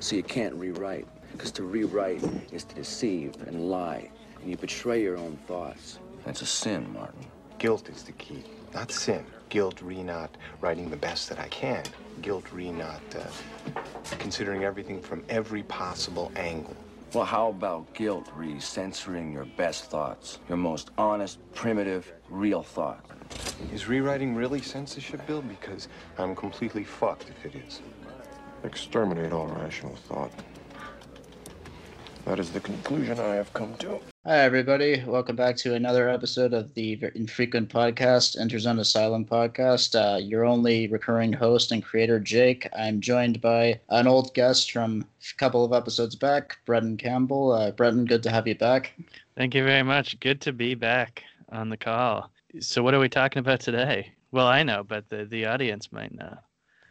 So 0.00 0.16
you 0.16 0.22
can't 0.22 0.54
rewrite. 0.54 1.06
Because 1.32 1.52
to 1.52 1.62
rewrite 1.62 2.22
is 2.52 2.64
to 2.64 2.74
deceive 2.74 3.34
and 3.46 3.70
lie. 3.70 4.10
And 4.40 4.50
you 4.50 4.56
betray 4.56 5.02
your 5.02 5.16
own 5.16 5.38
thoughts. 5.46 5.98
That's 6.24 6.42
a 6.42 6.46
sin, 6.46 6.92
Martin. 6.92 7.26
Guilt 7.58 7.88
is 7.90 8.02
the 8.02 8.12
key, 8.12 8.42
not 8.74 8.90
sin. 8.90 9.24
Guilt 9.50 9.82
re 9.82 10.02
not 10.02 10.34
writing 10.60 10.88
the 10.88 10.96
best 10.96 11.28
that 11.28 11.38
I 11.38 11.48
can. 11.48 11.84
Guilt 12.22 12.50
re 12.52 12.72
not 12.72 13.02
uh, 13.14 13.80
considering 14.18 14.64
everything 14.64 15.00
from 15.00 15.22
every 15.28 15.62
possible 15.64 16.32
angle. 16.36 16.76
Well, 17.12 17.24
how 17.24 17.48
about 17.48 17.92
guilt 17.92 18.28
re 18.34 18.58
censoring 18.60 19.32
your 19.32 19.44
best 19.44 19.90
thoughts? 19.90 20.38
Your 20.48 20.58
most 20.58 20.90
honest, 20.96 21.38
primitive, 21.54 22.12
real 22.30 22.62
thought. 22.62 23.04
Is 23.74 23.86
rewriting 23.88 24.34
really 24.34 24.62
censorship, 24.62 25.26
Bill? 25.26 25.42
Because 25.42 25.88
I'm 26.18 26.34
completely 26.34 26.84
fucked 26.84 27.28
if 27.28 27.44
it 27.44 27.60
is. 27.66 27.82
Exterminate 28.64 29.32
all 29.32 29.46
rational 29.46 29.96
thought. 29.96 30.32
That 32.26 32.38
is 32.38 32.50
the 32.50 32.60
conclusion 32.60 33.18
I 33.18 33.34
have 33.34 33.52
come 33.54 33.74
to. 33.78 33.98
Hi, 34.26 34.40
everybody. 34.40 35.02
Welcome 35.06 35.34
back 35.34 35.56
to 35.56 35.74
another 35.74 36.10
episode 36.10 36.52
of 36.52 36.74
the 36.74 36.98
Infrequent 37.14 37.70
Podcast, 37.70 38.38
Interzone 38.38 38.78
Asylum 38.78 39.24
Podcast. 39.24 39.94
Uh, 39.94 40.18
your 40.18 40.44
only 40.44 40.88
recurring 40.88 41.32
host 41.32 41.72
and 41.72 41.82
creator, 41.82 42.20
Jake. 42.20 42.68
I'm 42.76 43.00
joined 43.00 43.40
by 43.40 43.80
an 43.88 44.06
old 44.06 44.34
guest 44.34 44.72
from 44.72 45.06
a 45.22 45.38
couple 45.38 45.64
of 45.64 45.72
episodes 45.72 46.14
back, 46.14 46.58
Brendan 46.66 46.98
Campbell. 46.98 47.52
Uh, 47.52 47.70
Brendan, 47.70 48.04
good 48.04 48.22
to 48.24 48.30
have 48.30 48.46
you 48.46 48.54
back. 48.54 48.92
Thank 49.36 49.54
you 49.54 49.64
very 49.64 49.82
much. 49.82 50.20
Good 50.20 50.42
to 50.42 50.52
be 50.52 50.74
back 50.74 51.22
on 51.50 51.70
the 51.70 51.78
call. 51.78 52.30
So, 52.60 52.82
what 52.82 52.92
are 52.92 53.00
we 53.00 53.08
talking 53.08 53.40
about 53.40 53.60
today? 53.60 54.12
Well, 54.32 54.46
I 54.46 54.62
know, 54.62 54.84
but 54.84 55.08
the, 55.08 55.24
the 55.24 55.46
audience 55.46 55.90
might 55.92 56.14
know. 56.14 56.36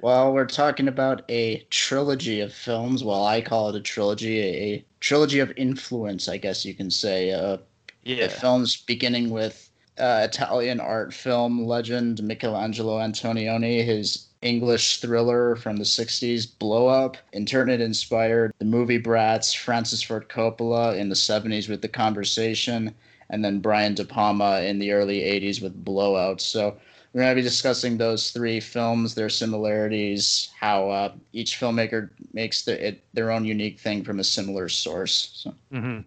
Well, 0.02 0.34
we're 0.34 0.46
talking 0.46 0.88
about 0.88 1.24
a 1.30 1.60
trilogy 1.70 2.40
of 2.42 2.54
films. 2.54 3.04
Well, 3.04 3.26
I 3.26 3.42
call 3.42 3.70
it 3.70 3.76
a 3.76 3.82
trilogy, 3.82 4.40
a, 4.40 4.76
a 4.76 4.86
trilogy 5.00 5.40
of 5.40 5.52
influence, 5.58 6.28
I 6.28 6.38
guess 6.38 6.66
you 6.66 6.74
can 6.74 6.90
say. 6.92 7.32
Uh, 7.32 7.58
Yeah. 8.04 8.28
films 8.30 8.78
beginning 8.78 9.30
with 9.32 9.72
uh, 10.00 10.22
Italian 10.30 10.80
art 10.82 11.14
film 11.14 11.66
legend 11.66 12.24
Michelangelo 12.24 13.00
Antonioni, 13.00 13.84
his 13.86 14.28
English 14.42 15.00
thriller 15.02 15.56
from 15.58 15.78
the 15.78 15.86
60s, 15.86 16.46
Blow 16.48 16.88
Up, 16.88 17.18
internet 17.34 17.82
inspired 17.82 18.54
the 18.60 18.66
movie 18.66 19.00
Brats, 19.00 19.54
Francis 19.54 20.04
Ford 20.04 20.30
Coppola 20.30 20.98
in 20.98 21.10
the 21.10 21.16
70s 21.16 21.70
with 21.70 21.82
The 21.82 21.90
Conversation, 21.90 22.96
and 23.30 23.44
then 23.46 23.60
Brian 23.60 23.94
De 23.96 24.06
Palma 24.06 24.62
in 24.62 24.80
the 24.80 24.92
early 24.92 25.24
80s 25.24 25.62
with 25.62 25.84
Blowout. 25.86 26.42
So 26.42 26.78
we're 27.14 27.22
going 27.22 27.32
to 27.32 27.42
be 27.42 27.42
discussing 27.42 27.98
those 27.98 28.32
three 28.32 28.60
films, 28.60 29.16
their 29.16 29.30
similarities, 29.30 30.50
how 30.60 30.90
uh, 30.90 31.12
each 31.34 31.60
filmmaker 31.60 32.10
makes 32.34 32.64
the, 32.64 32.88
it, 32.88 33.04
their 33.14 33.32
own 33.32 33.46
unique 33.46 33.80
thing 33.80 34.04
from 34.04 34.20
a 34.20 34.24
similar 34.24 34.70
source. 34.70 35.32
So. 35.34 35.54
hmm 35.72 36.00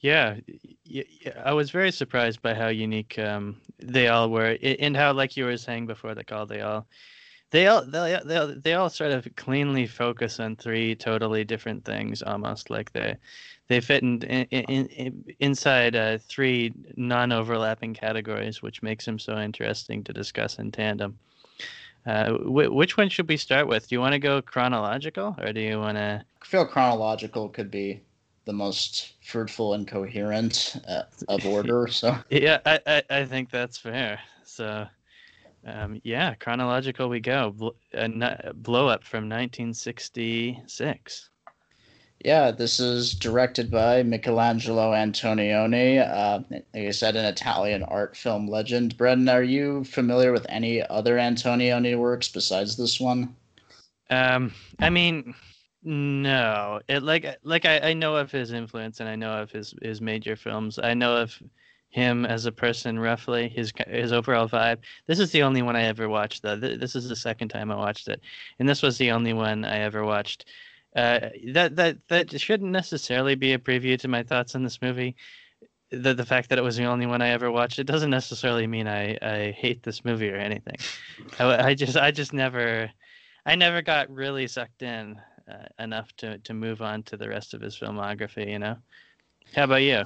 Yeah, 0.00 0.36
I 1.44 1.52
was 1.52 1.70
very 1.70 1.92
surprised 1.92 2.42
by 2.42 2.54
how 2.54 2.68
unique 2.68 3.18
um, 3.18 3.60
they 3.78 4.08
all 4.08 4.28
were, 4.28 4.58
and 4.62 4.96
how, 4.96 5.12
like 5.12 5.36
you 5.36 5.44
were 5.44 5.56
saying 5.56 5.86
before 5.86 6.14
the 6.14 6.24
call, 6.24 6.46
they 6.46 6.60
all, 6.60 6.86
they 7.54 7.68
all, 7.68 7.84
they, 7.86 8.20
they, 8.24 8.36
all- 8.36 8.54
they 8.56 8.74
all 8.74 8.90
sort 8.90 9.12
of 9.12 9.28
cleanly 9.36 9.86
focus 9.86 10.40
on 10.40 10.56
three 10.56 10.94
totally 10.96 11.44
different 11.44 11.84
things, 11.84 12.22
almost 12.22 12.70
like 12.70 12.92
they, 12.92 13.16
they 13.68 13.80
fit 13.80 14.02
in, 14.02 14.22
in, 14.22 14.46
in, 14.46 14.86
in 14.88 15.24
inside 15.40 15.96
uh, 15.96 16.18
three 16.18 16.72
non-overlapping 16.96 17.94
categories, 17.94 18.60
which 18.62 18.82
makes 18.82 19.04
them 19.04 19.18
so 19.18 19.38
interesting 19.38 20.02
to 20.04 20.12
discuss 20.12 20.58
in 20.58 20.72
tandem. 20.72 21.18
Uh, 22.06 22.32
wh- 22.32 22.74
which 22.74 22.96
one 22.96 23.08
should 23.08 23.28
we 23.28 23.36
start 23.36 23.68
with? 23.68 23.88
Do 23.88 23.94
you 23.94 24.00
want 24.00 24.12
to 24.14 24.18
go 24.18 24.42
chronological, 24.42 25.36
or 25.40 25.52
do 25.52 25.60
you 25.60 25.78
want 25.78 25.96
to? 25.96 26.24
I 26.42 26.46
feel 26.46 26.66
chronological 26.66 27.48
could 27.48 27.70
be 27.70 28.02
the 28.44 28.52
most 28.52 29.14
fruitful 29.22 29.74
and 29.74 29.88
coherent 29.88 30.76
uh, 30.86 31.04
of 31.28 31.46
order. 31.46 31.88
So 31.88 32.16
Yeah, 32.30 32.60
I, 32.66 32.80
I, 32.86 33.02
I 33.10 33.24
think 33.24 33.50
that's 33.50 33.78
fair. 33.78 34.20
So, 34.44 34.86
um, 35.66 36.00
yeah, 36.04 36.34
chronological 36.34 37.08
we 37.08 37.20
go. 37.20 37.50
Bl- 37.50 37.68
uh, 37.96 38.52
blow 38.54 38.88
up 38.88 39.04
from 39.04 39.28
1966. 39.28 41.30
yeah, 42.24 42.50
this 42.50 42.80
is 42.80 43.14
directed 43.14 43.70
by 43.70 44.02
Michelangelo 44.02 44.92
Antonioni. 44.92 46.00
Uh, 46.00 46.40
like 46.50 46.64
I 46.74 46.90
said, 46.90 47.16
an 47.16 47.26
Italian 47.26 47.82
art 47.82 48.16
film 48.16 48.48
legend. 48.48 48.96
Brendan, 48.96 49.28
are 49.28 49.42
you 49.42 49.84
familiar 49.84 50.32
with 50.32 50.46
any 50.48 50.82
other 50.88 51.16
Antonioni 51.16 51.98
works 51.98 52.28
besides 52.28 52.76
this 52.76 52.98
one? 52.98 53.36
Um, 54.10 54.52
I 54.80 54.90
mean, 54.90 55.34
no, 55.82 56.80
it 56.88 57.02
like 57.02 57.26
like 57.42 57.66
I, 57.66 57.90
I 57.90 57.92
know 57.92 58.16
of 58.16 58.30
his 58.30 58.52
influence 58.52 59.00
and 59.00 59.08
I 59.08 59.16
know 59.16 59.42
of 59.42 59.50
his 59.50 59.74
his 59.82 60.00
major 60.00 60.36
films. 60.36 60.78
I 60.78 60.94
know 60.94 61.16
of 61.16 61.38
him 61.94 62.26
as 62.26 62.44
a 62.44 62.50
person 62.50 62.98
roughly 62.98 63.48
his 63.48 63.72
his 63.86 64.12
overall 64.12 64.48
vibe. 64.48 64.78
This 65.06 65.20
is 65.20 65.30
the 65.30 65.44
only 65.44 65.62
one 65.62 65.76
I 65.76 65.84
ever 65.84 66.08
watched 66.08 66.42
though. 66.42 66.56
This 66.56 66.96
is 66.96 67.08
the 67.08 67.14
second 67.14 67.50
time 67.50 67.70
I 67.70 67.76
watched 67.76 68.08
it, 68.08 68.20
and 68.58 68.68
this 68.68 68.82
was 68.82 68.98
the 68.98 69.12
only 69.12 69.32
one 69.32 69.64
I 69.64 69.78
ever 69.78 70.04
watched. 70.04 70.46
Uh, 70.96 71.28
that 71.52 71.76
that 71.76 71.96
that 72.08 72.40
shouldn't 72.40 72.72
necessarily 72.72 73.36
be 73.36 73.52
a 73.52 73.58
preview 73.58 73.96
to 74.00 74.08
my 74.08 74.24
thoughts 74.24 74.56
on 74.56 74.64
this 74.64 74.82
movie. 74.82 75.14
The 75.90 76.14
the 76.14 76.26
fact 76.26 76.48
that 76.48 76.58
it 76.58 76.62
was 76.62 76.76
the 76.76 76.86
only 76.86 77.06
one 77.06 77.22
I 77.22 77.28
ever 77.28 77.52
watched, 77.52 77.78
it 77.78 77.86
doesn't 77.86 78.10
necessarily 78.10 78.66
mean 78.66 78.88
I 78.88 79.16
I 79.22 79.52
hate 79.52 79.84
this 79.84 80.04
movie 80.04 80.30
or 80.30 80.36
anything. 80.36 80.76
I, 81.38 81.68
I 81.68 81.74
just 81.74 81.96
I 81.96 82.10
just 82.10 82.32
never. 82.32 82.90
I 83.46 83.54
never 83.54 83.82
got 83.82 84.10
really 84.10 84.48
sucked 84.48 84.82
in 84.82 85.20
uh, 85.48 85.66
enough 85.78 86.12
to 86.16 86.38
to 86.38 86.54
move 86.54 86.82
on 86.82 87.04
to 87.04 87.16
the 87.16 87.28
rest 87.28 87.54
of 87.54 87.60
his 87.60 87.78
filmography. 87.78 88.50
You 88.50 88.58
know. 88.58 88.78
How 89.54 89.64
about 89.64 89.82
you? 89.82 90.02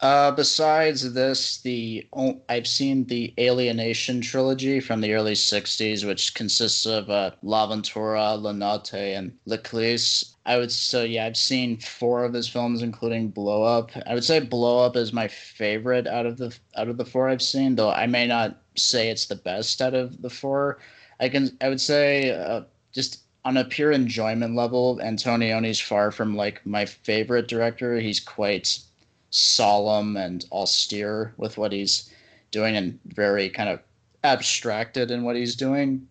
Uh, 0.00 0.30
besides 0.32 1.14
this, 1.14 1.58
the 1.62 2.06
I've 2.48 2.66
seen 2.66 3.04
the 3.06 3.32
Alienation 3.38 4.20
trilogy 4.20 4.80
from 4.80 5.00
the 5.00 5.14
early 5.14 5.34
'60s, 5.34 6.06
which 6.06 6.34
consists 6.34 6.84
of 6.84 7.08
uh, 7.08 7.30
La 7.42 7.66
Notte, 8.52 8.94
and 8.94 9.38
L'Eclisse. 9.46 10.34
I 10.44 10.58
would 10.58 10.70
so 10.72 11.04
yeah, 11.04 11.24
I've 11.26 11.36
seen 11.36 11.78
four 11.78 12.24
of 12.24 12.34
his 12.34 12.48
films, 12.48 12.82
including 12.82 13.28
Blow 13.28 13.62
Up. 13.62 13.92
I 14.06 14.14
would 14.14 14.24
say 14.24 14.40
Blow 14.40 14.84
Up 14.84 14.96
is 14.96 15.12
my 15.12 15.28
favorite 15.28 16.06
out 16.06 16.26
of 16.26 16.36
the 16.36 16.54
out 16.76 16.88
of 16.88 16.96
the 16.98 17.04
four 17.06 17.28
I've 17.28 17.40
seen, 17.40 17.76
though 17.76 17.90
I 17.90 18.06
may 18.06 18.26
not 18.26 18.60
say 18.76 19.08
it's 19.08 19.26
the 19.26 19.36
best 19.36 19.80
out 19.80 19.94
of 19.94 20.20
the 20.22 20.30
four. 20.30 20.80
I 21.20 21.28
can 21.28 21.56
I 21.60 21.68
would 21.68 21.80
say 21.80 22.30
uh, 22.30 22.62
just 22.92 23.20
on 23.44 23.56
a 23.56 23.64
pure 23.64 23.92
enjoyment 23.92 24.54
level, 24.56 24.98
Antonioni's 25.02 25.80
far 25.80 26.10
from 26.10 26.36
like 26.36 26.64
my 26.66 26.84
favorite 26.84 27.48
director. 27.48 27.98
He's 28.00 28.20
quite 28.20 28.78
solemn 29.34 30.16
and 30.16 30.44
austere 30.52 31.34
with 31.36 31.58
what 31.58 31.72
he's 31.72 32.08
doing 32.52 32.76
and 32.76 33.00
very 33.06 33.50
kind 33.50 33.68
of 33.68 33.80
abstracted 34.22 35.10
in 35.10 35.24
what 35.24 35.34
he's 35.34 35.56
doing. 35.56 36.06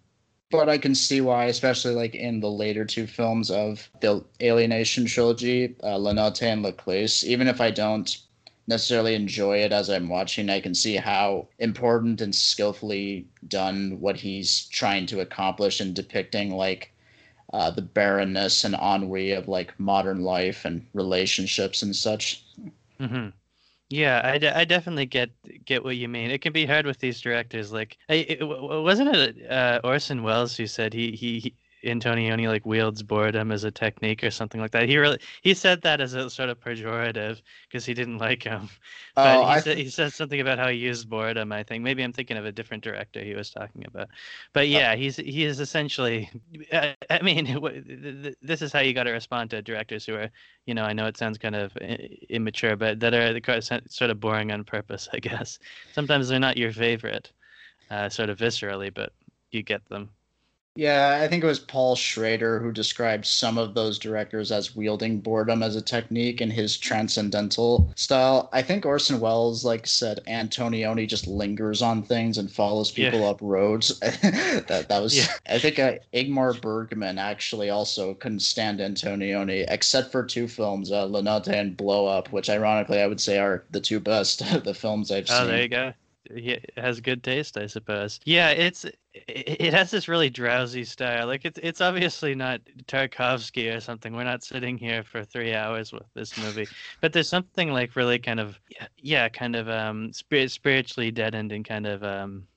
But 0.52 0.68
I 0.68 0.78
can 0.78 0.94
see 0.94 1.22
why, 1.22 1.46
especially 1.46 1.96
like 1.96 2.16
in 2.16 2.42
the 2.42 2.52
later 2.52 2.86
two 2.86 3.08
films 3.08 3.50
of 3.50 3.90
the 4.02 4.24
Alienation 4.42 5.06
trilogy, 5.06 5.76
uh, 5.82 5.98
La 5.98 6.12
Notte 6.12 6.44
and 6.44 6.62
L'Eclisse, 6.62 7.24
even 7.24 7.48
if 7.48 7.62
I 7.62 7.72
don't 7.72 8.16
necessarily 8.68 9.16
enjoy 9.16 9.60
it 9.60 9.72
as 9.72 9.90
I'm 9.90 10.10
watching, 10.10 10.50
I 10.50 10.60
can 10.60 10.76
see 10.76 10.98
how 10.98 11.48
important 11.60 12.20
and 12.20 12.36
skillfully 12.36 13.26
done 13.48 13.98
what 14.02 14.18
he's 14.18 14.66
trying 14.68 15.06
to 15.08 15.22
accomplish 15.22 15.80
in 15.80 15.94
depicting 15.94 16.52
like 16.56 16.92
uh, 17.54 17.72
the 17.72 17.82
barrenness 17.82 18.64
and 18.64 18.76
ennui 18.76 19.32
of 19.32 19.48
like 19.48 19.80
modern 19.80 20.24
life 20.24 20.66
and 20.66 20.86
relationships 20.94 21.82
and 21.82 21.96
such. 21.96 22.44
Hmm 23.00 23.30
Yeah, 23.90 24.22
I, 24.24 24.62
I 24.62 24.66
definitely 24.66 25.08
get 25.08 25.32
get 25.66 25.84
what 25.84 25.98
you 25.98 26.10
mean. 26.10 26.32
It 26.32 26.42
can 26.42 26.54
be 26.54 26.66
hard 26.68 26.86
with 26.88 27.00
these 27.00 27.22
directors. 27.22 27.72
Like, 27.74 27.98
I, 28.10 28.16
it, 28.16 28.44
wasn't 28.46 29.16
it 29.16 29.52
uh, 29.52 29.82
Orson 29.84 30.24
Welles 30.24 30.58
who 30.58 30.68
said 30.68 30.94
he, 30.94 31.14
he 31.16 31.58
Antonioni 31.84 32.48
like 32.48 32.66
wields 32.66 33.04
boredom 33.04 33.52
as 33.52 33.64
a 33.64 33.72
technique 33.72 34.24
or 34.24 34.32
something 34.32 34.62
like 34.62 34.72
that. 34.72 34.88
He 34.90 34.98
really 34.98 35.20
he 35.42 35.54
said 35.54 35.82
that 35.84 36.02
as 36.02 36.14
a 36.14 36.30
sort 36.30 36.50
of 36.50 36.60
pejorative 36.60 37.42
because 37.68 37.86
he 37.86 37.94
didn't 37.94 38.18
like 38.20 38.44
him. 38.44 38.70
But 39.22 39.42
Oh, 39.42 39.44
he 39.44 39.58
I 39.58 39.60
said 39.60 39.78
he 39.78 39.90
said 39.90 40.14
something 40.14 40.40
about 40.42 40.60
how 40.60 40.70
he 40.70 40.78
used 40.78 41.10
boredom. 41.10 41.52
I 41.52 41.64
think 41.64 41.84
maybe 41.84 42.04
I'm 42.04 42.14
thinking 42.14 42.38
of 42.38 42.46
a 42.46 42.52
different 42.52 42.84
director 42.84 43.24
he 43.24 43.36
was 43.36 43.50
talking 43.52 43.86
about. 43.86 44.10
But 44.54 44.68
yeah, 44.70 44.96
he's 44.96 45.18
he 45.18 45.44
is 45.46 45.60
essentially. 45.60 46.30
I, 46.72 46.96
I 47.10 47.22
mean, 47.22 47.46
w- 47.54 47.82
th- 47.84 48.24
th- 48.24 48.36
this 48.42 48.62
is 48.62 48.72
how 48.72 48.80
you 48.80 48.94
got 48.94 49.04
to 49.04 49.12
respond 49.12 49.50
to 49.52 49.62
directors 49.62 50.06
who 50.06 50.16
are, 50.16 50.30
you 50.66 50.74
know, 50.74 50.84
I 50.84 50.94
know 50.94 51.06
it 51.08 51.18
sounds 51.18 51.38
kind 51.38 51.56
of 51.56 51.76
immature, 52.30 52.76
but 52.76 53.00
that 53.02 53.14
are 53.14 53.34
the 53.34 53.42
kind 53.42 53.58
of 53.58 53.64
sen- 53.64 53.90
sort 53.90 54.12
of 54.12 54.20
boring 54.20 54.52
on 54.52 54.64
purpose. 54.64 55.10
I 55.14 55.20
guess 55.20 55.60
sometimes 55.92 56.30
they're 56.30 56.40
not 56.40 56.58
your 56.58 56.72
favorite, 56.72 57.32
uh, 57.90 58.10
sort 58.10 58.30
of 58.30 58.40
viscerally, 58.40 58.94
but 58.94 59.14
you 59.52 59.64
get 59.64 59.86
them. 59.88 60.12
Yeah, 60.76 61.20
I 61.22 61.28
think 61.28 61.44
it 61.44 61.48
was 61.48 61.60
Paul 61.60 61.96
Schrader 61.96 62.60
who 62.60 62.72
described 62.72 63.28
some 63.28 63.60
of 63.60 63.76
those 63.76 64.00
directors 64.00 64.52
as 64.52 64.76
wielding 64.76 65.20
boredom 65.20 65.62
as 65.62 65.76
a 65.76 65.82
technique 65.84 66.42
in 66.42 66.50
his 66.50 66.78
transcendental 66.78 67.94
style. 67.96 68.50
I 68.52 68.64
think 68.64 68.84
Orson 68.84 69.20
Welles, 69.20 69.64
like 69.64 69.86
said, 69.86 70.22
Antonioni 70.28 71.08
just 71.08 71.28
lingers 71.28 71.84
on 71.84 72.02
things 72.02 72.40
and 72.40 72.52
follows 72.52 72.90
people 72.90 73.20
yeah. 73.20 73.28
up 73.28 73.40
roads. 73.42 74.00
that 74.00 74.86
that 74.90 75.02
was. 75.02 75.16
Yeah. 75.16 75.28
I 75.48 75.60
think 75.60 75.78
uh, 75.78 75.98
Ingmar 76.12 76.60
Bergman 76.60 77.20
actually 77.20 77.70
also 77.70 78.16
couldn't 78.16 78.40
stand 78.40 78.80
Antonioni, 78.80 79.66
except 79.68 80.12
for 80.12 80.26
two 80.26 80.48
films, 80.48 80.92
uh, 80.92 81.06
La 81.06 81.22
Notte 81.22 81.50
and 81.50 81.78
Blow 81.78 82.08
Up, 82.08 82.32
which 82.32 82.50
ironically 82.50 83.00
I 83.00 83.06
would 83.06 83.22
say 83.22 83.38
are 83.38 83.64
the 83.70 83.82
two 83.82 84.00
best 84.00 84.42
of 84.54 84.64
the 84.64 84.74
films 84.74 85.12
I've 85.12 85.26
oh, 85.30 85.34
seen. 85.34 85.44
Oh, 85.44 85.48
there 85.48 85.62
you 85.62 85.70
go 85.70 85.94
he 86.34 86.60
has 86.78 87.02
good 87.02 87.24
taste, 87.24 87.58
I 87.58 87.68
suppose. 87.68 88.20
Yeah, 88.26 88.50
it's 88.50 88.86
it 89.14 89.74
has 89.74 89.92
this 89.92 90.08
really 90.08 90.30
drowsy 90.30 90.84
style. 90.84 91.28
Like 91.28 91.46
it's 91.46 91.60
it's 91.62 91.82
obviously 91.82 92.34
not 92.34 92.62
Tarkovsky 92.88 93.76
or 93.76 93.80
something. 93.80 94.14
We're 94.16 94.24
not 94.24 94.44
sitting 94.44 94.78
here 94.78 95.04
for 95.04 95.24
three 95.24 95.54
hours 95.54 95.92
with 95.92 96.04
this 96.14 96.38
movie, 96.38 96.68
but 97.02 97.14
there's 97.14 97.30
something 97.30 97.72
like 97.72 97.96
really 97.96 98.20
kind 98.20 98.40
of 98.40 98.60
yeah, 98.98 99.30
kind 99.30 99.56
of 99.56 99.70
um 99.70 100.14
spirit 100.14 100.52
spiritually 100.52 101.12
deadened 101.12 101.52
and 101.52 101.66
kind 101.66 101.86
of 101.86 102.04
um 102.04 102.48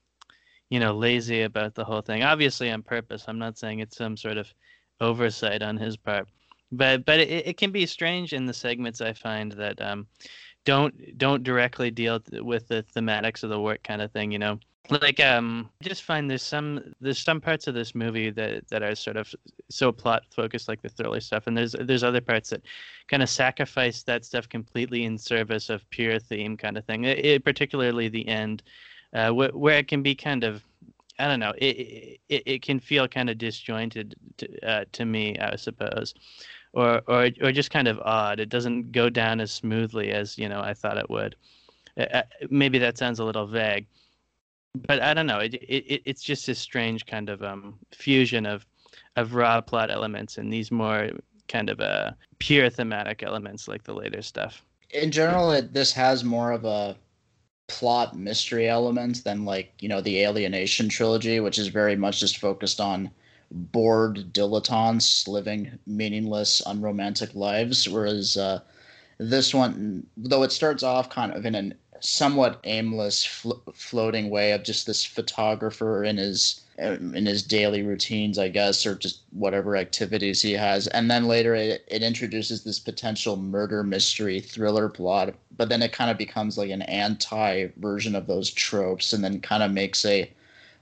you 0.71 0.81
know 0.81 0.95
lazy 0.95 1.43
about 1.43 1.75
the 1.75 1.85
whole 1.85 2.03
thing. 2.03 2.23
Obviously 2.23 2.71
on 2.71 2.83
purpose. 2.83 3.25
I'm 3.29 3.39
not 3.39 3.59
saying 3.59 3.81
it's 3.81 3.97
some 3.97 4.17
sort 4.17 4.39
of 4.39 4.53
oversight 5.01 5.63
on 5.63 5.77
his 5.77 5.97
part, 5.97 6.29
but 6.73 7.05
but 7.05 7.21
it, 7.21 7.49
it 7.49 7.57
can 7.57 7.73
be 7.73 7.85
strange 7.85 8.33
in 8.33 8.47
the 8.47 8.55
segments 8.55 9.01
I 9.01 9.13
find 9.13 9.53
that 9.53 9.81
um 9.83 10.07
don't 10.67 11.17
don't 11.17 11.43
directly 11.43 11.91
deal 11.91 12.21
with 12.43 12.69
the 12.69 12.85
thematics 12.95 13.43
of 13.43 13.49
the 13.49 13.59
work 13.59 13.83
kind 13.83 14.03
of 14.03 14.13
thing 14.13 14.31
you 14.31 14.39
know 14.39 14.59
like 15.01 15.19
um 15.21 15.71
i 15.81 15.85
just 15.85 16.03
find 16.03 16.31
there's 16.31 16.43
some 16.43 16.81
there's 17.01 17.19
some 17.19 17.41
parts 17.41 17.67
of 17.67 17.75
this 17.75 17.95
movie 17.95 18.31
that 18.31 18.69
that 18.69 18.83
are 18.83 18.95
sort 18.95 19.17
of 19.17 19.33
so 19.71 19.91
plot 19.91 20.23
focused 20.31 20.69
like 20.69 20.83
the 20.83 20.89
thriller 20.89 21.21
stuff 21.21 21.47
and 21.47 21.57
there's 21.57 21.75
there's 21.81 22.05
other 22.05 22.21
parts 22.21 22.51
that 22.51 22.63
kind 23.09 23.23
of 23.23 23.31
sacrifice 23.31 24.03
that 24.03 24.25
stuff 24.25 24.49
completely 24.49 25.05
in 25.05 25.17
service 25.17 25.71
of 25.71 25.89
pure 25.91 26.19
theme 26.19 26.57
kind 26.57 26.77
of 26.77 26.85
thing 26.85 27.05
it, 27.05 27.25
it 27.25 27.45
particularly 27.45 28.09
the 28.09 28.27
end 28.29 28.63
uh, 29.15 29.31
wh- 29.31 29.57
where 29.57 29.79
it 29.79 29.89
can 29.89 30.03
be 30.03 30.15
kind 30.15 30.45
of 30.45 30.63
I 31.19 31.29
don't 31.29 31.41
know. 31.41 31.55
It 31.57 32.21
it, 32.29 32.43
it 32.45 32.63
can 32.63 32.79
feel 32.79 33.09
kind 33.09 33.31
of 33.31 33.39
disjointed 33.39 34.15
to, 34.37 34.69
uh, 34.69 34.85
to 34.93 35.07
me, 35.07 35.39
I 35.39 35.57
suppose 35.57 36.13
or 36.77 37.03
or 37.09 37.31
or 37.43 37.51
just 37.51 37.71
kind 37.71 37.89
of 37.89 37.99
odd. 38.05 38.39
It 38.39 38.51
doesn't 38.51 38.93
go 38.93 39.09
down 39.09 39.41
as 39.41 39.51
smoothly 39.51 40.13
as 40.13 40.39
you 40.39 40.49
know 40.49 40.61
I 40.61 40.75
thought 40.75 40.99
it 40.99 41.11
would. 41.11 41.35
Uh, 41.99 42.23
maybe 42.51 42.79
that 42.79 42.99
sounds 42.99 43.19
a 43.19 43.25
little 43.25 43.47
vague, 43.47 43.87
but 44.87 45.01
I 45.01 45.15
don't 45.15 45.27
know. 45.27 45.41
It, 45.41 45.55
it 45.55 46.03
it's 46.05 46.23
just 46.23 46.47
this 46.47 46.59
strange 46.59 47.07
kind 47.07 47.31
of 47.31 47.43
um, 47.43 47.79
fusion 47.93 48.45
of 48.45 48.67
of 49.17 49.35
raw 49.35 49.61
plot 49.63 49.91
elements 49.91 50.37
and 50.37 50.53
these 50.53 50.71
more 50.71 51.11
kind 51.49 51.71
of 51.71 51.81
uh, 51.81 52.11
pure 52.39 52.69
thematic 52.69 53.23
elements 53.23 53.67
like 53.67 53.83
the 53.85 53.95
later 53.95 54.21
stuff. 54.21 54.63
In 54.91 55.11
general, 55.11 55.53
it, 55.53 55.73
this 55.73 55.93
has 55.93 56.25
more 56.25 56.53
of 56.53 56.65
a 56.65 56.97
plot 57.69 58.17
mystery 58.17 58.69
element 58.69 59.25
than 59.25 59.47
like 59.47 59.73
you 59.81 59.89
know 59.89 60.03
the 60.03 60.23
Alienation 60.23 60.91
trilogy, 60.91 61.41
which 61.41 61.59
is 61.59 61.69
very 61.69 61.97
much 61.97 62.21
just 62.21 62.37
focused 62.37 62.81
on 62.81 63.11
bored 63.57 64.33
dilettantes 64.33 65.27
living 65.27 65.79
meaningless, 65.87 66.63
unromantic 66.67 67.35
lives. 67.35 67.89
Whereas 67.89 68.37
uh, 68.37 68.61
this 69.19 69.55
one, 69.55 70.07
though 70.17 70.43
it 70.43 70.53
starts 70.53 70.83
off 70.83 71.11
kind 71.11 71.33
of 71.33 71.47
in 71.47 71.55
a 71.55 71.73
somewhat 72.01 72.61
aimless, 72.65 73.25
flo- 73.25 73.63
floating 73.75 74.31
way 74.31 74.53
of 74.53 74.63
just 74.63 74.87
this 74.87 75.05
photographer 75.05 76.05
in 76.05 76.17
his 76.19 76.63
in 76.79 77.25
his 77.25 77.43
daily 77.43 77.83
routines, 77.83 78.39
I 78.39 78.49
guess, 78.49 78.85
or 78.85 78.97
just 78.97 79.21
whatever 79.31 79.77
activities 79.77 80.43
he 80.43 80.53
has. 80.53 80.87
And 80.89 81.11
then 81.11 81.27
later 81.27 81.55
it, 81.55 81.85
it 81.89 82.03
introduces 82.03 82.65
this 82.65 82.79
potential 82.79 83.37
murder 83.37 83.83
mystery 83.83 84.41
thriller 84.41 84.91
plot, 84.91 85.35
but 85.57 85.71
then 85.71 85.81
it 85.81 85.93
kind 85.93 86.11
of 86.11 86.19
becomes 86.19 86.59
like 86.59 86.69
an 86.69 86.83
anti 86.83 87.69
version 87.79 88.15
of 88.15 88.27
those 88.27 88.51
tropes 88.51 89.15
and 89.15 89.25
then 89.25 89.41
kind 89.41 89.63
of 89.63 89.71
makes 89.71 90.05
a 90.05 90.31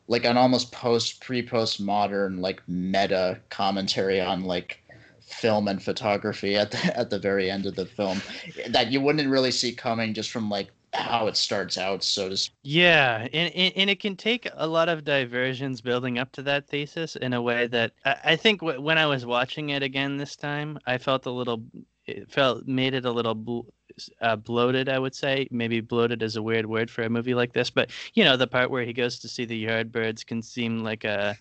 like 0.09 0.25
an 0.25 0.37
almost 0.37 0.73
post 0.73 1.21
pre 1.23 1.43
post 1.43 1.81
modern 1.81 2.41
like 2.41 2.63
meta 2.69 3.41
commentary 3.51 4.21
on 4.21 4.45
like 4.45 4.81
film 5.21 5.69
and 5.69 5.83
photography 5.83 6.57
at 6.57 6.71
the 6.71 6.97
at 6.99 7.11
the 7.11 7.19
very 7.19 7.51
end 7.51 7.67
of 7.67 7.75
the 7.75 7.87
film 7.87 8.21
that 8.69 8.91
you 8.93 9.01
wouldn't 9.01 9.29
really 9.29 9.51
see 9.51 9.73
coming 9.73 10.15
just 10.15 10.31
from 10.31 10.49
like 10.51 10.71
how 10.93 11.27
it 11.27 11.37
starts 11.37 11.77
out 11.77 12.05
so 12.05 12.29
to 12.29 12.37
speak. 12.37 12.55
yeah 12.63 13.27
and, 13.33 13.53
and, 13.55 13.73
and 13.77 13.91
it 13.91 13.99
can 13.99 14.15
take 14.17 14.49
a 14.55 14.67
lot 14.67 14.89
of 14.89 15.05
diversions 15.05 15.81
building 15.81 16.19
up 16.19 16.31
to 16.31 16.43
that 16.43 16.69
thesis 16.69 17.17
in 17.17 17.33
a 17.33 17.43
way 17.43 17.67
that 17.67 17.93
i, 18.05 18.17
I 18.25 18.37
think 18.37 18.61
w- 18.61 18.81
when 18.81 18.99
i 18.99 19.07
was 19.07 19.27
watching 19.27 19.71
it 19.71 19.83
again 19.83 20.17
this 20.17 20.37
time 20.37 20.79
i 20.87 20.99
felt 20.99 21.27
a 21.27 21.31
little 21.31 21.65
it 22.07 22.31
felt 22.31 22.67
made 22.67 22.95
it 22.95 23.07
a 23.07 23.11
little 23.11 23.35
bl- 23.35 23.61
uh, 24.21 24.37
bloated, 24.37 24.89
I 24.89 24.99
would 24.99 25.15
say. 25.15 25.49
Maybe 25.51 25.81
bloated 25.81 26.23
is 26.23 26.37
a 26.37 26.43
weird 26.43 26.67
word 26.67 26.91
for 26.91 27.03
a 27.03 27.11
movie 27.11 27.35
like 27.35 27.53
this, 27.53 27.71
but 27.71 27.91
you 28.15 28.25
know, 28.25 28.37
the 28.37 28.47
part 28.47 28.71
where 28.71 28.85
he 28.85 28.93
goes 28.93 29.19
to 29.21 29.29
see 29.29 29.45
the 29.45 29.67
Yardbirds 29.67 30.27
can 30.27 30.43
seem 30.43 30.81
like 30.81 31.05
a 31.05 31.37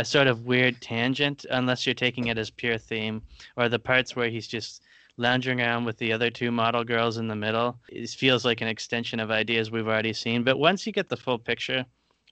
a 0.00 0.04
sort 0.04 0.28
of 0.28 0.46
weird 0.46 0.80
tangent 0.80 1.44
unless 1.50 1.84
you're 1.84 1.94
taking 1.94 2.28
it 2.28 2.38
as 2.38 2.50
pure 2.50 2.78
theme, 2.78 3.20
or 3.56 3.68
the 3.68 3.78
parts 3.78 4.14
where 4.14 4.28
he's 4.28 4.46
just 4.46 4.82
lounging 5.16 5.60
around 5.60 5.84
with 5.84 5.98
the 5.98 6.12
other 6.12 6.30
two 6.30 6.52
model 6.52 6.84
girls 6.84 7.16
in 7.18 7.26
the 7.26 7.34
middle. 7.34 7.76
It 7.88 8.08
feels 8.10 8.44
like 8.44 8.60
an 8.60 8.68
extension 8.68 9.18
of 9.18 9.32
ideas 9.32 9.72
we've 9.72 9.88
already 9.88 10.12
seen, 10.12 10.44
but 10.44 10.58
once 10.58 10.86
you 10.86 10.92
get 10.92 11.08
the 11.08 11.16
full 11.16 11.38
picture, 11.38 11.84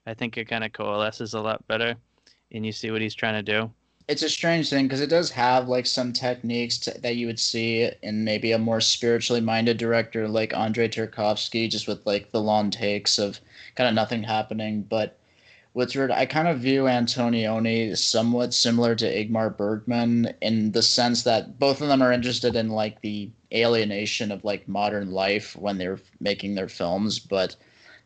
I 0.05 0.13
think 0.13 0.37
it 0.37 0.45
kind 0.45 0.63
of 0.63 0.71
coalesces 0.71 1.33
a 1.33 1.41
lot 1.41 1.67
better, 1.67 1.95
and 2.53 2.65
you 2.65 2.71
see 2.71 2.91
what 2.91 3.01
he's 3.01 3.15
trying 3.15 3.43
to 3.43 3.51
do 3.51 3.69
it's 4.07 4.23
a 4.23 4.29
strange 4.29 4.69
thing 4.69 4.85
because 4.85 5.01
it 5.01 5.09
does 5.09 5.29
have 5.31 5.67
like 5.67 5.85
some 5.85 6.13
techniques 6.13 6.77
to, 6.77 6.91
that 7.01 7.17
you 7.17 7.27
would 7.27 7.39
see 7.39 7.91
in 8.01 8.23
maybe 8.23 8.53
a 8.53 8.57
more 8.57 8.79
spiritually 8.79 9.41
minded 9.41 9.77
director 9.77 10.27
like 10.29 10.53
Andrei 10.53 10.87
Tarkovsky, 10.87 11.69
just 11.69 11.87
with 11.87 12.05
like 12.05 12.31
the 12.31 12.41
long 12.41 12.71
takes 12.71 13.19
of 13.19 13.39
kind 13.75 13.89
of 13.89 13.95
nothing 13.95 14.23
happening. 14.23 14.81
But 14.83 15.17
what's 15.73 15.93
weird, 15.93 16.11
I 16.11 16.25
kind 16.25 16.47
of 16.47 16.59
view 16.59 16.83
Antonioni 16.83 17.97
somewhat 17.97 18.53
similar 18.53 18.95
to 18.95 19.05
Ingmar 19.05 19.55
Bergman 19.55 20.33
in 20.41 20.71
the 20.71 20.81
sense 20.81 21.23
that 21.23 21.59
both 21.59 21.81
of 21.81 21.89
them 21.89 22.01
are 22.01 22.13
interested 22.13 22.55
in 22.55 22.69
like 22.69 23.01
the 23.01 23.29
alienation 23.53 24.31
of 24.31 24.45
like 24.45 24.69
modern 24.69 25.11
life 25.11 25.55
when 25.57 25.77
they're 25.77 25.99
making 26.21 26.55
their 26.55 26.69
films, 26.69 27.19
but 27.19 27.57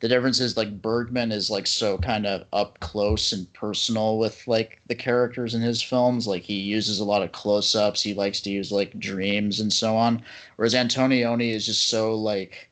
the 0.02 0.08
difference 0.08 0.40
is 0.40 0.58
like 0.58 0.82
Bergman 0.82 1.32
is 1.32 1.52
like 1.52 1.68
so 1.68 1.98
kind 2.00 2.26
of 2.26 2.46
up 2.54 2.80
close 2.80 3.32
and 3.34 3.52
personal 3.54 4.18
with 4.18 4.46
like 4.48 4.82
the 4.88 4.96
characters 4.96 5.54
in 5.54 5.62
his 5.62 5.82
films. 5.82 6.28
Like 6.28 6.42
he 6.42 6.56
uses 6.56 7.00
a 7.00 7.06
lot 7.06 7.22
of 7.22 7.32
close 7.32 7.76
ups. 7.76 8.02
He 8.02 8.16
likes 8.16 8.42
to 8.42 8.50
use 8.50 8.72
like 8.72 9.00
dreams 9.00 9.60
and 9.60 9.72
so 9.72 9.96
on. 9.96 10.24
Whereas 10.56 10.74
Antonioni 10.74 11.52
is 11.52 11.68
just 11.68 11.88
so 11.88 12.16
like 12.16 12.70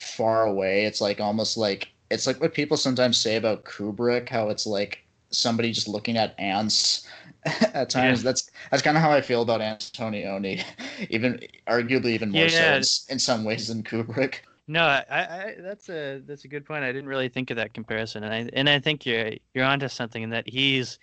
far 0.00 0.46
away. 0.46 0.86
It's 0.86 1.02
like 1.02 1.20
almost 1.20 1.58
like 1.58 1.88
it's 2.10 2.26
like 2.26 2.40
what 2.40 2.54
people 2.54 2.78
sometimes 2.78 3.18
say 3.18 3.36
about 3.36 3.64
Kubrick, 3.64 4.30
how 4.30 4.48
it's 4.48 4.66
like 4.66 5.04
somebody 5.28 5.72
just 5.72 5.86
looking 5.86 6.16
at 6.16 6.34
ants 6.40 7.06
at 7.44 7.90
times. 7.90 8.20
Yeah. 8.20 8.30
That's 8.30 8.50
that's 8.70 8.82
kind 8.82 8.96
of 8.96 9.02
how 9.02 9.12
I 9.12 9.20
feel 9.20 9.42
about 9.42 9.60
Antonioni, 9.60 10.64
even 11.10 11.40
arguably 11.68 12.12
even 12.12 12.30
more 12.30 12.46
yeah, 12.46 12.80
so 12.80 13.04
in, 13.10 13.14
in 13.14 13.18
some 13.18 13.44
ways 13.44 13.68
than 13.68 13.82
Kubrick. 13.82 14.36
No, 14.70 14.84
I, 14.84 15.04
I, 15.10 15.54
that's 15.58 15.88
a 15.88 16.22
that's 16.24 16.44
a 16.44 16.48
good 16.48 16.64
point. 16.64 16.84
I 16.84 16.92
didn't 16.92 17.08
really 17.08 17.28
think 17.28 17.50
of 17.50 17.56
that 17.56 17.74
comparison, 17.74 18.22
and 18.22 18.32
I 18.32 18.48
and 18.52 18.68
I 18.68 18.78
think 18.78 19.04
you're 19.04 19.32
you're 19.52 19.64
onto 19.64 19.88
something 19.88 20.22
in 20.22 20.30
that 20.30 20.48
he's 20.48 21.00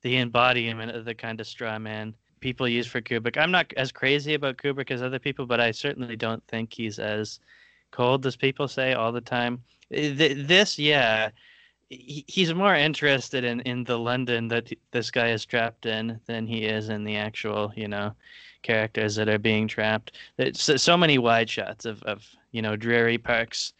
the 0.00 0.16
embodiment 0.16 0.92
of 0.92 1.04
the 1.04 1.14
kind 1.14 1.38
of 1.38 1.46
straw 1.46 1.78
man 1.78 2.14
people 2.40 2.66
use 2.66 2.86
for 2.86 3.02
Kubrick. 3.02 3.36
I'm 3.36 3.50
not 3.50 3.70
as 3.76 3.92
crazy 3.92 4.32
about 4.32 4.56
Kubrick 4.56 4.90
as 4.90 5.02
other 5.02 5.18
people, 5.18 5.44
but 5.44 5.60
I 5.60 5.72
certainly 5.72 6.16
don't 6.16 6.42
think 6.48 6.72
he's 6.72 6.98
as 6.98 7.38
cold 7.90 8.24
as 8.24 8.34
people 8.34 8.66
say 8.66 8.94
all 8.94 9.12
the 9.12 9.20
time. 9.20 9.62
This, 9.90 10.78
yeah, 10.78 11.32
he's 11.90 12.54
more 12.54 12.74
interested 12.74 13.44
in 13.44 13.60
in 13.60 13.84
the 13.84 13.98
London 13.98 14.48
that 14.48 14.72
this 14.90 15.10
guy 15.10 15.32
is 15.32 15.44
trapped 15.44 15.84
in 15.84 16.18
than 16.24 16.46
he 16.46 16.64
is 16.64 16.88
in 16.88 17.04
the 17.04 17.16
actual, 17.16 17.74
you 17.76 17.88
know, 17.88 18.14
characters 18.62 19.14
that 19.16 19.28
are 19.28 19.38
being 19.38 19.68
trapped. 19.68 20.12
It's 20.38 20.82
so 20.82 20.96
many 20.96 21.18
wide 21.18 21.50
shots 21.50 21.84
of 21.84 22.02
of 22.04 22.24
you 22.52 22.62
know 22.62 22.76
dreary 22.76 23.18
parks 23.18 23.72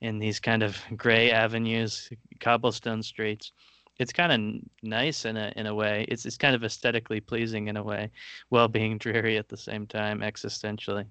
in 0.00 0.18
these 0.18 0.40
kind 0.40 0.62
of 0.62 0.78
gray 0.96 1.30
avenues, 1.30 2.10
cobblestone 2.40 3.02
streets. 3.02 3.52
It's 3.98 4.12
kind 4.12 4.32
of 4.32 4.62
nice 4.82 5.24
in 5.26 5.36
a 5.36 5.52
in 5.56 5.66
a 5.66 5.74
way. 5.74 6.06
It's 6.08 6.24
it's 6.26 6.38
kind 6.38 6.54
of 6.54 6.64
aesthetically 6.64 7.20
pleasing 7.20 7.68
in 7.68 7.76
a 7.76 7.82
way, 7.82 8.10
while 8.48 8.68
being 8.68 8.98
dreary 8.98 9.36
at 9.36 9.48
the 9.48 9.56
same 9.56 9.86
time 9.86 10.20
existentially. 10.20 11.06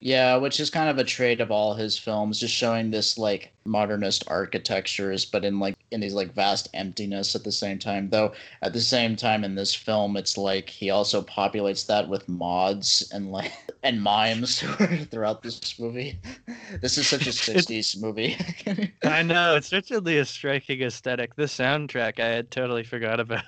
Yeah, 0.00 0.36
which 0.36 0.58
is 0.58 0.68
kind 0.68 0.88
of 0.88 0.98
a 0.98 1.04
trait 1.04 1.40
of 1.40 1.52
all 1.52 1.74
his 1.74 1.96
films, 1.96 2.40
just 2.40 2.54
showing 2.54 2.90
this 2.90 3.16
like 3.18 3.52
modernist 3.64 4.24
architectures, 4.26 5.24
but 5.24 5.44
in 5.44 5.60
like 5.60 5.76
in 5.92 6.00
these 6.00 6.14
like 6.14 6.34
vast 6.34 6.68
emptiness 6.74 7.34
at 7.34 7.44
the 7.44 7.52
same 7.52 7.78
time. 7.78 8.08
Though 8.10 8.32
at 8.62 8.72
the 8.72 8.80
same 8.80 9.16
time 9.16 9.44
in 9.44 9.54
this 9.54 9.74
film, 9.74 10.16
it's 10.16 10.36
like 10.38 10.68
he 10.68 10.90
also 10.90 11.22
populates 11.22 11.86
that 11.86 12.08
with 12.08 12.28
mods 12.28 13.08
and 13.12 13.30
like 13.30 13.52
and 13.82 14.02
mimes 14.02 14.60
throughout 15.10 15.42
this 15.42 15.78
movie. 15.78 16.18
This 16.80 16.98
is 16.98 17.06
such 17.06 17.26
a 17.26 17.30
'60s 17.30 18.00
movie. 18.00 18.36
I 19.04 19.22
know 19.22 19.56
it's 19.56 19.68
certainly 19.68 20.18
a 20.18 20.24
striking 20.24 20.80
aesthetic. 20.82 21.34
The 21.34 21.44
soundtrack 21.44 22.20
I 22.20 22.26
had 22.28 22.50
totally 22.50 22.84
forgot 22.84 23.20
about, 23.20 23.42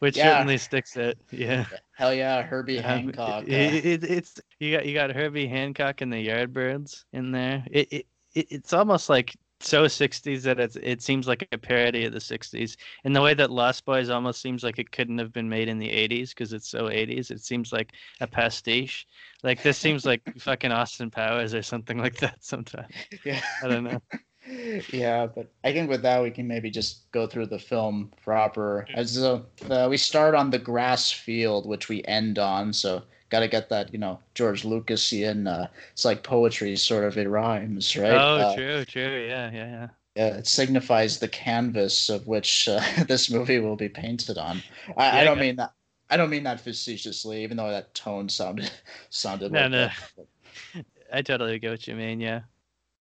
which 0.00 0.16
Yeah. 0.16 0.32
certainly 0.34 0.58
sticks 0.58 0.96
it. 0.96 1.18
Yeah. 1.30 1.66
Hell 1.96 2.14
yeah, 2.14 2.42
Herbie 2.42 2.78
Um, 2.78 2.84
Hancock. 3.12 3.44
uh, 3.44 3.46
It, 3.46 3.84
it, 3.86 4.04
it's 4.04 4.40
you 4.58 4.72
got 4.76 4.86
you 4.86 4.94
got 4.94 5.10
Herbie 5.10 5.46
Hancock 5.48 6.00
and 6.00 6.12
the 6.12 6.26
Yardbirds 6.26 7.04
in 7.12 7.32
there. 7.32 7.64
It, 7.70 7.92
it, 7.92 8.06
it 8.34 8.46
it's 8.50 8.72
almost 8.72 9.08
like 9.08 9.36
so 9.60 9.84
60s 9.84 10.42
that 10.42 10.60
it's 10.60 10.76
it 10.76 11.02
seems 11.02 11.26
like 11.26 11.46
a 11.50 11.58
parody 11.58 12.04
of 12.04 12.12
the 12.12 12.18
60s 12.18 12.76
and 13.04 13.14
the 13.14 13.22
way 13.22 13.34
that 13.34 13.50
Lost 13.50 13.84
Boys 13.84 14.08
almost 14.08 14.40
seems 14.40 14.62
like 14.62 14.78
it 14.78 14.92
couldn't 14.92 15.18
have 15.18 15.32
been 15.32 15.48
made 15.48 15.68
in 15.68 15.78
the 15.78 15.88
80s 15.88 16.30
because 16.30 16.52
it's 16.52 16.68
so 16.68 16.84
80s. 16.84 17.30
It 17.30 17.40
seems 17.40 17.72
like 17.72 17.92
a 18.20 18.26
pastiche. 18.26 19.06
Like 19.42 19.62
this 19.62 19.78
seems 19.78 20.04
like 20.04 20.22
fucking 20.38 20.72
Austin 20.72 21.10
Powers 21.10 21.54
or 21.54 21.62
something 21.62 21.98
like 21.98 22.16
that. 22.18 22.44
Sometimes 22.44 22.92
yeah. 23.24 23.42
I 23.62 23.68
don't 23.68 23.84
know. 23.84 24.00
yeah, 24.92 25.26
but 25.26 25.52
I 25.64 25.72
think 25.72 25.90
with 25.90 26.02
that 26.02 26.22
we 26.22 26.30
can 26.30 26.46
maybe 26.46 26.70
just 26.70 27.10
go 27.12 27.26
through 27.26 27.46
the 27.46 27.58
film 27.58 28.12
proper. 28.22 28.86
As 28.94 29.22
uh, 29.22 29.42
uh, 29.68 29.88
we 29.90 29.96
start 29.96 30.34
on 30.34 30.50
the 30.50 30.58
grass 30.58 31.10
field, 31.10 31.66
which 31.66 31.88
we 31.88 32.04
end 32.04 32.38
on, 32.38 32.72
so 32.72 33.02
got 33.30 33.40
to 33.40 33.48
get 33.48 33.68
that 33.70 33.92
you 33.92 33.98
know 33.98 34.20
George 34.34 34.62
Lucasian. 34.64 35.46
Uh, 35.48 35.68
it's 35.92 36.04
like 36.04 36.22
poetry, 36.22 36.76
sort 36.76 37.04
of. 37.04 37.16
It 37.18 37.28
rhymes, 37.28 37.96
right? 37.96 38.26
Oh, 38.26 38.36
Uh, 38.36 38.54
true, 38.54 38.84
true. 38.84 39.26
Yeah, 39.28 39.50
yeah, 39.52 39.66
yeah. 39.66 39.88
yeah, 40.14 40.36
it 40.38 40.46
signifies 40.46 41.18
the 41.18 41.28
canvas 41.28 42.08
of 42.08 42.26
which 42.26 42.68
uh, 42.68 42.80
this 43.08 43.30
movie 43.30 43.58
will 43.60 43.76
be 43.76 43.88
painted 43.88 44.38
on. 44.38 44.62
I, 44.96 45.10
Yeah, 45.10 45.20
I 45.20 45.24
don't 45.24 45.38
yeah. 45.38 45.38
mean 45.38 45.56
that. 45.56 45.72
I 46.10 46.16
don't 46.16 46.30
mean 46.30 46.44
that 46.44 46.60
facetiously, 46.60 47.42
even 47.42 47.56
though 47.58 47.70
that 47.70 47.94
tone 47.94 48.28
sounded 48.28 48.70
sounded 49.10 49.52
No, 49.52 49.68
like 49.68 49.68
no. 49.68 49.88
that. 50.16 50.26
I 51.12 51.22
totally 51.22 51.58
get 51.58 51.70
what 51.70 51.86
you 51.86 51.94
mean. 51.94 52.20
Yeah. 52.20 52.42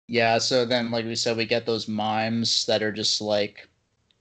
Yeah, 0.09 0.39
so 0.39 0.65
then, 0.65 0.91
like 0.91 1.05
we 1.05 1.15
said, 1.15 1.37
we 1.37 1.47
get 1.47 1.65
those 1.65 1.87
mimes 1.87 2.67
that 2.67 2.83
are 2.83 2.91
just 2.93 3.21
like 3.21 3.69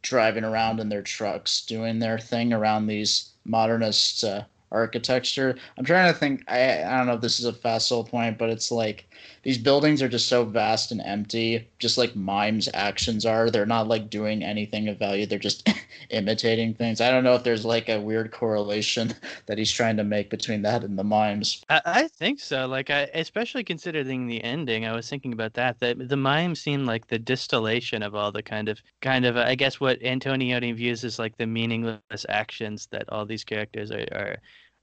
driving 0.03 0.43
around 0.43 0.79
in 0.79 0.89
their 0.89 1.03
trucks, 1.03 1.65
doing 1.65 1.99
their 1.99 2.19
thing 2.19 2.53
around 2.53 2.87
these 2.87 3.33
modernist 3.45 4.23
uh, 4.23 4.45
architecture. 4.72 5.55
I'm 5.77 5.86
trying 5.86 6.12
to 6.12 6.17
think. 6.19 6.43
I 6.48 6.84
I 6.84 6.98
don't 6.98 7.07
know 7.07 7.13
if 7.13 7.22
this 7.22 7.39
is 7.39 7.45
a 7.45 7.53
facile 7.53 8.03
point, 8.03 8.38
but 8.38 8.50
it's 8.50 8.72
like 8.72 9.07
these 9.45 9.59
buildings 9.59 10.01
are 10.01 10.09
just 10.09 10.27
so 10.27 10.43
vast 10.43 10.91
and 10.91 10.99
empty, 11.01 11.69
just 11.77 11.99
like 11.99 12.15
mimes' 12.15 12.67
actions 12.73 13.27
are. 13.27 13.51
They're 13.51 13.67
not 13.67 13.87
like 13.87 14.09
doing 14.09 14.43
anything 14.43 14.87
of 14.87 14.97
value. 14.97 15.27
They're 15.27 15.37
just 15.37 15.69
imitating 16.09 16.73
things. 16.73 16.99
I 16.99 17.11
don't 17.11 17.23
know 17.23 17.35
if 17.35 17.43
there's 17.43 17.63
like 17.63 17.87
a 17.87 18.01
weird 18.01 18.31
correlation 18.31 19.13
that 19.45 19.59
he's 19.59 19.71
trying 19.71 19.97
to 19.97 20.03
make 20.03 20.31
between 20.31 20.63
that 20.63 20.83
and 20.83 20.97
the 20.97 21.03
mimes. 21.03 21.63
I, 21.69 21.81
I 21.85 22.07
think 22.07 22.39
so. 22.39 22.65
Like, 22.65 22.89
I 22.89 23.01
especially 23.13 23.63
considering 23.63 24.25
the 24.25 24.43
ending, 24.43 24.87
I 24.87 24.95
was 24.95 25.07
thinking 25.07 25.31
about 25.31 25.53
that. 25.53 25.79
That 25.79 26.09
the 26.09 26.17
mime 26.17 26.55
seemed 26.55 26.87
like 26.87 27.05
the 27.05 27.19
distillation 27.19 28.01
of 28.01 28.15
all 28.15 28.31
the 28.31 28.41
kind 28.41 28.67
of, 28.67 28.81
kind 29.03 29.25
of, 29.25 29.37
I 29.37 29.53
guess, 29.53 29.79
what 29.79 29.99
Antonioni 30.01 30.75
views 30.75 31.03
as 31.03 31.19
like 31.19 31.37
the 31.37 31.45
meaningless 31.45 32.25
actions 32.29 32.87
that 32.87 33.07
all 33.09 33.27
these 33.27 33.43
characters 33.43 33.91
are 33.91 34.07
are, 34.11 34.37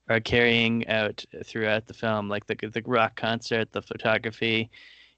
are 0.09 0.19
carrying 0.19 0.87
out 0.87 1.23
throughout 1.45 1.87
the 1.87 1.93
film, 1.93 2.29
like 2.29 2.45
the 2.47 2.55
the 2.55 2.83
rock 2.85 3.15
concert, 3.15 3.71
the 3.71 3.81
photography, 3.81 4.69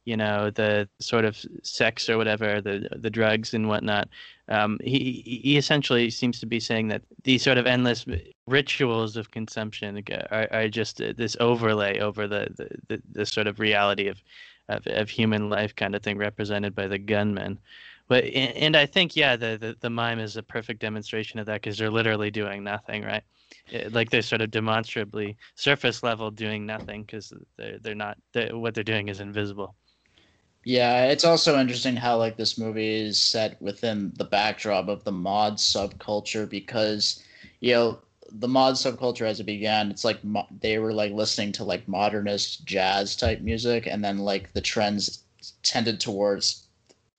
you 0.05 0.15
know, 0.15 0.51
the 0.51 0.87
sort 0.99 1.25
of 1.25 1.37
sex 1.63 2.09
or 2.09 2.17
whatever, 2.17 2.61
the 2.61 2.87
the 2.95 3.09
drugs 3.09 3.53
and 3.53 3.67
whatnot. 3.67 4.07
Um, 4.47 4.79
he 4.83 5.23
he 5.25 5.57
essentially 5.57 6.09
seems 6.11 6.39
to 6.39 6.45
be 6.45 6.59
saying 6.59 6.89
that 6.89 7.01
these 7.23 7.41
sort 7.41 7.57
of 7.57 7.65
endless 7.65 8.05
rituals 8.47 9.17
of 9.17 9.31
consumption 9.31 10.03
are, 10.29 10.47
are 10.51 10.67
just 10.67 11.01
uh, 11.01 11.13
this 11.17 11.35
overlay 11.39 11.99
over 11.99 12.27
the, 12.27 12.47
the, 12.55 12.69
the, 12.87 13.01
the 13.11 13.25
sort 13.25 13.47
of 13.47 13.59
reality 13.59 14.07
of, 14.07 14.21
of 14.69 14.85
of 14.85 15.09
human 15.09 15.49
life 15.49 15.75
kind 15.75 15.95
of 15.95 16.03
thing 16.03 16.17
represented 16.19 16.75
by 16.75 16.87
the 16.87 16.99
gunmen. 16.99 17.59
But 18.07 18.25
and 18.25 18.75
I 18.75 18.85
think 18.85 19.15
yeah, 19.15 19.35
the, 19.35 19.57
the, 19.59 19.75
the 19.81 19.89
mime 19.89 20.19
is 20.19 20.37
a 20.37 20.43
perfect 20.43 20.79
demonstration 20.81 21.39
of 21.39 21.47
that 21.47 21.61
because 21.61 21.77
they're 21.77 21.91
literally 21.91 22.31
doing 22.31 22.63
nothing, 22.63 23.03
right? 23.03 23.23
Uh, 23.73 23.89
Like 23.91 24.09
they're 24.11 24.21
sort 24.21 24.41
of 24.41 24.51
demonstrably 24.51 25.37
surface 25.55 26.03
level 26.03 26.31
doing 26.31 26.65
nothing 26.65 27.03
because 27.03 27.33
they're 27.57 27.79
they're 27.79 27.95
not 27.95 28.17
they're, 28.33 28.55
what 28.57 28.75
they're 28.75 28.83
doing 28.83 29.07
is 29.09 29.19
invisible. 29.19 29.75
Yeah, 30.63 31.05
it's 31.05 31.23
also 31.23 31.59
interesting 31.59 31.95
how 31.95 32.17
like 32.17 32.37
this 32.37 32.57
movie 32.57 32.95
is 32.95 33.21
set 33.21 33.61
within 33.61 34.11
the 34.17 34.23
backdrop 34.25 34.87
of 34.87 35.03
the 35.03 35.11
mod 35.11 35.57
subculture 35.57 36.49
because 36.49 37.23
you 37.61 37.73
know 37.73 37.99
the 38.31 38.47
mod 38.47 38.73
subculture 38.75 39.27
as 39.27 39.39
it 39.39 39.43
began 39.45 39.91
it's 39.91 40.03
like 40.03 40.23
mo- 40.23 40.47
they 40.59 40.79
were 40.79 40.91
like 40.93 41.11
listening 41.13 41.51
to 41.53 41.63
like 41.63 41.87
modernist 41.87 42.65
jazz 42.65 43.15
type 43.15 43.41
music 43.41 43.85
and 43.87 44.03
then 44.03 44.17
like 44.19 44.51
the 44.53 44.61
trends 44.61 45.23
tended 45.61 45.99
towards 46.01 46.64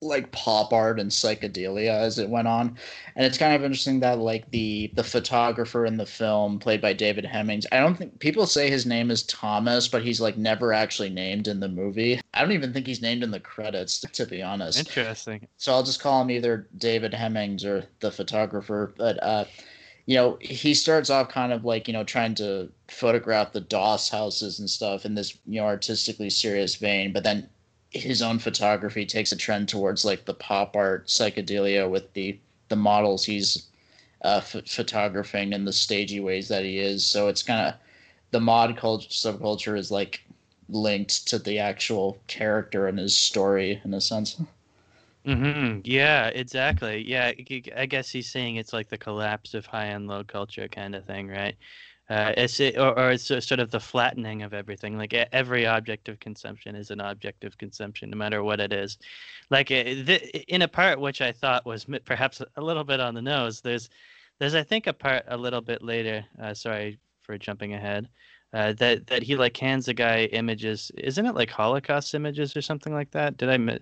like 0.02 0.30
pop 0.30 0.72
art 0.72 1.00
and 1.00 1.10
psychedelia 1.10 1.90
as 1.90 2.18
it 2.18 2.28
went 2.28 2.46
on 2.46 2.76
and 3.14 3.24
it's 3.24 3.38
kind 3.38 3.54
of 3.54 3.64
interesting 3.64 3.98
that 4.00 4.18
like 4.18 4.50
the 4.50 4.90
the 4.94 5.02
photographer 5.02 5.86
in 5.86 5.96
the 5.96 6.04
film 6.04 6.58
played 6.58 6.82
by 6.82 6.92
david 6.92 7.24
hemmings 7.24 7.64
i 7.72 7.78
don't 7.78 7.96
think 7.96 8.18
people 8.18 8.46
say 8.46 8.68
his 8.68 8.84
name 8.84 9.10
is 9.10 9.22
thomas 9.22 9.88
but 9.88 10.04
he's 10.04 10.20
like 10.20 10.36
never 10.36 10.74
actually 10.74 11.08
named 11.08 11.48
in 11.48 11.60
the 11.60 11.68
movie 11.68 12.20
i 12.34 12.42
don't 12.42 12.52
even 12.52 12.74
think 12.74 12.86
he's 12.86 13.00
named 13.00 13.22
in 13.22 13.30
the 13.30 13.40
credits 13.40 14.00
to 14.00 14.26
be 14.26 14.42
honest 14.42 14.78
Interesting. 14.78 15.46
so 15.56 15.72
I'll 15.72 15.82
just 15.82 16.00
call 16.00 16.22
him 16.22 16.30
either 16.30 16.68
David 16.76 17.12
Hemmings 17.14 17.64
or 17.64 17.84
the 18.00 18.10
photographer. 18.10 18.94
But 18.96 19.22
uh, 19.22 19.44
you 20.06 20.16
know, 20.16 20.38
he 20.40 20.74
starts 20.74 21.10
off 21.10 21.28
kind 21.28 21.52
of 21.52 21.64
like 21.64 21.88
you 21.88 21.92
know 21.92 22.04
trying 22.04 22.34
to 22.36 22.70
photograph 22.88 23.52
the 23.52 23.60
Doss 23.60 24.08
houses 24.08 24.58
and 24.58 24.68
stuff 24.70 25.04
in 25.04 25.14
this 25.14 25.36
you 25.46 25.60
know 25.60 25.66
artistically 25.66 26.30
serious 26.30 26.76
vein, 26.76 27.12
but 27.12 27.24
then 27.24 27.48
his 27.90 28.22
own 28.22 28.38
photography 28.38 29.06
takes 29.06 29.32
a 29.32 29.36
trend 29.36 29.68
towards 29.68 30.04
like 30.04 30.24
the 30.24 30.34
pop 30.34 30.76
art 30.76 31.06
psychedelia 31.08 31.88
with 31.90 32.12
the 32.14 32.38
the 32.68 32.76
models 32.76 33.24
he's 33.24 33.68
uh, 34.22 34.40
ph- 34.40 34.70
photographing 34.70 35.52
in 35.52 35.64
the 35.64 35.72
stagey 35.72 36.20
ways 36.20 36.48
that 36.48 36.64
he 36.64 36.78
is. 36.78 37.04
So 37.06 37.28
it's 37.28 37.42
kind 37.42 37.68
of 37.68 37.74
the 38.32 38.40
mod 38.40 38.76
culture 38.76 39.08
subculture 39.10 39.78
is 39.78 39.90
like 39.90 40.22
linked 40.68 41.26
to 41.28 41.38
the 41.38 41.58
actual 41.60 42.18
character 42.28 42.88
and 42.88 42.98
his 42.98 43.16
story 43.16 43.80
in 43.84 43.94
a 43.94 44.00
sense. 44.00 44.40
hmm 45.24 45.80
Yeah, 45.84 46.28
exactly. 46.28 47.02
Yeah, 47.06 47.32
I 47.76 47.86
guess 47.86 48.10
he's 48.10 48.30
saying 48.30 48.56
it's 48.56 48.72
like 48.72 48.88
the 48.88 48.98
collapse 48.98 49.54
of 49.54 49.66
high 49.66 49.86
and 49.86 50.06
low 50.06 50.22
culture 50.24 50.68
kind 50.68 50.94
of 50.94 51.04
thing, 51.04 51.26
right? 51.28 51.56
Uh, 52.08 52.32
it's 52.36 52.60
it, 52.60 52.78
or, 52.78 52.96
or 52.98 53.10
it's 53.10 53.24
so- 53.24 53.40
sort 53.40 53.58
of 53.58 53.70
the 53.70 53.80
flattening 53.80 54.42
of 54.42 54.54
everything. 54.54 54.96
Like 54.96 55.12
every 55.32 55.66
object 55.66 56.08
of 56.08 56.20
consumption 56.20 56.76
is 56.76 56.90
an 56.92 57.00
object 57.00 57.42
of 57.44 57.58
consumption, 57.58 58.10
no 58.10 58.16
matter 58.16 58.44
what 58.44 58.60
it 58.60 58.72
is. 58.72 58.98
Like 59.50 59.70
uh, 59.72 59.74
in 59.74 60.62
a 60.62 60.68
part 60.68 61.00
which 61.00 61.20
I 61.20 61.32
thought 61.32 61.66
was 61.66 61.86
perhaps 62.04 62.40
a 62.56 62.60
little 62.60 62.84
bit 62.84 63.00
on 63.00 63.14
the 63.14 63.22
nose. 63.22 63.60
There's, 63.60 63.90
there's 64.38 64.54
I 64.54 64.62
think 64.62 64.86
a 64.86 64.92
part 64.92 65.24
a 65.28 65.36
little 65.36 65.60
bit 65.60 65.82
later. 65.82 66.24
Uh, 66.40 66.54
sorry 66.54 66.98
for 67.22 67.36
jumping 67.38 67.74
ahead. 67.74 68.08
Uh, 68.52 68.72
that 68.74 69.06
that 69.08 69.22
he 69.24 69.34
like 69.36 69.56
hands 69.56 69.88
a 69.88 69.94
guy 69.94 70.26
images. 70.26 70.92
Isn't 70.98 71.26
it 71.26 71.34
like 71.34 71.50
Holocaust 71.50 72.14
images 72.14 72.56
or 72.56 72.62
something 72.62 72.94
like 72.94 73.10
that? 73.10 73.36
Did 73.36 73.48
I? 73.48 73.58
mi- 73.58 73.78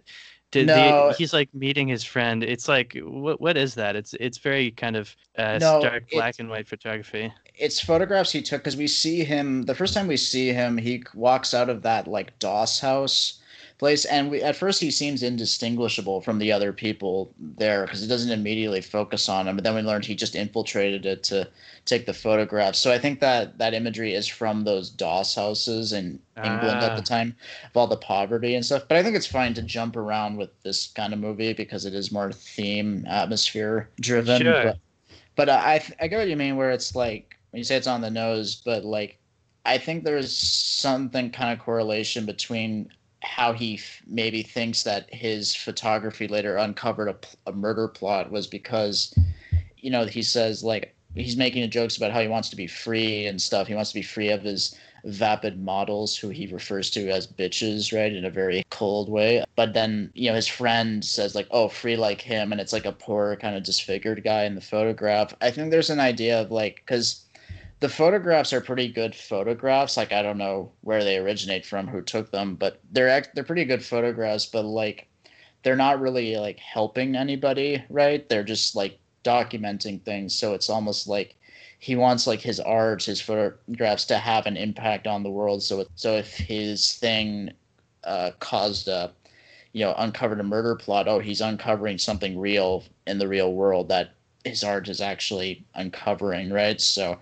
Did 0.50 0.68
No. 0.68 1.08
the, 1.08 1.14
he's 1.18 1.34
like 1.34 1.52
meeting 1.54 1.88
his 1.88 2.02
friend. 2.04 2.42
It's 2.42 2.68
like 2.68 2.96
what 3.02 3.38
what 3.40 3.56
is 3.58 3.74
that? 3.74 3.94
It's 3.96 4.14
it's 4.18 4.38
very 4.38 4.70
kind 4.70 4.96
of 4.96 5.14
uh, 5.36 5.58
No, 5.60 5.80
stark 5.80 6.08
black 6.10 6.36
and 6.38 6.48
white 6.48 6.66
photography. 6.66 7.30
It's 7.56 7.80
photographs 7.80 8.32
he 8.32 8.42
took 8.42 8.60
because 8.62 8.76
we 8.76 8.86
see 8.86 9.22
him 9.24 9.62
the 9.62 9.74
first 9.74 9.94
time 9.94 10.06
we 10.06 10.16
see 10.16 10.52
him 10.52 10.76
he 10.76 11.02
walks 11.14 11.54
out 11.54 11.68
of 11.68 11.82
that 11.82 12.06
like 12.08 12.36
doss 12.38 12.80
house 12.80 13.40
place 13.78 14.04
and 14.04 14.30
we 14.30 14.40
at 14.42 14.54
first 14.56 14.80
he 14.80 14.90
seems 14.90 15.22
indistinguishable 15.22 16.20
from 16.20 16.38
the 16.38 16.50
other 16.52 16.72
people 16.72 17.32
there 17.38 17.82
because 17.84 18.02
it 18.04 18.06
doesn't 18.06 18.30
immediately 18.30 18.80
focus 18.80 19.28
on 19.28 19.46
him 19.48 19.56
but 19.56 19.64
then 19.64 19.74
we 19.74 19.82
learned 19.82 20.04
he 20.04 20.14
just 20.14 20.36
infiltrated 20.36 21.04
it 21.06 21.22
to 21.24 21.46
take 21.84 22.06
the 22.06 22.12
photographs 22.14 22.78
so 22.78 22.92
i 22.92 22.98
think 22.98 23.18
that 23.20 23.58
that 23.58 23.74
imagery 23.74 24.14
is 24.14 24.26
from 24.28 24.62
those 24.64 24.88
doss 24.90 25.34
houses 25.34 25.92
in 25.92 26.18
england 26.36 26.78
at 26.78 26.92
Ah. 26.92 26.96
the 26.96 27.02
time 27.02 27.34
of 27.70 27.76
all 27.76 27.86
the 27.88 27.96
poverty 27.96 28.54
and 28.54 28.64
stuff 28.64 28.84
but 28.88 28.96
i 28.96 29.02
think 29.02 29.16
it's 29.16 29.26
fine 29.26 29.54
to 29.54 29.62
jump 29.62 29.96
around 29.96 30.36
with 30.36 30.50
this 30.62 30.88
kind 30.88 31.12
of 31.12 31.18
movie 31.18 31.52
because 31.52 31.84
it 31.84 31.94
is 31.94 32.10
more 32.12 32.30
theme 32.32 33.04
atmosphere 33.08 33.88
driven 34.00 34.40
Sure. 34.42 34.64
but, 34.64 34.78
but 35.36 35.48
uh, 35.48 35.60
I 35.64 35.84
I 36.00 36.06
get 36.06 36.18
what 36.18 36.28
you 36.28 36.36
mean 36.36 36.56
where 36.56 36.70
it's 36.70 36.94
like 36.94 37.36
when 37.54 37.58
you 37.58 37.64
say 37.64 37.76
it's 37.76 37.86
on 37.86 38.00
the 38.00 38.10
nose, 38.10 38.56
but 38.64 38.84
like 38.84 39.16
I 39.64 39.78
think 39.78 40.02
there's 40.02 40.36
something 40.36 41.30
kind 41.30 41.56
of 41.56 41.64
correlation 41.64 42.26
between 42.26 42.88
how 43.22 43.52
he 43.52 43.74
f- 43.74 44.02
maybe 44.08 44.42
thinks 44.42 44.82
that 44.82 45.06
his 45.14 45.54
photography 45.54 46.26
later 46.26 46.56
uncovered 46.56 47.10
a, 47.10 47.16
a 47.48 47.52
murder 47.52 47.86
plot 47.86 48.32
was 48.32 48.48
because 48.48 49.16
you 49.76 49.88
know 49.88 50.04
he 50.04 50.20
says 50.20 50.64
like 50.64 50.96
he's 51.14 51.36
making 51.36 51.70
jokes 51.70 51.96
about 51.96 52.10
how 52.10 52.20
he 52.20 52.26
wants 52.26 52.48
to 52.48 52.56
be 52.56 52.66
free 52.66 53.26
and 53.26 53.40
stuff. 53.40 53.68
He 53.68 53.74
wants 53.76 53.90
to 53.90 54.00
be 54.00 54.02
free 54.02 54.30
of 54.30 54.42
his 54.42 54.76
vapid 55.04 55.62
models 55.62 56.16
who 56.16 56.30
he 56.30 56.48
refers 56.48 56.90
to 56.90 57.08
as 57.08 57.24
bitches, 57.24 57.96
right, 57.96 58.12
in 58.12 58.24
a 58.24 58.30
very 58.30 58.64
cold 58.70 59.08
way. 59.08 59.44
But 59.54 59.74
then, 59.74 60.10
you 60.14 60.28
know, 60.28 60.34
his 60.34 60.48
friend 60.48 61.04
says, 61.04 61.36
like, 61.36 61.46
oh, 61.52 61.68
free 61.68 61.94
like 61.94 62.20
him. 62.20 62.50
And 62.50 62.60
it's 62.60 62.72
like 62.72 62.86
a 62.86 62.92
poor, 62.92 63.36
kind 63.36 63.54
of 63.54 63.62
disfigured 63.62 64.24
guy 64.24 64.44
in 64.44 64.56
the 64.56 64.60
photograph. 64.60 65.34
I 65.42 65.50
think 65.50 65.70
there's 65.70 65.90
an 65.90 66.00
idea 66.00 66.40
of 66.40 66.50
like, 66.50 66.76
because 66.76 67.23
the 67.84 67.88
photographs 67.90 68.54
are 68.54 68.62
pretty 68.62 68.88
good 68.88 69.14
photographs. 69.14 69.98
Like, 69.98 70.10
I 70.10 70.22
don't 70.22 70.38
know 70.38 70.72
where 70.80 71.04
they 71.04 71.18
originate 71.18 71.66
from, 71.66 71.86
who 71.86 72.00
took 72.00 72.30
them, 72.30 72.54
but 72.54 72.80
they're, 72.90 73.22
they're 73.34 73.44
pretty 73.44 73.66
good 73.66 73.84
photographs. 73.84 74.46
But 74.46 74.64
like, 74.64 75.06
they're 75.62 75.76
not 75.76 76.00
really 76.00 76.38
like 76.38 76.58
helping 76.58 77.14
anybody, 77.14 77.84
right? 77.90 78.26
They're 78.26 78.42
just 78.42 78.74
like 78.74 78.98
documenting 79.22 80.02
things. 80.02 80.34
So 80.34 80.54
it's 80.54 80.70
almost 80.70 81.06
like 81.06 81.36
he 81.78 81.94
wants 81.94 82.26
like 82.26 82.40
his 82.40 82.58
art, 82.58 83.04
his 83.04 83.20
photographs 83.20 84.06
to 84.06 84.16
have 84.16 84.46
an 84.46 84.56
impact 84.56 85.06
on 85.06 85.22
the 85.22 85.30
world. 85.30 85.62
So 85.62 85.84
so 85.94 86.16
if 86.16 86.38
his 86.38 86.94
thing 86.94 87.52
uh, 88.04 88.30
caused 88.40 88.88
a 88.88 89.12
you 89.74 89.84
know 89.84 89.94
uncovered 89.98 90.40
a 90.40 90.42
murder 90.42 90.74
plot, 90.74 91.06
oh, 91.06 91.18
he's 91.18 91.42
uncovering 91.42 91.98
something 91.98 92.38
real 92.38 92.82
in 93.06 93.18
the 93.18 93.28
real 93.28 93.52
world 93.52 93.90
that 93.90 94.14
his 94.42 94.64
art 94.64 94.88
is 94.88 95.02
actually 95.02 95.66
uncovering, 95.74 96.50
right? 96.50 96.80
So 96.80 97.18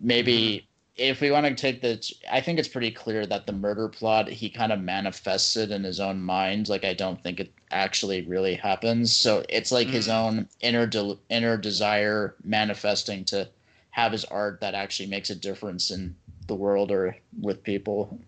maybe 0.00 0.32
mm-hmm. 0.32 1.10
if 1.10 1.20
we 1.20 1.30
want 1.30 1.46
to 1.46 1.54
take 1.54 1.80
the 1.82 2.14
i 2.30 2.40
think 2.40 2.58
it's 2.58 2.68
pretty 2.68 2.90
clear 2.90 3.26
that 3.26 3.46
the 3.46 3.52
murder 3.52 3.88
plot 3.88 4.28
he 4.28 4.48
kind 4.48 4.72
of 4.72 4.80
manifests 4.80 5.56
it 5.56 5.70
in 5.70 5.84
his 5.84 6.00
own 6.00 6.20
mind 6.20 6.68
like 6.68 6.84
i 6.84 6.94
don't 6.94 7.22
think 7.22 7.40
it 7.40 7.52
actually 7.70 8.22
really 8.22 8.54
happens 8.54 9.14
so 9.14 9.44
it's 9.48 9.70
like 9.70 9.88
mm. 9.88 9.92
his 9.92 10.08
own 10.08 10.48
inner 10.60 10.86
de- 10.86 11.18
inner 11.28 11.56
desire 11.56 12.34
manifesting 12.44 13.24
to 13.24 13.48
have 13.90 14.12
his 14.12 14.24
art 14.26 14.60
that 14.60 14.74
actually 14.74 15.08
makes 15.08 15.30
a 15.30 15.34
difference 15.34 15.90
in 15.90 16.14
the 16.46 16.54
world 16.54 16.90
or 16.90 17.16
with 17.40 17.62
people. 17.62 18.18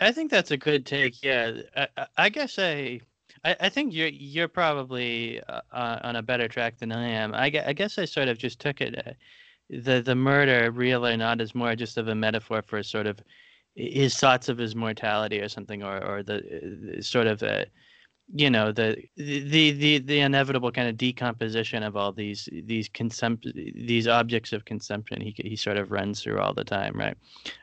I 0.00 0.12
think 0.12 0.30
that's 0.30 0.50
a 0.50 0.56
good 0.56 0.86
take. 0.86 1.22
Yeah, 1.22 1.60
I, 1.76 2.06
I 2.16 2.28
guess 2.28 2.58
I, 2.58 3.00
I, 3.44 3.56
I, 3.60 3.68
think 3.68 3.92
you're 3.92 4.08
you're 4.08 4.48
probably 4.48 5.40
uh, 5.48 5.60
on 6.02 6.16
a 6.16 6.22
better 6.22 6.48
track 6.48 6.78
than 6.78 6.92
I 6.92 7.08
am. 7.08 7.34
I, 7.34 7.46
I 7.66 7.72
guess 7.72 7.98
I 7.98 8.04
sort 8.04 8.28
of 8.28 8.38
just 8.38 8.60
took 8.60 8.80
it, 8.80 9.06
uh, 9.06 9.12
the 9.70 10.00
the 10.00 10.14
murder, 10.14 10.70
real 10.70 11.06
or 11.06 11.16
not, 11.16 11.40
is 11.40 11.54
more 11.54 11.74
just 11.76 11.98
of 11.98 12.08
a 12.08 12.14
metaphor 12.14 12.62
for 12.62 12.82
sort 12.82 13.06
of 13.06 13.18
his 13.74 14.16
thoughts 14.16 14.48
of 14.48 14.58
his 14.58 14.74
mortality 14.74 15.40
or 15.40 15.48
something, 15.48 15.82
or 15.82 16.04
or 16.04 16.22
the 16.22 16.96
uh, 16.98 17.02
sort 17.02 17.26
of 17.26 17.42
a 17.42 17.66
you 18.34 18.50
know 18.50 18.72
the 18.72 18.96
the 19.16 19.70
the 19.70 19.98
the 19.98 20.20
inevitable 20.20 20.72
kind 20.72 20.88
of 20.88 20.96
decomposition 20.96 21.82
of 21.82 21.96
all 21.96 22.10
these 22.10 22.48
these 22.64 22.88
consump 22.88 23.44
these 23.54 24.08
objects 24.08 24.52
of 24.52 24.64
consumption 24.64 25.20
he 25.20 25.34
he 25.38 25.54
sort 25.54 25.76
of 25.76 25.92
runs 25.92 26.22
through 26.22 26.40
all 26.40 26.52
the 26.52 26.64
time 26.64 26.94
right? 26.96 27.16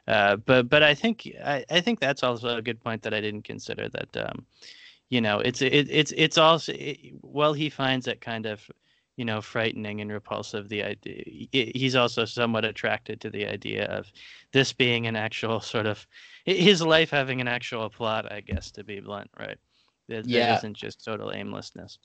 Uh, 0.07 0.37
but 0.37 0.69
but 0.69 0.81
i 0.81 0.95
think 0.95 1.29
I, 1.43 1.65
I 1.69 1.81
think 1.81 1.99
that's 1.99 2.23
also 2.23 2.55
a 2.55 2.61
good 2.61 2.81
point 2.81 3.01
that 3.03 3.13
i 3.13 3.19
didn't 3.19 3.43
consider 3.43 3.89
that 3.89 4.15
um 4.25 4.45
you 5.09 5.19
know 5.19 5.39
it's 5.39 5.61
it, 5.61 5.89
it's 5.89 6.13
it's 6.15 6.37
also 6.37 6.71
it, 6.71 6.97
well 7.21 7.51
he 7.51 7.69
finds 7.69 8.07
it 8.07 8.21
kind 8.21 8.45
of 8.45 8.61
you 9.15 9.25
know 9.25 9.41
frightening 9.41 10.01
and 10.01 10.11
repulsive 10.11 10.69
the 10.69 10.83
idea 10.83 11.23
he's 11.51 11.95
also 11.95 12.25
somewhat 12.25 12.65
attracted 12.65 13.21
to 13.21 13.29
the 13.29 13.45
idea 13.45 13.85
of 13.85 14.11
this 14.51 14.73
being 14.73 15.05
an 15.05 15.15
actual 15.15 15.59
sort 15.59 15.85
of 15.85 16.05
his 16.45 16.81
life 16.81 17.11
having 17.11 17.39
an 17.39 17.47
actual 17.47 17.89
plot 17.89 18.31
i 18.31 18.41
guess 18.41 18.71
to 18.71 18.83
be 18.83 18.99
blunt 18.99 19.29
right 19.39 19.57
that, 20.09 20.27
yeah. 20.27 20.47
that 20.47 20.57
isn't 20.59 20.75
just 20.75 21.03
total 21.03 21.31
aimlessness. 21.31 21.99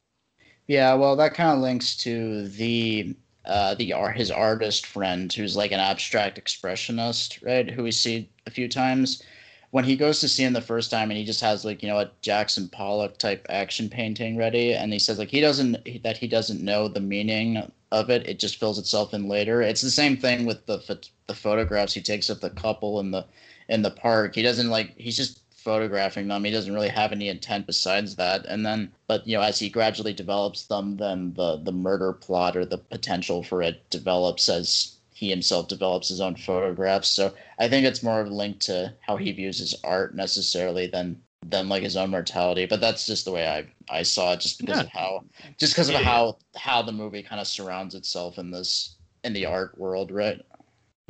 Yeah, 0.67 0.95
well, 0.95 1.17
that 1.17 1.35
kind 1.35 1.51
of 1.51 1.59
links 1.59 1.97
to 1.99 2.49
the 2.49 3.17
uh, 3.45 3.75
the 3.75 3.95
his 4.15 4.31
artist 4.31 4.87
friend 4.87 5.33
who's 5.33 5.57
like 5.57 5.73
an 5.73 5.81
abstract 5.81 6.43
expressionist, 6.43 7.45
right? 7.45 7.71
Who 7.71 7.83
we 7.83 7.93
see 7.93 8.31
a 8.47 8.51
few 8.51 8.69
times. 8.69 9.23
When 9.71 9.85
he 9.85 9.97
goes 9.97 10.21
to 10.21 10.29
see 10.29 10.45
him 10.45 10.55
the 10.55 10.61
first 10.61 10.91
time, 10.91 11.11
and 11.11 11.19
he 11.19 11.25
just 11.25 11.41
has 11.43 11.65
like 11.65 11.83
you 11.83 11.89
know 11.89 11.99
a 11.99 12.11
Jackson 12.23 12.69
Pollock 12.69 13.19
type 13.19 13.47
action 13.49 13.89
painting 13.89 14.37
ready, 14.37 14.73
and 14.73 14.93
he 14.93 14.99
says 14.99 15.19
like 15.19 15.29
he 15.29 15.41
doesn't 15.41 16.03
that 16.03 16.17
he 16.17 16.27
doesn't 16.27 16.63
know 16.65 16.89
the 16.89 17.01
meaning 17.01 17.71
of 17.93 18.11
it. 18.11 18.29
It 18.29 18.39
just 18.39 18.57
fills 18.57 18.79
itself 18.79 19.15
in 19.15 19.29
later. 19.29 19.63
It's 19.63 19.83
the 19.83 19.91
same 19.91 20.17
thing 20.17 20.47
with 20.47 20.67
the 20.67 20.99
the 21.27 21.35
photographs 21.35 21.95
he 21.95 22.01
takes 22.01 22.29
of 22.31 22.41
the 22.41 22.51
couple 22.51 23.01
in 23.01 23.11
the 23.11 23.27
in 23.69 23.83
the 23.83 23.91
park. 23.91 24.35
He 24.35 24.43
doesn't 24.43 24.71
like 24.71 24.97
he's 24.97 25.17
just 25.17 25.41
photographing 25.53 26.29
them. 26.29 26.45
He 26.45 26.51
doesn't 26.51 26.73
really 26.73 26.89
have 26.89 27.13
any 27.13 27.29
intent 27.29 27.67
besides 27.67 28.17
that. 28.17 28.47
And 28.47 28.65
then, 28.65 28.91
but 29.07 29.27
you 29.27 29.37
know, 29.37 29.43
as 29.43 29.59
he 29.59 29.69
gradually 29.69 30.15
develops 30.15 30.65
them, 30.65 30.97
then 30.97 31.35
the 31.35 31.57
the 31.59 31.73
murder 31.73 32.13
plot 32.13 32.57
or 32.57 32.65
the 32.65 32.79
potential 32.79 33.43
for 33.43 33.63
it 33.63 33.89
develops 33.91 34.49
as 34.49 34.98
he 35.19 35.31
himself 35.31 35.67
develops 35.67 36.09
his 36.09 36.21
own 36.21 36.37
photographs. 36.37 37.09
So 37.09 37.35
I 37.59 37.69
think 37.69 37.85
it's 37.85 38.05
more 38.05 38.25
linked 38.29 38.61
to 38.67 38.95
how 39.01 39.17
he 39.17 39.33
views 39.33 39.59
his 39.59 39.75
art 39.83 40.15
necessarily 40.15 40.87
than 40.87 41.21
than 41.45 41.69
like 41.69 41.83
his 41.83 41.97
own 41.97 42.11
mortality. 42.11 42.67
But 42.67 42.81
that's 42.81 43.05
just 43.05 43.25
the 43.25 43.33
way 43.33 43.49
I 43.49 43.67
I 43.91 44.05
saw 44.05 44.35
it, 44.35 44.39
just 44.39 44.61
because 44.61 44.77
yeah. 44.77 44.85
of 44.85 44.89
how 44.91 45.25
just 45.59 45.73
because 45.75 45.89
of 45.89 45.97
yeah. 45.97 46.03
how 46.03 46.39
how 46.55 46.83
the 46.83 46.93
movie 46.93 47.25
kind 47.25 47.41
of 47.41 47.49
surrounds 47.49 47.97
itself 47.97 48.39
in 48.39 48.53
this 48.53 48.95
in 49.25 49.33
the 49.33 49.45
art 49.45 49.77
world, 49.77 50.13
right? 50.13 50.41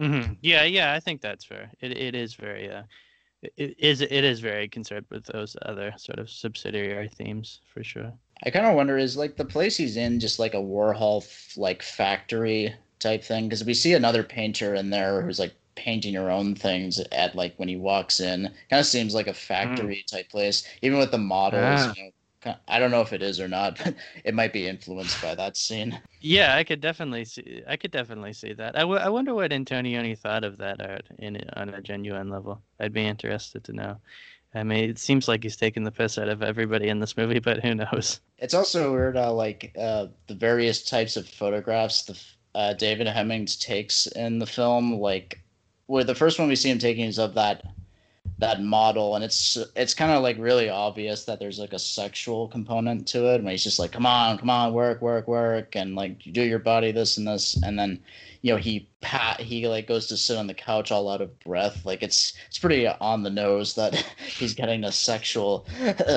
Mm-hmm. 0.01 0.33
Yeah, 0.41 0.65
yeah, 0.65 0.95
I 0.95 1.01
think 1.01 1.21
that's 1.21 1.45
fair. 1.45 1.71
It 1.83 1.95
it 1.95 2.15
is 2.15 2.33
very 2.33 2.71
uh 2.71 2.85
it 3.59 3.75
is 3.79 4.01
it 4.01 4.11
is 4.11 4.41
very 4.41 4.69
concerned 4.69 5.05
with 5.11 5.27
those 5.27 5.55
other 5.67 5.93
sort 5.99 6.19
of 6.19 6.31
subsidiary 6.31 7.09
themes 7.09 7.61
for 7.75 7.85
sure. 7.85 8.11
I 8.43 8.49
kind 8.49 8.65
of 8.65 8.75
wonder 8.75 8.97
is 8.97 9.19
like 9.19 9.37
the 9.37 9.45
place 9.45 9.77
he's 9.77 9.99
in 9.99 10.19
just 10.19 10.39
like 10.39 10.55
a 10.55 10.57
Warhol 10.57 11.29
like 11.59 11.83
factory 11.83 12.75
type 12.99 13.25
thing 13.25 13.47
because 13.49 13.65
we 13.65 13.75
see 13.75 13.95
another 13.95 14.23
painter 14.23 14.75
in 14.75 14.91
there 14.91 15.23
who's 15.23 15.39
like 15.39 15.55
painting 15.79 16.15
her 16.15 16.29
own 16.31 16.57
things 16.57 16.99
at 17.13 17.37
like 17.37 17.55
when 17.57 17.69
he 17.69 17.77
walks 17.77 18.21
in. 18.21 18.53
Kind 18.69 18.81
of 18.81 18.87
seems 18.87 19.15
like 19.15 19.29
a 19.29 19.35
factory 19.35 20.05
mm. 20.05 20.11
type 20.11 20.29
place, 20.29 20.67
even 20.83 20.99
with 20.99 21.13
the 21.13 21.19
models. 21.19 21.97
You 21.97 22.11
know, 22.45 22.55
I 22.67 22.79
don't 22.79 22.91
know 22.91 23.01
if 23.01 23.13
it 23.13 23.23
is 23.23 23.41
or 23.41 23.49
not, 23.49 23.79
but 23.85 23.95
it 24.25 24.35
might 24.35 24.53
be 24.53 24.67
influenced 24.67 25.23
by 25.23 25.35
that 25.37 25.57
scene. 25.57 25.99
Yeah, 26.21 26.57
I 26.57 26.65
could 26.65 26.81
definitely 26.81 27.25
see. 27.25 27.63
I 27.67 27.77
could 27.77 27.93
definitely 27.93 28.33
see 28.33 28.53
that. 28.55 28.77
I, 28.77 28.81
w- 28.81 29.01
I 29.01 29.09
wonder 29.09 29.35
what 29.35 29.53
Antonioni 29.53 30.19
thought 30.19 30.45
of 30.45 30.59
that 30.59 30.81
art 30.81 31.07
in 31.19 31.41
on 31.55 31.69
a 31.71 31.81
genuine 31.81 32.29
level. 32.29 32.61
I'd 32.81 32.93
be 32.93 33.07
interested 33.07 33.65
to 33.65 33.73
know. 33.73 33.97
I 34.55 34.63
mean, 34.63 34.91
it 34.91 34.99
seems 34.99 35.29
like 35.29 35.43
he's 35.43 35.57
taking 35.57 35.85
the 35.85 35.93
piss 35.93 36.19
out 36.19 36.29
of 36.29 36.43
everybody 36.43 36.89
in 36.89 37.01
this 37.01 37.17
movie, 37.17 37.39
but 37.39 37.63
who 37.63 37.75
knows? 37.75 38.21
It's 38.39 38.55
also 38.55 38.93
weird 38.93 39.17
how 39.17 39.33
like 39.33 39.73
uh, 39.79 40.07
the 40.27 40.35
various 40.35 40.83
types 40.83 41.17
of 41.17 41.29
photographs 41.29 42.05
the 42.05 42.19
uh, 42.59 42.73
David 42.73 43.07
Hemmings 43.07 43.55
takes 43.55 44.09
in 44.09 44.41
the 44.41 44.47
film. 44.47 44.99
Like, 44.99 45.41
where 45.87 46.03
the 46.03 46.15
first 46.15 46.41
one 46.41 46.49
we 46.49 46.57
see 46.57 46.71
him 46.71 46.81
taking 46.81 47.05
is 47.05 47.19
of 47.19 47.35
that 47.35 47.63
that 48.39 48.63
model 48.63 49.17
and 49.17 49.25
it's 49.25 49.57
it's 49.75 49.95
kind 49.95 50.13
of 50.13 50.23
like 50.23 50.37
really 50.39 50.69
obvious 50.69 51.25
that 51.25 51.41
there's 51.41 51.59
like 51.59 51.73
a 51.73 51.79
sexual 51.79 52.47
component 52.47 53.07
to 53.07 53.27
it 53.27 53.43
when 53.43 53.51
he's 53.51 53.65
just 53.65 53.79
like 53.79 53.91
come 53.91 54.07
on 54.07 54.39
come 54.39 54.51
on 54.51 54.73
work 54.73 55.01
work 55.01 55.27
work 55.27 55.75
and 55.75 55.97
like 55.97 56.21
do 56.33 56.43
your 56.43 56.59
body 56.59 56.93
this 56.93 57.17
and 57.17 57.27
this 57.27 57.61
and 57.65 57.77
then 57.77 57.99
you 58.43 58.53
know 58.53 58.59
he 58.59 58.89
pat 59.01 59.41
he 59.41 59.67
like 59.67 59.89
goes 59.89 60.07
to 60.07 60.17
sit 60.17 60.37
on 60.37 60.47
the 60.47 60.55
couch 60.55 60.93
all 60.93 61.09
out 61.09 61.21
of 61.21 61.41
breath 61.41 61.85
like 61.85 62.03
it's 62.03 62.35
it's 62.47 62.59
pretty 62.59 62.87
on 62.87 63.25
the 63.25 63.31
nose 63.31 63.75
that 63.75 63.95
he's 64.39 64.55
getting 64.55 64.85
a 64.85 64.93
sexual 64.93 65.67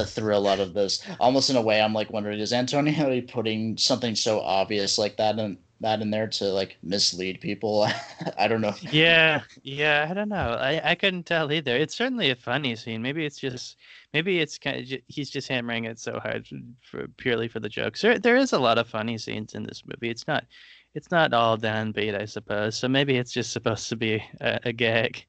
thrill 0.06 0.48
out 0.48 0.60
of 0.60 0.74
this 0.74 1.04
almost 1.20 1.50
in 1.50 1.56
a 1.56 1.62
way 1.62 1.82
i'm 1.82 1.94
like 1.94 2.12
wondering 2.12 2.40
is 2.40 2.52
Antonioni 2.52 3.32
putting 3.32 3.78
something 3.78 4.16
so 4.16 4.42
obvious 4.42 5.00
like 5.00 5.18
that 5.18 5.40
in 5.40 5.58
that 5.82 6.02
in 6.02 6.12
there 6.12 6.28
to 6.28 6.46
like 6.46 6.78
mislead 6.84 7.42
people. 7.42 7.88
I 8.38 8.48
don't 8.48 8.62
know. 8.62 8.74
Yeah, 8.92 9.42
yeah, 9.64 10.08
I 10.10 10.14
don't 10.14 10.30
know. 10.30 10.58
I 10.60 10.92
I 10.92 10.96
couldn't 10.96 11.26
tell 11.26 11.52
either. 11.52 11.76
It's 11.76 11.96
certainly 11.96 12.30
a 12.30 12.36
funny 12.36 12.76
scene. 12.76 13.02
Maybe 13.02 13.26
it's 13.26 13.40
just 13.40 13.78
maybe 14.14 14.40
it's 14.40 14.58
kind 14.58 14.80
of 14.80 15.00
he's 15.08 15.30
just 15.30 15.48
hammering 15.48 15.86
it 15.86 16.00
so 16.00 16.20
hard 16.20 16.48
for 16.82 17.08
purely 17.18 17.48
for 17.48 17.60
the 17.60 17.70
jokes. 17.70 18.02
There 18.02 18.20
there 18.20 18.38
is 18.38 18.54
a 18.54 18.60
lot 18.60 18.78
of 18.78 18.88
funny 18.88 19.18
scenes 19.18 19.54
in 19.54 19.64
this 19.64 19.84
movie. 19.86 20.10
It's 20.10 20.28
not 20.28 20.46
it's 20.94 21.12
not 21.12 21.34
all 21.34 21.58
downbeat, 21.58 22.20
I 22.20 22.26
suppose. 22.26 22.78
So 22.78 22.88
maybe 22.88 23.18
it's 23.18 23.32
just 23.32 23.52
supposed 23.52 23.90
to 23.90 23.96
be 23.96 24.24
a, 24.40 24.60
a 24.66 24.74
gag. 24.74 25.26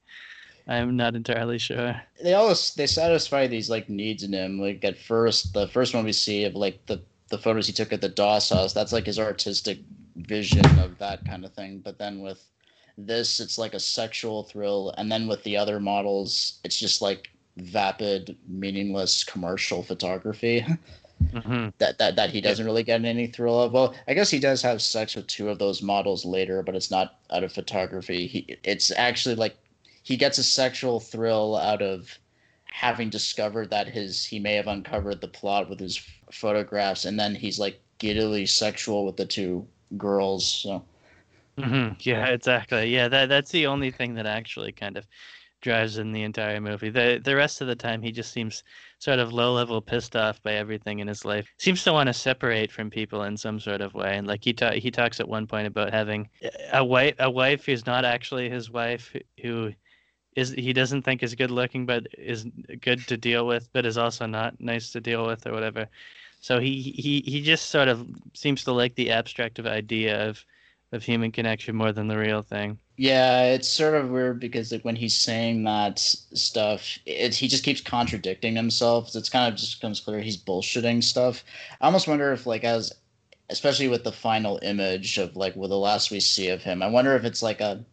I'm 0.68 0.96
not 0.96 1.16
entirely 1.16 1.58
sure. 1.58 2.00
They 2.22 2.34
always 2.34 2.74
they 2.74 2.86
satisfy 2.86 3.46
these 3.46 3.68
like 3.68 3.88
needs 3.88 4.22
in 4.22 4.32
him. 4.32 4.60
Like 4.60 4.84
at 4.84 4.98
first, 4.98 5.54
the 5.54 5.66
first 5.68 5.94
one 5.94 6.04
we 6.04 6.12
see 6.12 6.44
of 6.44 6.54
like 6.54 6.86
the 6.86 7.02
the 7.30 7.38
photos 7.38 7.66
he 7.66 7.72
took 7.72 7.92
at 7.92 8.00
the 8.00 8.08
Doss 8.08 8.50
house. 8.50 8.72
That's 8.72 8.92
like 8.92 9.06
his 9.06 9.18
artistic 9.18 9.78
vision 10.16 10.66
of 10.78 10.98
that 10.98 11.24
kind 11.24 11.44
of 11.44 11.52
thing. 11.52 11.80
But 11.84 11.98
then 11.98 12.20
with 12.20 12.42
this, 12.98 13.40
it's 13.40 13.58
like 13.58 13.74
a 13.74 13.80
sexual 13.80 14.44
thrill, 14.44 14.94
and 14.98 15.10
then 15.10 15.26
with 15.26 15.42
the 15.44 15.56
other 15.56 15.80
models, 15.80 16.60
it's 16.64 16.78
just 16.78 17.02
like 17.02 17.30
vapid, 17.56 18.36
meaningless 18.48 19.24
commercial 19.24 19.82
photography. 19.82 20.64
Mm-hmm. 21.30 21.68
that 21.78 21.98
that 21.98 22.16
that 22.16 22.30
he 22.30 22.40
doesn't 22.40 22.66
really 22.66 22.82
get 22.82 23.04
any 23.04 23.28
thrill 23.28 23.62
of. 23.62 23.72
Well, 23.72 23.94
I 24.08 24.14
guess 24.14 24.28
he 24.28 24.40
does 24.40 24.60
have 24.62 24.82
sex 24.82 25.14
with 25.14 25.28
two 25.28 25.48
of 25.48 25.58
those 25.58 25.80
models 25.80 26.24
later, 26.24 26.64
but 26.64 26.74
it's 26.74 26.90
not 26.90 27.20
out 27.30 27.44
of 27.44 27.52
photography. 27.52 28.26
He 28.26 28.58
it's 28.64 28.90
actually 28.90 29.36
like 29.36 29.56
he 30.02 30.16
gets 30.16 30.38
a 30.38 30.42
sexual 30.42 30.98
thrill 30.98 31.56
out 31.56 31.80
of 31.80 32.18
having 32.64 33.08
discovered 33.08 33.70
that 33.70 33.86
his 33.86 34.24
he 34.24 34.40
may 34.40 34.54
have 34.54 34.66
uncovered 34.66 35.20
the 35.20 35.28
plot 35.28 35.70
with 35.70 35.78
his 35.78 36.04
photographs, 36.32 37.04
and 37.04 37.20
then 37.20 37.34
he's 37.34 37.58
like 37.58 37.80
giddily 37.98 38.46
sexual 38.46 39.06
with 39.06 39.16
the 39.16 39.26
two 39.26 39.66
girls. 39.96 40.46
So 40.46 40.84
Mm-hmm. 41.58 41.94
Yeah, 42.00 42.26
exactly. 42.28 42.94
Yeah, 42.94 43.08
that 43.08 43.28
that's 43.28 43.50
the 43.50 43.66
only 43.66 43.90
thing 43.90 44.14
that 44.14 44.26
actually 44.26 44.72
kind 44.72 44.96
of 44.96 45.06
drives 45.60 45.98
in 45.98 46.12
the 46.12 46.22
entire 46.22 46.60
movie. 46.60 46.90
The 46.90 47.20
the 47.22 47.36
rest 47.36 47.60
of 47.60 47.68
the 47.68 47.76
time 47.76 48.02
he 48.02 48.10
just 48.10 48.32
seems 48.32 48.64
sort 48.98 49.18
of 49.18 49.32
low 49.32 49.52
level 49.54 49.80
pissed 49.82 50.16
off 50.16 50.42
by 50.42 50.54
everything 50.54 51.00
in 51.00 51.08
his 51.08 51.24
life. 51.24 51.46
Seems 51.58 51.84
to 51.84 51.92
want 51.92 52.08
to 52.08 52.14
separate 52.14 52.72
from 52.72 52.90
people 52.90 53.24
in 53.24 53.36
some 53.36 53.60
sort 53.60 53.82
of 53.82 53.94
way. 53.94 54.16
And 54.16 54.26
like 54.26 54.42
he 54.44 54.54
ta- 54.54 54.72
he 54.72 54.90
talks 54.90 55.20
at 55.20 55.28
one 55.28 55.46
point 55.46 55.66
about 55.66 55.92
having 55.92 56.28
a 56.72 56.84
wife 56.84 57.14
a 57.18 57.30
wife 57.30 57.66
who's 57.66 57.86
not 57.86 58.04
actually 58.04 58.48
his 58.50 58.70
wife 58.70 59.14
who 59.42 59.72
is 60.36 60.50
he 60.50 60.72
doesn't 60.72 61.02
think 61.02 61.22
is 61.22 61.34
good 61.34 61.50
looking 61.50 61.86
but 61.86 62.06
is 62.18 62.46
good 62.80 63.06
to 63.08 63.16
deal 63.16 63.46
with 63.46 63.68
but 63.72 63.86
is 63.86 63.98
also 63.98 64.26
not 64.26 64.58
nice 64.60 64.90
to 64.92 65.00
deal 65.00 65.26
with 65.26 65.46
or 65.46 65.52
whatever. 65.52 65.88
So 66.42 66.60
he 66.60 66.82
he 66.82 67.22
he 67.22 67.40
just 67.42 67.70
sort 67.70 67.88
of 67.88 68.06
seems 68.34 68.64
to 68.64 68.72
like 68.72 68.96
the 68.96 69.10
abstract 69.12 69.58
of 69.58 69.66
idea 69.66 70.28
of 70.28 70.44
of 70.92 71.02
human 71.04 71.32
connection 71.32 71.74
more 71.76 71.92
than 71.92 72.08
the 72.08 72.18
real 72.18 72.42
thing. 72.42 72.78
Yeah, 72.98 73.44
it's 73.44 73.68
sort 73.68 73.94
of 73.94 74.10
weird 74.10 74.40
because 74.40 74.70
like 74.70 74.84
when 74.84 74.96
he's 74.96 75.16
saying 75.16 75.64
that 75.64 75.98
stuff, 75.98 76.98
he 77.06 77.30
just 77.48 77.64
keeps 77.64 77.80
contradicting 77.80 78.54
himself. 78.56 79.14
It's 79.16 79.30
kind 79.30 79.52
of 79.52 79.58
just 79.58 79.80
becomes 79.80 80.00
clear 80.00 80.20
he's 80.20 80.36
bullshitting 80.36 81.02
stuff. 81.02 81.44
I 81.80 81.86
almost 81.86 82.08
wonder 82.08 82.32
if 82.32 82.46
like 82.46 82.64
as 82.64 82.92
especially 83.50 83.88
with 83.88 84.04
the 84.04 84.12
final 84.12 84.58
image 84.62 85.18
of 85.18 85.36
like 85.36 85.56
with 85.56 85.70
the 85.70 85.78
last 85.78 86.10
we 86.10 86.20
see 86.20 86.48
of 86.48 86.62
him, 86.62 86.82
I 86.82 86.88
wonder 86.88 87.16
if 87.16 87.24
it's 87.24 87.42
like 87.42 87.60
a 87.60 87.84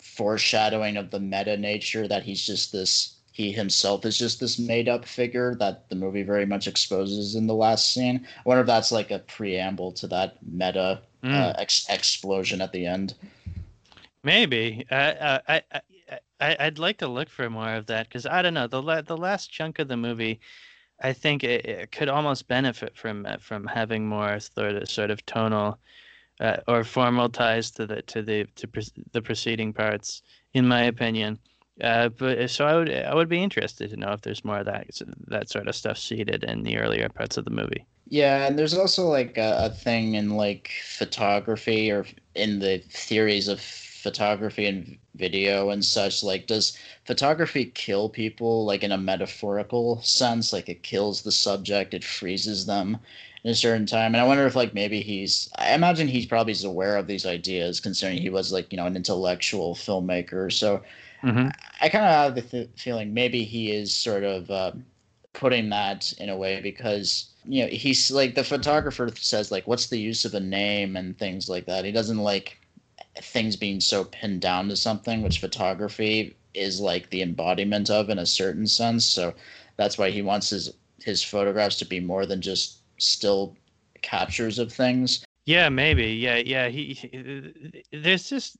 foreshadowing 0.00 0.96
of 0.96 1.10
the 1.10 1.20
meta 1.20 1.56
nature 1.56 2.08
that 2.08 2.24
he's 2.24 2.44
just 2.44 2.72
this 2.72 3.19
he 3.40 3.52
himself 3.52 4.04
is 4.04 4.18
just 4.18 4.38
this 4.38 4.58
made 4.58 4.88
up 4.88 5.06
figure 5.06 5.54
that 5.54 5.88
the 5.88 5.96
movie 5.96 6.22
very 6.22 6.44
much 6.44 6.66
exposes 6.66 7.34
in 7.34 7.46
the 7.46 7.54
last 7.54 7.94
scene. 7.94 8.26
I 8.36 8.42
wonder 8.44 8.60
if 8.60 8.66
that's 8.66 8.92
like 8.92 9.10
a 9.10 9.20
preamble 9.20 9.92
to 9.92 10.06
that 10.08 10.36
meta 10.42 11.00
mm. 11.24 11.32
uh, 11.32 11.54
ex- 11.56 11.86
explosion 11.88 12.60
at 12.60 12.72
the 12.72 12.84
end. 12.86 13.14
Maybe 14.22 14.84
I 14.90 15.40
I 15.48 15.62
I 16.40 16.56
I'd 16.60 16.78
like 16.78 16.98
to 16.98 17.08
look 17.08 17.30
for 17.30 17.48
more 17.48 17.72
of 17.74 17.86
that 17.86 18.08
because 18.08 18.26
I 18.26 18.42
don't 18.42 18.54
know 18.54 18.66
the 18.66 18.82
la- 18.82 19.00
the 19.00 19.16
last 19.16 19.50
chunk 19.50 19.78
of 19.78 19.88
the 19.88 19.96
movie. 19.96 20.40
I 21.02 21.14
think 21.14 21.42
it, 21.42 21.64
it 21.64 21.92
could 21.92 22.10
almost 22.10 22.46
benefit 22.46 22.94
from 22.94 23.24
uh, 23.24 23.38
from 23.38 23.66
having 23.66 24.06
more 24.06 24.38
sort 24.38 24.74
of 24.74 24.90
sort 24.90 25.10
of 25.10 25.24
tonal 25.24 25.78
uh, 26.40 26.58
or 26.68 26.84
formal 26.84 27.30
ties 27.30 27.70
to 27.72 27.86
the 27.86 28.02
to 28.02 28.20
the 28.22 28.44
to 28.56 28.68
pre- 28.68 29.04
the 29.12 29.22
preceding 29.22 29.72
parts, 29.72 30.22
in 30.52 30.68
my 30.68 30.82
opinion. 30.82 31.38
Uh, 31.82 32.08
but 32.10 32.50
so 32.50 32.66
I 32.66 32.74
would 32.76 32.90
I 32.92 33.14
would 33.14 33.28
be 33.28 33.42
interested 33.42 33.90
to 33.90 33.96
know 33.96 34.12
if 34.12 34.20
there's 34.22 34.44
more 34.44 34.58
of 34.60 34.66
that 34.66 34.86
that 35.28 35.48
sort 35.50 35.68
of 35.68 35.74
stuff 35.74 35.98
seated 35.98 36.44
in 36.44 36.62
the 36.62 36.76
earlier 36.78 37.08
parts 37.08 37.36
of 37.38 37.44
the 37.44 37.50
movie. 37.50 37.86
Yeah, 38.06 38.46
and 38.46 38.58
there's 38.58 38.74
also 38.74 39.06
like 39.08 39.38
a, 39.38 39.66
a 39.66 39.70
thing 39.70 40.14
in 40.14 40.30
like 40.30 40.70
photography 40.84 41.90
or 41.90 42.06
in 42.34 42.58
the 42.58 42.78
theories 42.78 43.46
of 43.48 43.60
photography 43.60 44.66
and 44.66 44.98
video 45.14 45.68
and 45.70 45.84
such 45.84 46.22
like 46.22 46.46
does 46.46 46.76
photography 47.04 47.66
kill 47.66 48.08
people 48.08 48.64
like 48.64 48.82
in 48.82 48.92
a 48.92 48.96
metaphorical 48.98 50.00
sense 50.02 50.52
like 50.54 50.68
it 50.70 50.82
kills 50.82 51.20
the 51.22 51.30
subject 51.32 51.92
it 51.92 52.02
freezes 52.02 52.64
them 52.64 52.96
in 53.44 53.50
a 53.50 53.54
certain 53.54 53.84
time 53.84 54.14
and 54.14 54.16
i 54.22 54.24
wonder 54.26 54.46
if 54.46 54.56
like 54.56 54.72
maybe 54.72 55.02
he's 55.02 55.50
i 55.58 55.74
imagine 55.74 56.08
he's 56.08 56.24
probably 56.24 56.54
aware 56.64 56.96
of 56.96 57.06
these 57.06 57.26
ideas 57.26 57.78
considering 57.78 58.16
he 58.22 58.30
was 58.30 58.50
like 58.52 58.72
you 58.72 58.78
know 58.78 58.86
an 58.86 58.96
intellectual 58.96 59.74
filmmaker 59.74 60.50
so 60.50 60.82
mm-hmm. 61.22 61.48
i, 61.80 61.88
kind 61.88 62.04
of 62.04 62.10
have 62.10 62.34
the 62.34 62.42
th- 62.42 62.70
feeling 62.76 63.14
maybe 63.14 63.44
he 63.44 63.70
is 63.72 63.94
sort 63.94 64.24
of 64.24 64.50
uh, 64.50 64.72
putting 65.32 65.70
that 65.70 66.12
in 66.14 66.28
a 66.28 66.36
way 66.36 66.60
because 66.60 67.30
you 67.44 67.62
know 67.62 67.68
he's 67.68 68.10
like 68.10 68.34
the 68.34 68.44
photographer 68.44 69.08
says 69.16 69.50
like 69.50 69.66
what's 69.66 69.86
the 69.86 69.98
use 69.98 70.24
of 70.24 70.34
a 70.34 70.40
name 70.40 70.96
and 70.96 71.18
things 71.18 71.48
like 71.48 71.66
that 71.66 71.84
he 71.84 71.92
doesn't 71.92 72.18
like 72.18 72.60
things 73.18 73.56
being 73.56 73.80
so 73.80 74.04
pinned 74.04 74.40
down 74.40 74.68
to 74.68 74.76
something, 74.76 75.22
which 75.22 75.40
photography 75.40 76.36
is 76.54 76.80
like 76.80 77.10
the 77.10 77.22
embodiment 77.22 77.90
of 77.90 78.10
in 78.10 78.18
a 78.18 78.26
certain 78.26 78.66
sense. 78.66 79.04
So 79.04 79.34
that's 79.76 79.98
why 79.98 80.10
he 80.10 80.22
wants 80.22 80.50
his 80.50 80.72
his 81.02 81.22
photographs 81.22 81.78
to 81.78 81.84
be 81.86 82.00
more 82.00 82.26
than 82.26 82.40
just 82.40 82.78
still 82.98 83.56
captures 84.02 84.58
of 84.58 84.72
things. 84.72 85.24
Yeah, 85.46 85.68
maybe. 85.70 86.08
Yeah, 86.08 86.36
yeah. 86.36 86.68
He, 86.68 86.94
he 86.94 87.84
there's 87.92 88.28
just 88.28 88.58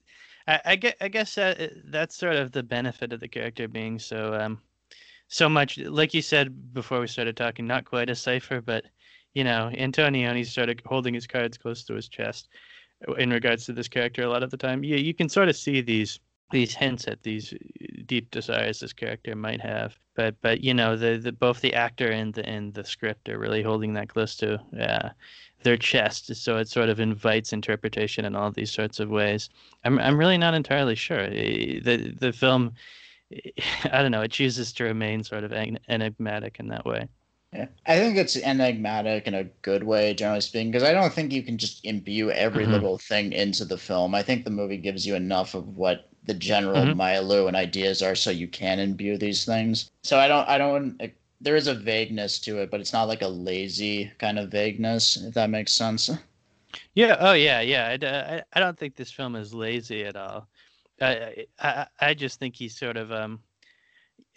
I, 0.50 0.60
I 0.64 0.76
guess 0.76 0.94
I 1.00 1.08
guess 1.08 1.34
that, 1.36 1.70
that's 1.86 2.16
sort 2.16 2.34
of 2.36 2.50
the 2.52 2.62
benefit 2.62 3.12
of 3.12 3.20
the 3.20 3.28
character 3.28 3.68
being 3.68 3.98
so 3.98 4.34
um 4.34 4.60
so 5.28 5.48
much 5.48 5.78
like 5.78 6.12
you 6.12 6.22
said 6.22 6.74
before 6.74 7.00
we 7.00 7.06
started 7.06 7.36
talking, 7.36 7.66
not 7.66 7.84
quite 7.84 8.10
a 8.10 8.16
cipher, 8.16 8.60
but 8.60 8.84
you 9.34 9.44
know, 9.44 9.70
Antonioni 9.72 10.44
started 10.44 10.82
holding 10.84 11.14
his 11.14 11.28
cards 11.28 11.56
close 11.56 11.84
to 11.84 11.94
his 11.94 12.08
chest 12.08 12.48
in 13.18 13.30
regards 13.30 13.64
to 13.66 13.72
this 13.72 13.86
character 13.86 14.22
a 14.22 14.28
lot 14.28 14.42
of 14.42 14.50
the 14.50 14.56
time. 14.56 14.82
Yeah, 14.82 14.96
you 14.96 15.14
can 15.14 15.28
sort 15.28 15.48
of 15.48 15.56
see 15.56 15.80
these 15.80 16.18
these 16.50 16.74
hints 16.74 17.06
at 17.06 17.22
these 17.22 17.54
deep 18.10 18.28
desires 18.32 18.80
this 18.80 18.92
character 18.92 19.36
might 19.36 19.60
have. 19.60 19.96
But 20.16 20.34
but 20.42 20.64
you 20.64 20.74
know 20.74 20.96
the, 20.96 21.16
the 21.16 21.30
both 21.30 21.60
the 21.60 21.74
actor 21.74 22.10
and 22.10 22.34
the 22.34 22.44
and 22.44 22.74
the 22.74 22.84
script 22.84 23.28
are 23.28 23.38
really 23.38 23.62
holding 23.62 23.94
that 23.94 24.08
close 24.08 24.34
to 24.38 24.60
uh, 24.78 25.10
their 25.62 25.76
chest, 25.76 26.34
so 26.34 26.56
it 26.56 26.68
sort 26.68 26.88
of 26.88 26.98
invites 26.98 27.52
interpretation 27.52 28.24
in 28.24 28.34
all 28.34 28.50
these 28.50 28.72
sorts 28.72 28.98
of 28.98 29.10
ways. 29.10 29.48
I'm 29.84 30.00
I'm 30.00 30.18
really 30.18 30.38
not 30.38 30.54
entirely 30.54 30.96
sure. 30.96 31.30
The 31.30 32.12
the 32.18 32.32
film, 32.32 32.74
I 33.84 34.02
don't 34.02 34.10
know, 34.10 34.22
it 34.22 34.32
chooses 34.32 34.72
to 34.74 34.84
remain 34.84 35.22
sort 35.22 35.44
of 35.44 35.52
enigmatic 35.52 36.58
in 36.58 36.66
that 36.68 36.84
way. 36.84 37.06
Yeah, 37.52 37.66
I 37.86 37.96
think 37.96 38.16
it's 38.16 38.36
enigmatic 38.36 39.26
in 39.26 39.34
a 39.34 39.44
good 39.62 39.84
way, 39.84 40.14
generally 40.14 40.40
speaking, 40.40 40.70
because 40.70 40.88
I 40.88 40.92
don't 40.92 41.12
think 41.12 41.32
you 41.32 41.42
can 41.42 41.58
just 41.58 41.84
imbue 41.84 42.30
every 42.30 42.64
mm-hmm. 42.64 42.72
little 42.72 42.98
thing 42.98 43.32
into 43.32 43.64
the 43.64 43.78
film. 43.78 44.14
I 44.14 44.22
think 44.22 44.44
the 44.44 44.50
movie 44.50 44.76
gives 44.76 45.06
you 45.06 45.14
enough 45.16 45.54
of 45.54 45.76
what 45.76 46.09
the 46.30 46.38
general 46.38 46.76
mm-hmm. 46.76 46.96
milieu 46.96 47.48
and 47.48 47.56
ideas 47.56 48.02
are, 48.02 48.14
so 48.14 48.30
you 48.30 48.46
can 48.46 48.78
imbue 48.78 49.18
these 49.18 49.44
things. 49.44 49.90
So 50.04 50.16
I 50.16 50.28
don't, 50.28 50.48
I 50.48 50.58
don't. 50.58 51.00
There 51.40 51.56
is 51.56 51.66
a 51.66 51.74
vagueness 51.74 52.38
to 52.40 52.58
it, 52.58 52.70
but 52.70 52.80
it's 52.80 52.92
not 52.92 53.08
like 53.08 53.22
a 53.22 53.28
lazy 53.28 54.12
kind 54.18 54.38
of 54.38 54.48
vagueness, 54.48 55.16
if 55.16 55.34
that 55.34 55.50
makes 55.50 55.72
sense. 55.72 56.08
Yeah. 56.94 57.16
Oh, 57.18 57.32
yeah, 57.32 57.60
yeah. 57.62 57.96
I, 58.00 58.42
I, 58.52 58.60
don't 58.60 58.78
think 58.78 58.94
this 58.94 59.10
film 59.10 59.34
is 59.34 59.52
lazy 59.52 60.04
at 60.04 60.14
all. 60.14 60.46
I, 61.00 61.46
I, 61.58 61.86
I 61.98 62.14
just 62.14 62.38
think 62.38 62.54
he's 62.54 62.78
sort 62.78 62.96
of 62.96 63.10
um 63.10 63.40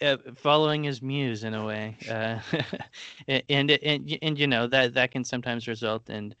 uh, 0.00 0.16
following 0.34 0.82
his 0.82 1.00
muse 1.00 1.44
in 1.44 1.54
a 1.54 1.64
way, 1.64 1.96
uh, 2.10 2.40
and, 3.48 3.70
and 3.70 4.18
and 4.20 4.38
you 4.38 4.48
know 4.48 4.66
that 4.66 4.94
that 4.94 5.12
can 5.12 5.22
sometimes 5.22 5.68
result 5.68 6.10
in 6.10 6.34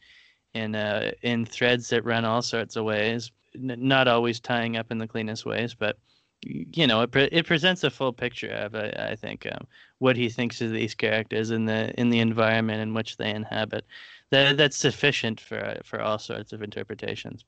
in 0.54 0.74
uh, 0.74 1.12
in 1.22 1.46
threads 1.46 1.88
that 1.90 2.04
run 2.04 2.24
all 2.24 2.42
sorts 2.42 2.74
of 2.74 2.84
ways, 2.84 3.30
Not 3.56 4.08
always 4.08 4.40
tying 4.40 4.76
up 4.76 4.90
in 4.90 4.98
the 4.98 5.08
cleanest 5.08 5.46
ways, 5.46 5.74
but 5.74 5.98
you 6.42 6.86
know 6.86 7.02
it 7.02 7.10
pre- 7.10 7.24
it 7.32 7.46
presents 7.46 7.84
a 7.84 7.90
full 7.90 8.12
picture 8.12 8.50
of 8.50 8.74
uh, 8.74 8.90
I 8.98 9.16
think 9.16 9.46
um, 9.46 9.66
what 9.98 10.16
he 10.16 10.28
thinks 10.28 10.60
of 10.60 10.72
these 10.72 10.94
characters 10.94 11.50
in 11.50 11.64
the 11.66 11.98
in 12.00 12.10
the 12.10 12.20
environment 12.20 12.80
in 12.82 12.94
which 12.94 13.16
they 13.16 13.30
inhabit. 13.30 13.86
That 14.30 14.56
that's 14.56 14.76
sufficient 14.76 15.40
for 15.40 15.80
for 15.84 16.00
all 16.00 16.18
sorts 16.18 16.52
of 16.52 16.62
interpretations. 16.62 17.44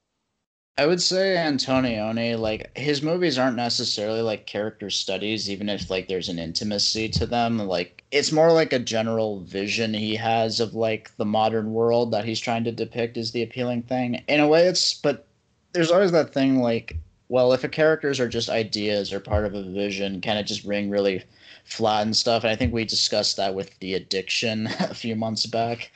I 0.78 0.86
would 0.86 1.00
say 1.02 1.36
Antonioni, 1.36 2.38
like 2.38 2.76
his 2.76 3.02
movies 3.02 3.38
aren't 3.38 3.56
necessarily 3.56 4.20
like 4.20 4.46
character 4.46 4.90
studies, 4.90 5.50
even 5.50 5.68
if 5.70 5.90
like 5.90 6.06
there's 6.08 6.28
an 6.28 6.38
intimacy 6.38 7.08
to 7.10 7.26
them. 7.26 7.58
Like 7.58 8.04
it's 8.10 8.30
more 8.32 8.52
like 8.52 8.72
a 8.74 8.78
general 8.78 9.40
vision 9.40 9.94
he 9.94 10.16
has 10.16 10.60
of 10.60 10.74
like 10.74 11.16
the 11.16 11.24
modern 11.24 11.72
world 11.72 12.10
that 12.12 12.26
he's 12.26 12.40
trying 12.40 12.64
to 12.64 12.72
depict 12.72 13.16
is 13.16 13.32
the 13.32 13.42
appealing 13.42 13.82
thing. 13.84 14.22
In 14.28 14.40
a 14.40 14.48
way, 14.48 14.66
it's 14.66 14.94
but 14.94 15.26
there's 15.76 15.90
always 15.90 16.12
that 16.12 16.32
thing 16.32 16.60
like, 16.60 16.96
well, 17.28 17.52
if 17.52 17.62
a 17.62 17.68
characters 17.68 18.18
are 18.18 18.28
just 18.28 18.48
ideas 18.48 19.12
or 19.12 19.20
part 19.20 19.44
of 19.44 19.54
a 19.54 19.62
vision, 19.62 20.22
can 20.22 20.38
it 20.38 20.44
just 20.44 20.64
ring 20.64 20.88
really 20.88 21.22
flat 21.64 22.02
and 22.06 22.16
stuff? 22.16 22.44
And 22.44 22.50
I 22.50 22.56
think 22.56 22.72
we 22.72 22.84
discussed 22.84 23.36
that 23.36 23.54
with 23.54 23.78
the 23.80 23.94
addiction 23.94 24.66
a 24.80 24.94
few 24.94 25.14
months 25.14 25.44
back. 25.44 25.92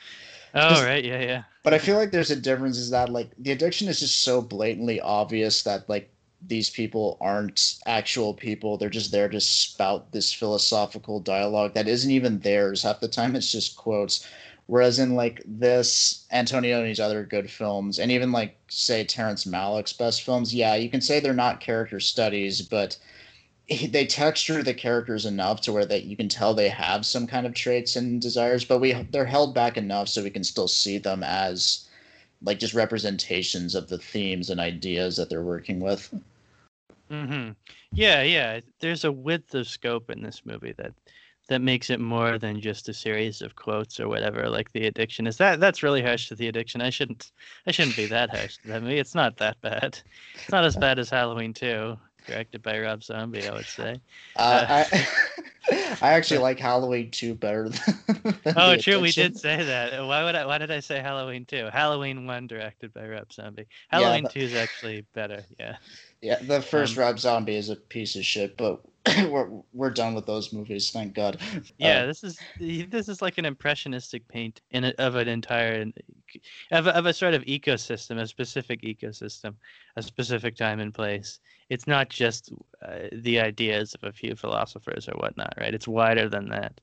Oh 0.53 0.83
right, 0.83 1.03
yeah, 1.03 1.21
yeah. 1.21 1.43
But 1.63 1.73
I 1.73 1.79
feel 1.79 1.97
like 1.97 2.11
there's 2.11 2.29
a 2.29 2.35
difference 2.35 2.77
is 2.77 2.89
that 2.91 3.09
like 3.09 3.31
the 3.39 3.51
addiction 3.51 3.87
is 3.87 3.99
just 4.01 4.21
so 4.21 4.41
blatantly 4.41 4.99
obvious 4.99 5.63
that 5.63 5.87
like 5.89 6.09
these 6.45 6.69
people 6.69 7.17
aren't 7.21 7.79
actual 7.85 8.33
people. 8.33 8.77
They're 8.77 8.89
just 8.89 9.11
there 9.11 9.29
to 9.29 9.39
spout 9.39 10.11
this 10.11 10.33
philosophical 10.33 11.19
dialogue 11.19 11.73
that 11.73 11.87
isn't 11.87 12.11
even 12.11 12.39
theirs. 12.39 12.83
Half 12.83 12.99
the 12.99 13.07
time 13.07 13.35
it's 13.35 13.51
just 13.51 13.77
quotes. 13.77 14.27
Whereas 14.67 14.99
in 14.99 15.15
like 15.15 15.41
this, 15.45 16.25
Antonioni's 16.31 16.99
other 16.99 17.25
good 17.25 17.49
films, 17.49 17.99
and 17.99 18.11
even 18.11 18.31
like 18.31 18.57
say 18.69 19.03
Terrence 19.03 19.45
Malick's 19.45 19.93
best 19.93 20.23
films, 20.23 20.53
yeah, 20.53 20.75
you 20.75 20.89
can 20.89 21.01
say 21.01 21.19
they're 21.19 21.33
not 21.33 21.59
character 21.59 21.99
studies, 21.99 22.61
but 22.61 22.97
they 23.89 24.05
texture 24.05 24.63
the 24.63 24.73
characters 24.73 25.25
enough 25.25 25.61
to 25.61 25.73
where 25.73 25.85
that 25.85 26.03
you 26.03 26.15
can 26.15 26.29
tell 26.29 26.53
they 26.53 26.69
have 26.69 27.05
some 27.05 27.27
kind 27.27 27.45
of 27.45 27.53
traits 27.53 27.95
and 27.95 28.21
desires, 28.21 28.63
but 28.65 28.79
we 28.79 28.93
they're 29.11 29.25
held 29.25 29.53
back 29.53 29.77
enough 29.77 30.07
so 30.07 30.23
we 30.23 30.29
can 30.29 30.43
still 30.43 30.67
see 30.67 30.97
them 30.97 31.23
as 31.23 31.87
like 32.43 32.59
just 32.59 32.73
representations 32.73 33.75
of 33.75 33.87
the 33.87 33.97
themes 33.97 34.49
and 34.49 34.59
ideas 34.59 35.15
that 35.17 35.29
they're 35.29 35.43
working 35.43 35.79
with. 35.79 36.13
Mm-hmm. 37.11 37.51
Yeah, 37.91 38.23
yeah. 38.23 38.61
There's 38.79 39.03
a 39.03 39.11
width 39.11 39.53
of 39.53 39.67
scope 39.67 40.09
in 40.09 40.21
this 40.21 40.41
movie 40.45 40.73
that 40.77 40.93
that 41.51 41.61
makes 41.61 41.89
it 41.89 41.99
more 41.99 42.37
than 42.37 42.61
just 42.61 42.87
a 42.87 42.93
series 42.93 43.41
of 43.41 43.57
quotes 43.57 43.99
or 43.99 44.07
whatever 44.07 44.47
like 44.47 44.71
the 44.71 44.87
addiction 44.87 45.27
is. 45.27 45.35
That 45.35 45.59
that's 45.59 45.83
really 45.83 46.01
harsh 46.01 46.29
to 46.29 46.35
the 46.35 46.47
addiction. 46.47 46.81
I 46.81 46.89
shouldn't 46.89 47.33
i 47.67 47.71
shouldn't 47.71 47.97
be 47.97 48.05
that 48.05 48.29
harsh 48.29 48.57
to 48.59 48.69
that 48.69 48.81
movie 48.81 48.99
it's 48.99 49.13
not 49.13 49.35
that 49.37 49.59
bad. 49.59 49.99
It's 50.33 50.49
not 50.49 50.63
as 50.63 50.77
bad 50.77 50.97
as 50.97 51.09
halloween 51.09 51.53
2 51.53 51.97
directed 52.25 52.61
by 52.61 52.79
rob 52.79 53.03
zombie 53.03 53.45
i 53.45 53.53
would 53.53 53.65
say. 53.65 53.99
Uh, 54.37 54.65
I, 54.69 55.07
I 56.01 56.13
actually 56.13 56.39
like 56.39 56.57
halloween 56.57 57.11
2 57.11 57.35
better 57.35 57.67
than, 57.67 57.95
than 58.43 58.53
oh 58.55 58.77
true 58.77 59.01
we 59.01 59.11
did 59.11 59.37
say 59.37 59.61
that. 59.61 60.05
Why 60.07 60.23
would 60.23 60.35
i 60.35 60.45
why 60.45 60.57
did 60.57 60.71
i 60.71 60.79
say 60.79 61.01
halloween 61.01 61.43
2 61.43 61.67
halloween 61.73 62.27
1 62.27 62.47
directed 62.47 62.93
by 62.93 63.05
rob 63.09 63.33
zombie. 63.33 63.67
Halloween 63.89 64.23
yeah, 64.23 64.29
2 64.29 64.39
is 64.39 64.55
actually 64.55 65.05
better 65.13 65.43
yeah. 65.59 65.75
Yeah 66.21 66.39
the 66.41 66.61
first 66.61 66.97
um, 66.97 67.03
rob 67.03 67.19
zombie 67.19 67.57
is 67.57 67.69
a 67.69 67.75
piece 67.75 68.15
of 68.15 68.23
shit 68.23 68.55
but 68.55 68.81
we're 69.29 69.49
we're 69.73 69.89
done 69.89 70.13
with 70.13 70.27
those 70.27 70.53
movies, 70.53 70.91
thank 70.91 71.15
God. 71.15 71.39
Yeah, 71.77 72.01
uh, 72.01 72.05
this 72.05 72.23
is 72.23 72.39
this 72.59 73.09
is 73.09 73.21
like 73.21 73.39
an 73.39 73.45
impressionistic 73.45 74.27
paint 74.27 74.61
in 74.71 74.83
a, 74.83 74.93
of 74.99 75.15
an 75.15 75.27
entire 75.27 75.85
of 76.71 76.87
a, 76.87 76.95
of 76.95 77.07
a 77.07 77.13
sort 77.13 77.33
of 77.33 77.43
ecosystem, 77.43 78.19
a 78.19 78.27
specific 78.27 78.83
ecosystem, 78.83 79.55
a 79.95 80.03
specific 80.03 80.55
time 80.55 80.79
and 80.79 80.93
place. 80.93 81.39
It's 81.69 81.87
not 81.87 82.09
just 82.09 82.51
uh, 82.85 83.07
the 83.11 83.39
ideas 83.39 83.95
of 83.95 84.07
a 84.07 84.13
few 84.13 84.35
philosophers 84.35 85.07
or 85.09 85.13
whatnot, 85.13 85.53
right? 85.59 85.73
It's 85.73 85.87
wider 85.87 86.29
than 86.29 86.49
that, 86.49 86.79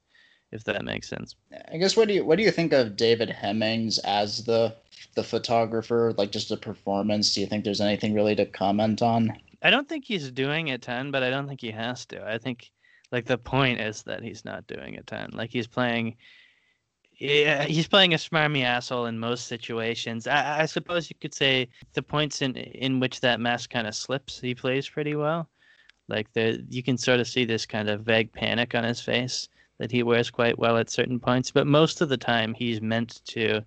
if 0.50 0.64
that 0.64 0.84
makes 0.84 1.08
sense. 1.08 1.36
I 1.72 1.76
guess 1.76 1.96
what 1.96 2.08
do 2.08 2.14
you 2.14 2.24
what 2.24 2.36
do 2.36 2.42
you 2.42 2.50
think 2.50 2.72
of 2.72 2.96
David 2.96 3.30
Hemmings 3.30 3.98
as 3.98 4.44
the 4.44 4.74
the 5.14 5.22
photographer? 5.22 6.14
Like 6.18 6.32
just 6.32 6.50
a 6.50 6.56
performance? 6.56 7.32
Do 7.32 7.42
you 7.42 7.46
think 7.46 7.64
there's 7.64 7.80
anything 7.80 8.12
really 8.12 8.34
to 8.34 8.46
comment 8.46 9.02
on? 9.02 9.38
I 9.62 9.70
don't 9.70 9.88
think 9.88 10.04
he's 10.04 10.30
doing 10.30 10.70
a 10.70 10.78
ton, 10.78 11.10
but 11.10 11.22
I 11.22 11.30
don't 11.30 11.48
think 11.48 11.60
he 11.60 11.70
has 11.70 12.06
to. 12.06 12.24
I 12.26 12.38
think 12.38 12.70
like 13.10 13.26
the 13.26 13.38
point 13.38 13.80
is 13.80 14.02
that 14.04 14.22
he's 14.22 14.44
not 14.44 14.66
doing 14.66 14.96
a 14.96 15.02
ton. 15.02 15.30
Like 15.32 15.50
he's 15.50 15.66
playing 15.66 16.16
yeah, 17.18 17.64
he's 17.64 17.88
playing 17.88 18.14
a 18.14 18.16
smarmy 18.16 18.62
asshole 18.62 19.06
in 19.06 19.18
most 19.18 19.48
situations. 19.48 20.28
I, 20.28 20.62
I 20.62 20.66
suppose 20.66 21.10
you 21.10 21.16
could 21.20 21.34
say 21.34 21.68
the 21.94 22.02
points 22.02 22.42
in 22.42 22.54
in 22.56 23.00
which 23.00 23.20
that 23.20 23.40
mask 23.40 23.70
kind 23.70 23.88
of 23.88 23.94
slips, 23.94 24.40
he 24.40 24.54
plays 24.54 24.88
pretty 24.88 25.16
well. 25.16 25.48
Like 26.08 26.32
the 26.32 26.64
you 26.68 26.82
can 26.82 26.96
sort 26.96 27.20
of 27.20 27.26
see 27.26 27.44
this 27.44 27.66
kind 27.66 27.90
of 27.90 28.02
vague 28.02 28.32
panic 28.32 28.74
on 28.74 28.84
his 28.84 29.00
face 29.00 29.48
that 29.78 29.90
he 29.90 30.02
wears 30.02 30.30
quite 30.30 30.58
well 30.58 30.76
at 30.76 30.90
certain 30.90 31.18
points, 31.18 31.50
but 31.50 31.66
most 31.66 32.00
of 32.00 32.08
the 32.08 32.16
time 32.16 32.54
he's 32.54 32.80
meant 32.80 33.20
to 33.26 33.62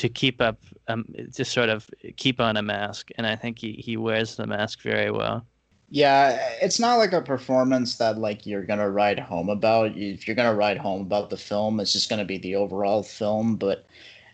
to 0.00 0.08
keep 0.08 0.40
up, 0.40 0.58
um, 0.88 1.04
to 1.34 1.44
sort 1.44 1.68
of 1.68 1.88
keep 2.16 2.40
on 2.40 2.56
a 2.56 2.62
mask, 2.62 3.10
and 3.16 3.26
I 3.26 3.36
think 3.36 3.58
he 3.58 3.72
he 3.74 3.96
wears 3.96 4.36
the 4.36 4.46
mask 4.46 4.82
very 4.82 5.10
well. 5.10 5.46
Yeah, 5.88 6.38
it's 6.62 6.78
not 6.78 6.96
like 6.98 7.12
a 7.12 7.20
performance 7.20 7.96
that 7.98 8.16
like 8.18 8.46
you're 8.46 8.64
gonna 8.64 8.90
write 8.90 9.18
home 9.18 9.48
about. 9.48 9.96
If 9.96 10.26
you're 10.26 10.36
gonna 10.36 10.54
write 10.54 10.78
home 10.78 11.02
about 11.02 11.30
the 11.30 11.36
film, 11.36 11.80
it's 11.80 11.92
just 11.92 12.08
gonna 12.08 12.24
be 12.24 12.38
the 12.38 12.54
overall 12.56 13.02
film. 13.02 13.56
But 13.56 13.86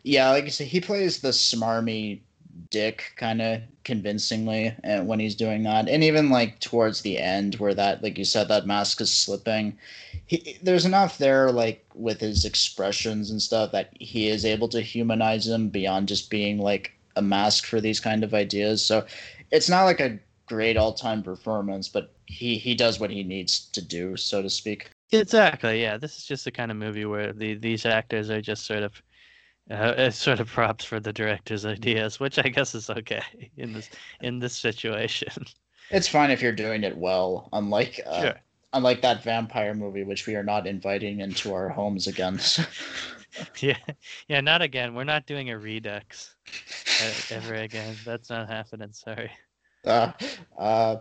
yeah, 0.04 0.30
like 0.30 0.44
I 0.44 0.48
said, 0.48 0.68
he 0.68 0.80
plays 0.80 1.20
the 1.20 1.30
smarmy 1.30 2.22
dick 2.70 3.12
kind 3.16 3.40
of 3.40 3.60
convincingly 3.84 4.74
when 5.02 5.20
he's 5.20 5.34
doing 5.34 5.62
that. 5.64 5.88
And 5.88 6.02
even 6.02 6.30
like 6.30 6.60
towards 6.60 7.02
the 7.02 7.18
end 7.18 7.56
where 7.56 7.74
that 7.74 8.02
like 8.02 8.18
you 8.18 8.24
said 8.24 8.48
that 8.48 8.66
mask 8.66 9.00
is 9.00 9.12
slipping 9.12 9.78
he, 10.26 10.58
there's 10.62 10.84
enough 10.84 11.18
there 11.18 11.50
like 11.50 11.84
with 11.94 12.20
his 12.20 12.44
expressions 12.44 13.30
and 13.30 13.40
stuff 13.40 13.72
that 13.72 13.90
he 13.98 14.28
is 14.28 14.44
able 14.44 14.68
to 14.68 14.80
humanize 14.80 15.46
him 15.46 15.68
beyond 15.68 16.08
just 16.08 16.30
being 16.30 16.58
like 16.58 16.92
a 17.14 17.22
mask 17.22 17.64
for 17.64 17.80
these 17.80 18.00
kind 18.00 18.24
of 18.24 18.34
ideas. 18.34 18.84
So 18.84 19.06
it's 19.50 19.68
not 19.68 19.84
like 19.84 20.00
a 20.00 20.18
great 20.46 20.76
all-time 20.76 21.22
performance 21.22 21.88
but 21.88 22.12
he 22.26 22.56
he 22.56 22.74
does 22.74 23.00
what 23.00 23.10
he 23.10 23.24
needs 23.24 23.66
to 23.70 23.82
do 23.82 24.16
so 24.16 24.42
to 24.42 24.50
speak. 24.50 24.90
Exactly 25.12 25.80
yeah. 25.80 25.96
This 25.96 26.18
is 26.18 26.24
just 26.24 26.44
the 26.44 26.50
kind 26.50 26.70
of 26.70 26.76
movie 26.76 27.04
where 27.04 27.32
the 27.32 27.54
these 27.54 27.86
actors 27.86 28.30
are 28.30 28.40
just 28.40 28.66
sort 28.66 28.82
of 28.82 29.00
uh, 29.70 29.94
it's 29.96 30.16
sort 30.16 30.38
of 30.38 30.48
props 30.48 30.84
for 30.84 31.00
the 31.00 31.12
director's 31.12 31.66
ideas, 31.66 32.20
which 32.20 32.38
I 32.38 32.48
guess 32.48 32.74
is 32.74 32.88
okay 32.88 33.22
in 33.56 33.72
this 33.72 33.90
in 34.20 34.38
this 34.38 34.56
situation. 34.56 35.44
It's 35.90 36.08
fine 36.08 36.30
if 36.30 36.42
you're 36.42 36.52
doing 36.52 36.84
it 36.84 36.96
well, 36.96 37.48
unlike 37.52 38.00
uh, 38.06 38.20
sure. 38.20 38.34
unlike 38.72 39.02
that 39.02 39.24
vampire 39.24 39.74
movie, 39.74 40.04
which 40.04 40.26
we 40.26 40.36
are 40.36 40.44
not 40.44 40.66
inviting 40.66 41.20
into 41.20 41.52
our 41.52 41.68
homes 41.68 42.06
again. 42.06 42.38
yeah, 43.60 43.76
yeah, 44.28 44.40
not 44.40 44.62
again. 44.62 44.94
We're 44.94 45.04
not 45.04 45.26
doing 45.26 45.50
a 45.50 45.58
redux 45.58 46.36
uh, 47.02 47.34
ever 47.34 47.54
again. 47.54 47.96
That's 48.04 48.30
not 48.30 48.48
happening. 48.48 48.92
Sorry. 48.92 49.30
Uh, 49.84 50.12
uh, 50.56 50.96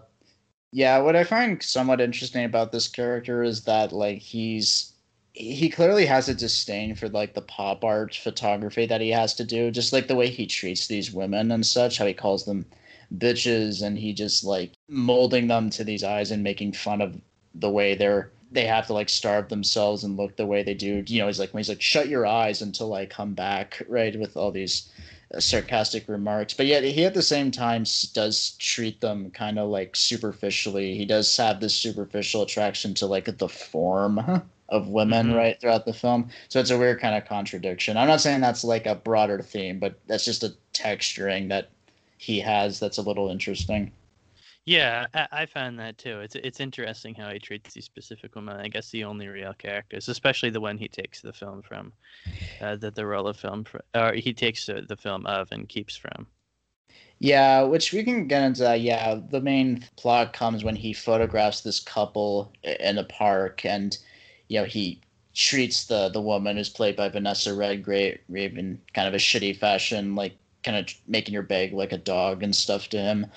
yeah. 0.72 0.98
What 1.00 1.16
I 1.16 1.24
find 1.24 1.62
somewhat 1.62 2.02
interesting 2.02 2.46
about 2.46 2.72
this 2.72 2.88
character 2.88 3.44
is 3.44 3.64
that 3.66 3.92
like 3.92 4.20
he's 4.20 4.95
he 5.36 5.70
clearly 5.70 6.06
has 6.06 6.30
a 6.30 6.34
disdain 6.34 6.96
for 6.96 7.10
like 7.10 7.34
the 7.34 7.42
pop 7.42 7.84
art 7.84 8.16
photography 8.16 8.86
that 8.86 9.02
he 9.02 9.10
has 9.10 9.34
to 9.34 9.44
do 9.44 9.70
just 9.70 9.92
like 9.92 10.08
the 10.08 10.16
way 10.16 10.30
he 10.30 10.48
treats 10.48 10.88
these 10.88 11.12
women 11.12 11.52
and 11.52 11.66
such 11.66 11.98
how 11.98 12.06
he 12.06 12.14
calls 12.14 12.46
them 12.46 12.66
bitches 13.18 13.84
and 13.84 13.98
he 13.98 14.14
just 14.14 14.44
like 14.46 14.72
molding 14.88 15.48
them 15.48 15.70
to 15.70 15.84
these 15.84 16.04
eyes 16.04 16.32
and 16.32 16.42
making 16.42 16.72
fun 16.72 17.02
of 17.02 17.20
the 17.54 17.70
way 17.70 17.96
they're 17.96 18.32
they 18.52 18.66
have 18.66 18.88
to 18.88 18.94
like 18.94 19.10
starve 19.10 19.50
themselves 19.50 20.04
and 20.06 20.16
look 20.16 20.38
the 20.38 20.46
way 20.46 20.64
they 20.64 20.74
do. 20.74 21.04
You 21.06 21.20
know 21.20 21.28
he's 21.28 21.40
like 21.40 21.52
he's 21.52 21.68
like 21.68 21.82
shut 21.82 22.08
your 22.08 22.26
eyes 22.26 22.62
until 22.62 22.94
i 22.94 23.06
come 23.06 23.34
back 23.34 23.82
right 23.90 24.18
with 24.18 24.38
all 24.38 24.52
these 24.52 24.90
uh, 25.34 25.40
sarcastic 25.42 26.08
remarks. 26.08 26.54
But 26.54 26.68
yet 26.68 26.84
he 26.84 27.04
at 27.04 27.14
the 27.14 27.22
same 27.22 27.52
time 27.52 27.84
does 28.14 28.52
treat 28.60 29.02
them 29.02 29.32
kind 29.32 29.60
of 29.60 29.70
like 29.70 29.96
superficially. 29.96 30.96
He 30.96 31.06
does 31.06 31.36
have 31.36 31.60
this 31.60 31.76
superficial 31.76 32.44
attraction 32.44 32.94
to 32.96 33.06
like 33.06 33.38
the 33.38 33.50
form 33.50 34.44
of 34.70 34.88
women 34.88 35.28
mm-hmm. 35.28 35.36
right 35.36 35.62
throughout 35.62 35.86
the 35.86 35.94
film. 35.94 36.30
So 36.50 36.60
it's 36.60 36.72
a 36.72 36.78
weird 36.78 37.00
kind 37.00 37.16
of 37.16 37.26
contradiction. 37.26 37.98
I'm 37.98 38.08
not 38.08 38.22
saying 38.22 38.42
that's 38.42 38.64
like 38.64 38.86
a 38.86 38.96
broader 38.96 39.42
theme, 39.42 39.80
but 39.80 40.00
that's 40.08 40.26
just 40.26 40.44
a 40.44 40.56
texturing 40.74 41.50
that 41.50 41.70
he 42.18 42.40
has 42.40 42.80
that's 42.80 42.98
a 42.98 43.02
little 43.02 43.30
interesting. 43.30 43.92
Yeah, 44.66 45.06
I, 45.14 45.28
I 45.32 45.46
found 45.46 45.80
that 45.80 46.00
too. 46.00 46.22
It's 46.22 46.36
it's 46.36 46.60
interesting 46.60 47.14
how 47.14 47.30
he 47.30 47.38
treats 47.38 47.74
these 47.74 47.86
specific 47.86 48.36
women. 48.36 48.58
I 48.58 48.68
guess 48.68 48.90
the 48.90 49.04
only 49.04 49.28
real 49.28 49.54
characters, 49.54 50.10
especially 50.10 50.50
the 50.50 50.62
one 50.62 50.78
he 50.80 50.88
takes 50.88 51.22
the 51.22 51.34
film 51.34 51.62
from, 51.62 51.94
uh, 52.62 52.76
that 52.78 52.96
the 52.96 53.06
role 53.06 53.28
of 53.28 53.38
film, 53.38 53.64
for, 53.64 53.82
or 53.94 54.14
he 54.14 54.34
takes 54.34 54.66
the, 54.66 54.82
the 54.88 54.98
film 54.98 55.28
of 55.28 55.52
and 55.52 55.70
keeps 55.70 55.96
from. 55.96 56.26
Yeah, 57.20 57.62
which 57.62 57.94
we 57.94 58.04
can 58.04 58.28
get 58.28 58.42
into 58.42 58.62
that. 58.64 58.82
Yeah, 58.82 59.20
the 59.30 59.40
main 59.40 59.86
plot 59.98 60.34
comes 60.34 60.64
when 60.64 60.76
he 60.76 60.94
photographs 60.94 61.62
this 61.62 61.80
couple 61.80 62.52
in 62.64 62.98
a 62.98 63.04
park, 63.04 63.66
and 63.66 63.96
you 64.48 64.60
know 64.60 64.66
he 64.66 65.00
treats 65.36 65.86
the 65.86 66.10
the 66.10 66.22
woman 66.22 66.58
who's 66.58 66.70
played 66.70 66.96
by 66.96 67.10
Vanessa 67.10 67.54
Redgrave 67.54 68.20
in 68.30 68.82
kind 68.94 69.08
of 69.08 69.14
a 69.14 69.18
shitty 69.18 69.58
fashion, 69.58 70.16
like 70.16 70.36
kind 70.64 70.78
of 70.78 70.94
making 71.08 71.36
her 71.36 71.42
beg 71.42 71.74
like 71.74 71.92
a 71.92 71.98
dog 71.98 72.42
and 72.42 72.56
stuff 72.56 72.90
to 72.90 72.98
him. 72.98 73.28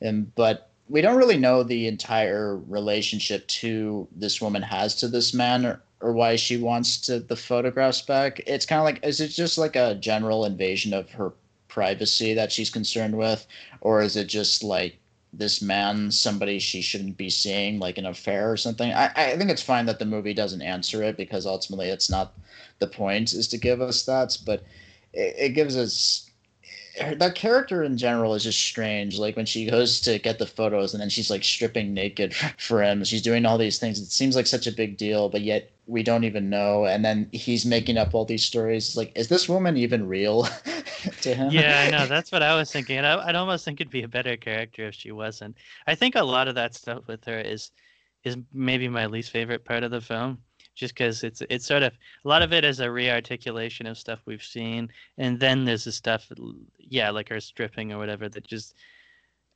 And 0.00 0.34
but 0.34 0.70
we 0.88 1.00
don't 1.00 1.16
really 1.16 1.36
know 1.36 1.62
the 1.62 1.86
entire 1.86 2.56
relationship 2.56 3.46
to 3.46 4.08
this 4.16 4.40
woman 4.40 4.62
has 4.62 4.96
to 4.96 5.08
this 5.08 5.32
man 5.32 5.64
or, 5.64 5.82
or 6.00 6.12
why 6.12 6.36
she 6.36 6.56
wants 6.56 6.98
to 7.02 7.20
the 7.20 7.36
photographs 7.36 8.02
back. 8.02 8.40
It's 8.46 8.66
kind 8.66 8.80
of 8.80 8.84
like 8.84 9.04
is 9.04 9.20
it 9.20 9.28
just 9.28 9.58
like 9.58 9.76
a 9.76 9.94
general 9.94 10.44
invasion 10.44 10.94
of 10.94 11.10
her 11.10 11.32
privacy 11.68 12.34
that 12.34 12.52
she's 12.52 12.68
concerned 12.68 13.16
with 13.16 13.46
or 13.80 14.02
is 14.02 14.16
it 14.16 14.26
just 14.26 14.62
like 14.62 14.98
this 15.32 15.62
man 15.62 16.10
somebody 16.10 16.58
she 16.58 16.82
shouldn't 16.82 17.16
be 17.16 17.30
seeing, 17.30 17.78
like 17.78 17.98
an 17.98 18.06
affair 18.06 18.50
or 18.50 18.56
something. 18.56 18.92
I, 18.92 19.10
I 19.14 19.36
think 19.36 19.50
it's 19.50 19.62
fine 19.62 19.86
that 19.86 19.98
the 19.98 20.04
movie 20.04 20.34
doesn't 20.34 20.62
answer 20.62 21.02
it 21.02 21.16
because 21.16 21.46
ultimately 21.46 21.88
it's 21.88 22.10
not 22.10 22.34
the 22.78 22.86
point 22.86 23.32
is 23.32 23.48
to 23.48 23.58
give 23.58 23.80
us 23.80 24.02
that, 24.04 24.36
but 24.44 24.62
it, 25.12 25.34
it 25.38 25.48
gives 25.50 25.76
us 25.76 26.30
that 27.16 27.34
character 27.34 27.82
in 27.82 27.96
general 27.96 28.34
is 28.34 28.42
just 28.42 28.58
strange. 28.58 29.18
Like 29.18 29.36
when 29.36 29.46
she 29.46 29.70
goes 29.70 30.00
to 30.02 30.18
get 30.18 30.38
the 30.38 30.46
photos 30.46 30.92
and 30.92 31.00
then 31.00 31.08
she's 31.08 31.30
like 31.30 31.44
stripping 31.44 31.94
naked 31.94 32.34
for 32.58 32.82
him. 32.82 33.04
She's 33.04 33.22
doing 33.22 33.46
all 33.46 33.58
these 33.58 33.78
things. 33.78 33.98
It 34.00 34.10
seems 34.10 34.36
like 34.36 34.46
such 34.46 34.66
a 34.66 34.72
big 34.72 34.96
deal, 34.96 35.28
but 35.28 35.40
yet 35.40 35.70
we 35.86 36.02
don't 36.02 36.24
even 36.24 36.50
know. 36.50 36.84
And 36.84 37.04
then 37.04 37.28
he's 37.32 37.64
making 37.64 37.96
up 37.96 38.14
all 38.14 38.24
these 38.24 38.44
stories. 38.44 38.96
like, 38.96 39.12
is 39.14 39.28
this 39.28 39.48
woman 39.48 39.76
even 39.76 40.06
real 40.06 40.48
to 41.22 41.34
him? 41.34 41.50
Yeah, 41.50 41.84
I 41.86 41.90
know. 41.96 42.06
That's 42.06 42.32
what 42.32 42.42
I 42.42 42.56
was 42.56 42.70
thinking. 42.70 42.98
I, 42.98 43.28
I'd 43.28 43.36
almost 43.36 43.64
think 43.64 43.80
it'd 43.80 43.90
be 43.90 44.02
a 44.02 44.08
better 44.08 44.36
character 44.36 44.86
if 44.88 44.94
she 44.94 45.12
wasn't. 45.12 45.56
I 45.86 45.94
think 45.94 46.14
a 46.14 46.22
lot 46.22 46.48
of 46.48 46.54
that 46.56 46.74
stuff 46.74 47.06
with 47.06 47.24
her 47.24 47.40
is 47.40 47.70
is 48.24 48.36
maybe 48.52 48.88
my 48.88 49.06
least 49.06 49.30
favorite 49.30 49.64
part 49.64 49.82
of 49.82 49.90
the 49.90 50.00
film 50.00 50.38
just 50.74 50.94
because 50.94 51.22
it's 51.22 51.42
it's 51.50 51.66
sort 51.66 51.82
of 51.82 51.92
a 52.24 52.28
lot 52.28 52.42
of 52.42 52.52
it 52.52 52.64
is 52.64 52.80
a 52.80 52.90
rearticulation 52.90 53.86
of 53.86 53.98
stuff 53.98 54.20
we've 54.24 54.42
seen, 54.42 54.90
and 55.18 55.38
then 55.38 55.64
there's 55.64 55.84
the 55.84 55.92
stuff, 55.92 56.30
yeah, 56.78 57.10
like 57.10 57.28
her 57.28 57.40
stripping 57.40 57.92
or 57.92 57.98
whatever 57.98 58.28
that 58.28 58.46
just 58.46 58.74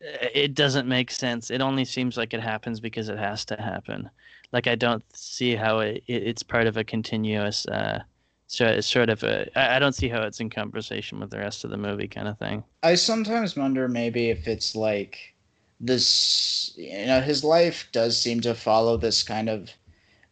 eh, 0.03 0.29
it 0.35 0.55
doesn't 0.55 0.89
make 0.89 1.11
sense. 1.11 1.51
It 1.51 1.61
only 1.61 1.85
seems 1.85 2.17
like 2.17 2.35
it 2.35 2.41
happens 2.41 2.81
because 2.81 3.09
it 3.09 3.19
has 3.19 3.45
to 3.47 3.57
happen. 3.57 4.11
Like 4.53 4.67
I 4.67 4.75
don't 4.75 5.05
see 5.15 5.55
how 5.57 5.79
it, 5.81 6.03
it 6.07 6.23
it's 6.25 6.43
part 6.43 6.67
of 6.67 6.77
a 6.77 6.85
continuous. 6.85 7.67
Uh, 7.67 8.03
so 8.47 8.67
it's 8.67 8.87
sort 8.87 9.11
of 9.11 9.23
a 9.23 9.47
I 9.59 9.79
don't 9.79 9.95
see 9.95 10.09
how 10.09 10.23
it's 10.23 10.41
in 10.41 10.51
conversation 10.51 11.21
with 11.21 11.31
the 11.31 11.39
rest 11.39 11.65
of 11.65 11.71
the 11.71 11.77
movie 11.77 12.09
kind 12.09 12.29
of 12.29 12.39
thing. 12.39 12.65
I 12.83 12.95
sometimes 12.95 13.57
wonder 13.57 13.89
maybe 13.89 14.31
if 14.31 14.49
it's 14.49 14.75
like 14.75 15.35
this 15.81 16.73
you 16.77 17.07
know 17.07 17.21
his 17.21 17.45
life 17.45 17.89
does 17.93 18.21
seem 18.21 18.41
to 18.41 18.55
follow 18.55 18.97
this 18.97 19.23
kind 19.23 19.49
of 19.49 19.71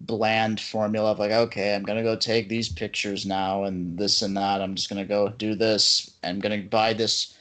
bland 0.01 0.61
formula 0.61 1.13
of 1.13 1.19
like, 1.19 1.33
okay, 1.33 1.75
I'm 1.75 1.85
gonna 1.85 2.03
go 2.03 2.17
take 2.17 2.49
these 2.49 2.69
pictures 2.69 3.27
now 3.27 3.65
and 3.65 3.99
this 3.99 4.23
and 4.23 4.37
that. 4.37 4.63
I'm 4.63 4.75
just 4.75 4.89
gonna 4.89 5.05
go 5.07 5.29
do 5.31 5.55
this. 5.55 6.13
I'm 6.25 6.41
gonna 6.41 6.63
buy 6.63 6.93
this 6.95 7.35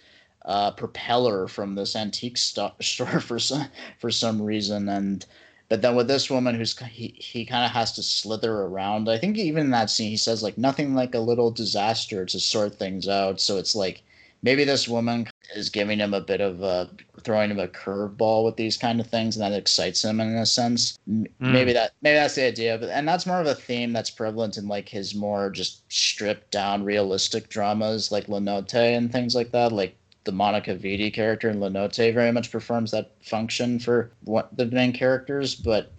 uh, 0.45 0.71
propeller 0.71 1.47
from 1.47 1.75
this 1.75 1.95
antique 1.95 2.37
st- 2.37 2.73
store 2.81 3.19
for 3.19 3.39
some 3.39 3.67
for 3.99 4.11
some 4.11 4.41
reason 4.41 4.89
and 4.89 5.25
but 5.73 5.81
then 5.81 5.95
with 5.95 6.07
this 6.07 6.29
woman 6.29 6.53
who's 6.53 6.77
he, 6.77 7.15
he 7.17 7.43
kind 7.43 7.65
of 7.65 7.71
has 7.71 7.93
to 7.93 8.03
slither 8.03 8.61
around 8.61 9.09
i 9.09 9.17
think 9.17 9.39
even 9.39 9.63
in 9.63 9.71
that 9.71 9.89
scene 9.89 10.11
he 10.11 10.17
says 10.17 10.43
like 10.43 10.55
nothing 10.55 10.93
like 10.93 11.15
a 11.15 11.19
little 11.19 11.49
disaster 11.49 12.27
to 12.27 12.39
sort 12.39 12.75
things 12.75 13.07
out 13.07 13.41
so 13.41 13.57
it's 13.57 13.73
like 13.73 14.03
maybe 14.43 14.63
this 14.63 14.87
woman 14.87 15.27
is 15.55 15.71
giving 15.71 15.97
him 15.97 16.13
a 16.13 16.21
bit 16.21 16.41
of 16.41 16.61
a 16.61 16.87
throwing 17.21 17.49
him 17.49 17.59
a 17.59 17.67
curveball 17.67 18.45
with 18.45 18.55
these 18.55 18.77
kind 18.77 18.99
of 18.99 19.07
things 19.07 19.35
and 19.35 19.43
that 19.43 19.57
excites 19.57 20.05
him 20.05 20.19
in 20.19 20.27
a 20.35 20.45
sense 20.45 20.99
mm. 21.09 21.25
maybe 21.39 21.73
that 21.73 21.93
maybe 22.03 22.17
that's 22.17 22.35
the 22.35 22.45
idea 22.45 22.77
but 22.77 22.89
and 22.89 23.07
that's 23.07 23.25
more 23.25 23.41
of 23.41 23.47
a 23.47 23.55
theme 23.55 23.91
that's 23.91 24.11
prevalent 24.11 24.57
in 24.57 24.67
like 24.67 24.87
his 24.87 25.15
more 25.15 25.49
just 25.49 25.91
stripped 25.91 26.51
down 26.51 26.83
realistic 26.83 27.49
dramas 27.49 28.11
like 28.11 28.29
La 28.29 28.37
Notte 28.37 28.75
and 28.75 29.11
things 29.11 29.33
like 29.33 29.49
that 29.49 29.71
like 29.71 29.97
the 30.23 30.31
Monica 30.31 30.75
Vitti 30.75 31.13
character 31.13 31.49
in 31.49 31.59
La 31.59 31.69
Notte 31.69 32.13
very 32.13 32.31
much 32.31 32.51
performs 32.51 32.91
that 32.91 33.11
function 33.21 33.79
for 33.79 34.11
what 34.23 34.55
the 34.55 34.65
main 34.67 34.93
characters, 34.93 35.55
but 35.55 35.91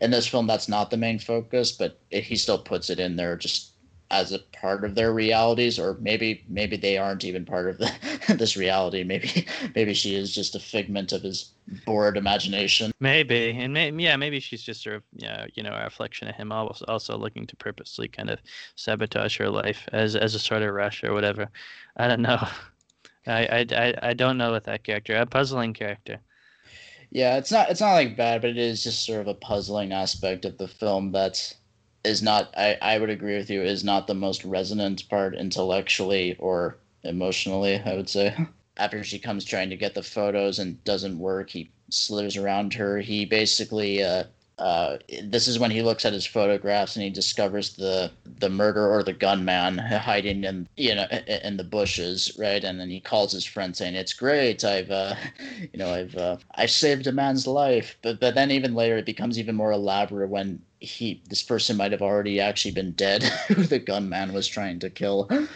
in 0.00 0.10
this 0.10 0.26
film 0.26 0.46
that's 0.46 0.68
not 0.68 0.90
the 0.90 0.96
main 0.96 1.18
focus, 1.18 1.72
but 1.72 1.98
it, 2.10 2.24
he 2.24 2.36
still 2.36 2.58
puts 2.58 2.90
it 2.90 3.00
in 3.00 3.16
there 3.16 3.36
just 3.36 3.70
as 4.10 4.32
a 4.32 4.40
part 4.60 4.84
of 4.84 4.96
their 4.96 5.12
realities 5.12 5.78
or 5.78 5.96
maybe 6.00 6.44
maybe 6.48 6.76
they 6.76 6.98
aren't 6.98 7.24
even 7.24 7.44
part 7.44 7.68
of 7.68 7.78
the, 7.78 7.92
this 8.34 8.56
reality. 8.56 9.04
Maybe 9.04 9.46
maybe 9.74 9.94
she 9.94 10.14
is 10.14 10.34
just 10.34 10.56
a 10.56 10.60
figment 10.60 11.12
of 11.12 11.22
his 11.22 11.52
bored 11.86 12.16
imagination. 12.16 12.90
Maybe 12.98 13.50
and 13.50 13.72
may, 13.72 13.92
yeah 13.92 14.16
maybe 14.16 14.40
she's 14.40 14.62
just 14.62 14.82
sort 14.82 14.96
of 14.96 15.02
yeah 15.14 15.46
you 15.54 15.62
know 15.62 15.72
a 15.72 15.84
reflection 15.84 16.28
of 16.28 16.34
him 16.34 16.50
also, 16.50 16.84
also 16.88 17.16
looking 17.16 17.46
to 17.46 17.56
purposely 17.56 18.08
kind 18.08 18.30
of 18.30 18.40
sabotage 18.74 19.38
her 19.38 19.48
life 19.48 19.88
as 19.92 20.16
as 20.16 20.34
a 20.34 20.40
sort 20.40 20.62
of 20.62 20.74
rush 20.74 21.04
or 21.04 21.12
whatever. 21.12 21.48
I 21.96 22.08
don't 22.08 22.22
know 22.22 22.48
I, 23.30 23.66
I, 23.70 23.94
I 24.10 24.14
don't 24.14 24.38
know 24.38 24.52
with 24.52 24.64
that 24.64 24.84
character. 24.84 25.16
A 25.16 25.26
puzzling 25.26 25.74
character. 25.74 26.20
Yeah, 27.10 27.36
it's 27.36 27.50
not 27.52 27.70
it's 27.70 27.80
not 27.80 27.92
like 27.94 28.16
bad, 28.16 28.40
but 28.40 28.50
it 28.50 28.56
is 28.58 28.82
just 28.84 29.04
sort 29.04 29.20
of 29.20 29.28
a 29.28 29.34
puzzling 29.34 29.92
aspect 29.92 30.44
of 30.44 30.58
the 30.58 30.68
film 30.68 31.12
that 31.12 31.54
is 32.04 32.22
not 32.22 32.52
I, 32.56 32.78
I 32.80 32.98
would 32.98 33.10
agree 33.10 33.36
with 33.36 33.50
you, 33.50 33.62
is 33.62 33.84
not 33.84 34.06
the 34.06 34.14
most 34.14 34.44
resonant 34.44 35.08
part 35.08 35.34
intellectually 35.36 36.36
or 36.38 36.78
emotionally, 37.04 37.76
I 37.84 37.94
would 37.96 38.08
say. 38.08 38.36
After 38.76 39.04
she 39.04 39.18
comes 39.18 39.44
trying 39.44 39.70
to 39.70 39.76
get 39.76 39.94
the 39.94 40.02
photos 40.02 40.58
and 40.58 40.82
doesn't 40.84 41.18
work, 41.18 41.50
he 41.50 41.72
slithers 41.90 42.36
around 42.36 42.74
her. 42.74 42.98
He 42.98 43.24
basically 43.26 44.02
uh, 44.02 44.24
uh, 44.60 44.98
this 45.24 45.48
is 45.48 45.58
when 45.58 45.70
he 45.70 45.82
looks 45.82 46.04
at 46.04 46.12
his 46.12 46.26
photographs 46.26 46.94
and 46.94 47.02
he 47.02 47.10
discovers 47.10 47.74
the 47.76 48.12
the 48.38 48.50
murderer 48.50 48.90
or 48.90 49.02
the 49.02 49.12
gunman 49.12 49.78
hiding 49.78 50.44
in 50.44 50.68
you 50.76 50.94
know 50.94 51.06
in 51.44 51.56
the 51.56 51.64
bushes, 51.64 52.30
right? 52.38 52.62
And 52.62 52.78
then 52.78 52.90
he 52.90 53.00
calls 53.00 53.32
his 53.32 53.44
friend 53.44 53.74
saying, 53.74 53.94
"It's 53.94 54.12
great, 54.12 54.62
I've 54.62 54.90
uh, 54.90 55.14
you 55.72 55.78
know 55.78 55.92
I've 55.92 56.14
uh, 56.16 56.36
I 56.54 56.66
saved 56.66 57.06
a 57.06 57.12
man's 57.12 57.46
life." 57.46 57.96
But 58.02 58.20
but 58.20 58.34
then 58.34 58.50
even 58.50 58.74
later 58.74 58.98
it 58.98 59.06
becomes 59.06 59.38
even 59.38 59.56
more 59.56 59.72
elaborate 59.72 60.28
when 60.28 60.60
he 60.78 61.22
this 61.28 61.42
person 61.42 61.76
might 61.76 61.92
have 61.92 62.02
already 62.02 62.38
actually 62.38 62.72
been 62.72 62.92
dead 62.92 63.22
who 63.48 63.54
the 63.64 63.78
gunman 63.78 64.32
was 64.32 64.46
trying 64.46 64.78
to 64.80 64.90
kill. 64.90 65.28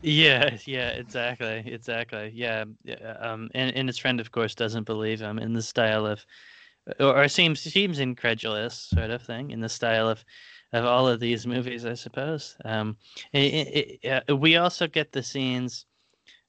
Yeah, 0.00 0.58
yeah, 0.64 0.90
exactly, 0.90 1.64
exactly. 1.66 2.30
Yeah, 2.32 2.66
um, 3.18 3.50
and 3.52 3.74
and 3.74 3.88
his 3.88 3.98
friend 3.98 4.20
of 4.20 4.30
course 4.30 4.54
doesn't 4.54 4.84
believe 4.84 5.20
him 5.20 5.40
in 5.40 5.54
the 5.54 5.62
style 5.62 6.06
of 6.06 6.24
or, 7.00 7.28
seems 7.28 7.60
seems 7.60 7.98
incredulous 7.98 8.74
sort 8.74 9.10
of 9.10 9.22
thing 9.22 9.50
in 9.50 9.60
the 9.60 9.68
style 9.68 10.08
of 10.08 10.24
of 10.72 10.84
all 10.86 11.06
of 11.06 11.20
these 11.20 11.46
movies, 11.46 11.84
I 11.84 11.94
suppose. 11.94 12.56
Um, 12.64 12.96
it, 13.32 13.98
it, 14.02 14.24
uh, 14.28 14.36
we 14.36 14.56
also 14.56 14.86
get 14.86 15.12
the 15.12 15.22
scenes. 15.22 15.84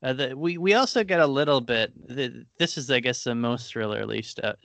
Uh, 0.01 0.13
the, 0.13 0.37
we 0.37 0.57
we 0.57 0.73
also 0.73 1.03
get 1.03 1.19
a 1.19 1.27
little 1.27 1.61
bit. 1.61 1.91
The, 2.07 2.45
this 2.57 2.77
is, 2.77 2.89
I 2.89 2.99
guess, 2.99 3.23
the 3.23 3.35
most 3.35 3.73
thrillerly 3.73 4.23
stuff, 4.23 4.55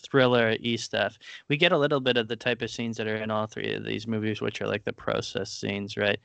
thriller 0.00 0.56
e 0.60 0.76
stuff. 0.76 1.18
We 1.48 1.56
get 1.56 1.72
a 1.72 1.78
little 1.78 2.00
bit 2.00 2.16
of 2.16 2.28
the 2.28 2.36
type 2.36 2.62
of 2.62 2.70
scenes 2.70 2.96
that 2.96 3.06
are 3.06 3.16
in 3.16 3.30
all 3.30 3.46
three 3.46 3.74
of 3.74 3.84
these 3.84 4.06
movies, 4.06 4.40
which 4.40 4.60
are 4.60 4.68
like 4.68 4.84
the 4.84 4.92
process 4.92 5.52
scenes, 5.52 5.96
right? 5.96 6.18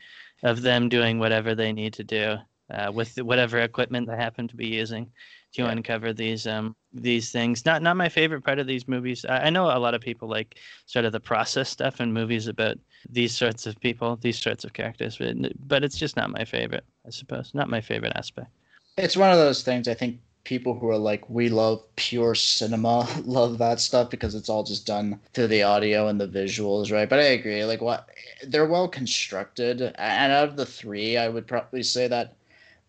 Of 0.44 0.62
them 0.62 0.90
doing 0.90 1.20
whatever 1.20 1.56
they 1.56 1.74
need 1.74 1.94
to 1.94 2.04
do 2.04 2.38
uh, 2.70 2.92
with 2.94 3.18
whatever 3.22 3.60
equipment 3.60 4.08
they 4.08 4.16
happen 4.16 4.48
to 4.48 4.56
be 4.56 4.68
using 4.68 5.12
to 5.54 5.64
yeah. 5.64 5.72
uncover 5.72 6.14
these 6.14 6.48
um 6.48 6.76
these 6.94 7.32
things. 7.32 7.66
Not 7.66 7.82
not 7.82 7.98
my 7.98 8.10
favorite 8.10 8.44
part 8.44 8.60
of 8.60 8.68
these 8.68 8.88
movies. 8.88 9.26
I, 9.26 9.46
I, 9.46 9.50
know 9.50 9.66
a 9.66 9.80
lot 9.80 9.94
of 9.94 10.02
people 10.02 10.28
like 10.28 10.58
sort 10.86 11.06
of 11.06 11.12
the 11.12 11.20
process 11.20 11.70
stuff 11.70 12.02
in 12.02 12.14
movies 12.14 12.48
about 12.48 12.78
these 13.10 13.36
sorts 13.36 13.66
of 13.66 13.80
people, 13.80 14.18
these 14.18 14.40
sorts 14.40 14.64
of 14.64 14.74
characters, 14.74 15.18
but 15.18 15.36
but 15.68 15.84
it's 15.84 15.98
just 15.98 16.16
not 16.16 16.32
my 16.32 16.46
favorite. 16.46 16.86
I 17.06 17.10
suppose 17.10 17.52
not 17.54 17.70
my 17.70 17.82
favorite 17.82 18.14
aspect. 18.16 18.50
It's 18.98 19.18
one 19.18 19.32
of 19.32 19.38
those 19.38 19.62
things. 19.62 19.88
I 19.88 19.94
think 19.94 20.20
people 20.48 20.74
who 20.74 20.90
are 20.90 20.98
like 20.98 21.30
we 21.30 21.50
love 21.50 21.84
pure 21.98 22.34
cinema 22.34 23.06
love 23.26 23.58
that 23.58 23.82
stuff 23.82 24.10
because 24.10 24.34
it's 24.34 24.48
all 24.48 24.64
just 24.64 24.88
done 24.88 25.20
through 25.34 25.48
the 25.48 25.62
audio 25.62 26.08
and 26.08 26.22
the 26.22 26.28
visuals 26.28 26.90
right 26.90 27.10
but 27.10 27.20
i 27.20 27.24
agree 27.24 27.66
like 27.66 27.82
what 27.82 28.08
they're 28.48 28.66
well 28.66 28.88
constructed 28.88 29.82
and 29.82 30.32
out 30.32 30.48
of 30.48 30.56
the 30.56 30.66
three 30.66 31.18
i 31.18 31.28
would 31.28 31.46
probably 31.46 31.84
say 31.84 32.08
that 32.08 32.38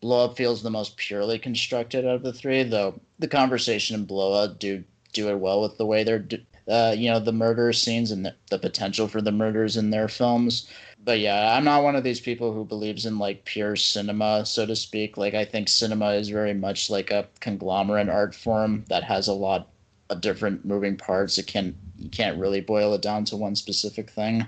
Blow 0.00 0.24
Up 0.24 0.36
feels 0.36 0.62
the 0.62 0.70
most 0.70 0.96
purely 0.96 1.38
constructed 1.38 2.06
out 2.06 2.16
of 2.16 2.22
the 2.22 2.32
three, 2.32 2.62
though 2.62 3.00
the 3.18 3.28
conversation 3.28 3.96
and 3.96 4.06
Blow 4.06 4.32
Up 4.32 4.58
do 4.58 4.84
do 5.12 5.28
it 5.28 5.38
well 5.38 5.62
with 5.62 5.78
the 5.78 5.86
way 5.86 6.04
they're, 6.04 6.26
uh, 6.68 6.94
you 6.96 7.10
know, 7.10 7.18
the 7.18 7.32
murder 7.32 7.72
scenes 7.72 8.10
and 8.10 8.24
the, 8.26 8.34
the 8.50 8.58
potential 8.58 9.08
for 9.08 9.20
the 9.20 9.32
murders 9.32 9.76
in 9.76 9.90
their 9.90 10.06
films. 10.06 10.70
But 11.02 11.20
yeah, 11.20 11.56
I'm 11.56 11.64
not 11.64 11.82
one 11.82 11.96
of 11.96 12.04
these 12.04 12.20
people 12.20 12.52
who 12.52 12.64
believes 12.64 13.06
in 13.06 13.18
like 13.18 13.44
pure 13.44 13.74
cinema, 13.76 14.44
so 14.44 14.66
to 14.66 14.76
speak. 14.76 15.16
Like 15.16 15.34
I 15.34 15.44
think 15.44 15.68
cinema 15.68 16.12
is 16.12 16.28
very 16.28 16.54
much 16.54 16.90
like 16.90 17.10
a 17.10 17.26
conglomerate 17.40 18.08
art 18.08 18.34
form 18.34 18.84
that 18.88 19.04
has 19.04 19.28
a 19.28 19.32
lot 19.32 19.68
of 20.10 20.20
different 20.20 20.64
moving 20.64 20.96
parts. 20.96 21.38
It 21.38 21.46
can 21.46 21.74
you 21.96 22.10
can't 22.10 22.38
really 22.38 22.60
boil 22.60 22.94
it 22.94 23.02
down 23.02 23.24
to 23.26 23.36
one 23.36 23.56
specific 23.56 24.10
thing. 24.10 24.46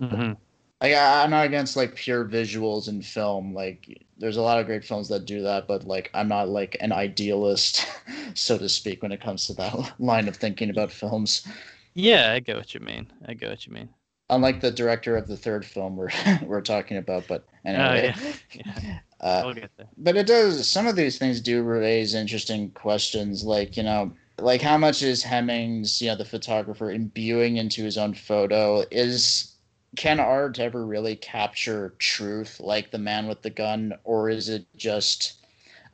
Mm-hmm 0.00 0.32
like 0.80 0.92
I, 0.92 1.24
am 1.24 1.30
not 1.30 1.46
against 1.46 1.76
like 1.76 1.94
pure 1.94 2.24
visuals 2.24 2.88
in 2.88 3.02
film. 3.02 3.54
Like 3.54 4.04
there's 4.18 4.36
a 4.36 4.42
lot 4.42 4.60
of 4.60 4.66
great 4.66 4.84
films 4.84 5.08
that 5.08 5.24
do 5.24 5.42
that, 5.42 5.66
but 5.66 5.84
like 5.84 6.10
I'm 6.12 6.28
not 6.28 6.48
like 6.48 6.76
an 6.80 6.92
idealist, 6.92 7.86
so 8.34 8.58
to 8.58 8.68
speak, 8.68 9.02
when 9.02 9.12
it 9.12 9.20
comes 9.20 9.46
to 9.46 9.54
that 9.54 9.94
line 9.98 10.28
of 10.28 10.36
thinking 10.36 10.70
about 10.70 10.92
films. 10.92 11.46
Yeah, 11.94 12.32
I 12.32 12.40
get 12.40 12.56
what 12.56 12.74
you 12.74 12.80
mean. 12.80 13.10
I 13.26 13.34
get 13.34 13.48
what 13.48 13.66
you 13.66 13.72
mean. 13.72 13.88
Unlike 14.28 14.60
the 14.60 14.70
director 14.72 15.16
of 15.16 15.28
the 15.28 15.36
third 15.36 15.64
film 15.64 15.96
we're 15.96 16.10
we're 16.42 16.60
talking 16.60 16.98
about, 16.98 17.26
but 17.26 17.46
anyway. 17.64 18.14
Oh, 18.14 18.32
yeah. 18.52 18.80
yeah. 18.82 18.98
Uh, 19.18 19.42
we'll 19.46 19.54
get 19.54 19.70
there. 19.78 19.88
But 19.96 20.16
it 20.16 20.26
does. 20.26 20.68
Some 20.68 20.86
of 20.86 20.94
these 20.94 21.18
things 21.18 21.40
do 21.40 21.62
raise 21.62 22.14
interesting 22.14 22.70
questions, 22.72 23.44
like 23.44 23.78
you 23.78 23.82
know, 23.82 24.12
like 24.38 24.60
how 24.60 24.76
much 24.76 25.02
is 25.02 25.22
Hemmings, 25.22 26.02
you 26.02 26.08
know, 26.08 26.16
the 26.16 26.24
photographer, 26.26 26.90
imbuing 26.90 27.56
into 27.56 27.82
his 27.82 27.96
own 27.96 28.12
photo? 28.12 28.84
Is 28.90 29.55
can 29.96 30.20
art 30.20 30.58
ever 30.58 30.84
really 30.84 31.16
capture 31.16 31.94
truth 31.98 32.60
like 32.60 32.90
the 32.90 32.98
man 32.98 33.26
with 33.26 33.42
the 33.42 33.50
gun 33.50 33.94
or 34.04 34.28
is 34.28 34.48
it 34.48 34.66
just 34.76 35.34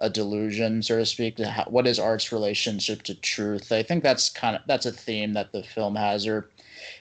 a 0.00 0.10
delusion 0.10 0.82
so 0.82 0.98
to 0.98 1.06
speak? 1.06 1.38
What 1.68 1.86
is 1.86 1.98
art's 1.98 2.32
relationship 2.32 3.02
to 3.04 3.14
truth? 3.14 3.70
I 3.70 3.82
think 3.82 4.02
that's 4.02 4.28
kind 4.28 4.56
of 4.56 4.62
that's 4.66 4.86
a 4.86 4.92
theme 4.92 5.32
that 5.34 5.52
the 5.52 5.62
film 5.62 5.94
has 5.96 6.26
or 6.26 6.50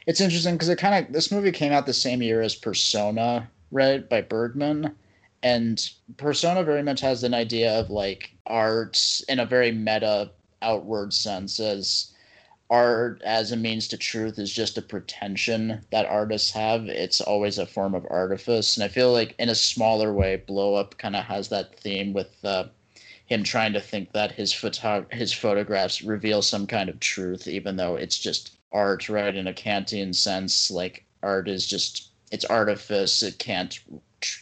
it's 0.05 0.21
interesting 0.21 0.55
because 0.55 0.69
it 0.69 0.77
kind 0.77 1.05
of 1.05 1.11
this 1.11 1.31
movie 1.31 1.51
came 1.51 1.71
out 1.71 1.85
the 1.85 1.93
same 1.93 2.21
year 2.21 2.41
as 2.41 2.55
persona 2.55 3.49
right 3.71 4.07
by 4.07 4.21
bergman 4.21 4.95
and 5.43 5.89
persona 6.17 6.63
very 6.63 6.83
much 6.83 7.01
has 7.01 7.23
an 7.23 7.33
idea 7.33 7.79
of 7.79 7.89
like 7.89 8.31
art 8.45 9.21
in 9.27 9.39
a 9.39 9.45
very 9.45 9.71
meta 9.71 10.29
outward 10.61 11.13
sense 11.13 11.59
as 11.59 12.10
art 12.71 13.21
as 13.23 13.51
a 13.51 13.57
means 13.57 13.89
to 13.89 13.97
truth 13.97 14.39
is 14.39 14.51
just 14.51 14.77
a 14.77 14.81
pretension 14.81 15.81
that 15.91 16.05
artists 16.05 16.51
have. 16.51 16.87
It's 16.87 17.19
always 17.19 17.57
a 17.57 17.65
form 17.65 17.93
of 17.93 18.07
artifice. 18.09 18.77
And 18.77 18.83
I 18.83 18.87
feel 18.87 19.11
like 19.11 19.35
in 19.37 19.49
a 19.49 19.55
smaller 19.55 20.13
way, 20.13 20.37
Blow 20.37 20.75
Up 20.75 20.97
kind 20.97 21.17
of 21.17 21.25
has 21.25 21.49
that 21.49 21.77
theme 21.77 22.13
with 22.13 22.33
uh, 22.45 22.65
him 23.25 23.43
trying 23.43 23.73
to 23.73 23.81
think 23.81 24.13
that 24.13 24.31
his 24.31 24.53
photo- 24.53 25.05
his 25.11 25.33
photographs 25.33 26.01
reveal 26.01 26.41
some 26.41 26.65
kind 26.65 26.89
of 26.89 27.01
truth, 27.01 27.45
even 27.45 27.75
though 27.75 27.97
it's 27.97 28.17
just 28.17 28.57
art, 28.71 29.09
right? 29.09 29.35
In 29.35 29.47
a 29.47 29.53
Kantian 29.53 30.15
sense, 30.15 30.71
like 30.71 31.03
art 31.21 31.49
is 31.49 31.67
just 31.67 32.11
it's 32.31 32.45
artifice. 32.45 33.21
It 33.21 33.37
can't. 33.37 33.77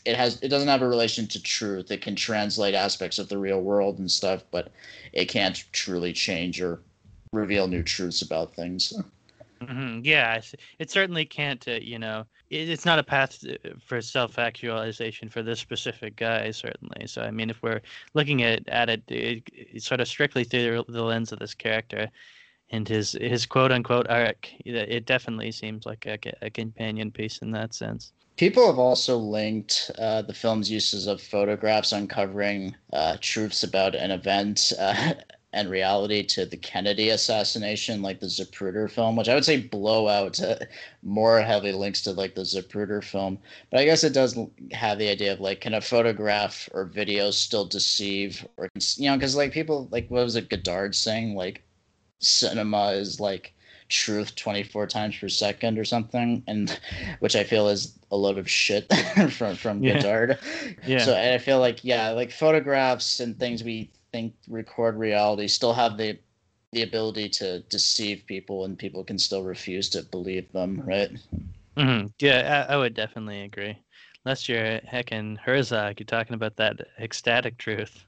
It 0.06 0.16
has. 0.16 0.40
It 0.42 0.50
doesn't 0.50 0.68
have 0.68 0.84
a 0.84 0.88
relation 0.88 1.26
to 1.28 1.42
truth. 1.42 1.90
It 1.90 2.02
can 2.02 2.16
translate 2.16 2.76
aspects 2.76 3.18
of 3.18 3.30
the 3.30 3.40
real 3.40 3.62
world 3.62 3.98
and 3.98 4.12
stuff, 4.12 4.44
but 4.52 4.72
it 5.14 5.26
can't 5.26 5.64
truly 5.72 6.14
change 6.14 6.62
or 6.62 6.80
reveal 7.32 7.68
new 7.68 7.84
truths 7.84 8.22
about 8.22 8.56
things. 8.56 8.94
Mm-hmm. 9.62 10.00
Yeah, 10.04 10.42
it 10.80 10.90
certainly 10.90 11.26
can't. 11.26 11.68
Uh, 11.68 11.80
you 11.82 12.00
know, 12.00 12.26
it, 12.50 12.70
it's 12.70 12.86
not 12.86 12.98
a 12.98 13.04
path 13.04 13.44
for 13.86 14.02
self-actualization 14.02 15.30
for 15.30 15.44
this 15.44 15.60
specific 15.60 16.16
guy. 16.16 16.52
Certainly. 16.52 17.08
So, 17.08 17.24
I 17.24 17.32
mean, 17.32 17.50
if 17.50 17.62
we're 17.62 17.82
looking 18.14 18.44
at 18.44 18.68
at 18.70 18.90
it, 18.90 19.04
it, 19.10 19.44
it 19.52 19.84
sort 19.84 20.00
of 20.00 20.08
strictly 20.08 20.46
through 20.46 20.86
the 20.88 21.04
lens 21.04 21.34
of 21.34 21.40
this 21.40 21.54
character, 21.54 22.10
and 22.72 22.88
his 22.88 23.12
his 23.20 23.46
quote 23.46 23.72
unquote 23.74 24.08
arc. 24.10 24.48
It 24.66 25.06
definitely 25.06 25.52
seems 25.52 25.86
like 25.86 26.06
a, 26.06 26.18
a 26.42 26.50
companion 26.50 27.12
piece 27.12 27.40
in 27.40 27.52
that 27.52 27.74
sense. 27.74 28.14
People 28.38 28.66
have 28.68 28.80
also 28.80 29.18
linked 29.18 29.92
uh, 30.00 30.22
the 30.22 30.34
film's 30.34 30.72
uses 30.72 31.06
of 31.06 31.22
photographs 31.22 31.92
uncovering 31.92 32.74
uh, 32.94 33.18
truths 33.20 33.64
about 33.64 33.96
an 33.96 34.12
event 34.12 34.72
uh, 34.80 35.16
and 35.52 35.70
reality 35.70 36.24
to 36.24 36.46
the 36.46 36.58
Kennedy 36.58 37.10
assassination, 37.10 38.02
like 38.02 38.20
the 38.20 38.28
Zapruder 38.28 38.90
film, 38.90 39.16
which 39.16 39.30
I 39.30 39.34
would 39.34 39.46
say 39.46 39.58
Blowout 39.58 40.42
uh, 40.42 40.58
more 41.04 41.42
heavily 41.42 41.72
links 41.72 42.02
to 42.04 42.12
like 42.12 42.36
the 42.36 42.42
Zapruder 42.42 43.04
film. 43.04 43.40
But 43.72 43.80
I 43.80 43.86
guess 43.86 44.04
it 44.04 44.14
does 44.14 44.38
have 44.72 45.00
the 45.00 45.10
idea 45.10 45.34
of 45.34 45.40
like, 45.40 45.62
can 45.62 45.74
a 45.74 45.82
photograph 45.82 46.70
or 46.74 46.86
video 46.86 47.32
still 47.32 47.66
deceive, 47.66 48.48
or 48.58 48.70
you 48.98 49.10
know, 49.10 49.18
because 49.18 49.36
like 49.36 49.52
people 49.52 49.88
like 49.92 50.10
what 50.10 50.24
was 50.24 50.36
it 50.36 50.50
Godard 50.50 50.96
saying 50.96 51.36
like, 51.36 51.64
cinema 52.20 52.92
is 52.92 53.20
like 53.20 53.54
truth 53.88 54.36
24 54.36 54.86
times 54.86 55.18
per 55.18 55.28
second 55.28 55.80
or 55.80 55.84
something 55.84 56.44
and 56.46 56.80
which 57.20 57.36
i 57.36 57.44
feel 57.44 57.68
is 57.68 57.98
a 58.12 58.16
load 58.16 58.38
of 58.38 58.48
shit 58.48 58.92
from 59.32 59.56
from 59.56 59.84
yeah. 59.84 59.96
Godard. 59.96 60.38
yeah 60.86 61.00
so 61.00 61.16
and 61.16 61.34
i 61.34 61.40
feel 61.40 61.60
like 61.60 61.84
yeah 61.84 62.12
like 62.12 62.32
photographs 62.32 63.20
and 63.20 63.40
things 63.40 63.64
we 63.64 63.90
think 64.12 64.34
record 64.48 64.98
reality 64.98 65.48
still 65.48 65.74
have 65.74 65.98
the 65.98 66.18
the 66.72 66.84
ability 66.84 67.28
to 67.28 67.62
deceive 67.62 68.24
people 68.28 68.66
and 68.66 68.78
people 68.78 69.04
can 69.04 69.18
still 69.18 69.44
refuse 69.44 69.90
to 69.90 70.04
believe 70.04 70.52
them 70.52 70.82
right? 70.86 71.12
Mm-hmm. 71.78 72.08
yeah 72.20 72.66
I, 72.70 72.74
I, 72.74 72.78
would 72.78 72.94
definitely 72.94 73.42
agree. 73.42 73.78
Unless 74.26 74.50
you're 74.50 74.80
heckin 74.82 75.38
herzog 75.38 76.00
you're 76.00 76.06
talking 76.06 76.36
about 76.36 76.56
that 76.58 76.78
ecstatic 77.00 77.58
truth. 77.58 78.06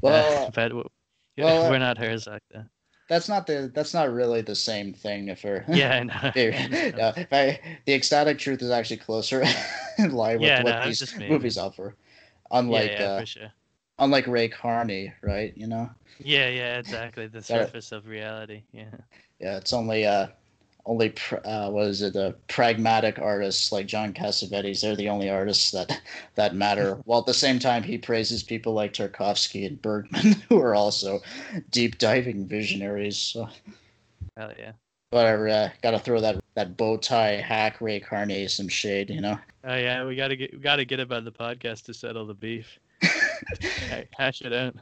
Well 0.00 0.46
uh, 0.46 0.50
but 0.54 0.72
well, 0.74 1.70
we're 1.70 1.78
not 1.78 1.98
herzog 1.98 2.40
then 2.50 2.68
that's 3.08 3.28
not 3.28 3.46
the 3.46 3.70
that's 3.72 3.94
not 3.94 4.12
really 4.12 4.40
the 4.40 4.54
same 4.54 4.92
thing 4.92 5.28
if 5.28 5.44
we're 5.44 5.64
yeah 5.68 5.96
I 5.96 6.02
know. 6.02 6.32
yeah, 6.34 7.12
I, 7.30 7.60
the 7.84 7.94
ecstatic 7.94 8.38
truth 8.38 8.62
is 8.62 8.70
actually 8.70 8.98
closer 8.98 9.44
in 9.98 10.12
line 10.12 10.40
with 10.40 10.48
yeah, 10.48 10.62
what 10.62 10.80
no, 10.80 10.86
these 10.86 11.18
movies 11.18 11.56
offer. 11.56 11.94
Unlike 12.50 12.90
yeah, 12.90 13.00
yeah, 13.00 13.08
uh, 13.08 13.24
sure 13.24 13.52
unlike 13.98 14.26
Ray 14.26 14.48
Carney, 14.48 15.12
right? 15.22 15.52
You 15.56 15.66
know. 15.66 15.90
Yeah, 16.18 16.48
yeah, 16.48 16.78
exactly. 16.78 17.26
The 17.26 17.42
surface 17.42 17.92
of 17.92 18.06
reality. 18.06 18.62
Yeah. 18.72 18.94
Yeah, 19.38 19.58
it's 19.58 19.72
only 19.72 20.06
uh, 20.06 20.28
only 20.86 21.12
uh, 21.44 21.70
what 21.70 21.86
is 21.88 22.02
it? 22.02 22.14
The 22.14 22.36
pragmatic 22.48 23.18
artists 23.18 23.72
like 23.72 23.86
John 23.86 24.12
Cassavetes. 24.12 24.80
They're 24.80 24.96
the 24.96 25.08
only 25.08 25.28
artists 25.28 25.70
that 25.72 26.00
that 26.36 26.54
matter. 26.54 26.94
While 27.04 27.20
at 27.20 27.26
the 27.26 27.34
same 27.34 27.58
time, 27.58 27.82
he 27.82 27.98
praises 27.98 28.42
people 28.42 28.72
like 28.72 28.92
Tarkovsky 28.92 29.66
and 29.66 29.80
Bergman, 29.82 30.32
who 30.48 30.60
are 30.60 30.74
also 30.74 31.20
deep 31.70 31.98
diving 31.98 32.46
visionaries. 32.46 33.18
So. 33.18 33.48
Hell 34.36 34.52
yeah. 34.58 34.72
Whatever. 35.10 35.48
Uh, 35.48 35.70
Got 35.82 35.92
to 35.92 35.98
throw 35.98 36.20
that 36.20 36.42
that 36.54 36.76
bow 36.76 36.96
tie 36.96 37.40
hack 37.40 37.80
Ray 37.80 38.00
Carney 38.00 38.48
some 38.48 38.68
shade, 38.68 39.10
you 39.10 39.20
know. 39.20 39.38
Oh 39.64 39.76
yeah, 39.76 40.04
we 40.04 40.16
gotta 40.16 40.36
get 40.36 40.52
we 40.52 40.58
gotta 40.58 40.84
get 40.84 41.00
about 41.00 41.24
the 41.24 41.32
podcast 41.32 41.84
to 41.84 41.94
settle 41.94 42.26
the 42.26 42.34
beef. 42.34 42.78
Hash 44.16 44.42
it 44.42 44.52
out. 44.52 44.74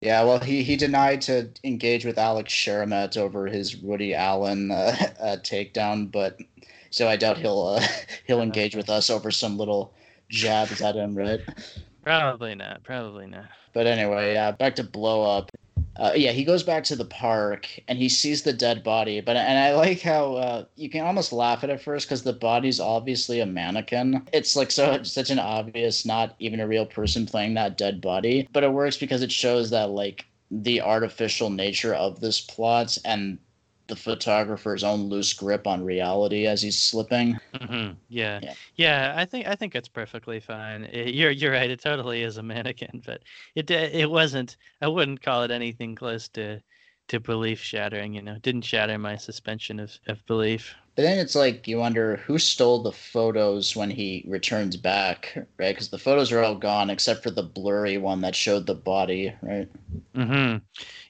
Yeah, 0.00 0.22
well, 0.24 0.38
he, 0.38 0.62
he 0.62 0.76
denied 0.76 1.22
to 1.22 1.50
engage 1.64 2.04
with 2.04 2.18
Alex 2.18 2.52
Shermet 2.52 3.16
over 3.16 3.46
his 3.46 3.76
Woody 3.76 4.14
Allen 4.14 4.70
uh, 4.70 4.94
uh, 5.18 5.36
takedown, 5.36 6.12
but 6.12 6.38
so 6.90 7.08
I 7.08 7.16
doubt 7.16 7.38
he'll 7.38 7.78
uh, 7.78 7.86
he'll 8.26 8.42
engage 8.42 8.76
with 8.76 8.90
us 8.90 9.08
over 9.08 9.30
some 9.30 9.56
little 9.56 9.94
jabs 10.28 10.82
at 10.82 10.94
him, 10.94 11.16
right? 11.16 11.40
Probably 12.02 12.54
not. 12.54 12.82
Probably 12.84 13.26
not. 13.26 13.46
But 13.72 13.86
anyway, 13.86 14.34
yeah, 14.34 14.50
back 14.50 14.76
to 14.76 14.84
blow 14.84 15.22
up 15.22 15.50
uh, 15.96 16.12
yeah, 16.14 16.32
he 16.32 16.44
goes 16.44 16.62
back 16.62 16.84
to 16.84 16.96
the 16.96 17.04
park 17.04 17.68
and 17.86 17.98
he 17.98 18.08
sees 18.08 18.42
the 18.42 18.52
dead 18.52 18.82
body. 18.82 19.20
But 19.20 19.36
and 19.36 19.58
I 19.58 19.74
like 19.74 20.00
how 20.00 20.34
uh, 20.34 20.64
you 20.76 20.90
can 20.90 21.04
almost 21.04 21.32
laugh 21.32 21.62
at 21.62 21.70
it 21.70 21.80
first 21.80 22.06
because 22.06 22.22
the 22.22 22.32
body's 22.32 22.80
obviously 22.80 23.40
a 23.40 23.46
mannequin. 23.46 24.26
It's 24.32 24.56
like 24.56 24.70
so 24.70 25.02
such 25.02 25.30
an 25.30 25.38
obvious, 25.38 26.04
not 26.04 26.34
even 26.38 26.60
a 26.60 26.66
real 26.66 26.86
person 26.86 27.26
playing 27.26 27.54
that 27.54 27.78
dead 27.78 28.00
body. 28.00 28.48
But 28.52 28.64
it 28.64 28.72
works 28.72 28.96
because 28.96 29.22
it 29.22 29.32
shows 29.32 29.70
that 29.70 29.90
like 29.90 30.26
the 30.50 30.80
artificial 30.80 31.50
nature 31.50 31.94
of 31.94 32.20
this 32.20 32.40
plot 32.40 32.98
and 33.04 33.38
the 33.86 33.96
photographer's 33.96 34.82
own 34.82 35.08
loose 35.08 35.32
grip 35.34 35.66
on 35.66 35.84
reality 35.84 36.46
as 36.46 36.62
he's 36.62 36.78
slipping. 36.78 37.38
Mm-hmm. 37.54 37.92
Yeah. 38.08 38.40
yeah. 38.42 38.54
yeah, 38.76 39.14
I 39.16 39.24
think 39.24 39.46
I 39.46 39.54
think 39.54 39.74
it's 39.74 39.88
perfectly 39.88 40.40
fine. 40.40 40.84
It, 40.84 41.14
you're 41.14 41.30
you're 41.30 41.52
right. 41.52 41.70
It 41.70 41.80
totally 41.80 42.22
is 42.22 42.36
a 42.36 42.42
mannequin, 42.42 43.02
but 43.04 43.22
it 43.54 43.70
it 43.70 44.10
wasn't. 44.10 44.56
I 44.80 44.88
wouldn't 44.88 45.22
call 45.22 45.42
it 45.42 45.50
anything 45.50 45.94
close 45.94 46.28
to 46.30 46.60
to 47.08 47.20
belief 47.20 47.60
shattering. 47.60 48.14
You 48.14 48.22
know, 48.22 48.34
it 48.34 48.42
didn't 48.42 48.62
shatter 48.62 48.98
my 48.98 49.16
suspension 49.16 49.80
of 49.80 49.98
of 50.08 50.24
belief. 50.26 50.74
But 50.96 51.02
then 51.02 51.18
it's 51.18 51.34
like 51.34 51.66
you 51.66 51.78
wonder 51.78 52.16
who 52.18 52.38
stole 52.38 52.80
the 52.80 52.92
photos 52.92 53.74
when 53.74 53.90
he 53.90 54.24
returns 54.28 54.76
back, 54.76 55.32
right? 55.58 55.74
Because 55.74 55.88
the 55.88 55.98
photos 55.98 56.30
are 56.30 56.40
all 56.40 56.54
gone 56.54 56.88
except 56.88 57.24
for 57.24 57.32
the 57.32 57.42
blurry 57.42 57.98
one 57.98 58.20
that 58.20 58.36
showed 58.36 58.66
the 58.66 58.76
body, 58.76 59.34
right? 59.42 59.68
Mm-hmm. 60.14 60.58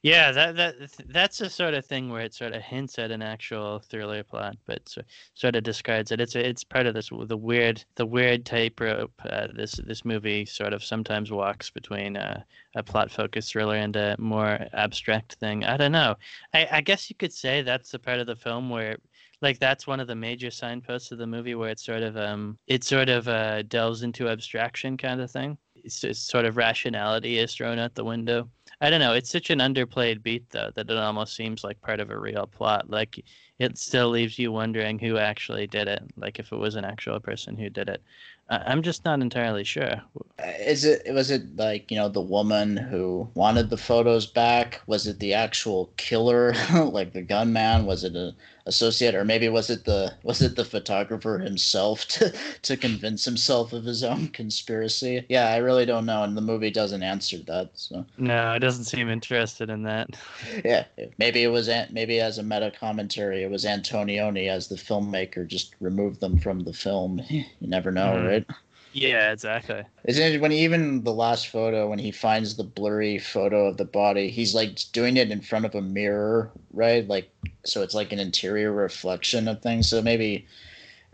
Yeah, 0.01 0.33
that 0.33 0.57
that 0.57 0.75
that's 1.09 1.37
the 1.37 1.51
sort 1.51 1.75
of 1.75 1.85
thing 1.85 2.09
where 2.09 2.23
it 2.23 2.33
sort 2.33 2.55
of 2.55 2.63
hints 2.63 2.99
at 2.99 3.11
an 3.11 3.21
actual 3.21 3.79
thriller 3.79 4.23
plot, 4.23 4.57
but 4.65 4.89
so, 4.89 5.03
sort 5.35 5.55
of 5.55 5.65
discards 5.65 6.11
it. 6.13 6.21
It's 6.21 6.35
it's 6.35 6.65
part 6.65 6.87
of 6.87 6.95
this 6.95 7.11
the 7.11 7.37
weird 7.37 7.85
the 7.97 8.07
weird 8.07 8.47
tightrope. 8.47 9.13
Uh, 9.29 9.49
this 9.55 9.73
this 9.87 10.03
movie 10.03 10.47
sort 10.47 10.73
of 10.73 10.83
sometimes 10.83 11.31
walks 11.31 11.69
between 11.69 12.17
uh, 12.17 12.43
a 12.75 12.83
plot 12.83 13.11
focused 13.11 13.53
thriller 13.53 13.77
and 13.77 13.97
a 13.97 14.17
more 14.19 14.67
abstract 14.73 15.35
thing. 15.35 15.63
I 15.65 15.77
don't 15.77 15.93
know. 15.93 16.17
I, 16.55 16.69
I 16.73 16.81
guess 16.81 17.11
you 17.11 17.17
could 17.17 17.35
say 17.35 17.61
that's 17.61 17.91
the 17.91 17.99
part 17.99 18.19
of 18.19 18.27
the 18.27 18.37
film 18.37 18.71
where 18.71 18.97
like 19.45 19.61
that's 19.61 19.87
one 19.87 20.01
of 20.01 20.09
the 20.09 20.15
major 20.15 20.51
signposts 20.51 21.13
of 21.13 21.19
the 21.19 21.27
movie 21.27 21.55
where 21.55 21.71
it 21.71 21.79
sort 21.79 22.03
of 22.03 22.17
um 22.17 22.59
it 22.67 22.83
sort 22.83 23.09
of 23.09 23.29
uh, 23.29 23.63
delves 23.63 24.03
into 24.03 24.29
abstraction 24.29 24.97
kind 24.97 25.21
of 25.21 25.31
thing. 25.31 25.57
It's, 25.77 26.03
it's 26.03 26.19
sort 26.19 26.47
of 26.47 26.57
rationality 26.57 27.39
is 27.39 27.55
thrown 27.55 27.79
out 27.79 27.95
the 27.95 28.05
window. 28.05 28.49
I 28.81 28.89
don't 28.89 29.01
know. 29.01 29.13
It's 29.13 29.31
such 29.31 29.51
an 29.51 29.59
underplayed 29.59 30.23
beat 30.23 30.49
though 30.51 30.71
that 30.75 30.91
it 30.91 30.97
almost 30.97 31.37
seems 31.37 31.63
like 31.63 31.81
part 31.83 32.01
of 32.01 32.11
a 32.11 32.19
real 32.19 32.47
plot. 32.47 32.89
Like 32.89 33.23
it 33.59 33.79
still 33.79 34.09
leaves 34.09 34.39
you 34.39 34.51
wondering 34.51 34.99
who 34.99 35.19
actually 35.19 35.67
did 35.67 35.89
it. 35.89 36.03
Like 36.17 36.39
if 36.39 36.51
it 36.51 36.57
was 36.57 36.75
an 36.75 36.87
actual 36.87 37.21
person 37.21 37.57
who 37.57 37.69
did 37.69 37.89
it. 37.89 38.03
I'm 38.49 38.83
just 38.83 39.07
not 39.07 39.21
entirely 39.21 39.65
sure. 39.65 40.03
Uh, 40.39 40.53
is 40.61 40.85
it 40.85 41.03
was 41.15 41.31
it 41.31 41.57
like 41.57 41.91
you 41.91 41.97
know 41.97 42.11
the 42.11 42.21
woman 42.21 42.77
who 42.77 43.29
wanted 43.35 43.71
the 43.71 43.79
photos 43.79 44.27
back? 44.27 44.83
Was 44.87 45.07
it 45.07 45.19
the 45.19 45.33
actual 45.33 45.93
killer, 45.97 46.55
like 46.75 47.13
the 47.13 47.23
gunman? 47.23 47.87
Was 47.87 48.05
it 48.05 48.17
a 48.17 48.35
associate, 48.67 49.15
or 49.15 49.25
maybe 49.25 49.49
was 49.49 49.71
it 49.71 49.85
the 49.85 50.15
was 50.23 50.41
it 50.41 50.57
the 50.57 50.65
photographer 50.65 51.39
himself 51.39 52.07
to 52.09 52.33
to 52.63 52.77
convince 52.77 53.25
himself 53.25 53.73
of 53.73 53.85
his 53.85 54.03
own 54.03 54.29
conspiracy? 54.29 55.25
Yeah, 55.29 55.49
I 55.49 55.59
really 55.59 55.87
don't 55.87 56.07
know, 56.07 56.23
and 56.23 56.37
the 56.37 56.43
movie 56.43 56.71
doesn't 56.71 57.03
answer 57.03 57.39
that. 57.47 57.71
So 57.75 58.05
no, 58.19 58.53
it 58.53 58.61
doesn't 58.61 58.85
seem 58.85 59.09
interested 59.09 59.71
in 59.71 59.83
that. 59.85 60.11
Yeah, 60.65 60.85
maybe 61.19 61.43
it 61.43 61.49
was 61.49 61.69
maybe 61.91 62.21
as 62.21 62.39
a 62.39 62.43
meta 62.43 62.71
commentary, 62.71 63.43
it 63.43 63.51
was 63.51 63.65
Antonioni 63.65 64.49
as 64.49 64.69
the 64.69 64.77
filmmaker 64.77 65.47
just 65.47 65.75
removed 65.81 66.21
them 66.21 66.39
from 66.39 66.61
the 66.61 66.73
film. 66.73 67.21
You 67.31 67.45
never 67.61 67.91
know, 67.91 68.15
mm. 68.15 68.29
right? 68.29 68.47
Yeah, 68.95 69.33
exactly. 69.33 69.83
Isn't 70.05 70.35
it 70.35 70.41
when 70.41 70.53
even 70.53 71.03
the 71.03 71.13
last 71.13 71.49
photo 71.49 71.89
when 71.89 71.99
he 71.99 72.13
finds 72.13 72.57
the 72.57 72.63
blurry 72.63 73.19
photo 73.19 73.67
of 73.67 73.77
the 73.77 73.85
body, 73.85 74.31
he's 74.31 74.55
like 74.55 74.79
doing 74.93 75.17
it 75.17 75.33
in 75.33 75.41
front 75.41 75.65
of 75.65 75.75
a 75.75 75.83
mirror, 75.83 76.53
right? 76.73 77.07
Like 77.07 77.29
so 77.65 77.83
it's 77.83 77.95
like 77.95 78.13
an 78.13 78.21
interior 78.21 78.73
reflection 78.73 79.49
of 79.49 79.61
things. 79.61 79.89
So 79.89 80.01
maybe 80.01 80.47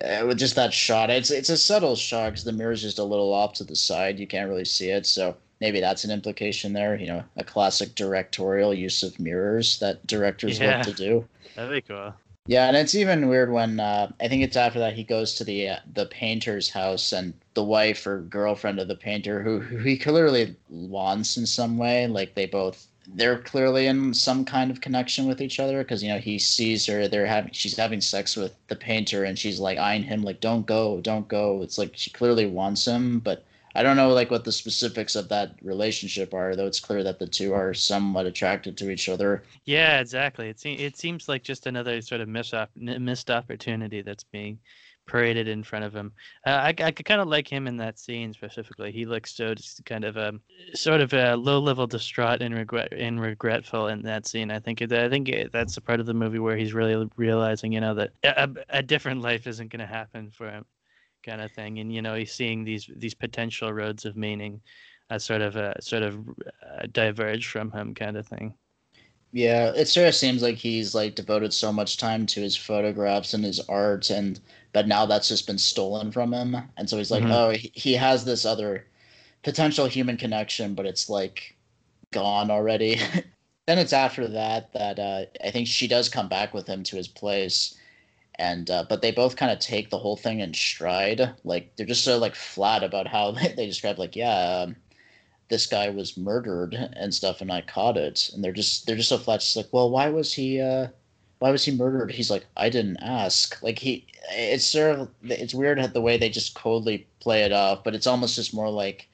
uh, 0.04 0.26
with 0.26 0.38
just 0.38 0.56
that 0.56 0.74
shot, 0.74 1.08
it's 1.08 1.30
it's 1.30 1.48
a 1.48 1.56
subtle 1.56 1.96
shot 1.96 2.30
because 2.30 2.44
the 2.44 2.52
mirror's 2.52 2.82
just 2.82 2.98
a 2.98 3.04
little 3.04 3.32
off 3.32 3.54
to 3.54 3.64
the 3.64 3.76
side. 3.76 4.18
You 4.18 4.26
can't 4.26 4.50
really 4.50 4.66
see 4.66 4.90
it. 4.90 5.06
So 5.06 5.34
maybe 5.60 5.80
that's 5.80 6.04
an 6.04 6.10
implication 6.10 6.74
there. 6.74 6.96
You 6.96 7.06
know, 7.06 7.24
a 7.38 7.44
classic 7.44 7.94
directorial 7.94 8.74
use 8.74 9.02
of 9.02 9.18
mirrors 9.18 9.78
that 9.78 10.06
directors 10.06 10.58
yeah. 10.58 10.76
love 10.76 10.86
to 10.86 10.92
do. 10.92 11.26
That'd 11.56 11.72
be 11.72 11.80
cool. 11.80 12.14
Yeah, 12.50 12.66
and 12.66 12.76
it's 12.76 12.96
even 12.96 13.28
weird 13.28 13.52
when 13.52 13.78
uh, 13.78 14.10
I 14.20 14.26
think 14.26 14.42
it's 14.42 14.56
after 14.56 14.80
that 14.80 14.94
he 14.94 15.04
goes 15.04 15.34
to 15.36 15.44
the 15.44 15.68
uh, 15.68 15.76
the 15.94 16.06
painter's 16.06 16.68
house 16.68 17.12
and 17.12 17.32
the 17.54 17.62
wife 17.62 18.04
or 18.08 18.22
girlfriend 18.22 18.80
of 18.80 18.88
the 18.88 18.96
painter 18.96 19.40
who, 19.40 19.60
who 19.60 19.78
he 19.78 19.96
clearly 19.96 20.56
wants 20.68 21.36
in 21.36 21.46
some 21.46 21.78
way, 21.78 22.08
like 22.08 22.34
they 22.34 22.46
both 22.46 22.88
they're 23.06 23.38
clearly 23.38 23.86
in 23.86 24.12
some 24.14 24.44
kind 24.44 24.68
of 24.72 24.80
connection 24.80 25.28
with 25.28 25.40
each 25.40 25.60
other 25.60 25.78
because 25.84 26.02
you 26.02 26.08
know 26.08 26.18
he 26.18 26.40
sees 26.40 26.86
her 26.86 27.06
they're 27.06 27.26
having 27.26 27.52
she's 27.52 27.76
having 27.76 28.00
sex 28.00 28.36
with 28.36 28.52
the 28.66 28.76
painter 28.76 29.22
and 29.24 29.38
she's 29.38 29.60
like 29.60 29.78
eyeing 29.78 30.02
him 30.02 30.22
like 30.22 30.40
don't 30.40 30.66
go 30.66 31.00
don't 31.00 31.28
go. 31.28 31.62
It's 31.62 31.78
like 31.78 31.92
she 31.94 32.10
clearly 32.10 32.46
wants 32.46 32.84
him 32.84 33.20
but 33.20 33.44
I 33.74 33.82
don't 33.82 33.96
know 33.96 34.10
like 34.10 34.30
what 34.30 34.44
the 34.44 34.52
specifics 34.52 35.16
of 35.16 35.28
that 35.28 35.54
relationship 35.62 36.34
are, 36.34 36.56
though 36.56 36.66
it's 36.66 36.80
clear 36.80 37.02
that 37.04 37.18
the 37.18 37.26
two 37.26 37.52
are 37.54 37.72
somewhat 37.74 38.26
attracted 38.26 38.76
to 38.78 38.90
each 38.90 39.08
other. 39.08 39.42
Yeah, 39.64 40.00
exactly. 40.00 40.48
It 40.48 40.58
seems 40.58 40.80
it 40.80 40.96
seems 40.96 41.28
like 41.28 41.42
just 41.42 41.66
another 41.66 42.00
sort 42.00 42.20
of 42.20 42.28
missed 42.28 42.54
op- 42.54 42.74
missed 42.76 43.30
opportunity 43.30 44.02
that's 44.02 44.24
being 44.24 44.58
paraded 45.06 45.48
in 45.48 45.62
front 45.62 45.84
of 45.84 45.94
him. 45.94 46.12
Uh, 46.46 46.50
I, 46.50 46.68
I 46.68 46.90
could 46.92 47.04
kind 47.04 47.20
of 47.20 47.28
like 47.28 47.48
him 47.48 47.66
in 47.66 47.76
that 47.78 47.98
scene 47.98 48.32
specifically. 48.32 48.92
He 48.92 49.06
looks 49.06 49.34
so 49.34 49.54
just 49.54 49.84
kind 49.84 50.04
of 50.04 50.16
a 50.16 50.32
sort 50.74 51.00
of 51.00 51.12
a 51.12 51.34
low 51.34 51.58
level 51.58 51.86
distraught 51.86 52.42
and 52.42 52.54
regret 52.54 52.92
and 52.92 53.20
regretful 53.20 53.88
in 53.88 54.02
that 54.02 54.26
scene. 54.26 54.50
I 54.50 54.60
think 54.60 54.82
I 54.82 55.08
think 55.08 55.30
that's 55.52 55.74
the 55.74 55.80
part 55.80 56.00
of 56.00 56.06
the 56.06 56.14
movie 56.14 56.38
where 56.38 56.56
he's 56.56 56.74
really 56.74 57.08
realizing, 57.16 57.72
you 57.72 57.80
know, 57.80 57.94
that 57.94 58.10
a, 58.22 58.48
a 58.68 58.82
different 58.82 59.20
life 59.22 59.46
isn't 59.46 59.70
going 59.70 59.80
to 59.80 59.86
happen 59.86 60.30
for 60.30 60.50
him, 60.50 60.64
kind 61.22 61.40
of 61.40 61.52
thing. 61.52 61.78
And 61.78 61.92
you 61.92 62.02
know, 62.02 62.14
he's 62.14 62.32
seeing 62.32 62.64
these 62.64 62.88
these 62.96 63.14
potential 63.14 63.72
roads 63.72 64.04
of 64.04 64.16
meaning, 64.16 64.60
as 65.10 65.24
sort 65.24 65.42
of 65.42 65.56
a 65.56 65.80
sort 65.80 66.02
of 66.02 66.18
uh, 66.28 66.86
diverge 66.92 67.46
from 67.46 67.70
him, 67.70 67.94
kind 67.94 68.16
of 68.16 68.26
thing. 68.26 68.54
Yeah, 69.32 69.72
it 69.76 69.86
sort 69.86 70.08
of 70.08 70.14
seems 70.14 70.42
like 70.42 70.56
he's 70.56 70.94
like 70.94 71.14
devoted 71.14 71.52
so 71.52 71.72
much 71.72 71.98
time 71.98 72.26
to 72.26 72.40
his 72.40 72.56
photographs 72.56 73.32
and 73.32 73.44
his 73.44 73.60
art, 73.68 74.10
and 74.10 74.40
but 74.72 74.88
now 74.88 75.06
that's 75.06 75.28
just 75.28 75.46
been 75.46 75.58
stolen 75.58 76.10
from 76.10 76.32
him, 76.32 76.56
and 76.76 76.90
so 76.90 76.96
he's 76.98 77.10
like, 77.10 77.22
mm-hmm. 77.22 77.32
oh, 77.32 77.50
he, 77.50 77.70
he 77.74 77.94
has 77.94 78.24
this 78.24 78.44
other 78.44 78.86
potential 79.42 79.86
human 79.86 80.16
connection, 80.16 80.74
but 80.74 80.86
it's 80.86 81.08
like 81.08 81.56
gone 82.10 82.50
already. 82.50 83.00
then 83.66 83.78
it's 83.78 83.92
after 83.92 84.26
that 84.26 84.72
that 84.72 84.98
uh, 84.98 85.24
I 85.44 85.50
think 85.52 85.68
she 85.68 85.86
does 85.86 86.08
come 86.08 86.28
back 86.28 86.52
with 86.52 86.66
him 86.66 86.82
to 86.84 86.96
his 86.96 87.08
place, 87.08 87.76
and 88.40 88.70
uh, 88.70 88.84
but 88.88 89.02
they 89.02 89.12
both 89.12 89.36
kind 89.36 89.52
of 89.52 89.58
take 89.58 89.90
the 89.90 89.98
whole 89.98 90.16
thing 90.16 90.40
in 90.40 90.54
stride. 90.54 91.34
Like 91.44 91.76
they're 91.76 91.86
just 91.86 92.04
so 92.04 92.18
like 92.18 92.34
flat 92.34 92.82
about 92.82 93.06
how 93.06 93.30
they 93.56 93.66
describe 93.66 93.98
like, 93.98 94.16
yeah. 94.16 94.64
Um, 94.64 94.76
this 95.48 95.66
guy 95.66 95.90
was 95.90 96.16
murdered 96.16 96.74
and 96.74 97.12
stuff 97.12 97.40
and 97.40 97.50
I 97.50 97.60
caught 97.60 97.96
it 97.96 98.30
and 98.32 98.42
they're 98.42 98.52
just 98.52 98.86
they're 98.86 98.94
just 98.94 99.08
so 99.08 99.18
flat 99.18 99.40
just 99.40 99.56
like 99.56 99.66
well 99.72 99.90
why 99.90 100.08
was 100.08 100.32
he 100.32 100.60
uh 100.60 100.86
why 101.40 101.50
was 101.50 101.64
he 101.64 101.72
murdered 101.72 102.12
he's 102.12 102.30
like 102.30 102.46
I 102.56 102.68
didn't 102.68 102.98
ask 102.98 103.60
like 103.60 103.80
he 103.80 104.06
it's 104.30 104.64
sort 104.64 105.00
of 105.00 105.08
it's 105.24 105.52
weird 105.52 105.92
the 105.92 106.00
way 106.00 106.16
they 106.16 106.28
just 106.28 106.54
coldly 106.54 107.04
play 107.18 107.42
it 107.42 107.50
off 107.50 107.82
but 107.82 107.96
it's 107.96 108.06
almost 108.06 108.36
just 108.36 108.54
more 108.54 108.70
like 108.70 109.08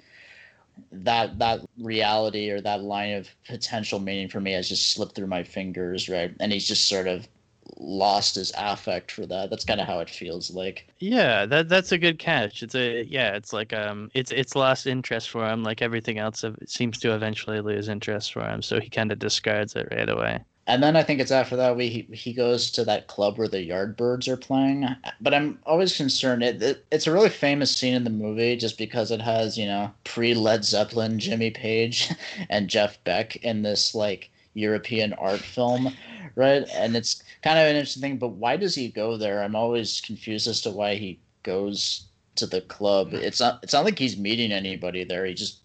that 0.93 1.39
that 1.39 1.61
reality 1.79 2.51
or 2.51 2.61
that 2.61 2.83
line 2.83 3.15
of 3.15 3.31
potential 3.49 3.99
meaning 3.99 4.29
for 4.29 4.39
me 4.39 4.53
has 4.53 4.69
just 4.69 4.93
slipped 4.93 5.15
through 5.15 5.29
my 5.29 5.43
fingers 5.43 6.07
right 6.07 6.35
and 6.39 6.53
he's 6.53 6.69
just 6.69 6.87
sort 6.87 7.09
of 7.09 7.27
lost 7.77 8.35
his 8.35 8.53
affect 8.57 9.11
for 9.11 9.27
that. 9.27 9.51
That's 9.51 9.65
kind 9.65 9.81
of 9.81 9.87
how 9.87 10.01
it 10.01 10.11
feels 10.11 10.51
like. 10.51 10.89
Yeah, 10.99 11.47
that 11.47 11.69
that's 11.69 11.93
a 11.93 11.99
good 11.99 12.19
catch. 12.19 12.63
It's 12.63 12.75
a 12.75 13.05
yeah, 13.05 13.35
it's 13.35 13.53
like 13.53 13.73
um, 13.73 14.11
it's 14.15 14.33
it's 14.33 14.57
lost 14.57 14.87
interest 14.87 15.31
for 15.31 15.47
him, 15.47 15.63
like 15.63 15.83
everything 15.83 16.19
else. 16.19 16.45
Seems 16.67 16.99
to 16.99 17.15
eventually 17.15 17.61
lose 17.61 17.89
interest 17.89 18.33
for 18.33 18.45
him, 18.45 18.63
so 18.63 18.81
he 18.81 18.89
kind 18.91 19.13
of 19.13 19.19
discards 19.19 19.77
it 19.77 19.89
right 19.91 20.09
away. 20.09 20.45
And 20.69 20.83
then 20.83 20.97
I 20.97 21.05
think 21.05 21.21
it's 21.21 21.31
after 21.31 21.55
that 21.57 21.77
we 21.77 21.89
he, 21.89 22.03
he 22.13 22.33
goes 22.33 22.73
to 22.73 22.85
that 22.85 23.07
club 23.07 23.39
where 23.39 23.47
the 23.47 23.69
Yardbirds 23.69 24.27
are 24.27 24.37
playing. 24.37 24.87
But 25.21 25.33
I'm 25.33 25.61
always 25.65 25.97
concerned. 25.97 26.43
It, 26.43 26.61
it 26.61 26.87
it's 26.91 27.07
a 27.07 27.13
really 27.13 27.29
famous 27.29 27.75
scene 27.75 27.95
in 27.95 28.05
the 28.05 28.11
movie 28.11 28.57
just 28.57 28.77
because 28.77 29.11
it 29.13 29.21
has 29.21 29.57
you 29.57 29.67
know 29.67 29.93
pre 30.05 30.35
Led 30.35 30.65
Zeppelin 30.65 31.19
Jimmy 31.21 31.51
Page 31.51 32.11
and 32.51 32.69
Jeff 32.69 33.03
Beck 33.05 33.37
in 33.37 33.63
this 33.63 33.95
like 33.95 34.31
European 34.57 35.13
art 35.13 35.41
film, 35.41 35.95
right? 36.35 36.65
And 36.75 36.97
it's 36.97 37.23
kind 37.43 37.59
of 37.59 37.67
an 37.67 37.77
interesting 37.77 38.01
thing. 38.01 38.17
But 38.17 38.31
why 38.31 38.57
does 38.57 38.75
he 38.75 38.89
go 38.89 39.17
there? 39.17 39.43
I'm 39.43 39.55
always 39.55 40.01
confused 40.01 40.49
as 40.49 40.63
to 40.63 40.71
why 40.71 40.95
he 40.95 41.21
goes 41.43 42.07
to 42.37 42.47
the 42.47 42.63
club. 42.63 43.13
It's 43.13 43.39
not. 43.39 43.61
It's 43.63 43.75
not 43.75 43.85
like 43.85 43.99
he's 43.99 44.17
meeting 44.17 44.53
anybody 44.53 45.05
there. 45.05 45.27
He 45.27 45.35
just 45.35 45.61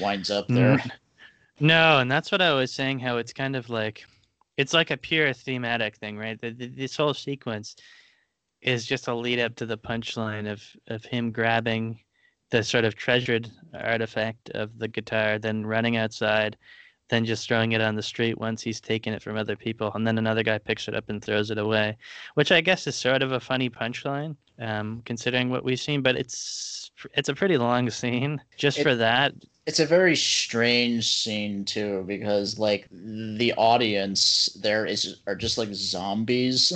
winds 0.00 0.30
up 0.30 0.48
there. 0.48 0.78
Mm. 0.78 0.90
No, 1.60 1.98
and 1.98 2.10
that's 2.10 2.32
what 2.32 2.40
I 2.40 2.54
was 2.54 2.72
saying. 2.72 3.00
How 3.00 3.18
it's 3.18 3.34
kind 3.34 3.54
of 3.54 3.68
like, 3.68 4.04
it's 4.56 4.72
like 4.72 4.90
a 4.90 4.96
pure 4.96 5.34
thematic 5.34 5.96
thing, 5.96 6.16
right? 6.16 6.40
The, 6.40 6.52
the, 6.52 6.66
this 6.68 6.96
whole 6.96 7.12
sequence 7.12 7.76
is 8.62 8.86
just 8.86 9.08
a 9.08 9.14
lead 9.14 9.38
up 9.38 9.56
to 9.56 9.66
the 9.66 9.76
punchline 9.76 10.50
of 10.50 10.62
of 10.88 11.04
him 11.04 11.30
grabbing 11.30 12.00
the 12.50 12.64
sort 12.64 12.84
of 12.84 12.96
treasured 12.96 13.48
artifact 13.74 14.50
of 14.50 14.78
the 14.78 14.88
guitar, 14.88 15.38
then 15.38 15.64
running 15.64 15.96
outside, 15.96 16.56
than 17.10 17.24
just 17.24 17.46
throwing 17.46 17.72
it 17.72 17.80
on 17.80 17.94
the 17.94 18.02
street 18.02 18.38
once 18.38 18.62
he's 18.62 18.80
taken 18.80 19.12
it 19.12 19.22
from 19.22 19.36
other 19.36 19.56
people 19.56 19.90
and 19.94 20.06
then 20.06 20.18
another 20.18 20.42
guy 20.42 20.58
picks 20.58 20.88
it 20.88 20.94
up 20.94 21.08
and 21.08 21.22
throws 21.22 21.50
it 21.50 21.58
away 21.58 21.96
which 22.34 22.50
i 22.52 22.60
guess 22.60 22.86
is 22.86 22.96
sort 22.96 23.22
of 23.22 23.32
a 23.32 23.40
funny 23.40 23.68
punchline 23.68 24.34
um, 24.58 25.02
considering 25.04 25.50
what 25.50 25.64
we've 25.64 25.80
seen 25.80 26.02
but 26.02 26.16
it's 26.16 26.80
it's 27.14 27.28
a 27.28 27.34
pretty 27.34 27.56
long 27.56 27.88
scene. 27.90 28.40
Just 28.56 28.78
it, 28.78 28.82
for 28.82 28.94
that 28.94 29.32
it's 29.66 29.80
a 29.80 29.86
very 29.86 30.16
strange 30.16 31.06
scene 31.12 31.64
too 31.64 32.04
because 32.06 32.58
like 32.58 32.88
the 32.90 33.52
audience 33.56 34.56
there 34.60 34.86
is 34.86 35.20
are 35.26 35.36
just 35.36 35.58
like 35.58 35.72
zombies. 35.72 36.72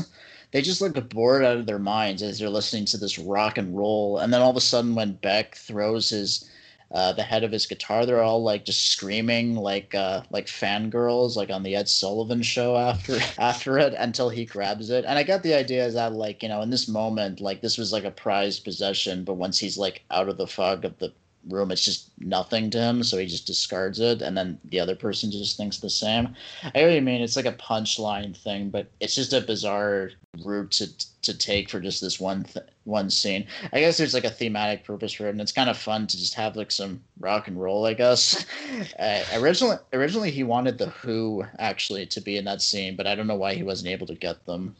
They 0.52 0.62
just 0.62 0.80
look 0.80 1.08
bored 1.08 1.44
out 1.44 1.56
of 1.56 1.66
their 1.66 1.80
minds 1.80 2.22
as 2.22 2.38
they're 2.38 2.48
listening 2.48 2.84
to 2.86 2.96
this 2.96 3.18
rock 3.18 3.58
and 3.58 3.76
roll 3.76 4.18
and 4.18 4.32
then 4.32 4.40
all 4.40 4.50
of 4.50 4.56
a 4.56 4.60
sudden 4.60 4.94
when 4.94 5.14
beck 5.14 5.56
throws 5.56 6.10
his 6.10 6.48
uh, 6.94 7.12
the 7.12 7.22
head 7.22 7.42
of 7.42 7.50
his 7.52 7.66
guitar. 7.66 8.06
They're 8.06 8.22
all 8.22 8.42
like 8.42 8.64
just 8.64 8.92
screaming 8.92 9.56
like 9.56 9.94
uh, 9.94 10.22
like 10.30 10.46
fangirls, 10.46 11.36
like 11.36 11.50
on 11.50 11.64
the 11.64 11.74
Ed 11.74 11.88
Sullivan 11.88 12.42
show 12.42 12.76
after 12.76 13.18
after 13.38 13.78
it 13.78 13.94
until 13.98 14.28
he 14.28 14.44
grabs 14.44 14.90
it. 14.90 15.04
And 15.04 15.18
I 15.18 15.24
got 15.24 15.42
the 15.42 15.54
idea 15.54 15.84
is 15.84 15.94
that 15.94 16.12
like 16.12 16.42
you 16.42 16.48
know 16.48 16.62
in 16.62 16.70
this 16.70 16.88
moment 16.88 17.40
like 17.40 17.60
this 17.60 17.76
was 17.76 17.92
like 17.92 18.04
a 18.04 18.10
prized 18.10 18.64
possession, 18.64 19.24
but 19.24 19.34
once 19.34 19.58
he's 19.58 19.76
like 19.76 20.04
out 20.10 20.28
of 20.28 20.36
the 20.36 20.46
fog 20.46 20.84
of 20.84 20.98
the 20.98 21.12
room 21.50 21.70
it's 21.70 21.84
just 21.84 22.10
nothing 22.20 22.70
to 22.70 22.80
him 22.80 23.02
so 23.02 23.18
he 23.18 23.26
just 23.26 23.46
discards 23.46 24.00
it 24.00 24.22
and 24.22 24.36
then 24.36 24.58
the 24.64 24.80
other 24.80 24.96
person 24.96 25.30
just 25.30 25.56
thinks 25.56 25.78
the 25.78 25.90
same 25.90 26.34
i 26.74 26.82
really 26.82 27.00
mean 27.00 27.20
it's 27.20 27.36
like 27.36 27.44
a 27.44 27.52
punchline 27.52 28.36
thing 28.36 28.70
but 28.70 28.86
it's 29.00 29.14
just 29.14 29.32
a 29.32 29.40
bizarre 29.42 30.10
route 30.42 30.70
to 30.70 30.86
to 31.22 31.36
take 31.36 31.68
for 31.68 31.80
just 31.80 32.00
this 32.00 32.18
one 32.18 32.44
th- 32.44 32.66
one 32.84 33.08
scene 33.10 33.46
i 33.72 33.80
guess 33.80 33.96
there's 33.96 34.14
like 34.14 34.24
a 34.24 34.30
thematic 34.30 34.84
purpose 34.84 35.12
for 35.12 35.26
it 35.26 35.30
and 35.30 35.40
it's 35.40 35.52
kind 35.52 35.70
of 35.70 35.76
fun 35.76 36.06
to 36.06 36.16
just 36.16 36.34
have 36.34 36.56
like 36.56 36.70
some 36.70 37.02
rock 37.18 37.48
and 37.48 37.60
roll 37.60 37.86
i 37.86 37.94
guess 37.94 38.46
uh, 38.98 39.24
originally 39.34 39.76
originally 39.92 40.30
he 40.30 40.42
wanted 40.42 40.78
the 40.78 40.86
who 40.86 41.44
actually 41.58 42.06
to 42.06 42.20
be 42.20 42.36
in 42.36 42.44
that 42.44 42.62
scene 42.62 42.96
but 42.96 43.06
i 43.06 43.14
don't 43.14 43.26
know 43.26 43.34
why 43.34 43.54
he 43.54 43.62
wasn't 43.62 43.88
able 43.88 44.06
to 44.06 44.14
get 44.14 44.44
them 44.46 44.74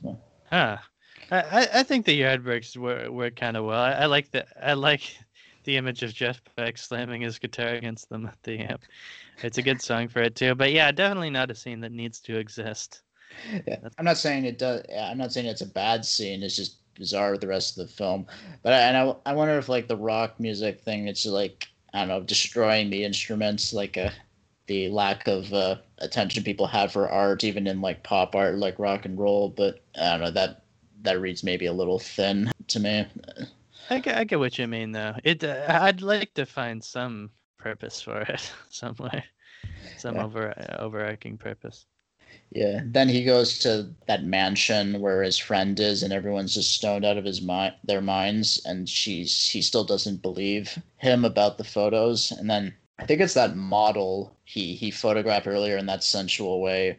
huh 0.51 0.77
I, 1.31 1.69
I 1.73 1.83
think 1.83 2.05
the 2.05 2.21
Yardbirds 2.21 2.77
work 2.77 3.09
were 3.09 3.31
kind 3.31 3.57
of 3.57 3.65
well. 3.65 3.81
I, 3.81 3.93
I 3.93 4.07
like 4.07 4.31
the 4.31 4.47
I 4.63 4.75
like 4.75 5.17
the 5.65 5.77
image 5.77 6.03
of 6.03 6.13
Jeff 6.13 6.41
Beck 6.57 6.79
slamming 6.79 7.23
his 7.23 7.39
guitar 7.39 7.69
against 7.69 8.09
them 8.09 8.27
at 8.27 8.41
the 8.43 8.59
amp. 8.59 8.83
It's 9.43 9.59
a 9.59 9.63
good 9.63 9.81
song 9.81 10.09
for 10.09 10.23
it 10.23 10.37
too. 10.37 10.55
But 10.55 10.73
yeah, 10.73 10.93
definitely 10.93 11.31
not 11.31 11.51
a 11.51 11.55
scene 11.55 11.81
that 11.81 11.93
needs 11.93 12.21
to 12.21 12.37
exist. 12.37 13.03
Yeah, 13.67 13.79
I'm 13.99 14.05
not 14.05 14.19
saying 14.19 14.45
it 14.45 14.59
does. 14.59 14.85
I'm 14.97 15.19
not 15.19 15.33
saying 15.33 15.47
it's 15.47 15.63
a 15.63 15.67
bad 15.67 16.05
scene. 16.05 16.43
It's 16.43 16.57
just 16.57 16.77
bizarre 16.95 17.32
with 17.32 17.40
the 17.40 17.49
rest 17.49 17.78
of 17.78 17.86
the 17.86 17.92
film. 17.92 18.26
But 18.62 18.72
I, 18.72 18.80
and 18.80 18.97
I, 18.97 19.14
I 19.26 19.34
wonder 19.34 19.59
if 19.59 19.68
like 19.68 19.88
the 19.88 19.97
rock 19.97 20.38
music 20.38 20.80
thing, 20.80 21.09
it's 21.09 21.26
like 21.26 21.68
I 21.92 22.01
don't 22.01 22.09
know, 22.09 22.20
destroying 22.22 22.90
the 22.90 23.05
instruments, 23.05 23.72
like 23.72 23.97
a 23.97 24.07
uh, 24.07 24.11
the 24.66 24.88
lack 24.88 25.28
of 25.28 25.53
uh, 25.53 25.76
attention 25.99 26.42
people 26.42 26.66
have 26.66 26.92
for 26.92 27.09
art, 27.09 27.45
even 27.45 27.66
in 27.66 27.80
like 27.80 28.03
pop 28.03 28.34
art, 28.34 28.57
like 28.57 28.78
rock 28.78 29.05
and 29.05 29.18
roll. 29.18 29.49
But 29.49 29.80
I 29.95 30.11
don't 30.11 30.20
know 30.20 30.30
that 30.30 30.64
that 31.03 31.20
reads 31.20 31.45
maybe 31.45 31.66
a 31.66 31.72
little 31.72 31.99
thin 31.99 32.51
to 32.68 32.80
me. 32.80 33.07
I 33.90 33.99
get, 34.01 34.16
I 34.16 34.24
get 34.24 34.38
what 34.38 34.59
you 34.59 34.66
mean, 34.66 34.92
though. 34.92 35.14
It 35.22 35.45
uh, 35.45 35.66
I'd 35.68 36.01
like 36.01 36.34
to 36.34 36.47
find 36.47 36.82
some 36.82 37.30
purpose 37.59 38.01
for 38.01 38.22
it, 38.22 38.53
some 38.70 38.97
way, 38.99 39.24
some 39.99 40.16
yeah. 40.16 40.24
over 40.24 40.76
overarching 40.78 41.38
purpose. 41.38 41.86
Yeah. 42.51 42.80
Then 42.85 43.09
he 43.09 43.24
goes 43.24 43.59
to 43.61 43.89
that 44.07 44.24
mansion 44.24 45.01
where 45.01 45.22
his 45.22 45.39
friend 45.39 45.78
is, 45.80 46.03
and 46.03 46.12
everyone's 46.12 46.55
just 46.55 46.72
stoned 46.72 47.05
out 47.05 47.18
of 47.18 47.24
his 47.24 47.43
mind, 47.43 47.74
their 47.82 48.01
minds, 48.01 48.61
and 48.64 48.89
she's 48.89 49.49
he 49.49 49.61
still 49.61 49.85
doesn't 49.85 50.22
believe 50.22 50.78
him 50.97 51.24
about 51.24 51.59
the 51.59 51.64
photos. 51.64 52.30
And 52.30 52.49
then 52.49 52.74
I 52.99 53.07
think 53.07 53.20
it's 53.20 53.35
that 53.35 53.57
model 53.57 54.37
he 54.45 54.74
he 54.74 54.91
photographed 54.91 55.47
earlier 55.47 55.76
in 55.76 55.87
that 55.87 56.05
sensual 56.05 56.61
way 56.61 56.99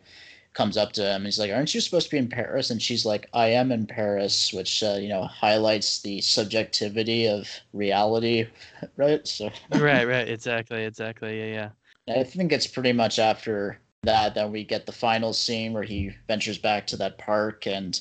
comes 0.54 0.78
up 0.78 0.94
to 0.94 1.02
him 1.02 1.18
and 1.18 1.26
he's 1.26 1.38
like, 1.38 1.52
"Aren't 1.52 1.76
you 1.76 1.82
supposed 1.82 2.08
to 2.08 2.12
be 2.12 2.18
in 2.18 2.30
Paris?" 2.30 2.70
And 2.70 2.82
she's 2.82 3.06
like, 3.06 3.30
"I 3.34 3.48
am 3.48 3.72
in 3.72 3.86
Paris," 3.86 4.52
which 4.54 4.82
uh, 4.84 4.98
you 5.00 5.10
know 5.10 5.24
highlights 5.24 6.02
the 6.02 6.22
subjectivity 6.22 7.28
of 7.28 7.48
reality, 7.74 8.48
right? 8.98 9.26
So 9.28 9.52
right, 9.72 10.06
right, 10.06 10.28
exactly, 10.28 10.84
exactly, 10.84 11.40
yeah, 11.40 11.72
yeah. 12.08 12.20
I 12.20 12.24
think 12.24 12.52
it's 12.52 12.68
pretty 12.68 12.94
much 12.94 13.20
after 13.20 13.80
that 14.06 14.36
then 14.36 14.52
we 14.52 14.64
get 14.64 14.86
the 14.86 14.92
final 14.92 15.34
scene 15.34 15.74
where 15.74 15.84
he 15.84 16.12
ventures 16.28 16.58
back 16.58 16.88
to 16.88 16.98
that 16.98 17.18
park 17.18 17.68
and 17.68 18.00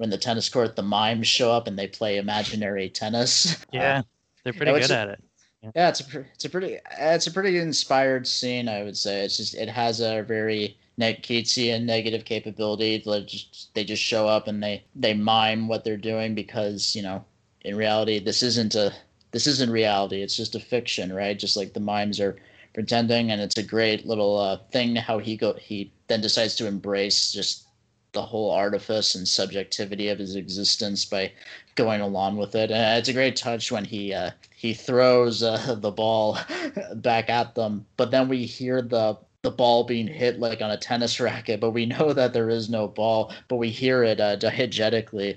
when 0.00 0.08
the 0.08 0.16
tennis 0.16 0.48
court, 0.48 0.76
the 0.76 0.82
mimes 0.82 1.28
show 1.28 1.52
up 1.52 1.68
and 1.68 1.78
they 1.78 1.86
play 1.86 2.16
imaginary 2.16 2.88
tennis. 2.88 3.62
Yeah, 3.72 3.98
uh, 3.98 4.02
they're 4.42 4.54
pretty 4.54 4.72
good 4.72 4.90
at 4.90 5.08
it. 5.08 5.24
Yeah. 5.62 5.70
yeah, 5.76 5.88
it's 5.90 6.00
a 6.00 6.24
it's 6.34 6.44
a 6.46 6.48
pretty 6.48 6.78
it's 6.98 7.26
a 7.26 7.30
pretty 7.30 7.58
inspired 7.58 8.26
scene. 8.26 8.66
I 8.66 8.82
would 8.82 8.96
say 8.96 9.22
it's 9.22 9.36
just 9.36 9.54
it 9.54 9.68
has 9.68 10.00
a 10.00 10.22
very 10.22 10.78
Nick 10.96 11.22
Keatsian 11.22 11.84
negative 11.84 12.24
capability. 12.24 13.02
They 13.04 13.22
just, 13.24 13.74
they 13.74 13.84
just 13.84 14.02
show 14.02 14.26
up 14.26 14.48
and 14.48 14.62
they 14.62 14.84
they 14.96 15.12
mime 15.12 15.68
what 15.68 15.84
they're 15.84 15.98
doing 15.98 16.34
because 16.34 16.96
you 16.96 17.02
know 17.02 17.22
in 17.60 17.76
reality 17.76 18.20
this 18.20 18.42
isn't 18.42 18.74
a 18.74 18.94
this 19.32 19.46
isn't 19.46 19.70
reality. 19.70 20.22
It's 20.22 20.36
just 20.36 20.54
a 20.54 20.60
fiction, 20.60 21.12
right? 21.12 21.38
Just 21.38 21.58
like 21.58 21.74
the 21.74 21.80
mimes 21.80 22.20
are 22.20 22.38
pretending, 22.80 23.30
and 23.30 23.42
it's 23.42 23.58
a 23.58 23.62
great 23.62 24.06
little 24.06 24.38
uh, 24.38 24.56
thing 24.72 24.96
how 24.96 25.18
he 25.18 25.36
go 25.36 25.52
he 25.52 25.92
then 26.08 26.22
decides 26.22 26.54
to 26.56 26.66
embrace 26.66 27.30
just 27.30 27.66
the 28.12 28.22
whole 28.22 28.50
artifice 28.50 29.14
and 29.14 29.28
subjectivity 29.28 30.08
of 30.08 30.18
his 30.18 30.34
existence 30.34 31.04
by 31.04 31.30
going 31.74 32.00
along 32.00 32.38
with 32.38 32.54
it. 32.54 32.70
And 32.70 32.98
it's 32.98 33.10
a 33.10 33.12
great 33.12 33.36
touch 33.36 33.70
when 33.70 33.84
he 33.84 34.14
uh, 34.14 34.30
he 34.56 34.72
throws 34.72 35.42
uh, 35.42 35.74
the 35.78 35.90
ball 35.90 36.38
back 36.94 37.28
at 37.28 37.54
them, 37.54 37.84
but 37.98 38.10
then 38.10 38.28
we 38.28 38.46
hear 38.46 38.80
the 38.80 39.18
the 39.42 39.50
ball 39.50 39.84
being 39.84 40.06
hit 40.06 40.38
like 40.38 40.62
on 40.62 40.70
a 40.70 40.78
tennis 40.78 41.20
racket, 41.28 41.60
but 41.60 41.72
we 41.72 41.84
know 41.84 42.14
that 42.14 42.32
there 42.32 42.48
is 42.48 42.70
no 42.70 42.88
ball, 42.88 43.30
but 43.48 43.56
we 43.56 43.68
hear 43.68 44.02
it 44.04 44.20
uh, 44.20 44.36
diegetically, 44.36 45.36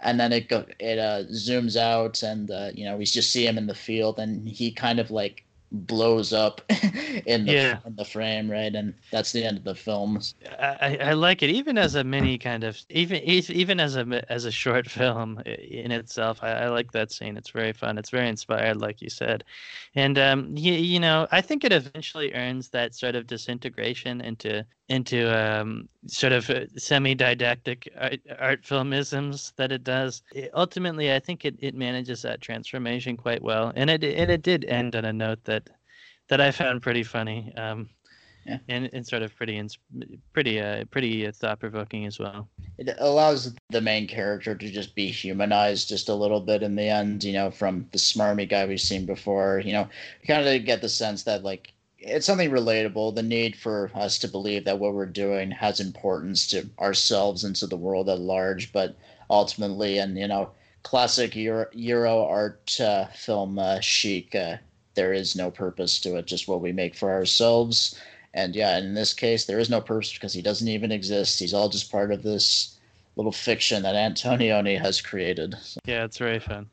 and 0.00 0.20
then 0.20 0.32
it 0.32 0.48
go 0.48 0.64
it 0.78 1.00
uh, 1.00 1.24
zooms 1.32 1.76
out, 1.76 2.22
and 2.22 2.48
uh, 2.48 2.70
you 2.74 2.84
know 2.84 2.96
we 2.96 3.04
just 3.04 3.32
see 3.32 3.44
him 3.44 3.58
in 3.58 3.66
the 3.66 3.74
field, 3.74 4.20
and 4.20 4.48
he 4.48 4.70
kind 4.70 5.00
of 5.00 5.10
like 5.10 5.42
blows 5.72 6.32
up 6.32 6.60
in 7.26 7.44
the 7.44 7.52
yeah. 7.52 7.78
in 7.84 7.96
the 7.96 8.04
frame, 8.04 8.50
right? 8.50 8.74
And 8.74 8.94
that's 9.10 9.32
the 9.32 9.44
end 9.44 9.58
of 9.58 9.64
the 9.64 9.74
film. 9.74 10.20
I, 10.58 10.98
I 11.00 11.12
like 11.12 11.42
it, 11.42 11.50
even 11.50 11.76
as 11.78 11.94
a 11.94 12.04
mini 12.04 12.38
kind 12.38 12.64
of, 12.64 12.78
even 12.90 13.22
even 13.22 13.80
as 13.80 13.96
a 13.96 14.24
as 14.32 14.44
a 14.44 14.50
short 14.50 14.88
film 14.90 15.40
in 15.40 15.90
itself. 15.90 16.38
I, 16.42 16.52
I 16.52 16.68
like 16.68 16.92
that 16.92 17.12
scene. 17.12 17.36
It's 17.36 17.50
very 17.50 17.72
fun. 17.72 17.98
It's 17.98 18.10
very 18.10 18.28
inspired, 18.28 18.76
like 18.76 19.02
you 19.02 19.10
said, 19.10 19.44
and 19.94 20.18
um, 20.18 20.56
you, 20.56 20.72
you 20.74 21.00
know, 21.00 21.26
I 21.32 21.40
think 21.40 21.64
it 21.64 21.72
eventually 21.72 22.32
earns 22.34 22.68
that 22.70 22.94
sort 22.94 23.14
of 23.14 23.26
disintegration 23.26 24.20
into 24.20 24.64
into 24.88 25.36
um, 25.36 25.88
sort 26.06 26.32
of 26.32 26.48
uh, 26.48 26.66
semi-didactic 26.76 27.88
art, 27.98 28.20
art 28.38 28.62
filmisms 28.62 29.52
that 29.56 29.72
it 29.72 29.82
does. 29.82 30.22
It, 30.32 30.50
ultimately, 30.54 31.12
I 31.12 31.18
think 31.18 31.44
it, 31.44 31.56
it 31.58 31.74
manages 31.74 32.22
that 32.22 32.40
transformation 32.40 33.16
quite 33.16 33.42
well, 33.42 33.72
and 33.74 33.90
it 33.90 34.04
and 34.04 34.30
it 34.30 34.42
did 34.42 34.64
end 34.66 34.94
on 34.94 35.04
a 35.04 35.12
note 35.12 35.42
that 35.44 35.68
that 36.28 36.40
I 36.40 36.50
found 36.50 36.82
pretty 36.82 37.02
funny. 37.02 37.52
Um, 37.56 37.88
yeah. 38.46 38.58
and, 38.68 38.88
and 38.92 39.06
sort 39.06 39.22
of 39.22 39.34
pretty 39.34 39.60
pretty 40.32 40.60
uh, 40.60 40.84
pretty 40.90 41.26
uh, 41.26 41.32
thought 41.32 41.58
provoking 41.58 42.06
as 42.06 42.18
well. 42.18 42.48
It 42.78 42.94
allows 42.98 43.54
the 43.70 43.80
main 43.80 44.06
character 44.06 44.54
to 44.54 44.70
just 44.70 44.94
be 44.94 45.08
humanized 45.08 45.88
just 45.88 46.08
a 46.08 46.14
little 46.14 46.40
bit 46.40 46.62
in 46.62 46.76
the 46.76 46.88
end. 46.88 47.24
You 47.24 47.32
know, 47.32 47.50
from 47.50 47.88
the 47.90 47.98
smarmy 47.98 48.48
guy 48.48 48.66
we've 48.66 48.80
seen 48.80 49.04
before. 49.04 49.60
You 49.64 49.72
know, 49.72 49.88
you 50.22 50.26
kind 50.26 50.46
of 50.46 50.64
get 50.64 50.80
the 50.80 50.88
sense 50.88 51.24
that 51.24 51.42
like 51.42 51.72
it's 52.06 52.26
something 52.26 52.50
relatable 52.50 53.14
the 53.14 53.22
need 53.22 53.56
for 53.56 53.90
us 53.94 54.18
to 54.18 54.28
believe 54.28 54.64
that 54.64 54.78
what 54.78 54.94
we're 54.94 55.06
doing 55.06 55.50
has 55.50 55.80
importance 55.80 56.46
to 56.48 56.68
ourselves 56.78 57.44
and 57.44 57.56
to 57.56 57.66
the 57.66 57.76
world 57.76 58.08
at 58.08 58.20
large 58.20 58.72
but 58.72 58.96
ultimately 59.28 59.98
and 59.98 60.16
you 60.16 60.28
know 60.28 60.50
classic 60.82 61.34
euro, 61.34 61.66
euro 61.72 62.24
art 62.24 62.80
uh, 62.80 63.06
film 63.06 63.58
uh, 63.58 63.80
chic 63.80 64.34
uh, 64.34 64.56
there 64.94 65.12
is 65.12 65.36
no 65.36 65.50
purpose 65.50 66.00
to 66.00 66.16
it 66.16 66.26
just 66.26 66.48
what 66.48 66.60
we 66.60 66.72
make 66.72 66.96
for 66.96 67.10
ourselves. 67.10 68.00
And 68.34 68.56
yeah 68.56 68.78
in 68.78 68.94
this 68.94 69.12
case 69.14 69.44
there 69.44 69.58
is 69.58 69.70
no 69.70 69.80
purpose 69.80 70.12
because 70.12 70.32
he 70.32 70.42
doesn't 70.42 70.68
even 70.68 70.92
exist. 70.92 71.38
He's 71.38 71.54
all 71.54 71.68
just 71.68 71.92
part 71.92 72.12
of 72.12 72.22
this 72.22 72.78
little 73.16 73.32
fiction 73.32 73.82
that 73.82 73.94
antonioni 73.94 74.80
has 74.80 75.00
created. 75.00 75.54
So. 75.62 75.80
yeah 75.86 76.04
it's 76.04 76.18
very 76.18 76.38
fun. 76.38 76.68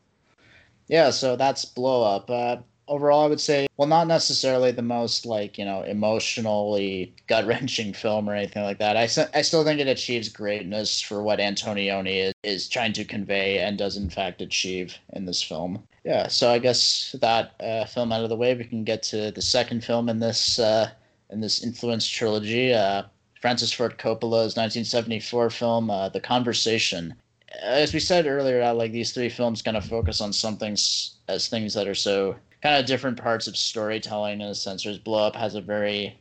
Yeah 0.88 1.12
so 1.12 1.36
that's 1.36 1.66
blow 1.66 2.04
up. 2.04 2.30
Uh, 2.30 2.58
overall, 2.88 3.26
I 3.26 3.28
would 3.28 3.42
say, 3.42 3.68
well, 3.78 3.88
not 3.88 4.08
necessarily 4.08 4.72
the 4.72 4.82
most 4.82 5.26
like 5.26 5.58
you 5.58 5.66
know 5.66 5.84
emotionally 5.84 7.14
gut 7.28 7.46
wrenching 7.46 7.94
film 7.94 8.30
or 8.30 8.36
anything 8.36 8.64
like 8.64 8.80
that. 8.80 8.98
I 8.98 9.04
I 9.38 9.42
still 9.42 9.64
think 9.64 9.80
it 9.80 9.88
achieves 9.88 10.30
greatness 10.30 11.02
for 11.02 11.24
what 11.24 11.40
Antonioni 11.40 12.28
is, 12.28 12.34
is 12.44 12.70
trying 12.70 12.94
to 12.94 13.06
convey 13.06 13.60
and 13.60 13.78
does 13.78 13.98
in 13.98 14.10
fact 14.10 14.42
achieve 14.42 14.98
in 15.14 15.26
this 15.26 15.42
film. 15.42 15.84
Yeah, 16.04 16.28
so 16.28 16.52
I 16.52 16.60
guess 16.60 17.16
that 17.22 17.54
uh, 17.62 17.86
film 17.86 18.12
out 18.12 18.24
of 18.24 18.30
the 18.30 18.36
way, 18.36 18.54
we 18.56 18.66
can 18.66 18.84
get 18.84 19.04
to 19.04 19.32
the 19.32 19.42
second 19.42 19.84
film 19.84 20.10
in 20.10 20.20
this 20.20 20.60
uh, 20.60 20.90
in 21.30 21.40
this 21.42 21.64
influence 21.64 22.08
trilogy. 22.08 22.74
Uh, 22.74 23.04
Francis 23.42 23.74
Ford 23.74 23.98
Coppola's 23.98 24.56
1974 24.56 25.50
film, 25.50 25.90
uh, 25.90 26.08
The 26.08 26.22
Conversation. 26.22 27.14
As 27.62 27.94
we 27.94 28.00
said 28.00 28.26
earlier, 28.26 28.62
uh, 28.62 28.74
like 28.74 28.94
these 28.94 29.12
three 29.12 29.28
films 29.28 29.62
kind 29.62 29.76
of 29.76 29.86
focus 29.86 30.22
on 30.22 30.32
some 30.32 30.56
things 30.56 31.16
as 31.28 31.50
things 31.50 31.74
that 31.74 31.88
are 31.88 31.94
so 31.94 32.36
kind 32.64 32.80
of 32.80 32.86
different 32.86 33.22
parts 33.22 33.46
of 33.46 33.58
storytelling 33.58 34.40
in 34.40 34.48
a 34.48 34.56
sense. 34.56 34.86
Whereas 34.86 34.98
Blow 34.98 35.28
Up 35.28 35.36
has 35.36 35.54
a 35.54 35.62
very 35.62 36.18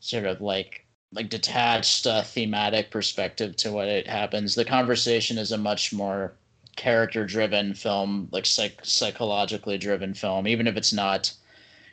sort 0.00 0.24
of 0.24 0.40
like 0.40 0.84
like 1.12 1.30
detached 1.30 2.06
uh, 2.08 2.22
thematic 2.22 2.90
perspective 2.90 3.54
to 3.56 3.70
what 3.70 3.86
it 3.86 4.08
happens. 4.08 4.56
The 4.56 4.64
conversation 4.64 5.38
is 5.38 5.52
a 5.52 5.56
much 5.56 5.92
more 5.92 6.34
character 6.74 7.24
driven 7.24 7.72
film, 7.72 8.28
like 8.32 8.44
psych- 8.46 8.80
psychologically 8.84 9.78
driven 9.78 10.12
film, 10.12 10.48
even 10.48 10.66
if 10.66 10.76
it's 10.76 10.92
not 10.92 11.32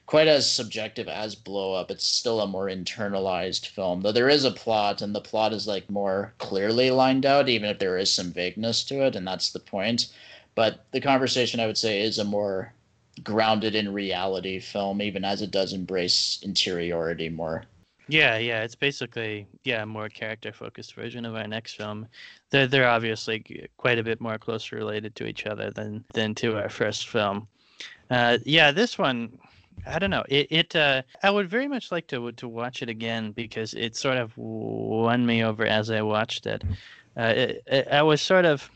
quite 0.07 0.27
as 0.27 0.49
subjective 0.49 1.07
as 1.07 1.35
Blow 1.35 1.73
Up. 1.73 1.91
It's 1.91 2.03
still 2.03 2.41
a 2.41 2.47
more 2.47 2.65
internalized 2.65 3.67
film, 3.67 4.01
though 4.01 4.11
there 4.11 4.27
is 4.27 4.43
a 4.43 4.51
plot, 4.51 5.03
and 5.03 5.13
the 5.13 5.21
plot 5.21 5.53
is 5.53 5.67
like 5.67 5.87
more 5.87 6.33
clearly 6.39 6.89
lined 6.89 7.27
out, 7.27 7.47
even 7.47 7.69
if 7.69 7.77
there 7.77 7.97
is 7.99 8.11
some 8.11 8.33
vagueness 8.33 8.83
to 8.85 9.05
it, 9.05 9.15
and 9.15 9.27
that's 9.27 9.51
the 9.51 9.59
point. 9.59 10.11
But 10.55 10.85
the 10.91 10.99
conversation, 10.99 11.59
I 11.59 11.67
would 11.67 11.77
say, 11.77 12.01
is 12.01 12.17
a 12.17 12.23
more 12.23 12.73
grounded 13.21 13.75
in 13.75 13.93
reality 13.93 14.59
film, 14.59 15.01
even 15.01 15.23
as 15.23 15.41
it 15.41 15.51
does 15.51 15.73
embrace 15.73 16.39
interiority 16.43 17.29
more. 17.29 17.65
Yeah, 18.07 18.37
yeah, 18.37 18.63
it's 18.63 18.75
basically 18.75 19.47
yeah, 19.63 19.85
more 19.85 20.09
character 20.09 20.51
focused 20.51 20.93
version 20.93 21.25
of 21.25 21.35
our 21.35 21.47
next 21.47 21.75
film. 21.75 22.07
They're 22.49 22.67
they're 22.67 22.89
obviously 22.89 23.69
quite 23.77 23.97
a 23.97 24.03
bit 24.03 24.19
more 24.19 24.37
closely 24.37 24.77
related 24.77 25.15
to 25.15 25.25
each 25.25 25.45
other 25.45 25.71
than 25.71 26.03
than 26.13 26.35
to 26.35 26.57
our 26.57 26.69
first 26.69 27.07
film. 27.07 27.47
Uh, 28.09 28.39
yeah, 28.45 28.71
this 28.71 28.97
one, 28.97 29.37
I 29.87 29.99
don't 29.99 30.09
know. 30.09 30.25
It 30.27 30.47
it 30.49 30.75
uh, 30.75 31.03
I 31.21 31.31
would 31.31 31.49
very 31.49 31.67
much 31.67 31.91
like 31.91 32.07
to 32.07 32.31
to 32.33 32.47
watch 32.47 32.81
it 32.81 32.89
again 32.89 33.31
because 33.31 33.73
it 33.73 33.95
sort 33.95 34.17
of 34.17 34.33
won 34.37 35.25
me 35.25 35.43
over 35.43 35.65
as 35.65 35.89
I 35.89 36.01
watched 36.01 36.45
it. 36.45 36.63
Uh, 37.15 37.33
it, 37.35 37.63
it 37.67 37.87
I 37.89 38.01
was 38.01 38.21
sort 38.21 38.45
of 38.45 38.69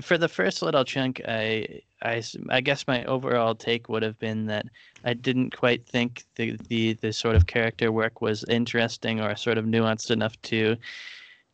for 0.00 0.18
the 0.18 0.28
first 0.28 0.62
little 0.62 0.84
chunk, 0.84 1.20
I, 1.28 1.82
I, 2.02 2.22
I 2.48 2.60
guess 2.60 2.86
my 2.86 3.04
overall 3.04 3.54
take 3.54 3.88
would 3.88 4.02
have 4.02 4.18
been 4.18 4.46
that 4.46 4.66
I 5.04 5.14
didn't 5.14 5.56
quite 5.56 5.86
think 5.86 6.24
the, 6.34 6.56
the, 6.68 6.94
the 6.94 7.12
sort 7.12 7.36
of 7.36 7.46
character 7.46 7.92
work 7.92 8.20
was 8.20 8.44
interesting 8.44 9.20
or 9.20 9.36
sort 9.36 9.58
of 9.58 9.64
nuanced 9.64 10.10
enough 10.10 10.40
to 10.42 10.76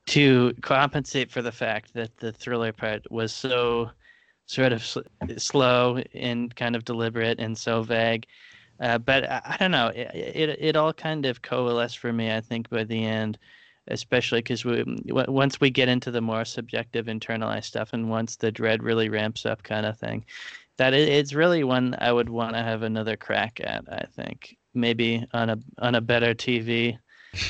to 0.07 0.55
compensate 0.61 1.33
for 1.33 1.43
the 1.43 1.51
fact 1.51 1.93
that 1.95 2.17
the 2.19 2.31
thriller 2.31 2.73
part 2.73 3.11
was 3.11 3.33
so 3.33 3.91
sort 4.47 4.73
of 4.73 4.85
sl- 4.85 5.01
slow 5.37 6.01
and 6.15 6.55
kind 6.55 6.77
of 6.77 6.85
deliberate 6.85 7.41
and 7.41 7.59
so 7.59 7.83
vague. 7.83 8.25
Uh, 8.79 8.99
but 8.99 9.29
I, 9.29 9.43
I, 9.45 9.57
don't 9.59 9.73
know. 9.73 9.89
It, 9.89 10.11
it 10.15 10.59
it 10.61 10.77
all 10.77 10.93
kind 10.93 11.27
of 11.27 11.43
coalesced 11.43 11.99
for 11.99 12.13
me. 12.13 12.33
I 12.33 12.41
think 12.41 12.71
by 12.71 12.85
the 12.85 13.05
end 13.05 13.37
especially 13.89 14.41
because 14.41 14.65
we 14.65 14.85
once 15.07 15.61
we 15.61 15.71
get 15.71 15.89
into 15.89 16.11
the 16.11 16.21
more 16.21 16.45
subjective 16.45 17.07
internalized 17.07 17.65
stuff 17.65 17.93
and 17.93 18.11
once 18.11 18.37
the 18.37 18.51
dread 18.51 18.83
really 18.83 19.09
ramps 19.09 19.47
up 19.47 19.63
kind 19.63 19.87
of 19.87 19.99
thing 19.99 20.25
that 20.77 20.93
it's 20.93 21.33
really 21.33 21.65
one 21.65 21.95
i 21.99 22.13
would 22.13 22.29
want 22.29 22.55
to 22.55 22.63
have 22.63 22.83
another 22.83 23.17
crack 23.17 23.61
at 23.63 23.85
i 23.91 24.05
think. 24.15 24.57
Maybe 24.75 25.27
on 25.33 25.49
a 25.49 25.59
on 25.79 25.95
a 25.95 26.03
better 26.03 26.35
tv 26.35 26.99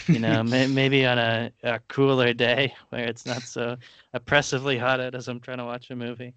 you 0.06 0.20
know 0.20 0.42
may, 0.44 0.66
maybe 0.80 1.04
on 1.04 1.18
a, 1.18 1.50
a 1.64 1.80
cooler 1.88 2.32
day 2.32 2.72
where 2.90 3.04
it's 3.04 3.26
not 3.26 3.42
so 3.42 3.76
oppressively 4.14 4.78
hot 4.78 5.00
out 5.00 5.14
as 5.14 5.26
i'm 5.26 5.40
trying 5.40 5.58
to 5.58 5.64
watch 5.64 5.90
a 5.90 5.96
movie. 5.96 6.34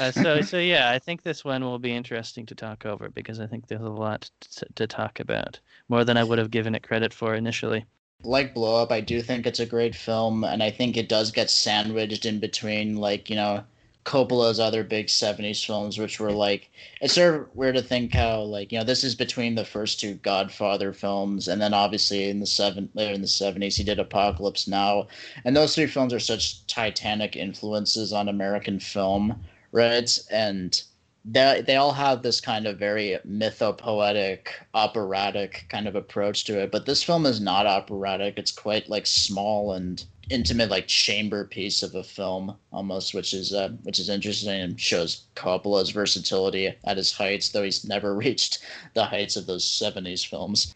Uh, 0.00 0.10
so 0.10 0.40
so 0.52 0.58
yeah 0.58 0.90
i 0.90 0.98
think 0.98 1.22
this 1.22 1.44
one 1.44 1.62
will 1.62 1.78
be 1.78 1.94
interesting 1.94 2.44
to 2.46 2.54
talk 2.54 2.84
over 2.84 3.08
because 3.08 3.38
i 3.38 3.46
think 3.46 3.66
there's 3.68 3.80
a 3.80 3.88
lot 3.88 4.28
to, 4.40 4.66
to 4.74 4.86
talk 4.88 5.20
about 5.20 5.60
more 5.88 6.04
than 6.04 6.16
i 6.16 6.24
would 6.24 6.38
have 6.38 6.50
given 6.50 6.74
it 6.74 6.82
credit 6.82 7.14
for 7.14 7.34
initially 7.34 7.84
like 8.24 8.54
Blow 8.54 8.82
Up, 8.82 8.92
I 8.92 9.00
do 9.00 9.22
think 9.22 9.46
it's 9.46 9.60
a 9.60 9.66
great 9.66 9.94
film, 9.94 10.44
and 10.44 10.62
I 10.62 10.70
think 10.70 10.96
it 10.96 11.08
does 11.08 11.30
get 11.30 11.50
sandwiched 11.50 12.24
in 12.26 12.40
between, 12.40 12.96
like, 12.96 13.30
you 13.30 13.36
know, 13.36 13.64
Coppola's 14.04 14.60
other 14.60 14.84
big 14.84 15.06
70s 15.06 15.64
films, 15.64 15.98
which 15.98 16.20
were 16.20 16.32
like, 16.32 16.70
it's 17.00 17.14
sort 17.14 17.34
of 17.34 17.56
weird 17.56 17.76
to 17.76 17.82
think 17.82 18.12
how, 18.12 18.42
like, 18.42 18.70
you 18.70 18.78
know, 18.78 18.84
this 18.84 19.02
is 19.02 19.14
between 19.14 19.54
the 19.54 19.64
first 19.64 19.98
two 19.98 20.14
Godfather 20.14 20.92
films, 20.92 21.48
and 21.48 21.60
then 21.60 21.72
obviously 21.72 22.28
in 22.28 22.40
the 22.40 22.46
seven, 22.46 22.90
later 22.94 23.14
in 23.14 23.22
the 23.22 23.26
70s, 23.26 23.76
he 23.76 23.84
did 23.84 23.98
Apocalypse 23.98 24.68
Now. 24.68 25.06
And 25.44 25.56
those 25.56 25.74
three 25.74 25.86
films 25.86 26.12
are 26.12 26.20
such 26.20 26.66
titanic 26.66 27.34
influences 27.36 28.12
on 28.12 28.28
American 28.28 28.78
film, 28.78 29.42
right? 29.72 30.18
And 30.30 30.82
they 31.24 31.62
they 31.66 31.76
all 31.76 31.92
have 31.92 32.22
this 32.22 32.40
kind 32.40 32.66
of 32.66 32.78
very 32.78 33.18
mythopoetic, 33.26 34.48
operatic 34.74 35.64
kind 35.68 35.88
of 35.88 35.96
approach 35.96 36.44
to 36.44 36.60
it. 36.60 36.70
But 36.70 36.86
this 36.86 37.02
film 37.02 37.24
is 37.24 37.40
not 37.40 37.66
operatic. 37.66 38.38
It's 38.38 38.52
quite 38.52 38.88
like 38.90 39.06
small 39.06 39.72
and 39.72 40.04
intimate, 40.30 40.70
like 40.70 40.86
chamber 40.86 41.44
piece 41.44 41.82
of 41.82 41.94
a 41.94 42.02
film 42.02 42.56
almost, 42.72 43.14
which 43.14 43.32
is 43.32 43.54
uh, 43.54 43.70
which 43.84 43.98
is 43.98 44.10
interesting 44.10 44.60
and 44.60 44.80
shows 44.80 45.24
Coppola's 45.34 45.90
versatility 45.90 46.74
at 46.84 46.96
his 46.98 47.12
heights, 47.12 47.48
though 47.48 47.62
he's 47.62 47.84
never 47.84 48.14
reached 48.24 48.58
the 48.94 49.04
heights 49.04 49.36
of 49.36 49.46
those 49.46 49.64
'70s 49.64 50.26
films. 50.26 50.74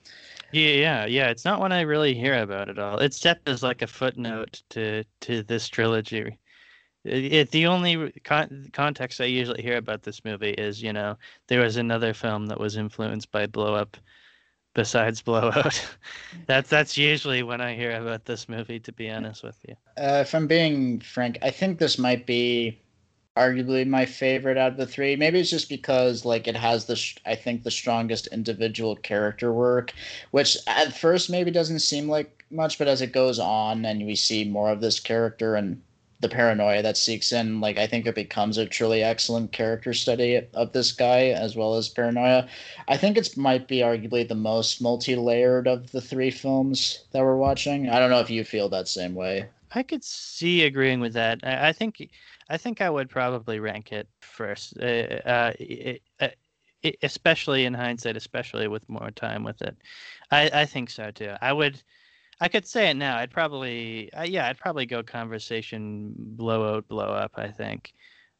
Yeah, 0.52 0.70
yeah, 0.70 1.06
yeah. 1.06 1.28
It's 1.28 1.44
not 1.44 1.60
one 1.60 1.72
I 1.72 1.82
really 1.82 2.14
hear 2.14 2.38
about 2.38 2.70
at 2.70 2.78
all. 2.78 2.98
It's 3.00 3.20
set 3.20 3.40
as 3.46 3.62
like 3.62 3.82
a 3.82 3.86
footnote 3.86 4.62
to 4.70 5.04
to 5.20 5.42
this 5.42 5.68
trilogy 5.68 6.38
It, 7.08 7.50
the 7.50 7.66
only 7.66 8.12
con- 8.24 8.68
context 8.72 9.20
I 9.20 9.24
usually 9.24 9.62
hear 9.62 9.76
about 9.76 10.02
this 10.02 10.24
movie 10.24 10.50
is, 10.50 10.82
you 10.82 10.92
know, 10.92 11.16
there 11.48 11.60
was 11.60 11.76
another 11.76 12.14
film 12.14 12.46
that 12.46 12.60
was 12.60 12.76
influenced 12.76 13.30
by 13.30 13.46
Blow 13.46 13.74
Up 13.74 13.96
besides 14.74 15.22
Blowout. 15.22 15.96
that's 16.46 16.70
that's 16.70 16.96
usually 16.96 17.42
when 17.42 17.60
I 17.60 17.74
hear 17.74 17.92
about 18.00 18.24
this 18.24 18.48
movie. 18.48 18.80
To 18.80 18.92
be 18.92 19.10
honest 19.10 19.42
with 19.42 19.58
you, 19.68 19.74
uh, 19.96 20.20
if 20.22 20.34
I'm 20.34 20.46
being 20.46 21.00
frank, 21.00 21.38
I 21.42 21.50
think 21.50 21.78
this 21.78 21.98
might 21.98 22.26
be 22.26 22.80
arguably 23.36 23.86
my 23.86 24.04
favorite 24.06 24.56
out 24.56 24.72
of 24.72 24.76
the 24.78 24.86
three. 24.86 25.16
Maybe 25.16 25.40
it's 25.40 25.50
just 25.50 25.68
because 25.68 26.24
like 26.24 26.48
it 26.48 26.56
has 26.56 26.86
the 26.86 27.00
I 27.26 27.34
think 27.36 27.62
the 27.62 27.70
strongest 27.70 28.26
individual 28.28 28.96
character 28.96 29.52
work, 29.52 29.92
which 30.32 30.56
at 30.66 30.96
first 30.96 31.30
maybe 31.30 31.50
doesn't 31.50 31.80
seem 31.80 32.08
like 32.08 32.44
much, 32.50 32.78
but 32.78 32.88
as 32.88 33.02
it 33.02 33.12
goes 33.12 33.38
on 33.38 33.84
and 33.84 34.06
we 34.06 34.14
see 34.16 34.44
more 34.44 34.70
of 34.70 34.80
this 34.80 35.00
character 35.00 35.54
and 35.54 35.82
the 36.20 36.28
paranoia 36.28 36.82
that 36.82 36.96
seeks 36.96 37.32
in, 37.32 37.60
like 37.60 37.78
I 37.78 37.86
think 37.86 38.06
it 38.06 38.14
becomes 38.14 38.58
a 38.58 38.66
truly 38.66 39.02
excellent 39.02 39.52
character 39.52 39.94
study 39.94 40.40
of 40.54 40.72
this 40.72 40.92
guy 40.92 41.28
as 41.28 41.54
well 41.54 41.74
as 41.74 41.88
paranoia. 41.88 42.48
I 42.88 42.96
think 42.96 43.16
it 43.16 43.36
might 43.36 43.68
be 43.68 43.78
arguably 43.78 44.26
the 44.26 44.34
most 44.34 44.82
multi-layered 44.82 45.68
of 45.68 45.92
the 45.92 46.00
three 46.00 46.30
films 46.30 47.04
that 47.12 47.22
we're 47.22 47.36
watching. 47.36 47.88
I 47.88 47.98
don't 47.98 48.10
know 48.10 48.20
if 48.20 48.30
you 48.30 48.44
feel 48.44 48.68
that 48.70 48.88
same 48.88 49.14
way. 49.14 49.46
I 49.72 49.82
could 49.82 50.02
see 50.02 50.64
agreeing 50.64 51.00
with 51.00 51.12
that. 51.12 51.40
I, 51.42 51.68
I 51.68 51.72
think 51.72 52.08
I 52.48 52.56
think 52.56 52.80
I 52.80 52.90
would 52.90 53.10
probably 53.10 53.60
rank 53.60 53.92
it 53.92 54.08
first, 54.20 54.78
uh, 54.80 54.84
uh, 54.84 55.52
uh, 56.20 56.28
especially 57.02 57.66
in 57.66 57.74
hindsight, 57.74 58.16
especially 58.16 58.68
with 58.68 58.88
more 58.88 59.10
time 59.10 59.44
with 59.44 59.60
it. 59.60 59.76
I, 60.30 60.50
I 60.52 60.64
think 60.64 60.90
so 60.90 61.10
too. 61.10 61.34
I 61.42 61.52
would, 61.52 61.82
I 62.40 62.48
could 62.48 62.66
say 62.66 62.90
it 62.90 62.94
now. 62.94 63.16
I'd 63.16 63.30
probably, 63.30 64.12
uh, 64.12 64.22
yeah, 64.22 64.46
I'd 64.46 64.58
probably 64.58 64.86
go 64.86 65.02
conversation, 65.02 66.14
blowout, 66.16 66.86
blow 66.88 67.08
up. 67.08 67.32
I 67.36 67.48
think. 67.48 67.92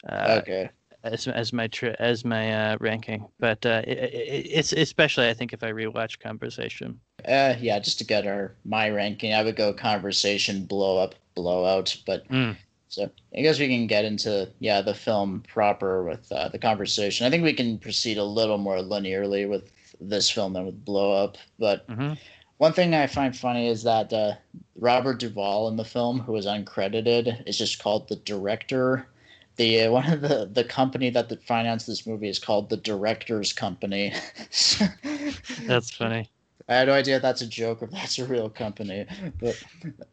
Uh, 0.09 0.39
okay. 0.43 0.71
As, 1.05 1.29
as 1.29 1.53
my 1.53 1.69
tri- 1.69 1.95
as 2.01 2.25
my 2.25 2.73
uh, 2.73 2.77
ranking, 2.81 3.25
but 3.39 3.65
uh, 3.65 3.83
it, 3.87 4.11
it's 4.13 4.73
especially 4.73 5.29
I 5.29 5.35
think 5.35 5.53
if 5.53 5.63
I 5.63 5.71
rewatch 5.71 6.19
Conversation. 6.19 6.99
Uh, 7.25 7.55
yeah, 7.61 7.79
just 7.79 7.99
to 7.99 8.05
get 8.05 8.27
our 8.27 8.55
my 8.65 8.91
ranking, 8.91 9.33
I 9.33 9.45
would 9.45 9.55
go 9.55 9.73
Conversation, 9.73 10.65
Blow 10.65 10.99
Up, 10.99 11.15
Blowout, 11.37 11.97
but 12.05 12.29
mm. 12.29 12.57
So 12.89 13.11
I 13.37 13.43
guess 13.43 13.59
we 13.59 13.69
can 13.69 13.87
get 13.87 14.05
into 14.05 14.49
yeah 14.59 14.81
the 14.81 14.95
film 14.95 15.45
proper 15.47 16.03
with 16.05 16.31
uh, 16.33 16.49
the 16.49 16.59
conversation. 16.59 17.27
I 17.27 17.31
think 17.31 17.45
we 17.45 17.53
can 17.53 17.79
proceed 17.79 18.19
a 18.19 18.25
little 18.25 18.59
more 18.59 18.79
linearly 18.79 19.49
with 19.49 19.71
this 20.01 20.31
film 20.31 20.55
than 20.55 20.67
with 20.67 20.85
Blow 20.85 21.13
Up. 21.13 21.37
But 21.59 21.87
mm-hmm. 21.89 22.15
One 22.59 22.73
thing 22.73 22.95
I 22.95 23.07
find 23.07 23.37
funny 23.37 23.69
is 23.69 23.85
that 23.85 24.13
uh, 24.13 24.35
Robert 24.77 25.19
Duvall 25.19 25.69
in 25.69 25.77
the 25.77 25.85
film, 25.85 26.21
who 26.21 26.37
is 26.37 26.47
uncredited, 26.47 27.47
is 27.47 27.57
just 27.57 27.83
called 27.83 28.09
the 28.09 28.17
director. 28.17 29.09
The 29.57 29.83
uh, 29.83 29.93
one 29.93 30.13
of 30.13 30.21
the 30.21 30.49
the 30.53 30.65
company 30.65 31.11
that 31.11 31.43
financed 31.45 31.87
this 31.87 32.07
movie 32.07 32.29
is 32.29 32.39
called 32.39 32.69
the 32.69 32.77
Directors 32.77 33.53
Company. 33.53 34.13
That's 35.67 35.91
funny. 35.91 36.31
I 36.71 36.75
had 36.75 36.89
no 36.89 36.93
idea 36.93 37.17
if 37.17 37.23
that's 37.23 37.41
a 37.41 37.47
joke 37.47 37.81
or 37.81 37.87
if 37.87 37.93
that's 37.93 38.19
a 38.19 38.27
real 38.27 38.51
company. 38.51 39.07
But 39.41 39.63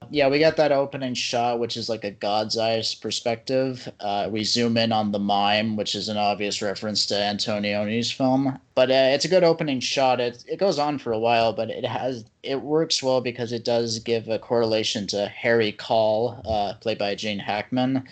yeah, 0.09 0.29
we 0.29 0.39
got 0.39 0.55
that 0.55 0.71
opening 0.71 1.13
shot, 1.13 1.59
which 1.59 1.75
is 1.75 1.89
like 1.89 2.05
a 2.05 2.11
God's 2.11 2.57
eyes 2.57 2.95
perspective. 2.95 3.91
Uh, 3.99 4.29
we 4.31 4.45
zoom 4.45 4.77
in 4.77 4.93
on 4.93 5.11
the 5.11 5.19
mime, 5.19 5.75
which 5.75 5.95
is 5.95 6.07
an 6.07 6.15
obvious 6.15 6.61
reference 6.61 7.05
to 7.07 7.15
Antonioni's 7.15 8.09
film. 8.09 8.57
But 8.73 8.89
uh, 8.89 9.11
it's 9.13 9.25
a 9.25 9.29
good 9.29 9.43
opening 9.43 9.81
shot. 9.81 10.21
It 10.21 10.45
it 10.47 10.57
goes 10.57 10.79
on 10.79 10.97
for 10.97 11.11
a 11.11 11.19
while, 11.19 11.51
but 11.51 11.69
it 11.69 11.85
has 11.85 12.23
it 12.41 12.61
works 12.61 13.03
well 13.03 13.19
because 13.19 13.51
it 13.51 13.65
does 13.65 13.99
give 13.99 14.29
a 14.29 14.39
correlation 14.39 15.07
to 15.07 15.27
Harry 15.27 15.73
Caul, 15.73 16.41
uh, 16.45 16.75
played 16.75 16.97
by 16.97 17.15
Gene 17.15 17.39
Hackman. 17.39 18.07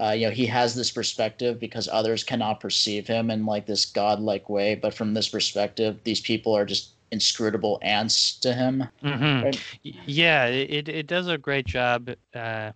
Uh, 0.00 0.10
you 0.10 0.26
know, 0.26 0.32
he 0.32 0.46
has 0.46 0.74
this 0.74 0.90
perspective 0.90 1.60
because 1.60 1.88
others 1.92 2.24
cannot 2.24 2.58
perceive 2.58 3.06
him 3.06 3.30
in 3.30 3.46
like 3.46 3.66
this 3.66 3.86
godlike 3.86 4.48
way. 4.48 4.74
But 4.74 4.94
from 4.94 5.14
this 5.14 5.28
perspective, 5.28 6.00
these 6.02 6.20
people 6.20 6.56
are 6.56 6.64
just 6.64 6.90
inscrutable 7.14 7.78
ants 7.80 8.38
to 8.40 8.52
him. 8.52 8.84
Mm-hmm. 9.02 9.44
Right? 9.44 9.60
Yeah, 9.82 10.46
it 10.46 10.88
it 10.88 11.06
does 11.06 11.28
a 11.28 11.38
great 11.38 11.66
job. 11.66 12.10
Uh, 12.34 12.72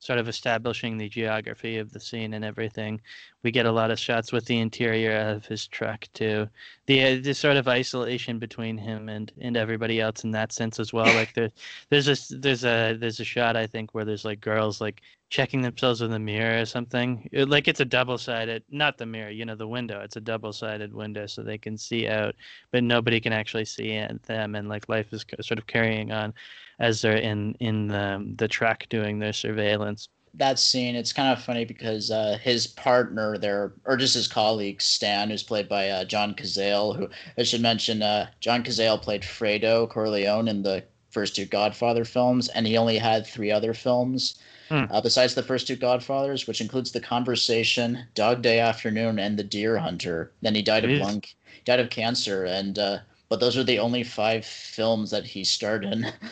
sort 0.00 0.18
of 0.18 0.28
establishing 0.28 0.98
the 0.98 1.08
geography 1.08 1.78
of 1.78 1.92
the 1.92 2.00
scene 2.00 2.34
and 2.34 2.44
everything. 2.44 3.00
We 3.42 3.50
get 3.50 3.66
a 3.66 3.72
lot 3.72 3.90
of 3.90 3.98
shots 3.98 4.32
with 4.32 4.44
the 4.46 4.58
interior 4.60 5.16
of 5.30 5.46
his 5.46 5.66
truck 5.66 6.06
too. 6.14 6.48
The 6.86 7.30
uh, 7.30 7.34
sort 7.34 7.56
of 7.56 7.68
isolation 7.68 8.38
between 8.38 8.78
him 8.78 9.08
and 9.08 9.32
and 9.40 9.56
everybody 9.56 10.00
else 10.00 10.24
in 10.24 10.30
that 10.32 10.52
sense 10.52 10.78
as 10.80 10.92
well. 10.92 11.12
Like 11.12 11.34
there, 11.34 11.50
there's 11.90 12.08
a 12.08 12.36
there's 12.38 12.64
a 12.64 12.96
there's 12.98 13.20
a 13.20 13.24
shot 13.24 13.56
I 13.56 13.66
think 13.66 13.94
where 13.94 14.04
there's 14.04 14.24
like 14.24 14.40
girls 14.40 14.80
like 14.80 15.02
checking 15.30 15.62
themselves 15.62 16.02
in 16.02 16.10
the 16.10 16.18
mirror 16.18 16.60
or 16.60 16.66
something. 16.66 17.28
It, 17.32 17.48
like 17.48 17.66
it's 17.66 17.80
a 17.80 17.84
double 17.86 18.18
sided, 18.18 18.62
not 18.70 18.98
the 18.98 19.06
mirror, 19.06 19.30
you 19.30 19.44
know, 19.46 19.56
the 19.56 19.66
window. 19.66 20.00
It's 20.02 20.16
a 20.16 20.20
double 20.20 20.52
sided 20.52 20.92
window 20.92 21.26
so 21.26 21.42
they 21.42 21.58
can 21.58 21.76
see 21.78 22.06
out, 22.06 22.34
but 22.70 22.84
nobody 22.84 23.20
can 23.20 23.32
actually 23.32 23.64
see 23.64 23.98
them. 24.26 24.54
And 24.54 24.68
like 24.68 24.88
life 24.88 25.12
is 25.12 25.24
sort 25.40 25.58
of 25.58 25.66
carrying 25.66 26.12
on 26.12 26.34
as 26.78 27.00
they're 27.02 27.16
in 27.16 27.54
in 27.60 27.88
the 27.88 28.34
the 28.36 28.48
truck 28.48 28.88
doing 28.88 29.18
their 29.18 29.32
surveillance. 29.32 30.08
That 30.34 30.58
scene, 30.58 30.96
it's 30.96 31.12
kind 31.12 31.30
of 31.30 31.44
funny 31.44 31.64
because 31.64 32.10
uh, 32.10 32.38
his 32.42 32.66
partner 32.66 33.36
there, 33.36 33.72
or 33.84 33.96
just 33.96 34.14
his 34.14 34.28
colleague 34.28 34.80
Stan, 34.80 35.28
who's 35.28 35.42
played 35.42 35.68
by 35.68 35.90
uh, 35.90 36.04
John 36.04 36.34
Cazale, 36.34 36.96
who 36.96 37.08
I 37.36 37.42
should 37.42 37.60
mention, 37.60 38.02
uh, 38.02 38.28
John 38.40 38.64
Cazale 38.64 39.00
played 39.00 39.22
Fredo 39.22 39.88
Corleone 39.88 40.48
in 40.48 40.62
the 40.62 40.84
first 41.10 41.36
two 41.36 41.44
Godfather 41.44 42.04
films, 42.04 42.48
and 42.48 42.66
he 42.66 42.78
only 42.78 42.96
had 42.96 43.26
three 43.26 43.50
other 43.50 43.74
films. 43.74 44.38
Hmm. 44.70 44.84
Uh, 44.90 45.02
besides 45.02 45.34
the 45.34 45.42
first 45.42 45.66
two 45.66 45.76
Godfathers, 45.76 46.46
which 46.46 46.62
includes 46.62 46.92
The 46.92 47.00
Conversation, 47.00 48.06
Dog 48.14 48.40
Day 48.40 48.58
Afternoon, 48.58 49.18
and 49.18 49.38
The 49.38 49.44
Deer 49.44 49.76
Hunter. 49.76 50.32
Then 50.40 50.54
he 50.54 50.62
died 50.62 50.84
Jeez. 50.84 50.94
of 50.96 51.02
lung, 51.02 51.22
died 51.66 51.80
of 51.80 51.90
cancer, 51.90 52.44
and 52.46 52.78
uh, 52.78 52.98
but 53.28 53.38
those 53.40 53.56
are 53.56 53.64
the 53.64 53.78
only 53.78 54.02
five 54.02 54.46
films 54.46 55.10
that 55.10 55.24
he 55.24 55.44
starred 55.44 55.84
in. 55.84 56.06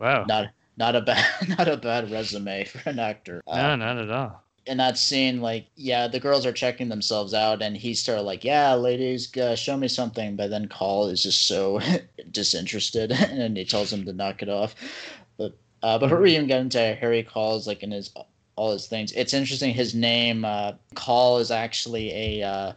Wow. 0.00 0.24
not 0.24 0.46
not 0.80 0.96
a 0.96 1.02
bad 1.02 1.48
not 1.58 1.68
a 1.68 1.76
bad 1.76 2.10
resume 2.10 2.64
for 2.64 2.88
an 2.88 2.98
actor. 2.98 3.42
No, 3.46 3.52
uh, 3.52 3.76
not 3.76 3.98
at 3.98 4.10
all. 4.10 4.42
In 4.66 4.78
that 4.78 4.98
scene, 4.98 5.40
like, 5.40 5.66
yeah, 5.74 6.06
the 6.06 6.20
girls 6.20 6.44
are 6.46 6.52
checking 6.52 6.88
themselves 6.88 7.34
out, 7.34 7.62
and 7.62 7.76
he's 7.76 8.02
sort 8.02 8.18
of 8.18 8.24
like, 8.24 8.44
"Yeah, 8.44 8.74
ladies, 8.74 9.34
uh, 9.36 9.54
show 9.54 9.76
me 9.76 9.88
something." 9.88 10.36
But 10.36 10.50
then 10.50 10.68
Caul 10.68 11.08
is 11.08 11.22
just 11.22 11.46
so 11.46 11.80
disinterested, 12.30 13.12
and 13.12 13.56
he 13.56 13.64
tells 13.64 13.92
him 13.92 14.04
to 14.06 14.12
knock 14.12 14.42
it 14.42 14.48
off. 14.48 14.74
But 15.36 15.56
uh, 15.82 15.98
before 15.98 16.20
we 16.20 16.34
even 16.34 16.46
get 16.46 16.60
into 16.60 16.78
Harry 16.78 17.22
Caul's 17.22 17.66
like 17.66 17.82
in 17.82 17.90
his 17.90 18.12
all 18.56 18.72
his 18.72 18.86
things, 18.86 19.12
it's 19.12 19.34
interesting. 19.34 19.74
His 19.74 19.94
name 19.94 20.44
uh, 20.44 20.72
Caul 20.94 21.38
is 21.38 21.50
actually 21.50 22.40
a 22.40 22.46
uh, 22.46 22.72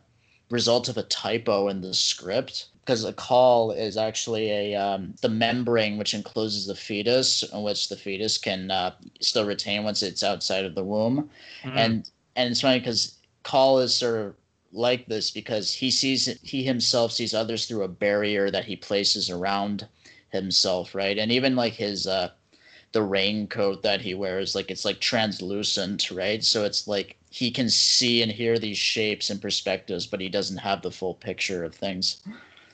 result 0.50 0.90
of 0.90 0.98
a 0.98 1.04
typo 1.04 1.70
in 1.70 1.82
the 1.82 1.94
script 1.94 2.68
because 2.86 3.06
a 3.06 3.14
caul 3.14 3.72
is 3.72 3.96
actually 3.96 4.52
a 4.52 4.76
um, 4.76 5.14
the 5.22 5.30
membrane 5.30 5.98
which 5.98 6.14
encloses 6.14 6.68
the 6.68 6.76
fetus, 6.76 7.44
in 7.44 7.62
which 7.64 7.90
the 7.90 7.96
fetus 7.96 8.38
can 8.38 8.72
uh, 8.72 8.94
still 9.22 9.46
retain 9.46 9.84
once 9.84 10.04
it's 10.04 10.24
outside 10.24 10.66
of 10.66 10.76
the 10.76 10.84
womb, 10.84 11.30
mm-hmm. 11.64 11.78
and 11.78 12.10
and 12.36 12.52
it's 12.52 12.62
funny 12.62 12.80
because 12.80 13.16
caul 13.44 13.80
is 13.80 13.94
sort 13.94 14.20
of 14.20 14.36
like 14.74 15.06
this 15.06 15.32
because 15.32 15.74
he 15.74 15.92
sees 15.92 16.26
he 16.42 16.64
himself 16.64 17.12
sees 17.12 17.34
others 17.34 17.66
through 17.66 17.84
a 17.84 17.88
barrier 17.88 18.50
that 18.52 18.66
he 18.66 18.76
places 18.76 19.30
around 19.30 19.88
himself, 20.30 20.94
right? 20.96 21.18
And 21.18 21.32
even 21.32 21.56
like 21.56 21.74
his 21.74 22.08
uh, 22.08 22.30
the 22.92 23.04
raincoat 23.04 23.82
that 23.84 24.02
he 24.02 24.14
wears, 24.14 24.56
like 24.56 24.70
it's 24.70 24.86
like 24.86 25.00
translucent, 25.00 26.12
right? 26.12 26.44
So 26.44 26.66
it's 26.66 26.88
like 26.88 27.18
he 27.30 27.50
can 27.50 27.70
see 27.70 28.22
and 28.22 28.32
hear 28.32 28.60
these 28.60 28.78
shapes 28.78 29.30
and 29.30 29.42
perspectives, 29.42 30.06
but 30.06 30.22
he 30.22 30.30
doesn't 30.30 30.58
have 30.58 30.82
the 30.82 30.92
full 30.92 31.14
picture 31.14 31.64
of 31.64 31.74
things. 31.74 32.22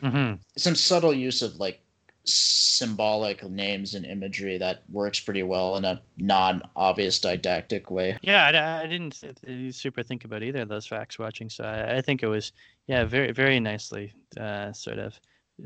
Mm-hmm. 0.02 0.36
Some 0.58 0.76
subtle 0.76 1.14
use 1.14 1.42
of 1.42 1.56
like 1.58 1.82
symbolic 2.26 3.44
names 3.50 3.96
and 3.96 4.06
imagery 4.06 4.58
that 4.58 4.84
works 4.92 5.20
pretty 5.20 5.44
well 5.44 5.78
in 5.78 5.86
a 5.86 6.02
non-obvious 6.18 7.20
didactic 7.20 7.90
way. 7.90 8.18
Yeah, 8.22 8.46
I, 8.46 8.84
I, 8.84 8.88
didn't 8.88 9.74
super 9.74 10.04
think 10.04 10.26
about 10.26 10.44
either 10.44 10.62
of 10.62 10.70
those 10.70 10.86
facts 10.86 11.18
watching, 11.18 11.50
so 11.50 11.64
I, 11.64 11.98
I 11.98 12.02
think 12.02 12.24
it 12.24 12.28
was 12.28 12.52
yeah 12.88 13.04
very 13.04 13.32
very 13.32 13.60
nicely 13.60 14.14
uh, 14.40 14.72
sort 14.74 15.00
of 15.00 15.20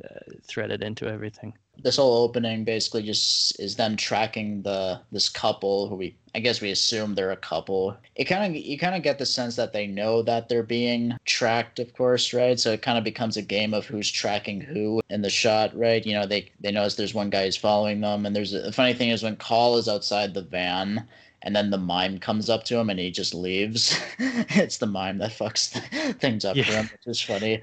uh, 0.04 0.20
threaded 0.48 0.82
into 0.82 1.08
everything 1.08 1.54
this 1.82 1.98
whole 1.98 2.24
opening 2.24 2.64
basically 2.64 3.04
just 3.04 3.60
is 3.60 3.76
them 3.76 3.98
tracking 3.98 4.62
the 4.62 5.00
this 5.12 5.30
couple 5.30 5.88
who 5.88 5.96
we 5.96 6.16
I 6.36 6.40
guess 6.40 6.62
we 6.62 6.72
assume 6.72 7.14
they're 7.14 7.32
a 7.32 7.38
couple. 7.38 7.96
It 8.16 8.26
kind 8.26 8.44
of 8.44 8.60
you 8.60 8.78
kind 8.78 8.96
of 8.96 9.04
get 9.04 9.20
the 9.20 9.26
sense 9.26 9.56
that 9.56 9.72
they 9.72 9.86
know 9.86 10.24
that 10.24 10.50
they're 10.50 10.64
being 10.64 11.16
tracked, 11.26 11.80
of 11.80 11.94
course, 11.94 12.34
right? 12.34 12.60
So 12.60 12.72
it 12.72 12.82
kind 12.82 12.98
of 12.98 13.04
becomes 13.04 13.38
a 13.38 13.42
game 13.42 13.74
of 13.74 13.86
who's 13.86 14.12
tracking 14.12 14.60
who 14.60 15.02
in 15.10 15.22
the 15.22 15.30
shot, 15.30 15.76
right? 15.78 16.04
You 16.06 16.14
know, 16.14 16.26
they 16.26 16.52
they 16.60 16.72
notice 16.72 16.96
there's 16.96 17.14
one 17.14 17.30
guy 17.30 17.46
who's 17.46 17.58
following 17.58 18.02
them, 18.02 18.26
and 18.26 18.36
there's 18.36 18.54
a, 18.54 18.62
the 18.62 18.72
funny 18.72 18.94
thing 18.94 19.10
is 19.10 19.22
when 19.22 19.36
Caul 19.36 19.78
is 19.78 19.88
outside 19.88 20.34
the 20.34 20.42
van 20.42 21.08
and 21.44 21.56
then 21.56 21.70
the 21.70 21.78
mime 21.78 22.18
comes 22.18 22.50
up 22.50 22.64
to 22.66 22.78
him 22.78 22.90
and 22.90 23.00
he 23.00 23.12
just 23.12 23.34
leaves. 23.34 24.00
it's 24.20 24.78
the 24.78 24.86
mime 24.88 25.18
that 25.20 25.32
fucks 25.32 25.70
things 26.20 26.46
up 26.46 26.56
yeah. 26.56 26.64
for 26.64 26.72
him, 26.72 26.90
which 26.92 27.08
is 27.08 27.22
funny. 27.22 27.62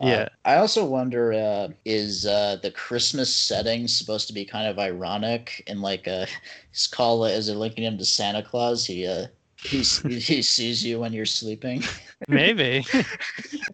Yeah. 0.00 0.22
Uh, 0.22 0.28
I 0.44 0.56
also 0.56 0.84
wonder 0.84 1.32
uh, 1.32 1.68
is 1.84 2.26
uh, 2.26 2.58
the 2.62 2.70
Christmas 2.70 3.34
setting 3.34 3.88
supposed 3.88 4.26
to 4.28 4.34
be 4.34 4.44
kind 4.44 4.68
of 4.68 4.78
ironic 4.78 5.64
and 5.66 5.80
like 5.80 6.06
uh, 6.06 6.26
his 6.70 6.86
Caul 6.86 7.24
is 7.24 7.48
it 7.48 7.56
linking 7.56 7.84
him 7.84 7.98
to 7.98 8.04
Santa 8.04 8.42
Claus? 8.42 8.86
He 8.86 9.06
uh, 9.06 9.26
He's, 9.64 10.00
he 10.02 10.42
sees 10.42 10.84
you 10.84 10.98
when 10.98 11.12
you're 11.12 11.24
sleeping. 11.24 11.84
Maybe. 12.26 12.84
I, 12.92 13.04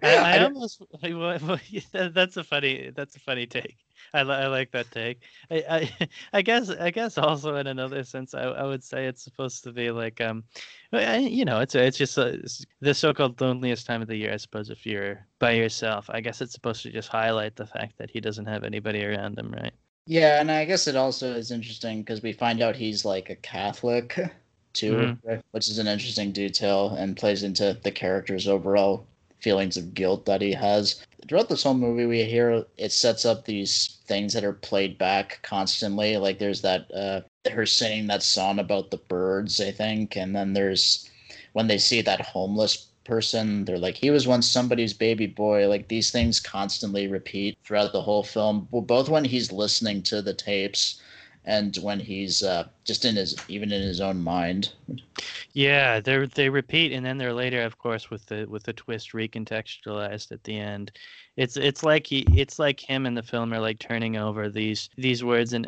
I, 0.03 0.37
I- 0.37 0.45
almost 0.45 0.83
that's 1.93 2.37
a 2.37 2.45
funny 2.45 2.93
that's 2.95 3.17
a 3.17 3.21
funny 3.21 3.47
take. 3.47 3.79
I, 4.15 4.23
li- 4.23 4.35
I 4.35 4.47
like 4.49 4.71
that 4.73 4.91
take. 4.91 5.23
I, 5.51 5.65
I 6.01 6.09
I 6.33 6.43
guess 6.43 6.71
I 6.71 6.91
guess 6.91 7.19
also 7.19 7.57
in 7.57 7.67
another 7.67 8.05
sense 8.05 8.35
I, 8.35 8.43
I 8.43 8.65
would 8.65 8.83
say 8.85 9.07
it's 9.07 9.23
supposed 9.23 9.65
to 9.65 9.73
be 9.73 9.91
like 9.91 10.21
um 10.21 10.45
I- 10.93 11.19
you 11.19 11.45
know 11.45 11.61
it's 11.61 11.75
it's 11.75 11.99
just 11.99 12.19
it's 12.19 12.65
the 12.81 12.95
so-called 12.95 13.41
loneliest 13.41 13.87
time 13.87 14.03
of 14.03 14.09
the 14.09 14.17
year 14.17 14.33
I 14.33 14.37
suppose 14.39 14.71
if 14.71 14.87
you're 14.87 15.27
by 15.39 15.53
yourself 15.53 16.09
I 16.11 16.21
guess 16.21 16.41
it's 16.41 16.53
supposed 16.55 16.83
to 16.83 16.91
just 16.93 17.09
highlight 17.09 17.57
the 17.57 17.67
fact 17.67 17.99
that 17.99 18.11
he 18.11 18.21
doesn't 18.21 18.47
have 18.47 18.65
anybody 18.65 19.05
around 19.05 19.39
him 19.39 19.53
right 19.53 19.75
Yeah, 20.07 20.41
and 20.41 20.51
I 20.51 20.65
guess 20.65 20.87
it 20.89 20.97
also 20.97 21.35
is 21.35 21.51
interesting 21.51 22.01
because 22.03 22.23
we 22.23 22.33
find 22.33 22.63
out 22.63 22.77
he's 22.77 23.05
like 23.05 23.31
a 23.31 23.37
Catholic 23.37 24.19
too, 24.73 25.13
Mhm. 25.25 25.43
which 25.53 25.69
is 25.69 25.79
an 25.79 25.87
interesting 25.87 26.33
detail 26.33 26.95
and 26.97 27.17
plays 27.17 27.43
into 27.43 27.75
the 27.83 27.93
character's 27.93 28.49
overall 28.49 29.07
feelings 29.41 29.77
of 29.77 29.95
guilt 29.95 30.27
that 30.27 30.43
he 30.43 30.53
has. 30.53 31.05
Throughout 31.29 31.49
this 31.49 31.63
whole 31.63 31.75
movie, 31.75 32.07
we 32.07 32.25
hear 32.25 32.65
it 32.77 32.93
sets 32.93 33.25
up 33.25 33.45
these 33.45 33.99
things 34.07 34.33
that 34.33 34.45
are 34.45 34.53
played 34.53 34.99
back 34.99 35.41
constantly. 35.43 36.17
Like 36.17 36.39
there's 36.39 36.63
that 36.63 36.91
uh, 36.93 37.21
her 37.51 37.67
singing 37.67 38.07
that 38.07 38.23
song 38.23 38.59
about 38.59 38.91
the 38.91 38.97
birds, 38.97 39.61
I 39.61 39.71
think, 39.71 40.17
and 40.17 40.35
then 40.35 40.53
there's 40.53 41.09
when 41.53 41.67
they 41.67 41.79
see 41.79 42.01
that 42.03 42.21
homeless 42.21 42.89
person, 43.09 43.65
they're 43.65 43.79
like, 43.79 43.97
he 43.97 44.11
was 44.11 44.29
once 44.29 44.47
somebody's 44.47 44.93
baby 44.93 45.27
boy. 45.27 45.67
Like 45.69 45.89
these 45.89 46.11
things 46.11 46.39
constantly 46.39 47.09
repeat 47.09 47.59
throughout 47.65 47.93
the 47.93 48.03
whole 48.03 48.23
film. 48.23 48.69
Both 48.71 49.09
when 49.09 49.25
he's 49.25 49.51
listening 49.51 50.03
to 50.05 50.23
the 50.23 50.35
tapes 50.35 51.01
and 51.45 51.75
when 51.79 51.99
he's 51.99 52.43
uh, 52.43 52.69
just 52.85 53.05
in 53.05 53.17
his 53.17 53.35
even 53.49 53.73
in 53.73 53.83
his 53.83 54.01
own 54.01 54.23
mind. 54.23 54.71
Yeah, 55.55 56.01
they 56.01 56.27
they 56.27 56.49
repeat, 56.51 56.93
and 56.93 57.05
then 57.05 57.17
they're 57.19 57.33
later, 57.33 57.63
of 57.63 57.79
course, 57.79 58.11
with 58.11 58.27
the 58.27 58.47
with 58.47 58.65
the 58.65 58.73
twist 58.75 59.13
recontextualized 59.13 60.31
at 60.31 60.45
the 60.45 60.59
end. 60.59 60.93
It's 61.37 61.57
it's 61.57 61.83
like 61.83 62.07
he 62.07 62.27
it's 62.39 62.59
like 62.59 62.79
him 62.81 63.07
and 63.07 63.17
the 63.17 63.23
film 63.23 63.53
are 63.55 63.61
like 63.61 63.79
turning 63.79 64.17
over 64.17 64.51
these 64.51 64.91
these 64.97 65.25
words 65.25 65.55
in 65.55 65.65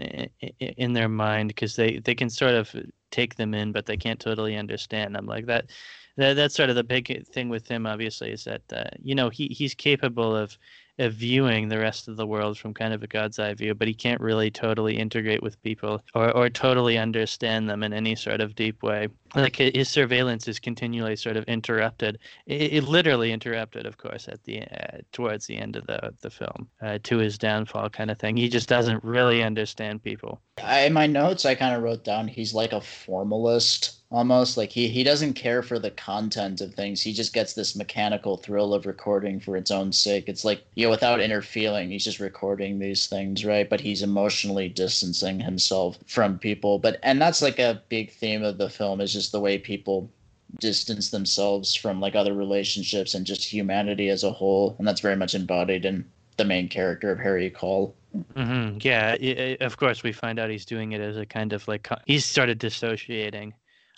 in, 0.58 0.92
their 0.92 1.08
mind 1.08 1.48
because 1.48 1.76
they 1.76 1.98
they 1.98 2.14
can 2.14 2.28
sort 2.30 2.54
of 2.54 2.74
take 3.10 3.36
them 3.36 3.54
in, 3.54 3.72
but 3.72 3.86
they 3.86 3.96
can't 3.96 4.20
totally 4.20 4.56
understand 4.56 5.14
them. 5.14 5.26
Like 5.26 5.46
that, 5.46 5.70
that 6.16 6.34
that's 6.34 6.54
sort 6.54 6.70
of 6.70 6.76
the 6.76 6.84
big 6.84 7.26
thing 7.28 7.48
with 7.48 7.66
him. 7.66 7.86
Obviously, 7.86 8.30
is 8.32 8.44
that 8.44 8.62
uh, 8.72 8.90
you 9.02 9.14
know 9.14 9.30
he 9.30 9.48
he's 9.48 9.74
capable 9.74 10.36
of 10.36 10.58
of 11.00 11.14
viewing 11.14 11.68
the 11.68 11.78
rest 11.78 12.08
of 12.08 12.16
the 12.16 12.26
world 12.26 12.58
from 12.58 12.74
kind 12.74 12.92
of 12.92 13.02
a 13.02 13.06
god's 13.06 13.38
eye 13.38 13.54
view, 13.54 13.74
but 13.74 13.88
he 13.88 13.94
can't 13.94 14.20
really 14.20 14.50
totally 14.50 14.98
integrate 14.98 15.42
with 15.42 15.62
people 15.62 16.02
or, 16.14 16.30
or 16.36 16.48
totally 16.48 16.98
understand 16.98 17.68
them 17.68 17.82
in 17.82 17.92
any 17.92 18.14
sort 18.14 18.40
of 18.40 18.54
deep 18.54 18.82
way. 18.82 19.08
Like 19.34 19.56
his 19.56 19.88
surveillance 19.88 20.48
is 20.48 20.58
continually 20.58 21.16
sort 21.16 21.36
of 21.36 21.44
interrupted, 21.44 22.18
it, 22.46 22.72
it 22.72 22.84
literally 22.84 23.32
interrupted, 23.32 23.86
of 23.86 23.96
course, 23.96 24.28
at 24.28 24.42
the 24.44 24.62
uh, 24.62 24.98
towards 25.12 25.46
the 25.46 25.56
end 25.56 25.76
of 25.76 25.86
the 25.86 26.12
the 26.20 26.30
film 26.30 26.68
uh, 26.82 26.98
to 27.04 27.18
his 27.18 27.38
downfall, 27.38 27.90
kind 27.90 28.10
of 28.10 28.18
thing. 28.18 28.36
He 28.36 28.48
just 28.48 28.68
doesn't 28.68 29.02
really 29.04 29.42
understand 29.42 30.02
people. 30.02 30.40
I, 30.62 30.80
in 30.80 30.92
my 30.92 31.06
notes, 31.06 31.46
I 31.46 31.54
kind 31.54 31.76
of 31.76 31.82
wrote 31.82 32.04
down 32.04 32.28
he's 32.28 32.54
like 32.54 32.72
a 32.72 32.80
formalist 32.80 33.99
almost. 34.10 34.56
Like 34.56 34.70
he 34.70 34.88
he 34.88 35.02
doesn't 35.04 35.34
care 35.34 35.62
for 35.62 35.78
the 35.78 35.90
content 35.90 36.60
of 36.60 36.74
things. 36.74 37.02
He 37.02 37.12
just 37.12 37.32
gets 37.32 37.54
this 37.54 37.74
mechanical 37.76 38.36
thrill 38.36 38.74
of 38.74 38.86
recording 38.86 39.40
for 39.40 39.56
its 39.56 39.70
own 39.70 39.92
sake. 39.92 40.28
It's 40.28 40.44
like 40.44 40.64
you 40.74 40.86
know, 40.86 40.90
without 40.90 41.20
interfering, 41.20 41.90
he's 41.90 42.04
just 42.04 42.20
recording 42.20 42.78
these 42.78 43.06
things, 43.06 43.44
right? 43.44 43.68
But 43.68 43.80
he's 43.80 44.02
emotionally 44.02 44.68
distancing 44.68 45.40
himself 45.40 45.98
from 46.06 46.38
people. 46.38 46.78
But 46.78 46.98
and 47.02 47.20
that's 47.20 47.42
like 47.42 47.58
a 47.58 47.82
big 47.88 48.10
theme 48.12 48.42
of 48.44 48.58
the 48.58 48.70
film 48.70 49.00
is 49.00 49.12
just 49.12 49.32
the 49.32 49.40
way 49.40 49.58
people 49.58 50.10
distance 50.58 51.10
themselves 51.10 51.74
from 51.74 52.00
like 52.00 52.14
other 52.14 52.34
relationships 52.34 53.14
and 53.14 53.26
just 53.26 53.44
humanity 53.44 54.08
as 54.08 54.24
a 54.24 54.32
whole. 54.32 54.74
And 54.78 54.86
that's 54.86 55.00
very 55.00 55.16
much 55.16 55.34
embodied 55.34 55.84
in 55.84 56.04
the 56.36 56.44
main 56.44 56.68
character 56.68 57.10
of 57.12 57.18
Harry 57.20 57.50
Caul. 57.50 57.94
hmm 58.36 58.78
Yeah, 58.80 59.16
i 59.20 59.56
i 59.60 59.64
of 59.64 59.76
course, 59.76 60.02
we 60.02 60.12
find 60.12 60.38
out 60.38 60.50
he's 60.50 60.64
doing 60.66 60.92
it 60.92 61.00
as 61.00 61.16
a 61.16 61.26
kind 61.26 61.52
of 61.52 61.66
like 61.68 61.88
he's 62.06 62.24
started 62.24 62.58
dissociating 62.58 63.54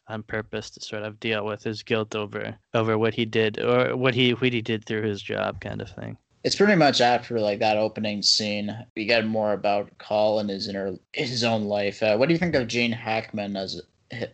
on 0.09 0.22
purpose 0.22 0.70
to 0.70 0.80
sort 0.80 1.03
of 1.05 1.20
deal 1.20 1.44
with 1.44 1.62
his 1.62 1.82
guilt 1.82 2.14
over 2.14 2.57
over 2.74 2.98
what 2.98 3.14
he 3.14 3.24
did 3.24 3.59
or 3.61 3.96
what 3.96 4.14
he 4.14 4.32
what 4.34 4.53
he 4.53 4.61
did 4.62 4.84
through 4.84 5.03
his 5.03 5.22
job, 5.22 5.61
kind 5.61 5.80
of 5.80 5.90
thing. 5.90 6.16
it's 6.44 6.57
pretty 6.57 6.74
much 6.74 7.00
after 7.00 7.38
like 7.40 7.61
that 7.61 7.76
opening 7.76 8.20
scene 8.22 8.76
we 8.96 9.07
get 9.07 9.26
more 9.26 9.53
about 9.53 9.96
Caul 9.98 10.40
and 10.40 10.50
his 10.50 10.68
inner 10.68 10.94
his 11.12 11.44
own 11.44 11.64
life. 11.64 12.03
Uh, 12.03 12.16
what 12.16 12.26
do 12.28 12.34
you 12.34 12.38
think 12.38 12.55
of 12.55 12.66
Gene 12.68 12.92
Hackman 12.92 13.57
as 13.57 13.80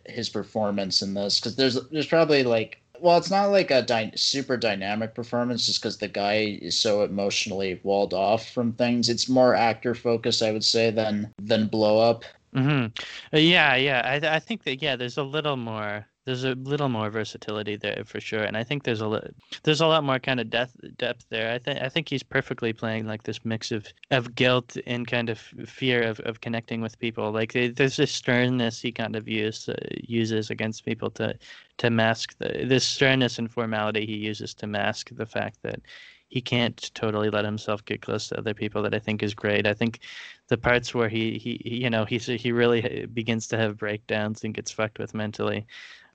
his 0.05 0.27
performance 0.29 1.01
in 1.01 1.13
this? 1.13 1.39
Because 1.39 1.55
there's 1.55 1.77
there's 1.89 2.07
probably 2.07 2.43
like 2.43 2.81
well, 3.01 3.17
it's 3.17 3.31
not 3.31 3.45
like 3.51 3.71
a 3.71 3.81
dy- 3.81 4.11
super 4.15 4.57
dynamic 4.57 5.15
performance 5.15 5.65
just 5.65 5.81
because 5.81 5.99
the 5.99 6.09
guy 6.09 6.59
is 6.61 6.77
so 6.77 7.03
emotionally 7.03 7.79
walled 7.83 8.13
off 8.13 8.49
from 8.49 8.73
things. 8.73 9.07
It's 9.07 9.29
more 9.29 9.55
actor 9.55 9.95
focused, 9.95 10.43
I 10.43 10.51
would 10.51 10.65
say, 10.65 10.91
than 10.91 11.31
than 11.41 11.67
blow 11.67 11.99
up. 11.99 12.25
Hmm 12.53 12.85
Yeah, 13.31 13.75
yeah. 13.75 14.01
I 14.03 14.35
I 14.35 14.39
think 14.39 14.63
that 14.63 14.81
yeah, 14.81 14.95
there's 14.95 15.17
a 15.17 15.23
little 15.23 15.55
more 15.55 16.07
there's 16.25 16.43
a 16.43 16.53
little 16.55 16.89
more 16.89 17.09
versatility 17.09 17.75
there 17.75 18.03
for 18.05 18.19
sure, 18.19 18.43
and 18.43 18.57
I 18.57 18.63
think 18.63 18.83
there's 18.83 19.01
a 19.01 19.07
li- 19.07 19.29
there's 19.63 19.81
a 19.81 19.87
lot 19.87 20.03
more 20.03 20.19
kind 20.19 20.39
of 20.39 20.49
depth 20.49 20.75
depth 20.97 21.25
there. 21.29 21.51
I 21.53 21.59
think 21.59 21.79
I 21.81 21.89
think 21.89 22.09
he's 22.09 22.23
perfectly 22.23 22.73
playing 22.73 23.05
like 23.07 23.23
this 23.23 23.45
mix 23.45 23.71
of 23.71 23.85
of 24.11 24.33
guilt 24.35 24.77
and 24.87 25.07
kind 25.07 25.29
of 25.29 25.39
fear 25.39 26.01
of, 26.03 26.19
of 26.21 26.41
connecting 26.41 26.81
with 26.81 26.97
people. 26.99 27.31
Like 27.31 27.53
there's 27.53 27.97
this 27.97 28.11
sternness 28.11 28.81
he 28.81 28.91
kind 28.91 29.15
of 29.15 29.27
use, 29.27 29.69
uh, 29.69 29.75
uses 30.03 30.49
against 30.49 30.85
people 30.85 31.11
to 31.11 31.37
to 31.77 31.89
mask 31.91 32.35
the 32.39 32.65
this 32.67 32.87
sternness 32.87 33.37
and 33.39 33.51
formality 33.51 34.05
he 34.07 34.15
uses 34.17 34.53
to 34.55 34.67
mask 34.67 35.09
the 35.11 35.25
fact 35.25 35.59
that 35.63 35.81
he 36.29 36.41
can't 36.41 36.91
totally 36.93 37.29
let 37.29 37.43
himself 37.43 37.83
get 37.85 38.01
close 38.01 38.27
to 38.29 38.37
other 38.37 38.53
people 38.53 38.81
that 38.83 38.93
I 38.93 38.99
think 38.99 39.21
is 39.23 39.33
great. 39.33 39.67
I 39.67 39.73
think 39.73 39.99
the 40.47 40.57
parts 40.57 40.93
where 40.93 41.09
he 41.09 41.37
he 41.37 41.59
he, 41.63 41.83
you 41.83 41.89
know 41.89 42.05
he's 42.05 42.25
he 42.27 42.51
really 42.51 43.03
uh, 43.03 43.07
begins 43.07 43.47
to 43.47 43.57
have 43.57 43.77
breakdowns 43.77 44.43
and 44.43 44.53
gets 44.53 44.71
fucked 44.71 44.99
with 44.99 45.13
mentally. 45.13 45.65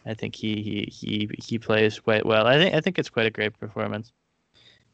I 0.06 0.14
think 0.14 0.34
he 0.34 0.62
he 0.62 0.88
he 0.90 1.30
he 1.38 1.58
plays 1.58 1.98
quite 1.98 2.24
well. 2.24 2.46
I 2.46 2.56
think 2.56 2.74
I 2.74 2.80
think 2.80 2.98
it's 2.98 3.10
quite 3.10 3.26
a 3.26 3.30
great 3.30 3.58
performance. 3.58 4.12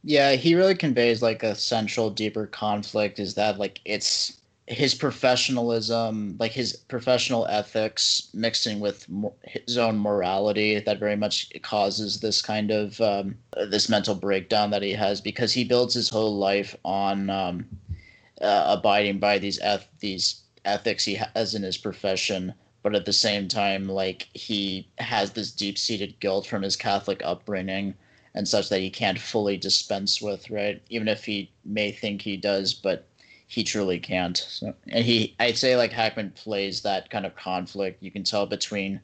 Yeah, 0.03 0.33
he 0.33 0.55
really 0.55 0.75
conveys 0.75 1.21
like 1.21 1.43
a 1.43 1.55
central, 1.55 2.09
deeper 2.11 2.47
conflict. 2.47 3.19
Is 3.19 3.35
that 3.35 3.59
like 3.59 3.81
it's 3.85 4.40
his 4.71 4.95
professionalism, 4.95 6.37
like 6.39 6.53
his 6.53 6.77
professional 6.77 7.45
ethics, 7.49 8.29
mixing 8.33 8.79
with 8.79 9.05
his 9.43 9.77
own 9.77 9.99
morality, 9.99 10.79
that 10.79 11.01
very 11.01 11.17
much 11.17 11.51
causes 11.63 12.21
this 12.21 12.41
kind 12.41 12.71
of 12.71 13.01
um, 13.01 13.37
this 13.69 13.89
mental 13.89 14.15
breakdown 14.15 14.71
that 14.71 14.83
he 14.83 14.93
has 14.93 15.21
because 15.21 15.53
he 15.53 15.65
builds 15.65 15.95
his 15.95 16.09
whole 16.09 16.37
life 16.37 16.77
on 16.85 17.29
um, 17.31 17.67
uh, 18.41 18.77
abiding 18.79 19.19
by 19.19 19.39
these 19.39 19.59
eth- 19.61 19.89
these 19.99 20.43
ethics 20.65 21.05
he 21.05 21.19
has 21.35 21.55
in 21.55 21.63
his 21.63 21.77
profession 21.77 22.55
but 22.83 22.95
at 22.95 23.07
the 23.07 23.13
same 23.13 23.49
time 23.49 23.89
like 23.89 24.29
he 24.35 24.87
has 24.99 25.33
this 25.33 25.51
deep-seated 25.53 26.19
guilt 26.21 26.47
from 26.47 26.63
his 26.63 26.77
catholic 26.77 27.23
upbringing 27.25 27.95
and 28.35 28.47
such 28.47 28.69
that 28.69 28.81
he 28.81 28.91
can't 28.91 29.19
fully 29.19 29.57
dispense 29.57 30.21
with 30.21 30.51
right? 30.51 30.83
Even 30.91 31.09
if 31.09 31.25
he 31.25 31.51
may 31.65 31.91
think 31.91 32.23
he 32.23 32.37
does 32.37 32.75
but 32.75 33.07
he 33.51 33.65
truly 33.65 33.99
can't 34.01 34.39
so, 34.39 34.75
and 34.89 35.05
he 35.05 35.37
i'd 35.41 35.59
say 35.59 35.77
like 35.77 35.93
hackman 35.93 36.31
plays 36.33 36.83
that 36.83 37.11
kind 37.11 37.27
of 37.27 37.37
conflict 37.37 38.03
you 38.03 38.11
can 38.11 38.25
tell 38.25 38.47
between 38.47 39.01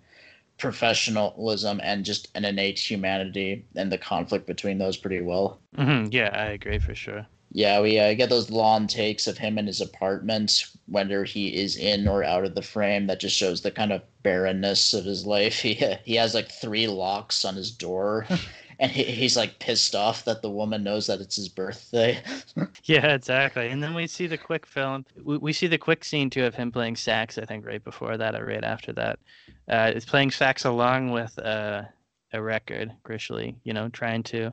professionalism 0.58 1.80
and 1.82 2.04
just 2.04 2.28
an 2.36 2.44
innate 2.46 2.78
humanity 2.78 3.66
and 3.76 3.92
the 3.92 3.98
conflict 3.98 4.46
between 4.46 4.78
those 4.78 4.96
pretty 4.98 5.22
well 5.22 5.60
hmm 5.76 6.06
Yeah, 6.10 6.30
I 6.32 6.46
agree 6.46 6.78
for 6.80 6.94
sure. 6.94 7.26
yeah, 7.50 7.80
we 7.80 7.98
uh, 7.98 8.14
get 8.14 8.28
those 8.28 8.50
long 8.50 8.86
takes 8.86 9.26
of 9.26 9.38
him 9.38 9.56
in 9.58 9.66
his 9.66 9.80
apartment, 9.80 10.66
whether 10.86 11.24
he 11.24 11.56
is 11.56 11.76
in 11.76 12.06
or 12.08 12.22
out 12.24 12.44
of 12.44 12.54
the 12.54 12.62
frame. 12.62 13.06
That 13.06 13.20
just 13.20 13.36
shows 13.36 13.62
the 13.62 13.70
kind 13.70 13.92
of 13.92 14.02
barrenness 14.22 14.92
of 14.94 15.04
his 15.04 15.24
life. 15.26 15.60
He 15.62 15.74
he 16.04 16.16
has 16.16 16.34
like 16.34 16.50
three 16.50 16.86
locks 16.88 17.44
on 17.44 17.54
his 17.56 17.70
door, 17.70 18.26
and 18.78 18.90
he, 18.90 19.04
he's 19.04 19.36
like 19.36 19.58
pissed 19.58 19.94
off 19.94 20.24
that 20.24 20.42
the 20.42 20.50
woman 20.50 20.82
knows 20.82 21.06
that 21.06 21.20
it's 21.20 21.36
his 21.36 21.48
birthday. 21.48 22.20
Yeah, 22.84 23.14
exactly. 23.14 23.68
And 23.68 23.82
then 23.82 23.94
we 23.94 24.06
see 24.06 24.28
the 24.28 24.38
quick 24.38 24.64
film. 24.64 25.04
We, 25.24 25.38
we 25.38 25.52
see 25.52 25.66
the 25.66 25.76
quick 25.76 26.04
scene 26.04 26.30
too 26.30 26.44
of 26.44 26.54
him 26.54 26.70
playing 26.70 26.94
sax. 26.96 27.36
I 27.36 27.44
think 27.44 27.66
right 27.66 27.82
before 27.82 28.16
that 28.16 28.36
or 28.36 28.46
right 28.46 28.62
after 28.62 28.92
that. 28.92 29.18
Uh, 29.68 29.90
it's 29.94 30.04
playing 30.04 30.30
sax 30.30 30.64
along 30.64 31.10
with 31.10 31.36
uh, 31.40 31.82
a 32.32 32.40
record, 32.40 32.92
Grishley. 33.04 33.56
You 33.64 33.72
know, 33.72 33.88
trying 33.88 34.22
to 34.24 34.52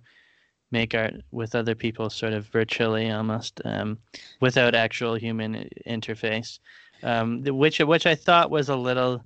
make 0.71 0.95
art 0.95 1.13
with 1.31 1.53
other 1.53 1.75
people, 1.75 2.09
sort 2.09 2.33
of 2.33 2.47
virtually 2.47 3.11
almost, 3.11 3.61
um, 3.65 3.99
without 4.41 4.73
actual 4.73 5.13
human 5.15 5.69
interface. 5.87 6.59
Um, 7.03 7.43
which 7.43 7.79
which 7.79 8.07
I 8.07 8.15
thought 8.15 8.49
was 8.49 8.69
a 8.69 8.75
little. 8.75 9.23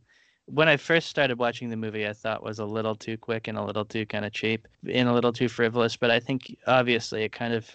When 0.48 0.70
I 0.70 0.78
first 0.78 1.10
started 1.10 1.38
watching 1.38 1.70
the 1.70 1.78
movie, 1.78 2.08
I 2.08 2.14
thought 2.14 2.44
was 2.44 2.60
a 2.60 2.66
little 2.66 2.96
too 2.96 3.18
quick 3.18 3.48
and 3.48 3.58
a 3.58 3.64
little 3.64 3.86
too 3.86 4.06
kind 4.06 4.26
of 4.26 4.32
cheap 4.32 4.68
and 4.92 5.08
a 5.08 5.14
little 5.14 5.34
too 5.34 5.50
frivolous. 5.50 5.98
But 5.98 6.10
I 6.10 6.20
think 6.20 6.56
obviously 6.68 7.24
it 7.24 7.32
kind 7.32 7.54
of 7.54 7.70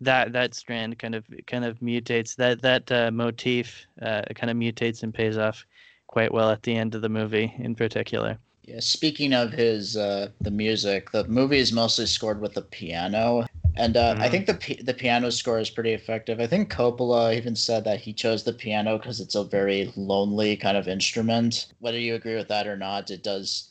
that 0.00 0.32
that 0.32 0.54
strand 0.54 0.98
kind 0.98 1.14
of 1.14 1.24
kind 1.46 1.64
of 1.64 1.78
mutates 1.80 2.36
that 2.36 2.62
that 2.62 2.90
uh, 2.92 3.10
motif 3.10 3.86
uh, 4.00 4.22
kind 4.34 4.50
of 4.50 4.56
mutates 4.56 5.02
and 5.02 5.12
pays 5.12 5.36
off 5.36 5.66
quite 6.06 6.32
well 6.32 6.50
at 6.50 6.62
the 6.62 6.76
end 6.76 6.94
of 6.94 7.02
the 7.02 7.08
movie 7.08 7.52
in 7.58 7.74
particular 7.74 8.38
Yeah, 8.64 8.80
speaking 8.80 9.32
of 9.32 9.52
his 9.52 9.96
uh, 9.96 10.28
the 10.40 10.50
music, 10.50 11.10
the 11.10 11.24
movie 11.24 11.58
is 11.58 11.72
mostly 11.72 12.06
scored 12.06 12.40
with 12.40 12.54
the 12.54 12.62
piano, 12.62 13.46
and 13.78 13.96
uh, 13.96 14.14
mm-hmm. 14.14 14.22
I 14.22 14.28
think 14.28 14.46
the 14.46 14.82
the 14.82 14.94
piano 14.94 15.30
score 15.30 15.58
is 15.58 15.70
pretty 15.70 15.92
effective. 15.92 16.40
I 16.40 16.46
think 16.46 16.72
Coppola 16.72 17.36
even 17.36 17.54
said 17.54 17.84
that 17.84 18.00
he 18.00 18.12
chose 18.12 18.42
the 18.42 18.52
piano 18.52 18.98
because 18.98 19.20
it's 19.20 19.34
a 19.34 19.44
very 19.44 19.92
lonely 19.96 20.56
kind 20.56 20.76
of 20.76 20.88
instrument. 20.88 21.66
Whether 21.78 21.98
you 21.98 22.14
agree 22.14 22.34
with 22.34 22.48
that 22.48 22.66
or 22.66 22.76
not, 22.76 23.10
it 23.10 23.22
does 23.22 23.68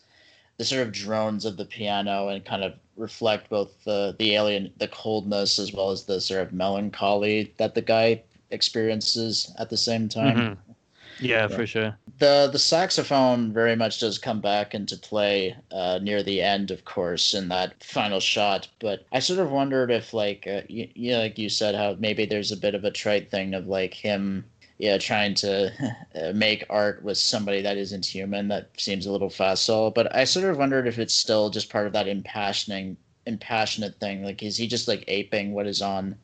the 0.58 0.66
sort 0.66 0.88
of 0.88 0.92
drones 0.92 1.46
of 1.46 1.58
the 1.58 1.66
piano 1.66 2.30
and 2.30 2.44
kind 2.44 2.64
of 2.64 2.74
reflect 2.96 3.50
both 3.50 3.84
the 3.84 4.16
the 4.18 4.34
alien 4.36 4.72
the 4.78 4.88
coldness 4.88 5.60
as 5.60 5.74
well 5.74 5.92
as 5.92 6.06
the 6.06 6.20
sort 6.20 6.42
of 6.42 6.54
melancholy 6.54 7.54
that 7.58 7.76
the 7.76 7.82
guy 7.82 8.24
experiences 8.50 9.54
at 9.60 9.70
the 9.70 9.78
same 9.78 10.10
time. 10.10 10.38
Mm-hmm. 10.38 10.72
Yeah, 11.20 11.48
for 11.48 11.66
sure. 11.66 11.98
The 12.20 12.50
the 12.52 12.60
saxophone 12.60 13.54
very 13.54 13.76
much 13.76 14.00
does 14.00 14.18
come 14.18 14.42
back 14.42 14.74
into 14.74 14.98
play 14.98 15.56
uh, 15.72 16.00
near 16.02 16.24
the 16.24 16.42
end, 16.42 16.72
of 16.72 16.86
course, 16.86 17.34
in 17.34 17.50
that 17.50 17.84
final 17.84 18.20
shot. 18.20 18.68
But 18.80 19.06
I 19.12 19.20
sort 19.20 19.40
of 19.40 19.52
wondered 19.52 19.92
if, 19.92 20.14
like, 20.14 20.48
uh, 20.48 20.62
you, 20.68 20.90
you 20.94 21.12
know, 21.12 21.20
like 21.20 21.38
you 21.38 21.50
said, 21.50 21.76
how 21.76 21.96
maybe 22.00 22.26
there's 22.26 22.52
a 22.52 22.58
bit 22.58 22.76
of 22.76 22.84
a 22.84 22.92
trite 22.92 23.30
thing 23.32 23.54
of 23.54 23.68
like 23.68 23.94
him 23.94 24.46
yeah, 24.78 24.98
trying 24.98 25.34
to 25.36 25.72
uh, 26.16 26.34
make 26.34 26.66
art 26.70 27.04
with 27.04 27.18
somebody 27.18 27.62
that 27.62 27.78
isn't 27.78 28.06
human. 28.06 28.48
That 28.48 28.70
seems 28.78 29.06
a 29.06 29.12
little 29.12 29.30
facile. 29.30 29.92
But 29.92 30.14
I 30.16 30.24
sort 30.24 30.46
of 30.46 30.58
wondered 30.58 30.88
if 30.88 31.00
it's 31.00 31.14
still 31.14 31.50
just 31.50 31.70
part 31.70 31.88
of 31.88 31.94
that 31.94 32.08
impassioning, 32.08 32.96
impassionate 33.26 34.00
thing. 34.00 34.24
Like, 34.24 34.44
is 34.44 34.58
he 34.58 34.68
just 34.68 34.88
like 34.88 35.04
aping 35.08 35.54
what 35.54 35.68
is 35.68 35.82
on 35.82 36.16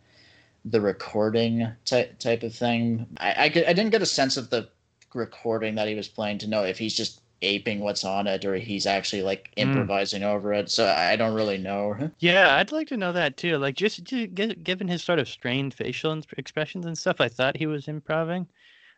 the 0.65 0.81
recording 0.81 1.67
type 1.85 2.17
type 2.19 2.43
of 2.43 2.53
thing? 2.53 3.07
I 3.17 3.31
I, 3.31 3.43
I 3.45 3.73
didn't 3.73 3.89
get 3.89 4.01
a 4.01 4.07
sense 4.07 4.37
of 4.37 4.49
the 4.49 4.69
recording 5.15 5.75
that 5.75 5.87
he 5.87 5.95
was 5.95 6.07
playing 6.07 6.39
to 6.39 6.47
know 6.47 6.63
if 6.63 6.77
he's 6.77 6.95
just 6.95 7.21
aping 7.43 7.81
what's 7.81 8.03
on 8.03 8.25
it 8.25 8.45
or 8.45 8.55
he's 8.55 8.85
actually 8.87 9.21
like 9.21 9.51
hmm. 9.55 9.61
improvising 9.61 10.21
mm. 10.21 10.33
over 10.33 10.53
it. 10.53 10.71
So 10.71 10.87
I 10.87 11.15
don't 11.15 11.35
really 11.35 11.57
know. 11.57 11.95
Yeah, 12.19 12.55
I'd 12.55 12.71
like 12.71 12.87
to 12.87 12.97
know 12.97 13.11
that 13.11 13.37
too. 13.37 13.57
Like 13.57 13.75
just, 13.75 14.03
just 14.03 14.63
given 14.63 14.87
his 14.87 15.03
sort 15.03 15.19
of 15.19 15.27
strained 15.27 15.73
facial 15.73 16.19
expressions 16.37 16.85
and 16.85 16.97
stuff, 16.97 17.19
I 17.19 17.27
thought 17.27 17.57
he 17.57 17.67
was 17.67 17.87
improvising, 17.87 18.47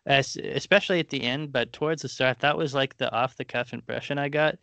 As, 0.05 0.37
especially 0.37 0.99
at 0.99 1.09
the 1.09 1.23
end. 1.23 1.51
But 1.51 1.73
towards 1.73 2.03
the 2.03 2.09
start, 2.09 2.39
that 2.39 2.57
was 2.57 2.73
like 2.73 2.97
the 2.97 3.11
off 3.11 3.35
the 3.35 3.45
cuff 3.45 3.73
impression 3.73 4.17
I 4.19 4.29
got. 4.29 4.57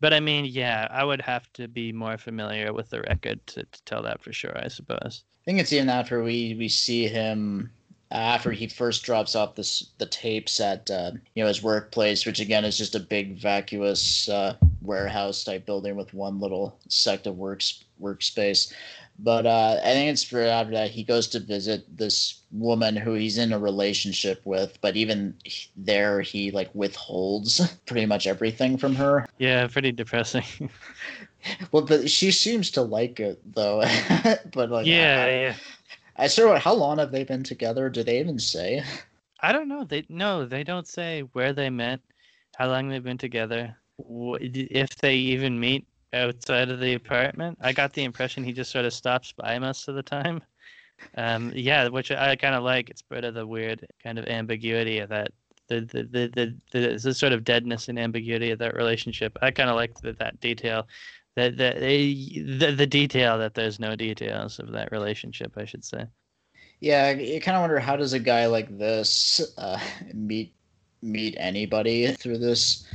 But 0.00 0.12
I 0.12 0.20
mean, 0.20 0.44
yeah, 0.44 0.88
I 0.90 1.04
would 1.04 1.22
have 1.22 1.50
to 1.54 1.68
be 1.68 1.92
more 1.92 2.18
familiar 2.18 2.72
with 2.72 2.90
the 2.90 3.02
record 3.02 3.46
to, 3.48 3.62
to 3.64 3.82
tell 3.84 4.02
that 4.02 4.22
for 4.22 4.32
sure. 4.32 4.58
I 4.58 4.68
suppose. 4.68 5.24
I 5.42 5.44
think 5.44 5.60
it's 5.60 5.72
even 5.72 5.88
after 5.88 6.22
we 6.22 6.54
we 6.58 6.68
see 6.68 7.08
him 7.08 7.70
after 8.12 8.52
he 8.52 8.66
first 8.66 9.02
drops 9.02 9.34
off 9.34 9.54
this 9.54 9.90
the 9.98 10.06
tapes 10.06 10.60
at 10.60 10.90
uh, 10.90 11.12
you 11.34 11.42
know 11.42 11.48
his 11.48 11.62
workplace, 11.62 12.26
which 12.26 12.40
again 12.40 12.64
is 12.64 12.78
just 12.78 12.94
a 12.94 13.00
big 13.00 13.38
vacuous 13.38 14.28
uh, 14.28 14.54
warehouse 14.82 15.44
type 15.44 15.64
building 15.66 15.96
with 15.96 16.12
one 16.14 16.38
little 16.38 16.78
sect 16.88 17.26
of 17.26 17.38
works 17.38 17.82
workspace. 18.00 18.72
But 19.18 19.46
uh, 19.46 19.78
I 19.82 19.92
think 19.92 20.10
it's 20.10 20.24
for 20.24 20.40
after 20.40 20.72
that 20.72 20.90
he 20.90 21.04
goes 21.04 21.28
to 21.28 21.40
visit 21.40 21.84
this 21.96 22.40
woman 22.50 22.96
who 22.96 23.14
he's 23.14 23.38
in 23.38 23.52
a 23.52 23.58
relationship 23.58 24.40
with, 24.44 24.78
but 24.80 24.96
even 24.96 25.34
there 25.76 26.20
he 26.20 26.50
like 26.50 26.70
withholds 26.74 27.60
pretty 27.86 28.06
much 28.06 28.26
everything 28.26 28.76
from 28.76 28.94
her. 28.94 29.26
Yeah, 29.38 29.66
pretty 29.68 29.92
depressing. 29.92 30.44
well, 31.72 31.84
but 31.84 32.10
she 32.10 32.30
seems 32.30 32.70
to 32.72 32.82
like 32.82 33.20
it 33.20 33.40
though. 33.54 33.80
but 34.52 34.70
like 34.70 34.86
yeah, 34.86 35.24
I, 35.24 35.30
yeah. 35.30 35.54
I 36.22 36.26
of 36.26 36.62
how 36.62 36.74
long 36.74 36.98
have 36.98 37.10
they 37.10 37.24
been 37.24 37.42
together? 37.42 37.88
Do 37.88 38.04
they 38.04 38.20
even 38.20 38.38
say? 38.38 38.84
I 39.40 39.50
don't 39.50 39.68
know. 39.68 39.84
They 39.84 40.06
no, 40.08 40.46
they 40.46 40.62
don't 40.62 40.86
say 40.86 41.22
where 41.32 41.52
they 41.52 41.68
met, 41.68 42.00
how 42.56 42.68
long 42.68 42.88
they've 42.88 43.02
been 43.02 43.18
together, 43.18 43.76
if 43.98 44.96
they 44.96 45.16
even 45.16 45.58
meet 45.58 45.84
outside 46.12 46.70
of 46.70 46.78
the 46.78 46.94
apartment. 46.94 47.58
I 47.60 47.72
got 47.72 47.92
the 47.92 48.04
impression 48.04 48.44
he 48.44 48.52
just 48.52 48.70
sort 48.70 48.84
of 48.84 48.92
stops 48.92 49.32
by 49.32 49.58
most 49.58 49.88
of 49.88 49.96
the 49.96 50.02
time. 50.02 50.42
Um, 51.16 51.50
yeah, 51.56 51.88
which 51.88 52.12
I 52.12 52.36
kind 52.36 52.54
of 52.54 52.62
like. 52.62 52.88
It's 52.88 53.02
part 53.02 53.24
of 53.24 53.34
the 53.34 53.44
weird 53.44 53.84
kind 54.00 54.16
of 54.16 54.26
ambiguity 54.26 55.00
of 55.00 55.08
that. 55.08 55.32
The 55.66 55.80
the 55.80 56.02
the 56.04 56.28
the, 56.28 56.54
the, 56.70 56.98
the 57.02 57.14
sort 57.14 57.32
of 57.32 57.42
deadness 57.42 57.88
and 57.88 57.98
ambiguity 57.98 58.52
of 58.52 58.60
that 58.60 58.76
relationship. 58.76 59.36
I 59.42 59.50
kind 59.50 59.70
of 59.70 59.74
like 59.74 60.00
the, 60.00 60.12
that 60.20 60.38
detail 60.38 60.86
the, 61.36 61.50
the 61.50 62.58
the 62.58 62.72
the 62.72 62.86
detail 62.86 63.38
that 63.38 63.54
there's 63.54 63.80
no 63.80 63.96
details 63.96 64.58
of 64.58 64.72
that 64.72 64.92
relationship 64.92 65.52
i 65.56 65.64
should 65.64 65.84
say. 65.84 66.04
Yeah 66.80 67.10
you 67.12 67.40
kind 67.40 67.56
of 67.56 67.60
wonder 67.62 67.78
how 67.78 67.96
does 67.96 68.12
a 68.12 68.18
guy 68.18 68.46
like 68.46 68.76
this 68.76 69.40
uh, 69.56 69.78
meet 70.12 70.54
meet 71.00 71.36
anybody 71.38 72.12
through 72.12 72.38
this 72.38 72.86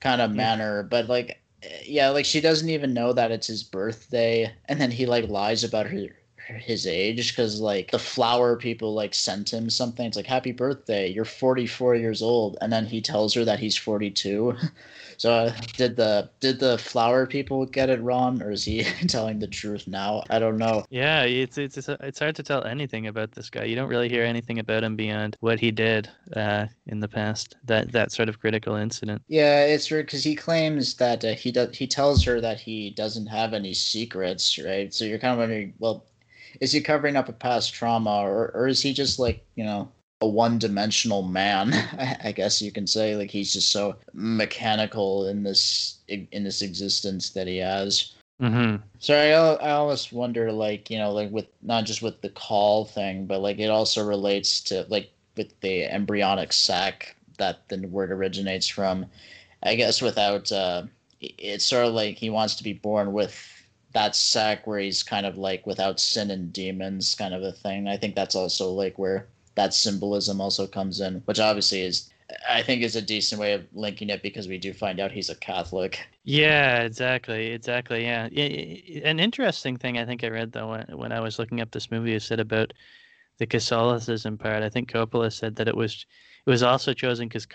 kind 0.00 0.20
of 0.20 0.34
manner? 0.34 0.82
But 0.82 1.08
like 1.08 1.40
yeah 1.84 2.10
like 2.10 2.26
she 2.26 2.40
doesn't 2.40 2.68
even 2.68 2.92
know 2.94 3.12
that 3.12 3.30
it's 3.32 3.46
his 3.46 3.62
birthday 3.64 4.52
and 4.66 4.80
then 4.80 4.90
he 4.90 5.06
like 5.06 5.28
lies 5.28 5.64
about 5.64 5.86
her 5.86 6.16
his 6.46 6.86
age 6.86 7.32
because 7.32 7.60
like 7.60 7.90
the 7.90 7.98
flower 7.98 8.56
people 8.56 8.94
like 8.94 9.14
sent 9.14 9.52
him 9.52 9.70
something 9.70 10.06
it's 10.06 10.16
like 10.16 10.26
happy 10.26 10.52
birthday 10.52 11.08
you're 11.08 11.24
44 11.24 11.96
years 11.96 12.22
old 12.22 12.56
and 12.60 12.72
then 12.72 12.86
he 12.86 13.00
tells 13.00 13.34
her 13.34 13.44
that 13.44 13.58
he's 13.58 13.76
42 13.76 14.56
So 15.18 15.32
uh, 15.32 15.52
did 15.76 15.96
the 15.96 16.30
did 16.40 16.58
the 16.58 16.78
flower 16.78 17.26
people 17.26 17.66
get 17.66 17.90
it 17.90 18.00
wrong, 18.02 18.42
or 18.42 18.50
is 18.50 18.64
he 18.64 18.84
telling 19.08 19.38
the 19.38 19.46
truth 19.46 19.86
now? 19.86 20.22
I 20.30 20.38
don't 20.38 20.58
know. 20.58 20.84
Yeah, 20.90 21.22
it's 21.22 21.58
it's 21.58 21.76
it's 21.76 22.18
hard 22.18 22.36
to 22.36 22.42
tell 22.42 22.64
anything 22.64 23.06
about 23.06 23.32
this 23.32 23.50
guy. 23.50 23.64
You 23.64 23.76
don't 23.76 23.88
really 23.88 24.08
hear 24.08 24.24
anything 24.24 24.58
about 24.58 24.84
him 24.84 24.96
beyond 24.96 25.36
what 25.40 25.60
he 25.60 25.70
did 25.70 26.08
uh, 26.34 26.66
in 26.86 27.00
the 27.00 27.08
past. 27.08 27.56
That 27.64 27.92
that 27.92 28.12
sort 28.12 28.28
of 28.28 28.40
critical 28.40 28.76
incident. 28.76 29.22
Yeah, 29.28 29.64
it's 29.64 29.90
weird 29.90 30.06
because 30.06 30.24
he 30.24 30.34
claims 30.34 30.94
that 30.94 31.24
uh, 31.24 31.34
he 31.34 31.52
does. 31.52 31.76
He 31.76 31.86
tells 31.86 32.24
her 32.24 32.40
that 32.40 32.60
he 32.60 32.90
doesn't 32.90 33.26
have 33.26 33.54
any 33.54 33.74
secrets, 33.74 34.58
right? 34.58 34.92
So 34.92 35.04
you're 35.04 35.18
kind 35.18 35.32
of 35.32 35.38
wondering, 35.38 35.74
well, 35.78 36.04
is 36.60 36.72
he 36.72 36.80
covering 36.80 37.16
up 37.16 37.28
a 37.28 37.32
past 37.32 37.74
trauma, 37.74 38.22
or 38.22 38.50
or 38.54 38.68
is 38.68 38.82
he 38.82 38.92
just 38.92 39.18
like 39.18 39.44
you 39.54 39.64
know 39.64 39.90
a 40.20 40.26
one-dimensional 40.26 41.22
man 41.22 41.74
i 42.24 42.32
guess 42.32 42.62
you 42.62 42.72
can 42.72 42.86
say? 42.86 43.16
Like 43.16 43.30
he's 43.30 43.52
just 43.52 43.70
so 43.70 43.96
mechanical 44.12 45.28
in 45.28 45.42
this 45.42 45.98
in 46.08 46.44
this 46.44 46.62
existence 46.62 47.30
that 47.30 47.46
he 47.46 47.58
has. 47.58 48.12
Mm-hmm. 48.42 48.82
so 48.98 49.14
I, 49.14 49.64
I 49.64 49.72
always 49.72 50.10
wonder 50.12 50.50
like 50.50 50.90
you 50.90 50.98
know 50.98 51.12
like 51.12 51.30
with 51.30 51.46
not 51.62 51.84
just 51.84 52.02
with 52.02 52.20
the 52.20 52.30
caul 52.30 52.84
thing 52.84 53.26
but 53.26 53.38
like 53.38 53.60
it 53.60 53.70
also 53.70 54.04
relates 54.04 54.60
to 54.62 54.84
like 54.88 55.12
with 55.36 55.58
the 55.60 55.84
embryonic 55.84 56.52
sac 56.52 57.14
that 57.38 57.68
the 57.68 57.78
word 57.86 58.10
originates 58.10 58.66
from. 58.68 59.06
I 59.62 59.76
guess 59.76 60.02
without 60.02 60.50
uh 60.50 60.84
it's 61.20 61.64
sort 61.64 61.86
of 61.86 61.94
like 61.94 62.16
he 62.16 62.28
wants 62.30 62.56
to 62.56 62.64
be 62.64 62.74
born 62.74 63.12
with 63.12 63.53
that 63.94 64.14
sac 64.14 64.66
where 64.66 64.78
he's 64.78 65.02
kind 65.02 65.24
of 65.24 65.38
like 65.38 65.66
without 65.66 65.98
sin 65.98 66.30
and 66.30 66.52
demons 66.52 67.14
kind 67.14 67.32
of 67.32 67.42
a 67.42 67.52
thing 67.52 67.88
i 67.88 67.96
think 67.96 68.14
that's 68.14 68.34
also 68.34 68.70
like 68.70 68.98
where 68.98 69.26
that 69.54 69.74
symbolism 69.74 70.40
also 70.40 70.66
comes 70.66 71.00
in, 71.00 71.22
which 71.24 71.40
obviously 71.40 71.80
is 71.80 72.10
I 72.48 72.62
think 72.62 72.82
is 72.82 72.96
a 72.96 73.02
decent 73.02 73.40
way 73.40 73.52
of 73.52 73.66
linking 73.72 74.08
it 74.08 74.22
because 74.22 74.48
we 74.48 74.58
do 74.58 74.72
find 74.72 74.98
out 74.98 75.12
he's 75.12 75.28
a 75.28 75.34
Catholic. 75.34 76.06
Yeah, 76.24 76.80
exactly, 76.80 77.48
exactly. 77.48 78.04
Yeah, 78.04 78.28
an 79.04 79.20
interesting 79.20 79.76
thing 79.76 79.98
I 79.98 80.06
think 80.06 80.24
I 80.24 80.28
read 80.28 80.52
though 80.52 80.70
when, 80.70 80.86
when 80.96 81.12
I 81.12 81.20
was 81.20 81.38
looking 81.38 81.60
up 81.60 81.70
this 81.70 81.90
movie 81.90 82.14
is 82.14 82.24
said 82.24 82.40
about 82.40 82.72
the 83.38 83.46
Catholicism 83.46 84.38
part. 84.38 84.62
I 84.62 84.70
think 84.70 84.90
Coppola 84.90 85.32
said 85.32 85.56
that 85.56 85.68
it 85.68 85.76
was 85.76 86.06
it 86.46 86.50
was 86.50 86.62
also 86.62 86.92
chosen 86.92 87.28
because 87.28 87.46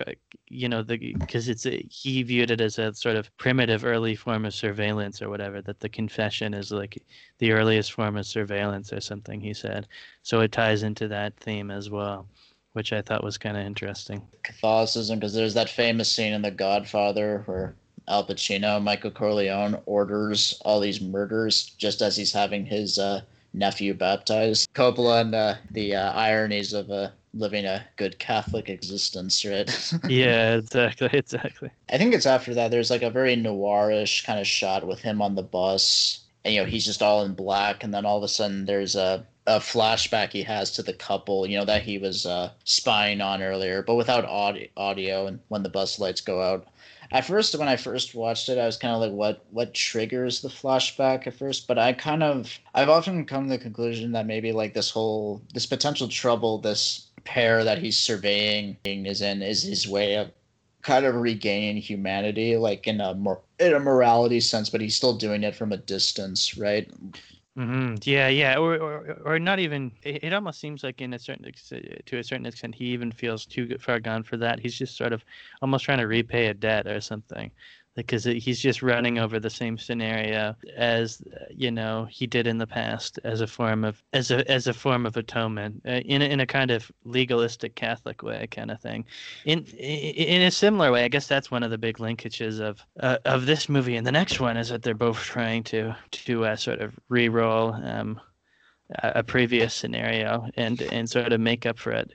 you 0.47 0.67
know 0.67 0.81
the 0.81 1.13
because 1.13 1.47
it's 1.47 1.65
a, 1.65 1.85
he 1.89 2.23
viewed 2.23 2.51
it 2.51 2.61
as 2.61 2.79
a 2.79 2.93
sort 2.93 3.15
of 3.15 3.35
primitive 3.37 3.85
early 3.85 4.15
form 4.15 4.45
of 4.45 4.53
surveillance 4.53 5.21
or 5.21 5.29
whatever 5.29 5.61
that 5.61 5.79
the 5.79 5.89
confession 5.89 6.53
is 6.53 6.71
like 6.71 7.01
the 7.37 7.51
earliest 7.51 7.93
form 7.93 8.17
of 8.17 8.25
surveillance 8.25 8.91
or 8.91 8.99
something 8.99 9.39
he 9.39 9.53
said. 9.53 9.87
So 10.23 10.41
it 10.41 10.51
ties 10.51 10.83
into 10.83 11.07
that 11.07 11.37
theme 11.37 11.71
as 11.71 11.89
well 11.89 12.27
which 12.73 12.93
i 12.93 13.01
thought 13.01 13.23
was 13.23 13.37
kind 13.37 13.57
of 13.57 13.65
interesting. 13.65 14.21
Catholicism 14.43 15.19
because 15.19 15.33
there's 15.33 15.53
that 15.53 15.69
famous 15.69 16.11
scene 16.11 16.33
in 16.33 16.41
the 16.41 16.51
godfather 16.51 17.43
where 17.45 17.75
al 18.07 18.25
pacino 18.25 18.81
michael 18.81 19.11
corleone 19.11 19.79
orders 19.85 20.59
all 20.65 20.79
these 20.79 21.01
murders 21.01 21.71
just 21.77 22.01
as 22.01 22.15
he's 22.15 22.33
having 22.33 22.65
his 22.65 22.97
uh, 22.97 23.21
nephew 23.53 23.93
baptized. 23.93 24.71
Coppola 24.73 25.21
and 25.21 25.35
uh, 25.35 25.55
the 25.71 25.95
uh, 25.95 26.13
ironies 26.13 26.73
of 26.73 26.89
a 26.89 27.13
living 27.33 27.65
a 27.65 27.85
good 27.97 28.19
Catholic 28.19 28.69
existence, 28.69 29.45
right? 29.45 29.93
yeah, 30.09 30.55
exactly, 30.55 31.09
exactly. 31.13 31.69
I 31.89 31.97
think 31.97 32.13
it's 32.13 32.25
after 32.25 32.53
that. 32.53 32.71
There's 32.71 32.89
like 32.89 33.01
a 33.01 33.09
very 33.09 33.35
noirish 33.35 34.25
kind 34.25 34.39
of 34.39 34.47
shot 34.47 34.87
with 34.87 34.99
him 34.99 35.21
on 35.21 35.35
the 35.35 35.43
bus, 35.43 36.21
and 36.43 36.53
you 36.53 36.61
know 36.61 36.67
he's 36.67 36.85
just 36.85 37.01
all 37.01 37.23
in 37.23 37.33
black, 37.33 37.83
and 37.83 37.93
then 37.93 38.05
all 38.05 38.17
of 38.17 38.23
a 38.23 38.27
sudden 38.27 38.65
there's 38.65 38.95
a 38.95 39.25
a 39.49 39.59
flashback 39.59 40.31
he 40.31 40.43
has 40.43 40.71
to 40.71 40.83
the 40.83 40.93
couple, 40.93 41.47
you 41.47 41.57
know, 41.57 41.65
that 41.65 41.81
he 41.81 41.97
was 41.97 42.25
uh, 42.27 42.51
spying 42.65 43.19
on 43.19 43.41
earlier, 43.41 43.81
but 43.81 43.95
without 43.95 44.23
audio, 44.25 44.67
audio, 44.77 45.25
and 45.25 45.39
when 45.47 45.63
the 45.63 45.69
bus 45.69 45.97
lights 45.97 46.21
go 46.21 46.39
out. 46.39 46.67
At 47.11 47.25
first, 47.25 47.57
when 47.57 47.67
I 47.67 47.75
first 47.75 48.13
watched 48.13 48.49
it, 48.49 48.59
I 48.59 48.67
was 48.67 48.77
kind 48.77 48.93
of 48.93 49.01
like, 49.01 49.11
"What? 49.11 49.43
What 49.49 49.73
triggers 49.73 50.41
the 50.41 50.49
flashback?" 50.49 51.25
At 51.25 51.33
first, 51.33 51.67
but 51.67 51.79
I 51.79 51.93
kind 51.93 52.21
of, 52.21 52.59
I've 52.75 52.89
often 52.89 53.25
come 53.25 53.45
to 53.45 53.49
the 53.49 53.57
conclusion 53.57 54.11
that 54.11 54.27
maybe 54.27 54.51
like 54.51 54.75
this 54.75 54.91
whole, 54.91 55.41
this 55.51 55.65
potential 55.65 56.07
trouble, 56.07 56.59
this 56.59 57.07
pair 57.29 57.63
that 57.63 57.77
he's 57.77 57.99
surveying 57.99 58.75
is 58.83 59.21
in 59.21 59.43
is 59.43 59.61
his 59.61 59.87
way 59.87 60.15
of 60.15 60.31
kind 60.81 61.05
of 61.05 61.13
regaining 61.15 61.77
humanity, 61.81 62.57
like 62.57 62.87
in 62.87 62.99
a 63.01 63.13
more 63.13 63.41
in 63.59 63.73
a 63.73 63.79
morality 63.79 64.39
sense, 64.39 64.69
but 64.69 64.81
he's 64.81 64.95
still 64.95 65.15
doing 65.15 65.43
it 65.43 65.55
from 65.55 65.71
a 65.71 65.77
distance, 65.77 66.57
right? 66.57 66.89
Mm-hmm. 67.57 67.95
Yeah, 68.03 68.29
yeah, 68.29 68.57
or, 68.57 68.75
or 68.77 69.21
or 69.25 69.39
not 69.39 69.59
even. 69.59 69.91
It, 70.01 70.23
it 70.23 70.33
almost 70.33 70.59
seems 70.59 70.83
like 70.83 71.01
in 71.01 71.13
a 71.13 71.19
certain 71.19 71.45
to 72.05 72.17
a 72.17 72.23
certain 72.23 72.45
extent, 72.45 72.73
he 72.73 72.85
even 72.85 73.11
feels 73.11 73.45
too 73.45 73.77
far 73.79 73.99
gone 73.99 74.23
for 74.23 74.37
that. 74.37 74.59
He's 74.59 74.77
just 74.77 74.95
sort 74.97 75.13
of 75.13 75.23
almost 75.61 75.85
trying 75.85 75.99
to 75.99 76.07
repay 76.07 76.47
a 76.47 76.53
debt 76.53 76.87
or 76.87 77.01
something 77.01 77.51
because 77.95 78.23
he's 78.23 78.59
just 78.59 78.81
running 78.81 79.17
over 79.17 79.39
the 79.39 79.49
same 79.49 79.77
scenario 79.77 80.55
as 80.77 81.21
you 81.49 81.71
know 81.71 82.07
he 82.09 82.27
did 82.27 82.47
in 82.47 82.57
the 82.57 82.67
past 82.67 83.19
as 83.23 83.41
a 83.41 83.47
form 83.47 83.83
of 83.83 84.01
as 84.13 84.31
a 84.31 84.49
as 84.49 84.67
a 84.67 84.73
form 84.73 85.05
of 85.05 85.17
atonement 85.17 85.81
uh, 85.87 86.01
in 86.05 86.21
a, 86.21 86.25
in 86.25 86.39
a 86.39 86.45
kind 86.45 86.71
of 86.71 86.91
legalistic 87.03 87.75
Catholic 87.75 88.23
way 88.23 88.47
kind 88.47 88.71
of 88.71 88.79
thing. 88.79 89.05
In 89.45 89.63
in 89.65 90.41
a 90.43 90.51
similar 90.51 90.91
way, 90.91 91.03
I 91.03 91.09
guess 91.09 91.27
that's 91.27 91.51
one 91.51 91.63
of 91.63 91.71
the 91.71 91.77
big 91.77 91.97
linkages 91.97 92.59
of 92.59 92.79
uh, 92.99 93.17
of 93.25 93.45
this 93.45 93.67
movie 93.67 93.95
and 93.95 94.05
the 94.07 94.11
next 94.11 94.39
one 94.39 94.57
is 94.57 94.69
that 94.69 94.83
they're 94.83 94.93
both 94.93 95.19
trying 95.19 95.63
to 95.63 95.95
to 96.11 96.45
uh, 96.45 96.55
sort 96.55 96.81
of 96.81 96.97
re-roll 97.09 97.73
um, 97.73 98.19
a 99.03 99.23
previous 99.23 99.73
scenario 99.73 100.47
and 100.55 100.81
and 100.81 101.09
sort 101.09 101.31
of 101.31 101.39
make 101.39 101.65
up 101.65 101.77
for 101.77 101.91
it. 101.91 102.11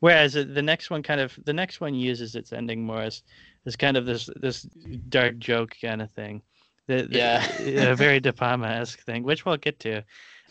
Whereas 0.00 0.32
the 0.32 0.62
next 0.62 0.90
one 0.90 1.02
kind 1.02 1.20
of 1.20 1.38
the 1.44 1.52
next 1.52 1.80
one 1.80 1.94
uses 1.94 2.34
its 2.34 2.52
ending 2.52 2.84
more 2.84 3.02
as 3.02 3.22
is 3.64 3.76
kind 3.76 3.96
of 3.96 4.06
this 4.06 4.28
this 4.36 4.62
dark 5.08 5.38
joke 5.38 5.76
kind 5.80 6.02
of 6.02 6.10
thing. 6.12 6.42
The, 6.88 7.02
the, 7.02 7.16
yeah, 7.16 7.90
a 7.90 7.94
very 7.96 8.20
De 8.20 8.32
Palma 8.32 8.66
esque 8.66 9.00
thing, 9.00 9.22
which 9.22 9.44
we'll 9.44 9.56
get 9.56 9.78
to. 9.80 10.02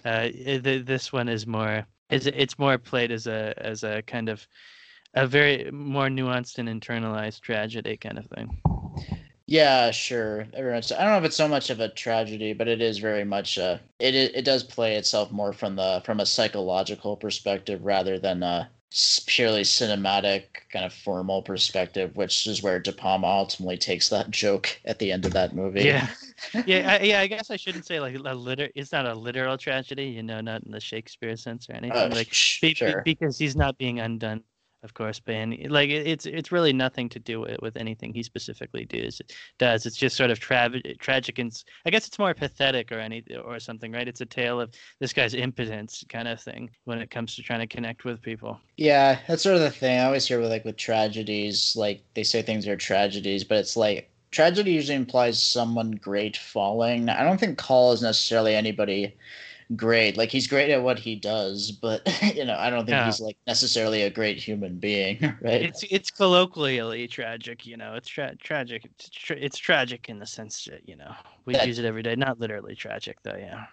Uh, 0.05 0.29
the, 0.33 0.83
this 0.85 1.11
one 1.11 1.29
is 1.29 1.45
more 1.45 1.85
is 2.09 2.27
it's 2.27 2.57
more 2.57 2.77
played 2.77 3.11
as 3.11 3.27
a 3.27 3.53
as 3.57 3.83
a 3.83 4.01
kind 4.03 4.29
of 4.29 4.47
a 5.13 5.27
very 5.27 5.69
more 5.71 6.07
nuanced 6.07 6.57
and 6.57 6.69
internalized 6.69 7.41
tragedy 7.41 7.97
kind 7.97 8.17
of 8.17 8.25
thing. 8.27 8.61
Yeah, 9.45 9.91
sure. 9.91 10.45
Very 10.53 10.73
much. 10.73 10.93
I 10.93 10.99
don't 10.99 11.07
know 11.07 11.17
if 11.17 11.25
it's 11.25 11.35
so 11.35 11.47
much 11.47 11.69
of 11.69 11.81
a 11.81 11.89
tragedy, 11.89 12.53
but 12.53 12.69
it 12.69 12.81
is 12.81 12.99
very 12.99 13.25
much. 13.25 13.57
Uh, 13.57 13.79
it 13.99 14.15
it 14.15 14.45
does 14.45 14.63
play 14.63 14.95
itself 14.95 15.31
more 15.31 15.51
from 15.51 15.75
the 15.75 16.01
from 16.05 16.19
a 16.21 16.25
psychological 16.25 17.17
perspective 17.17 17.83
rather 17.83 18.17
than 18.17 18.43
a 18.43 18.69
purely 19.25 19.61
cinematic 19.61 20.43
kind 20.71 20.85
of 20.85 20.93
formal 20.93 21.41
perspective, 21.41 22.15
which 22.15 22.45
is 22.45 22.61
where 22.61 22.79
De 22.79 22.91
Palma 22.91 23.27
ultimately 23.27 23.77
takes 23.77 24.09
that 24.09 24.29
joke 24.31 24.79
at 24.85 24.99
the 24.99 25.11
end 25.11 25.25
of 25.25 25.33
that 25.33 25.55
movie. 25.55 25.83
Yeah, 25.83 26.07
yeah, 26.65 26.97
I, 26.99 27.03
yeah. 27.03 27.19
I 27.21 27.27
guess 27.27 27.49
I 27.49 27.55
shouldn't 27.55 27.85
say 27.85 27.99
like 27.99 28.15
a 28.15 28.33
liter. 28.33 28.69
It's 28.75 28.91
not 28.91 29.05
a 29.05 29.13
literal 29.13 29.57
tragedy, 29.57 30.05
you 30.05 30.23
know, 30.23 30.41
not 30.41 30.63
in 30.63 30.71
the 30.71 30.79
Shakespeare 30.79 31.35
sense 31.37 31.69
or 31.69 31.73
anything. 31.73 31.97
Uh, 31.97 32.09
like 32.13 32.33
sh- 32.33 32.61
be, 32.61 32.73
sure. 32.73 33.01
because 33.03 33.37
he's 33.37 33.55
not 33.55 33.77
being 33.77 33.99
undone 33.99 34.43
of 34.83 34.93
course, 34.93 35.21
any, 35.27 35.67
like 35.67 35.89
it's 35.89 36.25
it's 36.25 36.51
really 36.51 36.73
nothing 36.73 37.07
to 37.09 37.19
do 37.19 37.41
with, 37.41 37.61
with 37.61 37.77
anything 37.77 38.13
he 38.13 38.23
specifically 38.23 38.85
does. 38.85 39.21
Does 39.59 39.85
it's 39.85 39.95
just 39.95 40.17
sort 40.17 40.31
of 40.31 40.39
tra- 40.39 40.71
eh, 40.85 40.93
tragic 40.99 41.39
and 41.39 41.51
I 41.85 41.91
guess 41.91 42.07
it's 42.07 42.17
more 42.17 42.33
pathetic 42.33 42.91
or 42.91 42.99
any 42.99 43.23
or 43.45 43.59
something, 43.59 43.91
right? 43.91 44.07
It's 44.07 44.21
a 44.21 44.25
tale 44.25 44.59
of 44.59 44.73
this 44.99 45.13
guy's 45.13 45.33
impotence 45.33 46.03
kind 46.09 46.27
of 46.27 46.41
thing 46.41 46.71
when 46.85 46.99
it 46.99 47.11
comes 47.11 47.35
to 47.35 47.43
trying 47.43 47.59
to 47.59 47.67
connect 47.67 48.05
with 48.05 48.21
people. 48.21 48.59
Yeah, 48.77 49.19
that's 49.27 49.43
sort 49.43 49.55
of 49.55 49.61
the 49.61 49.69
thing 49.69 49.99
I 49.99 50.05
always 50.05 50.27
hear 50.27 50.39
with 50.39 50.49
like 50.49 50.65
with 50.65 50.77
tragedies, 50.77 51.75
like 51.75 52.03
they 52.15 52.23
say 52.23 52.41
things 52.41 52.67
are 52.67 52.75
tragedies, 52.75 53.43
but 53.43 53.59
it's 53.59 53.77
like 53.77 54.09
tragedy 54.31 54.71
usually 54.71 54.95
implies 54.95 55.41
someone 55.41 55.91
great 55.91 56.37
falling. 56.37 57.09
I 57.09 57.23
don't 57.23 57.39
think 57.39 57.57
Caul 57.57 57.93
is 57.93 58.01
necessarily 58.01 58.55
anybody 58.55 59.15
great. 59.75 60.17
Like 60.17 60.29
he's 60.29 60.47
great 60.47 60.71
at 60.71 60.81
what 60.81 60.99
he 60.99 61.15
does, 61.15 61.71
but 61.71 62.01
you 62.35 62.45
know, 62.45 62.55
I 62.57 62.69
don't 62.69 62.85
think 62.85 62.95
yeah. 62.95 63.05
he's 63.05 63.19
like 63.19 63.37
necessarily 63.47 64.03
a 64.03 64.09
great 64.09 64.37
human 64.37 64.77
being, 64.77 65.19
right? 65.41 65.61
It's 65.61 65.83
it's 65.89 66.11
colloquially 66.11 67.07
tragic, 67.07 67.65
you 67.65 67.77
know. 67.77 67.93
It's 67.95 68.09
tra- 68.09 68.35
tragic. 68.37 68.85
It's, 68.85 69.09
tra- 69.09 69.37
it's 69.37 69.57
tragic 69.57 70.09
in 70.09 70.19
the 70.19 70.25
sense 70.25 70.65
that 70.65 70.87
you 70.87 70.95
know 70.95 71.13
we 71.45 71.59
use 71.61 71.79
it 71.79 71.85
every 71.85 72.03
day. 72.03 72.15
Not 72.15 72.39
literally 72.39 72.75
tragic, 72.75 73.17
though. 73.23 73.37
Yeah. 73.37 73.65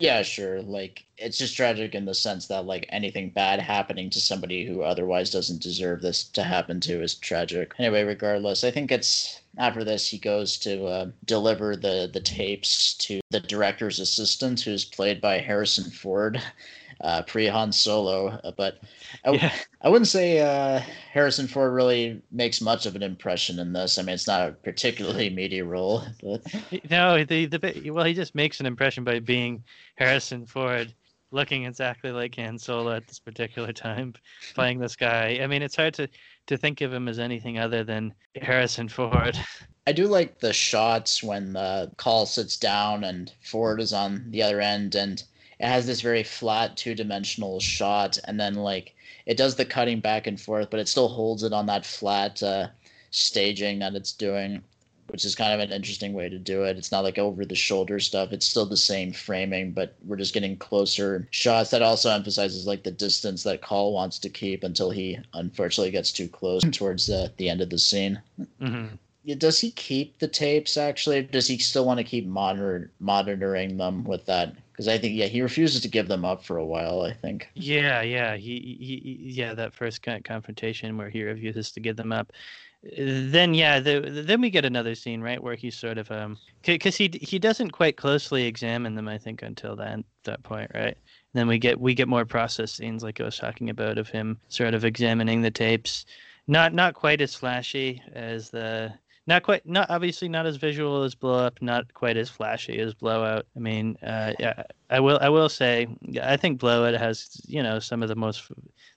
Yeah, 0.00 0.22
sure. 0.22 0.62
Like 0.62 1.04
it's 1.16 1.38
just 1.38 1.56
tragic 1.56 1.94
in 1.94 2.04
the 2.04 2.14
sense 2.14 2.46
that 2.46 2.66
like 2.66 2.86
anything 2.90 3.30
bad 3.30 3.58
happening 3.58 4.10
to 4.10 4.20
somebody 4.20 4.64
who 4.64 4.82
otherwise 4.82 5.30
doesn't 5.30 5.60
deserve 5.62 6.02
this 6.02 6.22
to 6.30 6.44
happen 6.44 6.78
to 6.82 7.02
is 7.02 7.16
tragic. 7.16 7.72
Anyway, 7.78 8.04
regardless, 8.04 8.62
I 8.62 8.70
think 8.70 8.92
it's 8.92 9.40
after 9.56 9.82
this 9.82 10.08
he 10.08 10.18
goes 10.18 10.56
to 10.58 10.84
uh, 10.86 11.10
deliver 11.24 11.74
the 11.74 12.08
the 12.12 12.20
tapes 12.20 12.94
to 12.94 13.20
the 13.30 13.40
director's 13.40 13.98
assistant, 13.98 14.60
who's 14.60 14.84
played 14.84 15.20
by 15.20 15.38
Harrison 15.38 15.90
Ford 15.90 16.40
uh, 17.00 17.22
pre 17.22 17.46
Han 17.46 17.72
Solo. 17.72 18.28
Uh, 18.28 18.52
but 18.56 18.80
I, 19.24 19.30
yeah. 19.32 19.52
I 19.82 19.88
wouldn't 19.88 20.08
say 20.08 20.40
uh, 20.40 20.80
Harrison 21.12 21.46
Ford 21.46 21.72
really 21.72 22.20
makes 22.30 22.60
much 22.60 22.86
of 22.86 22.96
an 22.96 23.02
impression 23.02 23.58
in 23.58 23.72
this. 23.72 23.98
I 23.98 24.02
mean, 24.02 24.14
it's 24.14 24.26
not 24.26 24.48
a 24.48 24.52
particularly 24.52 25.30
meaty 25.30 25.62
role. 25.62 26.02
But... 26.22 26.42
No, 26.90 27.24
the, 27.24 27.46
the 27.46 27.90
well, 27.90 28.04
he 28.04 28.14
just 28.14 28.34
makes 28.34 28.60
an 28.60 28.66
impression 28.66 29.04
by 29.04 29.18
being 29.20 29.62
Harrison 29.96 30.46
Ford, 30.46 30.94
looking 31.30 31.64
exactly 31.64 32.10
like 32.10 32.36
Han 32.36 32.58
Solo 32.58 32.92
at 32.92 33.06
this 33.06 33.18
particular 33.18 33.72
time, 33.72 34.14
playing 34.54 34.78
this 34.78 34.96
guy. 34.96 35.40
I 35.42 35.46
mean, 35.46 35.62
it's 35.62 35.76
hard 35.76 35.94
to 35.94 36.08
to 36.46 36.56
think 36.56 36.80
of 36.80 36.92
him 36.92 37.08
as 37.08 37.18
anything 37.18 37.58
other 37.58 37.84
than 37.84 38.14
Harrison 38.40 38.88
Ford. 38.88 39.38
I 39.86 39.92
do 39.92 40.06
like 40.06 40.40
the 40.40 40.52
shots 40.52 41.22
when 41.22 41.54
the 41.54 41.90
Caul 41.96 42.26
sits 42.26 42.58
down 42.58 43.04
and 43.04 43.32
Ford 43.42 43.80
is 43.80 43.92
on 43.92 44.30
the 44.30 44.42
other 44.42 44.60
end 44.60 44.94
and 44.94 45.22
it 45.60 45.66
has 45.66 45.86
this 45.86 46.00
very 46.00 46.22
flat 46.22 46.76
two 46.76 46.94
dimensional 46.94 47.60
shot, 47.60 48.18
and 48.24 48.38
then 48.38 48.54
like 48.54 48.94
it 49.26 49.36
does 49.36 49.56
the 49.56 49.64
cutting 49.64 50.00
back 50.00 50.26
and 50.26 50.40
forth, 50.40 50.70
but 50.70 50.80
it 50.80 50.88
still 50.88 51.08
holds 51.08 51.42
it 51.42 51.52
on 51.52 51.66
that 51.66 51.84
flat 51.84 52.42
uh, 52.42 52.68
staging 53.10 53.80
that 53.80 53.94
it's 53.94 54.12
doing, 54.12 54.62
which 55.08 55.24
is 55.24 55.34
kind 55.34 55.52
of 55.52 55.60
an 55.60 55.74
interesting 55.74 56.12
way 56.12 56.28
to 56.28 56.38
do 56.38 56.62
it. 56.64 56.76
It's 56.76 56.92
not 56.92 57.04
like 57.04 57.18
over 57.18 57.44
the 57.44 57.54
shoulder 57.54 57.98
stuff. 57.98 58.32
It's 58.32 58.46
still 58.46 58.66
the 58.66 58.76
same 58.76 59.12
framing, 59.12 59.72
but 59.72 59.96
we're 60.04 60.16
just 60.16 60.34
getting 60.34 60.56
closer 60.56 61.26
shots. 61.30 61.70
That 61.70 61.82
also 61.82 62.10
emphasizes 62.10 62.66
like 62.66 62.84
the 62.84 62.90
distance 62.90 63.42
that 63.42 63.62
Caul 63.62 63.92
wants 63.92 64.18
to 64.20 64.28
keep 64.28 64.64
until 64.64 64.90
he 64.90 65.18
unfortunately 65.34 65.90
gets 65.90 66.12
too 66.12 66.28
close 66.28 66.62
towards 66.70 67.06
the, 67.06 67.32
the 67.36 67.48
end 67.48 67.60
of 67.60 67.70
the 67.70 67.78
scene. 67.78 68.20
Mm-hmm 68.60 68.94
does 69.36 69.60
he 69.60 69.70
keep 69.72 70.18
the 70.20 70.28
tapes 70.28 70.78
actually 70.78 71.22
does 71.22 71.46
he 71.46 71.58
still 71.58 71.84
want 71.84 71.98
to 71.98 72.04
keep 72.04 72.26
monitor, 72.26 72.90
monitoring 72.98 73.76
them 73.76 74.04
with 74.04 74.24
that 74.24 74.54
because 74.78 74.86
I 74.86 74.96
think 74.96 75.16
yeah 75.16 75.26
he 75.26 75.42
refuses 75.42 75.80
to 75.80 75.88
give 75.88 76.06
them 76.06 76.24
up 76.24 76.44
for 76.44 76.56
a 76.56 76.64
while. 76.64 77.02
I 77.02 77.12
think. 77.12 77.48
Yeah, 77.54 78.00
yeah, 78.02 78.36
he, 78.36 78.76
he 78.78 79.18
yeah 79.32 79.52
that 79.54 79.74
first 79.74 80.02
kind 80.02 80.18
of 80.18 80.22
confrontation 80.22 80.96
where 80.96 81.10
he 81.10 81.24
refuses 81.24 81.72
to 81.72 81.80
give 81.80 81.96
them 81.96 82.12
up. 82.12 82.32
Then 82.96 83.54
yeah, 83.54 83.80
the, 83.80 84.22
then 84.24 84.40
we 84.40 84.50
get 84.50 84.64
another 84.64 84.94
scene 84.94 85.20
right 85.20 85.42
where 85.42 85.56
he's 85.56 85.76
sort 85.76 85.98
of 85.98 86.08
um 86.12 86.38
because 86.64 86.96
he 86.96 87.10
he 87.20 87.40
doesn't 87.40 87.72
quite 87.72 87.96
closely 87.96 88.44
examine 88.44 88.94
them 88.94 89.08
I 89.08 89.18
think 89.18 89.42
until 89.42 89.74
that 89.76 89.98
that 90.22 90.44
point 90.44 90.70
right. 90.72 90.96
And 90.96 91.34
then 91.34 91.48
we 91.48 91.58
get 91.58 91.80
we 91.80 91.92
get 91.92 92.06
more 92.06 92.24
process 92.24 92.70
scenes 92.72 93.02
like 93.02 93.20
I 93.20 93.24
was 93.24 93.36
talking 93.36 93.70
about 93.70 93.98
of 93.98 94.08
him 94.08 94.38
sort 94.46 94.74
of 94.74 94.84
examining 94.84 95.42
the 95.42 95.50
tapes. 95.50 96.06
Not 96.46 96.72
not 96.72 96.94
quite 96.94 97.20
as 97.20 97.34
flashy 97.34 98.00
as 98.14 98.50
the 98.50 98.94
not 99.28 99.42
quite 99.42 99.64
not 99.66 99.88
obviously 99.90 100.28
not 100.28 100.46
as 100.46 100.56
visual 100.56 101.04
as 101.04 101.14
blow 101.14 101.34
up 101.34 101.60
not 101.60 101.92
quite 101.94 102.16
as 102.16 102.28
flashy 102.28 102.80
as 102.80 102.94
blowout 102.94 103.46
i 103.56 103.60
mean 103.60 103.96
uh, 104.02 104.32
yeah 104.40 104.62
i 104.90 104.98
will 104.98 105.18
i 105.20 105.28
will 105.28 105.48
say 105.48 105.86
i 106.22 106.36
think 106.36 106.58
blowout 106.58 106.94
has 106.94 107.40
you 107.46 107.62
know 107.62 107.78
some 107.78 108.02
of 108.02 108.08
the 108.08 108.16
most 108.16 108.50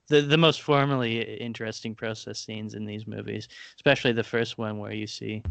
the, 0.07 0.21
the 0.21 0.37
most 0.37 0.61
formally 0.61 1.21
interesting 1.39 1.93
process 1.93 2.39
scenes 2.39 2.73
in 2.73 2.85
these 2.85 3.05
movies 3.05 3.47
especially 3.75 4.13
the 4.13 4.23
first 4.23 4.57
one 4.57 4.79
where 4.79 4.93
you 4.93 5.05
see 5.05 5.43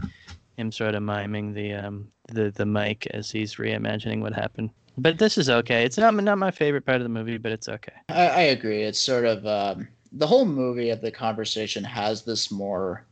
him 0.57 0.73
sort 0.73 0.95
of 0.95 1.03
miming 1.03 1.53
the 1.55 1.73
um 1.73 2.09
the 2.29 2.51
the 2.51 2.67
mic 2.67 3.07
as 3.09 3.31
he's 3.31 3.57
reimagining 3.57 4.21
what 4.21 4.35
happened. 4.35 4.71
But 4.99 5.19
this 5.19 5.39
is 5.39 5.49
okay. 5.49 5.85
It's 5.85 5.97
not 5.97 6.15
not 6.15 6.39
my 6.39 6.51
favorite 6.51 6.85
part 6.85 6.97
of 6.97 7.03
the 7.03 7.09
movie 7.09 7.39
but 7.39 7.53
it's 7.53 7.69
okay. 7.69 7.95
I, 8.09 8.27
I 8.27 8.41
agree. 8.57 8.83
It's 8.83 9.01
sort 9.01 9.25
of 9.25 9.47
um 9.47 9.89
the 10.13 10.27
whole 10.27 10.45
movie 10.45 10.91
of 10.91 11.01
the 11.01 11.11
conversation 11.11 11.83
has 11.85 12.25
this 12.25 12.51
more 12.51 13.07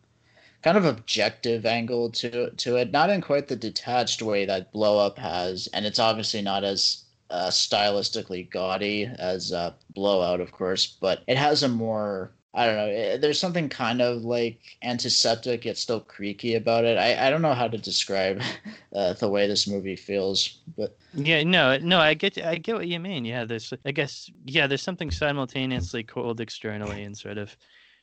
kind 0.62 0.76
of 0.76 0.84
objective 0.84 1.66
angle 1.66 2.10
to 2.10 2.50
to 2.50 2.76
it, 2.76 2.90
not 2.90 3.10
in 3.10 3.20
quite 3.20 3.48
the 3.48 3.56
detached 3.56 4.22
way 4.22 4.44
that 4.46 4.72
Blow 4.72 4.98
Up 4.98 5.18
has, 5.18 5.68
and 5.72 5.86
it's 5.86 5.98
obviously 5.98 6.42
not 6.42 6.64
as 6.64 7.04
uh, 7.30 7.48
stylistically 7.48 8.50
gaudy 8.50 9.10
as 9.18 9.52
uh, 9.52 9.72
Blowout, 9.94 10.40
of 10.40 10.52
course, 10.52 10.86
but 11.00 11.22
it 11.26 11.36
has 11.36 11.62
a 11.62 11.68
more 11.68 12.32
I 12.54 12.66
don't 12.66 12.76
know. 12.76 12.86
Eh, 12.86 13.16
there's 13.18 13.38
something 13.38 13.68
kind 13.68 14.00
of 14.00 14.24
like 14.24 14.58
antiseptic 14.82 15.64
yet 15.64 15.76
still 15.76 16.00
creaky 16.00 16.54
about 16.54 16.84
it. 16.84 16.98
I, 16.98 17.26
I 17.26 17.30
don't 17.30 17.42
know 17.42 17.54
how 17.54 17.68
to 17.68 17.78
describe 17.78 18.42
uh, 18.94 19.12
the 19.12 19.28
way 19.28 19.46
this 19.46 19.68
movie 19.68 19.96
feels, 19.96 20.58
but 20.76 20.96
yeah, 21.14 21.42
no, 21.44 21.78
no, 21.78 22.00
I 22.00 22.14
get 22.14 22.42
I 22.44 22.56
get 22.56 22.74
what 22.74 22.88
you 22.88 22.98
mean. 22.98 23.24
Yeah, 23.24 23.44
there's 23.44 23.72
I 23.84 23.92
guess 23.92 24.30
yeah, 24.46 24.66
there's 24.66 24.82
something 24.82 25.10
simultaneously 25.10 26.02
cold 26.02 26.40
externally 26.40 27.04
and 27.04 27.16
sort 27.16 27.38
of 27.38 27.56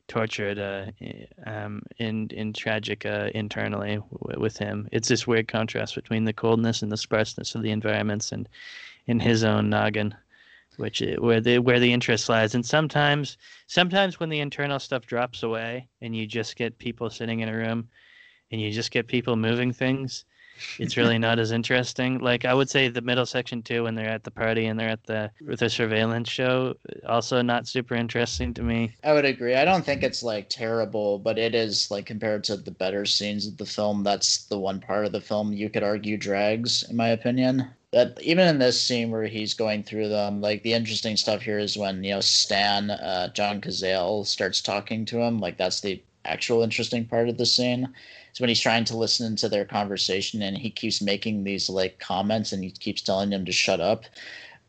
tortured 0.07 0.59
uh, 0.59 0.91
um, 1.45 1.81
in 1.97 2.27
in 2.29 2.53
tragic 2.53 3.05
uh, 3.05 3.29
internally 3.35 3.95
w- 3.97 4.39
with 4.39 4.57
him. 4.57 4.87
It's 4.91 5.07
this 5.09 5.27
weird 5.27 5.47
contrast 5.47 5.95
between 5.95 6.25
the 6.25 6.33
coldness 6.33 6.81
and 6.81 6.91
the 6.91 6.97
sparseness 6.97 7.55
of 7.55 7.63
the 7.63 7.71
environments 7.71 8.31
and 8.31 8.47
in 9.07 9.19
his 9.19 9.43
own 9.43 9.69
noggin. 9.69 10.15
which 10.77 11.01
i- 11.01 11.15
where 11.19 11.41
the 11.41 11.59
where 11.59 11.79
the 11.79 11.93
interest 11.93 12.29
lies. 12.29 12.55
And 12.55 12.65
sometimes 12.65 13.37
sometimes 13.67 14.19
when 14.19 14.29
the 14.29 14.39
internal 14.39 14.79
stuff 14.79 15.05
drops 15.05 15.43
away 15.43 15.87
and 16.01 16.15
you 16.15 16.27
just 16.27 16.55
get 16.55 16.77
people 16.79 17.09
sitting 17.09 17.39
in 17.41 17.49
a 17.49 17.55
room 17.55 17.89
and 18.51 18.61
you 18.61 18.71
just 18.71 18.91
get 18.91 19.07
people 19.07 19.35
moving 19.35 19.73
things, 19.73 20.25
it's 20.79 20.97
really 20.97 21.17
not 21.17 21.39
as 21.39 21.51
interesting. 21.51 22.19
Like 22.19 22.45
I 22.45 22.53
would 22.53 22.69
say 22.69 22.87
the 22.87 23.01
middle 23.01 23.25
section 23.25 23.61
too 23.61 23.83
when 23.83 23.95
they're 23.95 24.09
at 24.09 24.23
the 24.23 24.31
party 24.31 24.65
and 24.65 24.79
they're 24.79 24.89
at 24.89 25.03
the 25.05 25.31
with 25.45 25.59
the 25.59 25.69
surveillance 25.69 26.29
show, 26.29 26.75
also 27.07 27.41
not 27.41 27.67
super 27.67 27.95
interesting 27.95 28.53
to 28.55 28.63
me. 28.63 28.93
I 29.03 29.13
would 29.13 29.25
agree. 29.25 29.55
I 29.55 29.65
don't 29.65 29.85
think 29.85 30.03
it's 30.03 30.23
like 30.23 30.49
terrible, 30.49 31.19
but 31.19 31.37
it 31.37 31.55
is 31.55 31.89
like 31.91 32.05
compared 32.05 32.43
to 32.45 32.57
the 32.57 32.71
better 32.71 33.05
scenes 33.05 33.47
of 33.47 33.57
the 33.57 33.65
film, 33.65 34.03
that's 34.03 34.45
the 34.45 34.59
one 34.59 34.79
part 34.79 35.05
of 35.05 35.11
the 35.11 35.21
film 35.21 35.53
you 35.53 35.69
could 35.69 35.83
argue 35.83 36.17
drags, 36.17 36.83
in 36.89 36.95
my 36.95 37.09
opinion. 37.09 37.67
That 37.91 38.19
even 38.21 38.47
in 38.47 38.59
this 38.59 38.81
scene 38.81 39.09
where 39.09 39.25
he's 39.25 39.53
going 39.53 39.83
through 39.83 40.09
them, 40.09 40.41
like 40.41 40.63
the 40.63 40.73
interesting 40.73 41.15
stuff 41.15 41.41
here 41.41 41.59
is 41.59 41.77
when 41.77 42.03
you 42.03 42.11
know 42.11 42.21
Stan, 42.21 42.91
uh, 42.91 43.29
John 43.33 43.61
Cazale 43.61 44.25
starts 44.25 44.61
talking 44.61 45.05
to 45.05 45.19
him. 45.19 45.39
Like 45.39 45.57
that's 45.57 45.79
the 45.79 46.01
actual 46.25 46.61
interesting 46.63 47.05
part 47.05 47.29
of 47.29 47.37
the 47.37 47.45
scene. 47.45 47.93
When 48.39 48.49
he's 48.49 48.59
trying 48.59 48.83
to 48.85 48.97
listen 48.97 49.35
to 49.37 49.49
their 49.49 49.65
conversation 49.65 50.41
and 50.41 50.57
he 50.57 50.69
keeps 50.69 51.01
making 51.01 51.43
these 51.43 51.69
like 51.69 51.99
comments 51.99 52.51
and 52.51 52.63
he 52.63 52.71
keeps 52.71 53.01
telling 53.01 53.29
them 53.29 53.45
to 53.45 53.51
shut 53.51 53.79
up. 53.79 54.05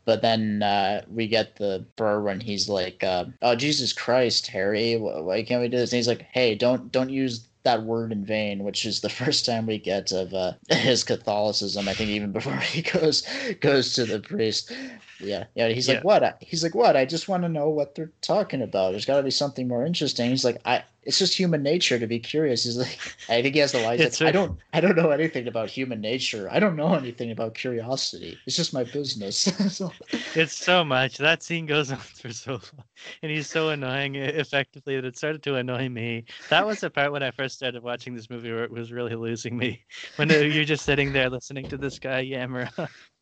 But 0.06 0.22
then 0.22 0.62
uh, 0.62 1.02
we 1.10 1.26
get 1.26 1.56
the 1.56 1.84
burr 1.97 2.22
when 2.22 2.40
he's 2.40 2.68
like, 2.68 3.02
uh, 3.02 3.24
"Oh 3.43 3.56
Jesus 3.56 3.93
Christ, 3.93 4.47
Harry, 4.47 4.97
why 4.97 5.43
can't 5.43 5.60
we 5.60 5.68
do 5.68 5.78
this?" 5.78 5.93
And 5.93 5.97
he's 5.97 6.06
like, 6.06 6.22
"Hey, 6.30 6.55
don't 6.55 6.93
don't 6.93 7.10
use 7.10 7.48
that 7.64 7.82
word 7.82 8.12
in 8.12 8.24
vain," 8.24 8.62
which 8.62 8.86
is 8.86 9.01
the 9.01 9.09
first 9.20 9.44
time 9.44 9.66
we 9.66 9.78
get 9.78 10.12
of 10.12 10.32
uh, 10.32 10.52
his 10.70 11.02
Catholicism. 11.02 11.88
I 11.88 11.94
think 11.94 12.10
even 12.10 12.30
before 12.40 12.56
he 12.59 12.82
goes 12.82 13.24
goes 13.60 13.94
to 13.94 14.05
the 14.05 14.20
priest. 14.20 14.72
Yeah, 15.20 15.44
yeah. 15.55 15.68
He's 15.68 15.88
Yeah. 15.88 15.94
like, 15.94 16.05
"What?" 16.05 16.22
I- 16.24 16.34
He's 16.40 16.62
like, 16.62 16.74
"What?" 16.74 16.97
I 16.97 17.05
just 17.05 17.28
want 17.28 17.43
to 17.44 17.48
know 17.48 17.68
what 17.70 17.94
they're 17.94 18.12
talking 18.20 18.62
about. 18.62 18.90
There's 18.93 19.05
got 19.06 19.16
to 19.16 19.22
be 19.22 19.30
something 19.30 19.66
more 19.68 19.84
interesting. 19.86 20.30
He's 20.30 20.44
like, 20.44 20.60
"I." 20.64 20.82
It's 21.09 21.20
just 21.20 21.38
human 21.38 21.62
nature 21.62 22.01
to 22.01 22.06
be 22.09 22.18
curious. 22.18 22.64
He's 22.64 22.76
like, 22.76 22.98
I 23.28 23.40
think 23.40 23.55
he 23.55 23.60
has 23.60 23.70
the 23.70 23.78
line. 23.78 24.01
Like, 24.01 24.20
I 24.22 24.32
don't, 24.32 24.59
I 24.72 24.80
don't 24.80 24.97
know 24.97 25.10
anything 25.10 25.47
about 25.47 25.70
human 25.70 26.01
nature. 26.01 26.48
I 26.51 26.59
don't 26.59 26.74
know 26.74 26.94
anything 26.97 27.30
about 27.30 27.55
curiosity. 27.55 28.36
It's 28.44 28.56
just 28.56 28.74
my 28.74 28.82
business. 28.82 29.44
So- 29.70 29.93
It's 30.34 30.56
so 30.56 30.82
much. 30.84 31.18
That 31.18 31.44
scene 31.44 31.64
goes 31.64 31.93
on 31.93 31.98
for 31.98 32.32
so 32.32 32.52
long, 32.55 32.84
and 33.22 33.30
he's 33.30 33.47
so 33.48 33.68
annoying 33.68 34.16
effectively 34.16 34.97
that 34.97 35.05
it 35.05 35.16
started 35.16 35.44
to 35.44 35.55
annoy 35.55 35.88
me. 35.88 36.24
That 36.51 36.66
was 36.66 36.80
the 36.80 36.90
part 36.90 37.12
when 37.12 37.22
I 37.22 37.30
first 37.30 37.55
started 37.55 37.84
watching 37.84 38.16
this 38.16 38.28
movie 38.28 38.51
where 38.51 38.64
it 38.64 38.72
was 38.72 38.90
really 38.90 39.14
losing 39.14 39.56
me. 39.56 39.84
When 40.16 40.28
uh, 40.28 40.38
you're 40.38 40.64
just 40.64 40.84
sitting 40.84 41.12
there 41.12 41.30
listening 41.30 41.68
to 41.68 41.76
this 41.76 42.01
guy 42.01 42.18
yammer. 42.18 42.68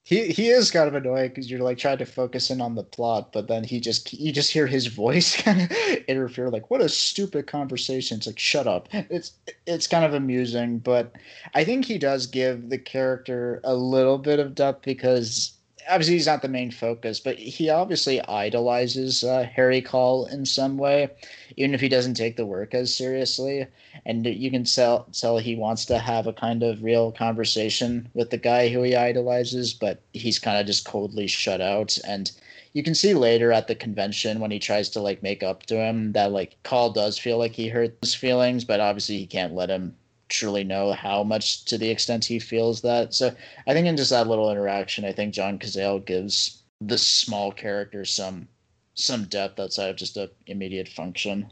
He 0.05 0.29
he 0.29 0.49
is 0.49 0.71
kind 0.71 0.87
of 0.87 0.95
annoying 0.95 1.31
because 1.31 1.51
you're 1.51 1.63
like 1.63 1.79
trying 1.79 1.97
to 1.99 2.05
focus 2.05 2.51
in 2.51 2.61
on 2.61 2.75
the 2.75 2.85
plot, 2.85 3.33
but 3.33 3.49
then 3.49 3.65
he 3.65 3.81
just 3.81 4.13
you 4.13 4.33
just 4.33 4.51
hear 4.53 4.67
his 4.67 4.87
voice 5.03 5.41
kind 5.41 5.63
of 5.63 5.71
interfere. 6.07 6.51
Like, 6.51 6.71
what 6.71 6.83
a 6.83 6.89
stupid 6.91 7.47
conversation! 7.47 8.19
It's 8.19 8.27
like, 8.27 8.39
shut 8.39 8.67
up. 8.67 8.89
It's 8.93 9.33
it's 9.67 9.87
kind 9.87 10.05
of 10.05 10.13
amusing, 10.13 10.79
but 10.79 11.17
I 11.55 11.65
think 11.65 11.87
he 11.87 11.97
does 11.97 12.27
give 12.27 12.69
the 12.69 12.79
character 12.79 13.61
a 13.65 13.75
little 13.75 14.19
bit 14.19 14.39
of 14.39 14.55
depth 14.55 14.85
because 14.85 15.54
obviously 15.89 16.15
he's 16.15 16.27
not 16.27 16.43
the 16.43 16.49
main 16.49 16.71
focus, 16.71 17.21
but 17.21 17.37
he 17.39 17.71
obviously 17.71 18.21
idolizes 18.27 19.25
uh, 19.25 19.47
Harry 19.55 19.81
Caul 19.81 20.27
in 20.27 20.45
some 20.47 20.79
way, 20.79 21.09
even 21.57 21.75
if 21.75 21.81
he 21.81 21.89
doesn't 21.89 22.15
take 22.15 22.37
the 22.37 22.47
work 22.47 22.75
as 22.75 22.95
seriously. 22.95 23.67
And 24.07 24.27
you 24.27 24.51
can 24.51 24.65
tell 24.65 25.05
tell 25.13 25.39
he 25.39 25.57
wants 25.57 25.85
to 25.87 25.99
have 25.99 26.27
a 26.27 26.33
kind 26.33 26.63
of 26.63 26.83
real 26.83 27.13
conversation 27.13 28.09
with 28.15 28.31
the 28.31 28.39
guy 28.39 28.69
who 28.69 28.83
he 28.83 28.95
idolizes, 28.95 29.73
but 29.73 30.03
he's 30.13 30.39
kind 30.39 30.59
of 30.59 30.67
just 30.67 30.85
coldly 30.85 31.27
shut 31.27 31.61
out. 31.61 31.99
And 32.07 32.31
you 32.73 32.83
can 32.83 32.95
see 32.95 33.15
later 33.15 33.53
at 33.53 33.69
the 33.69 33.75
convention 33.75 34.41
when 34.41 34.51
he 34.51 34.59
tries 34.59 34.89
to 34.91 35.01
like 35.01 35.23
make 35.23 35.43
up 35.43 35.65
to 35.67 35.77
him 35.77 36.13
that 36.13 36.33
like 36.33 36.57
Caul 36.65 36.91
does 36.91 37.19
feel 37.19 37.39
like 37.39 37.53
he 37.53 37.69
hurt 37.69 37.97
his 38.01 38.15
feelings, 38.15 38.65
but 38.65 38.81
obviously 38.81 39.19
he 39.19 39.27
can't 39.27 39.55
let 39.55 39.71
him 39.71 39.97
truly 40.29 40.65
know 40.65 40.93
how 40.93 41.23
much 41.23 41.65
to 41.67 41.79
the 41.79 41.91
extent 41.91 42.25
he 42.25 42.39
feels 42.39 42.83
that. 42.83 43.15
So 43.15 43.35
I 43.67 43.73
think 43.73 43.87
in 43.87 43.97
just 43.97 44.11
that 44.11 44.29
little 44.29 44.51
interaction, 44.51 45.05
I 45.05 45.13
think 45.13 45.35
John 45.35 45.59
Cazale 45.59 46.05
gives 46.05 46.63
the 46.81 46.99
small 46.99 47.53
character 47.53 48.05
some 48.05 48.49
some 48.95 49.25
depth 49.25 49.59
outside 49.59 49.91
of 49.91 49.97
just 49.97 50.17
a 50.17 50.31
immediate 50.47 50.89
function. 50.89 51.47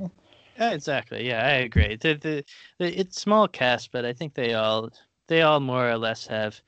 Yeah, 0.58 0.70
exactly. 0.72 1.26
Yeah, 1.26 1.44
I 1.44 1.52
agree. 1.52 1.96
The, 1.96 2.14
the, 2.14 2.44
the 2.78 3.00
it's 3.00 3.20
small 3.20 3.48
cast, 3.48 3.90
but 3.90 4.04
I 4.04 4.12
think 4.12 4.34
they 4.34 4.54
all 4.54 4.90
they 5.26 5.42
all 5.42 5.60
more 5.60 5.90
or 5.90 5.98
less 5.98 6.26
have 6.26 6.60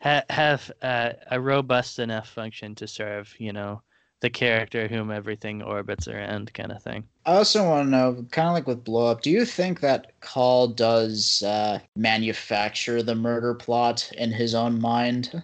ha, 0.00 0.22
have 0.30 0.70
uh, 0.82 1.12
a 1.30 1.40
robust 1.40 1.98
enough 1.98 2.28
function 2.28 2.74
to 2.76 2.86
serve, 2.86 3.34
you 3.38 3.52
know, 3.52 3.82
the 4.22 4.30
character 4.30 4.88
whom 4.88 5.10
everything 5.12 5.62
orbits 5.62 6.08
around, 6.08 6.54
kind 6.54 6.72
of 6.72 6.82
thing. 6.82 7.04
I 7.26 7.36
also 7.36 7.64
want 7.68 7.86
to 7.86 7.90
know, 7.90 8.26
kind 8.30 8.48
of 8.48 8.54
like 8.54 8.66
with 8.66 8.84
Blow 8.84 9.10
Up, 9.10 9.22
do 9.22 9.30
you 9.30 9.44
think 9.44 9.80
that 9.80 10.18
Caul 10.20 10.68
does 10.68 11.42
uh, 11.42 11.80
manufacture 11.96 13.02
the 13.02 13.14
murder 13.14 13.54
plot 13.54 14.10
in 14.16 14.32
his 14.32 14.54
own 14.54 14.80
mind? 14.80 15.42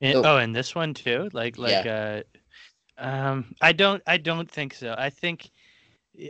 And, 0.00 0.16
Oh. 0.16 0.22
oh, 0.24 0.36
and 0.38 0.54
this 0.54 0.74
one 0.74 0.94
too, 0.94 1.30
like 1.32 1.58
like 1.58 1.86
uh, 1.86 2.22
um, 2.98 3.54
I 3.60 3.72
don't 3.72 4.02
I 4.06 4.18
don't 4.18 4.50
think 4.50 4.74
so. 4.74 4.94
I 4.98 5.10
think 5.10 5.50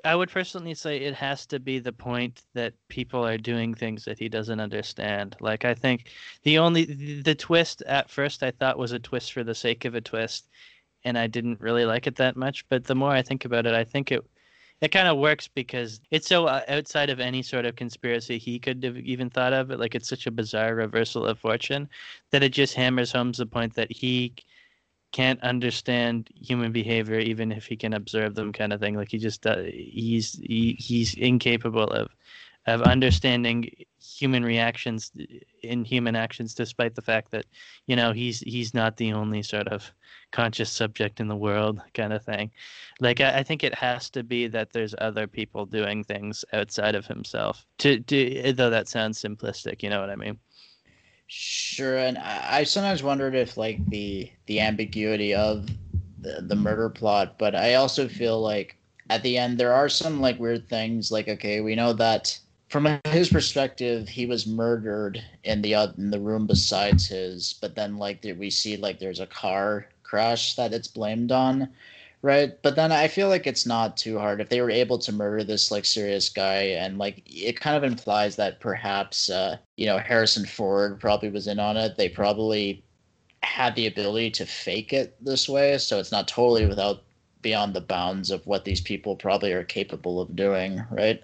I 0.05 0.15
would 0.15 0.31
personally 0.31 0.75
say 0.75 0.99
it 0.99 1.15
has 1.15 1.47
to 1.47 1.59
be 1.59 1.79
the 1.79 1.93
point 1.93 2.43
that 2.55 2.75
people 2.89 3.27
are 3.27 3.39
doing 3.39 3.75
things 3.75 4.05
that 4.05 4.19
he 4.19 4.29
doesn't 4.29 4.61
understand. 4.61 5.37
Like 5.41 5.65
I 5.65 5.75
think 5.75 6.11
the 6.43 6.59
only 6.59 7.23
the 7.23 7.35
twist 7.35 7.83
at 7.83 8.11
first 8.11 8.43
I 8.43 8.51
thought 8.53 8.79
was 8.79 8.93
a 8.93 8.99
twist 8.99 9.33
for 9.33 9.45
the 9.45 9.55
sake 9.55 9.85
of 9.87 9.95
a 9.95 10.01
twist, 10.01 10.49
and 11.05 11.19
I 11.19 11.27
didn't 11.27 11.61
really 11.61 11.85
like 11.85 12.07
it 12.07 12.17
that 12.17 12.37
much. 12.37 12.69
But 12.69 12.85
the 12.85 12.95
more 12.95 13.11
I 13.11 13.23
think 13.23 13.45
about 13.45 13.67
it, 13.67 13.75
I 13.75 13.85
think 13.85 14.13
it 14.13 14.25
it 14.81 14.93
kind 14.93 15.09
of 15.09 15.19
works 15.19 15.49
because 15.49 16.01
it's 16.11 16.29
so 16.29 16.47
uh, 16.47 16.63
outside 16.69 17.11
of 17.11 17.19
any 17.19 17.43
sort 17.43 17.65
of 17.65 17.75
conspiracy 17.77 18.39
he 18.39 18.59
could 18.61 18.83
have 18.85 18.97
even 18.99 19.29
thought 19.29 19.53
of 19.53 19.71
it. 19.71 19.81
Like 19.81 19.95
it's 19.95 20.09
such 20.09 20.27
a 20.27 20.31
bizarre 20.31 20.75
reversal 20.75 21.27
of 21.27 21.39
fortune 21.39 21.89
that 22.31 22.43
it 22.43 22.53
just 22.53 22.75
hammers 22.75 23.13
home 23.13 23.33
the 23.33 23.47
point 23.47 23.75
that 23.75 23.91
he 23.91 24.35
can't 25.13 25.43
understand 25.43 26.29
human 26.35 26.71
behavior 26.71 27.19
even 27.19 27.51
if 27.51 27.67
he 27.67 27.77
can 27.77 27.95
observe 27.95 28.35
them 28.35 28.53
kind 28.53 28.73
of 28.73 28.81
thing 28.81 28.95
like 28.95 29.11
he 29.11 29.19
just 29.19 29.47
uh, 29.47 29.63
he's 29.63 30.35
he, 30.43 30.77
he's 30.79 31.15
incapable 31.15 31.85
of 31.85 32.09
of 32.67 32.83
understanding 32.83 33.71
human 34.01 34.45
reactions 34.45 35.13
in 35.63 35.85
human 35.85 36.15
actions 36.17 36.55
despite 36.55 36.95
the 36.95 37.03
fact 37.03 37.31
that 37.31 37.47
you 37.87 37.97
know 37.97 38.13
he's 38.13 38.41
he's 38.41 38.75
not 38.75 38.97
the 38.97 39.13
only 39.13 39.43
sort 39.43 39.69
of 39.69 39.93
conscious 40.33 40.71
subject 40.71 41.21
in 41.21 41.29
the 41.29 41.37
world 41.37 41.81
kind 41.95 42.13
of 42.13 42.23
thing 42.25 42.51
like 43.01 43.21
I, 43.21 43.39
I 43.39 43.43
think 43.43 43.65
it 43.65 43.75
has 43.75 44.11
to 44.11 44.23
be 44.23 44.47
that 44.49 44.73
there's 44.73 44.95
other 44.99 45.27
people 45.27 45.67
doing 45.67 46.05
things 46.05 46.45
outside 46.53 46.95
of 46.95 47.07
himself 47.07 47.67
to, 47.79 48.01
to 48.01 48.53
though 48.53 48.71
that 48.71 48.89
sounds 48.89 49.21
simplistic 49.23 49.83
you 49.83 49.91
know 49.91 50.01
what 50.01 50.11
i 50.11 50.17
mean 50.17 50.39
Sure, 51.27 51.99
and 51.99 52.17
I, 52.19 52.59
I 52.61 52.65
sometimes 52.65 53.03
wondered 53.03 53.35
if 53.35 53.57
like 53.57 53.85
the 53.91 54.31
the 54.47 54.61
ambiguity 54.61 55.35
of 55.35 55.69
the, 56.19 56.43
the 56.43 56.57
murder 56.57 56.89
plot, 56.89 57.39
but 57.39 57.55
I 57.55 57.75
also 57.75 58.09
feel 58.09 58.41
like 58.41 58.77
at 59.11 59.23
the 59.23 59.37
end 59.37 59.59
there 59.59 59.73
are 59.75 59.89
some 59.91 60.21
like 60.21 60.39
weird 60.41 60.69
things. 60.69 61.13
Like 61.13 61.29
okay, 61.29 61.61
we 61.61 61.75
know 61.75 61.93
that 61.95 62.39
from 62.69 63.01
his 63.07 63.31
perspective, 63.31 64.09
he 64.09 64.27
was 64.27 64.47
murdered 64.47 65.23
in 65.45 65.63
the 65.63 65.75
oth- 65.75 65.99
in 65.99 66.11
the 66.11 66.21
room 66.21 66.47
besides 66.47 67.07
his, 67.07 67.55
but 67.61 67.75
then 67.75 67.97
like 67.97 68.25
we 68.37 68.51
see 68.51 68.77
like 68.77 68.99
there's 68.99 69.21
a 69.21 69.27
car 69.27 69.87
crash 70.03 70.55
that 70.57 70.75
it's 70.75 70.89
blamed 70.89 71.33
on, 71.33 71.69
right? 72.23 72.61
But 72.63 72.77
then 72.77 72.93
I 72.93 73.09
feel 73.09 73.29
like 73.29 73.47
it's 73.47 73.67
not 73.67 73.97
too 73.97 74.19
hard 74.19 74.41
if 74.41 74.49
they 74.51 74.61
were 74.61 74.71
able 74.71 74.99
to 74.99 75.13
murder 75.13 75.45
this 75.45 75.71
like 75.71 75.85
serious 75.85 76.29
guy, 76.29 76.63
and 76.79 76.99
like 76.99 77.23
it 77.27 77.61
kind 77.61 77.77
of 77.77 77.85
implies 77.85 78.37
that 78.37 78.61
perhaps 78.61 79.31
uh, 79.31 79.57
you 79.77 79.87
know 79.87 79.99
Harrison 79.99 80.45
Ford 80.45 81.01
probably 81.01 81.31
was 81.31 81.47
in 81.47 81.59
on 81.59 81.77
it. 81.77 81.97
They 81.97 82.09
probably 82.09 82.85
had 83.43 83.75
the 83.77 83.87
ability 83.87 84.31
to 84.33 84.47
fake 84.47 84.93
it 84.93 85.17
this 85.25 85.49
way, 85.49 85.79
so 85.79 85.99
it's 85.99 86.13
not 86.13 86.29
totally 86.29 86.67
without 86.67 87.05
beyond 87.41 87.73
the 87.75 87.81
bounds 87.81 88.31
of 88.31 88.47
what 88.47 88.65
these 88.65 88.81
people 88.81 89.17
probably 89.17 89.53
are 89.53 89.65
capable 89.65 90.21
of 90.21 90.37
doing, 90.37 90.85
right? 90.91 91.23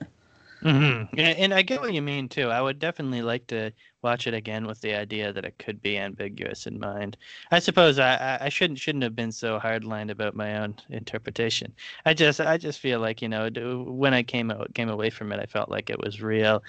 Mm-hmm. 0.64 1.18
And, 1.18 1.38
and 1.38 1.54
I 1.54 1.60
get 1.60 1.82
what 1.82 1.92
you 1.92 2.00
mean 2.00 2.26
too. 2.28 2.48
I 2.48 2.62
would 2.62 2.78
definitely 2.78 3.20
like 3.20 3.46
to 3.48 3.70
watch 4.02 4.26
it 4.26 4.32
again 4.32 4.66
with 4.66 4.80
the 4.80 4.94
idea 4.94 5.30
that 5.30 5.44
it 5.44 5.58
could 5.58 5.82
be 5.82 5.98
ambiguous 5.98 6.66
in 6.66 6.78
mind. 6.78 7.18
I 7.50 7.58
suppose 7.58 7.98
I, 7.98 8.14
I- 8.16 8.46
I 8.46 8.48
shouldn't 8.48 8.78
shouldn't 8.78 9.04
have 9.04 9.14
been 9.14 9.30
so 9.32 9.58
hardlined 9.60 10.10
about 10.10 10.34
my 10.34 10.56
own 10.58 10.76
interpretation. 10.88 11.74
I 12.06 12.14
just 12.14 12.40
I 12.40 12.56
just 12.56 12.80
feel 12.80 12.98
like 13.00 13.20
you 13.20 13.28
know 13.28 13.50
when 13.86 14.14
I 14.14 14.22
came 14.22 14.50
out 14.50 14.72
came 14.74 14.88
away 14.88 15.10
from 15.10 15.32
it, 15.32 15.40
I 15.40 15.46
felt 15.46 15.68
like 15.70 15.90
it 15.90 16.00
was 16.02 16.22
real. 16.22 16.62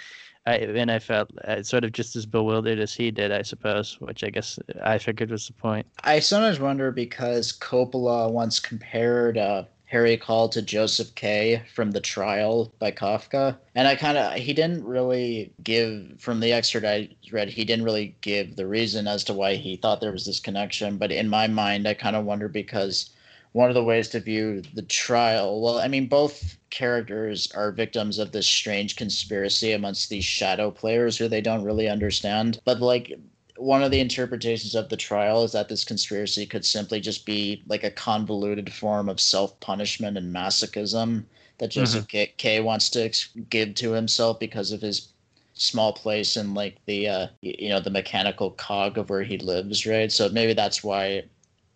I, 0.46 0.58
and 0.58 0.92
I 0.92 1.00
felt 1.00 1.32
uh, 1.46 1.64
sort 1.64 1.84
of 1.86 1.92
just 1.92 2.16
as 2.16 2.26
bewildered 2.26 2.80
as 2.80 2.94
he 2.94 3.12
did, 3.12 3.32
I 3.32 3.42
suppose, 3.44 4.00
which 4.02 4.24
I 4.24 4.30
guess 4.30 4.60
I 4.84 5.00
figured 5.00 5.32
was 5.32 5.48
the 5.48 5.54
point. 5.54 5.88
I 6.04 6.20
sometimes 6.20 6.60
wonder 6.60 6.92
because 6.92 7.52
Coppola 7.52 8.32
once 8.32 8.60
compared 8.60 9.38
uh, 9.38 9.66
Harry 9.86 10.18
Caul 10.18 10.50
to 10.50 10.62
Joseph 10.62 11.14
K. 11.16 11.62
from 11.74 11.92
The 11.92 12.02
Trial 12.02 12.74
by 12.80 12.92
Kafka, 12.92 13.58
and 13.76 13.88
I 13.88 13.96
kind 13.96 14.18
of 14.18 14.34
he 14.34 14.54
didn't 14.54 14.84
really 14.84 15.54
give 15.64 16.20
from 16.20 16.40
the 16.40 16.54
excerpt 16.54 16.86
I 16.86 17.10
read 17.32 17.50
he 17.50 17.66
didn't 17.66 17.86
really 17.86 18.16
give 18.22 18.56
the 18.56 18.68
reason 18.68 19.08
as 19.08 19.24
to 19.26 19.34
why 19.34 19.56
he 19.56 19.76
thought 19.76 20.02
there 20.02 20.12
was 20.12 20.26
this 20.26 20.40
connection, 20.40 20.98
but 20.98 21.12
in 21.12 21.30
my 21.30 21.48
mind 21.48 21.88
I 21.88 21.94
kind 21.94 22.16
of 22.16 22.26
wonder 22.26 22.48
because 22.48 23.12
one 23.56 23.70
of 23.70 23.76
the 23.76 23.84
ways 23.84 24.10
to 24.10 24.20
view 24.20 24.62
the 24.74 24.82
trial. 24.82 25.62
Well, 25.62 25.80
I 25.80 25.88
mean, 25.88 26.08
both 26.08 26.58
characters 26.72 27.50
are 27.56 27.72
victims 27.72 28.20
of 28.20 28.34
this 28.34 28.46
strange 28.46 28.98
conspiracy 28.98 29.72
amongst 29.72 30.10
these 30.10 30.26
shadow 30.26 30.72
players 30.72 31.18
who 31.18 31.30
they 31.30 31.40
don't 31.40 31.64
really 31.64 31.88
understand. 31.88 32.60
But 32.66 32.82
like 32.82 33.18
one 33.58 33.84
of 33.84 33.92
the 33.92 34.00
interpretations 34.00 34.76
of 34.76 34.90
the 34.90 34.98
trial 34.98 35.44
is 35.44 35.54
that 35.54 35.70
this 35.70 35.84
conspiracy 35.84 36.46
could 36.46 36.66
simply 36.66 37.00
just 37.00 37.26
be 37.26 37.64
like 37.68 37.84
a 37.84 37.92
convoluted 37.92 38.72
form 38.74 39.08
of 39.10 39.20
self-punishment 39.20 40.18
and 40.18 40.34
masochism 40.34 41.24
that 41.58 41.72
Joseph 41.72 42.08
mm-hmm. 42.08 42.08
K-, 42.08 42.34
K 42.38 42.62
wants 42.62 42.90
to 42.92 43.12
give 43.50 43.76
to 43.76 43.92
himself 43.92 44.40
because 44.40 44.72
of 44.72 44.82
his 44.82 45.10
small 45.54 45.94
place 45.94 46.36
in 46.36 46.54
like 46.54 46.78
the 46.86 47.08
uh 47.08 47.28
you 47.40 47.70
know 47.70 47.80
the 47.80 47.90
mechanical 47.90 48.52
cog 48.52 48.98
of 48.98 49.10
where 49.10 49.24
he 49.24 49.38
lives 49.38 49.86
right? 49.86 50.12
So 50.12 50.28
maybe 50.30 50.54
that's 50.54 50.84
why 50.84 51.24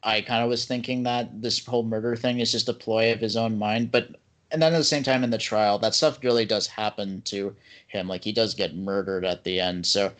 i 0.02 0.22
kind 0.22 0.42
of 0.42 0.50
was 0.50 0.66
thinking 0.66 1.04
that 1.04 1.42
this 1.42 1.66
whole 1.66 1.84
murder 1.84 2.16
thing 2.16 2.40
is 2.40 2.54
just 2.54 2.70
a 2.70 2.74
ploy 2.74 3.12
of 3.12 3.20
his 3.20 3.36
own 3.36 3.58
mind 3.58 3.92
but 3.92 4.16
and 4.52 4.62
then 4.62 4.74
at 4.74 4.78
the 4.78 4.84
same 4.84 5.04
time 5.04 5.24
in 5.24 5.30
the 5.30 5.38
trial 5.38 5.78
that 5.80 5.94
stuff 5.94 6.24
really 6.24 6.46
does 6.46 6.68
happen 6.68 7.22
to 7.24 7.56
him. 7.88 8.08
Like 8.08 8.24
he 8.24 8.32
does 8.32 8.54
get 8.54 8.76
murdered 8.76 9.26
at 9.26 9.44
the 9.44 9.60
end. 9.60 9.86
So 9.86 10.12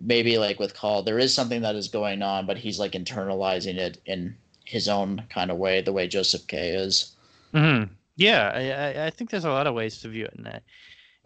maybe 0.00 0.38
like 0.38 0.58
with 0.58 0.74
Caul 0.74 1.02
there 1.02 1.18
is 1.18 1.34
something 1.34 1.62
that 1.62 1.76
is 1.76 1.88
going 1.88 2.22
on 2.22 2.46
but 2.46 2.56
he's 2.56 2.78
like 2.78 2.92
internalizing 2.92 3.76
it 3.76 3.98
in 4.06 4.36
his 4.64 4.88
own 4.88 5.24
kind 5.30 5.50
of 5.50 5.56
way 5.56 5.80
the 5.80 5.92
way 5.92 6.06
joseph 6.06 6.46
k 6.46 6.68
is 6.70 7.16
mm-hmm. 7.52 7.92
yeah 8.16 8.94
I, 8.96 9.06
I 9.06 9.10
think 9.10 9.30
there's 9.30 9.44
a 9.44 9.50
lot 9.50 9.66
of 9.66 9.74
ways 9.74 10.00
to 10.00 10.08
view 10.08 10.26
it 10.26 10.34
in 10.36 10.44
that 10.44 10.62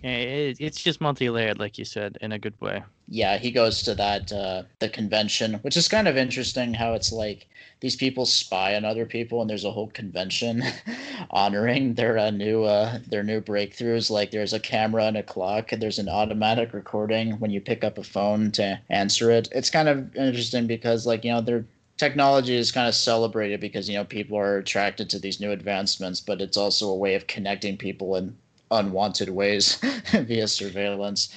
it, 0.04 0.56
it's 0.60 0.82
just 0.82 1.00
multi-layered 1.00 1.58
like 1.58 1.78
you 1.78 1.84
said 1.84 2.18
in 2.20 2.32
a 2.32 2.38
good 2.38 2.60
way. 2.60 2.82
Yeah 3.08 3.38
he 3.38 3.50
goes 3.50 3.82
to 3.82 3.94
that 3.94 4.32
uh 4.32 4.64
the 4.78 4.88
convention 4.88 5.54
which 5.62 5.76
is 5.76 5.88
kind 5.88 6.08
of 6.08 6.16
interesting 6.16 6.74
how 6.74 6.94
it's 6.94 7.12
like 7.12 7.48
these 7.80 7.96
people 7.96 8.24
spy 8.24 8.76
on 8.76 8.84
other 8.84 9.06
people 9.06 9.40
and 9.40 9.50
there's 9.50 9.64
a 9.64 9.70
whole 9.70 9.88
convention 9.88 10.62
honoring 11.30 11.94
their 11.94 12.16
uh, 12.18 12.30
new 12.30 12.64
uh 12.64 12.98
their 13.08 13.22
new 13.22 13.40
breakthroughs. 13.40 14.10
Like 14.10 14.30
there's 14.30 14.52
a 14.52 14.60
camera 14.60 15.04
and 15.04 15.16
a 15.16 15.22
clock 15.22 15.72
and 15.72 15.82
there's 15.82 15.98
an 15.98 16.08
automatic 16.08 16.72
recording 16.72 17.32
when 17.40 17.50
you 17.50 17.60
pick 17.60 17.84
up 17.84 17.98
a 17.98 18.02
phone 18.02 18.50
to 18.52 18.80
answer 18.88 19.30
it. 19.30 19.48
It's 19.52 19.70
kind 19.70 19.88
of 19.88 20.14
interesting 20.16 20.66
because 20.66 21.06
like 21.06 21.24
you 21.24 21.32
know 21.32 21.40
their 21.40 21.64
technology 21.96 22.56
is 22.56 22.72
kind 22.72 22.88
of 22.88 22.94
celebrated 22.94 23.60
because 23.60 23.88
you 23.88 23.96
know 23.96 24.04
people 24.04 24.36
are 24.36 24.58
attracted 24.58 25.08
to 25.10 25.18
these 25.18 25.40
new 25.40 25.52
advancements 25.52 26.20
but 26.20 26.40
it's 26.40 26.56
also 26.56 26.88
a 26.88 26.96
way 26.96 27.14
of 27.14 27.28
connecting 27.28 27.76
people 27.76 28.16
in 28.16 28.36
unwanted 28.70 29.28
ways 29.28 29.76
via 30.12 30.48
surveillance. 30.48 31.34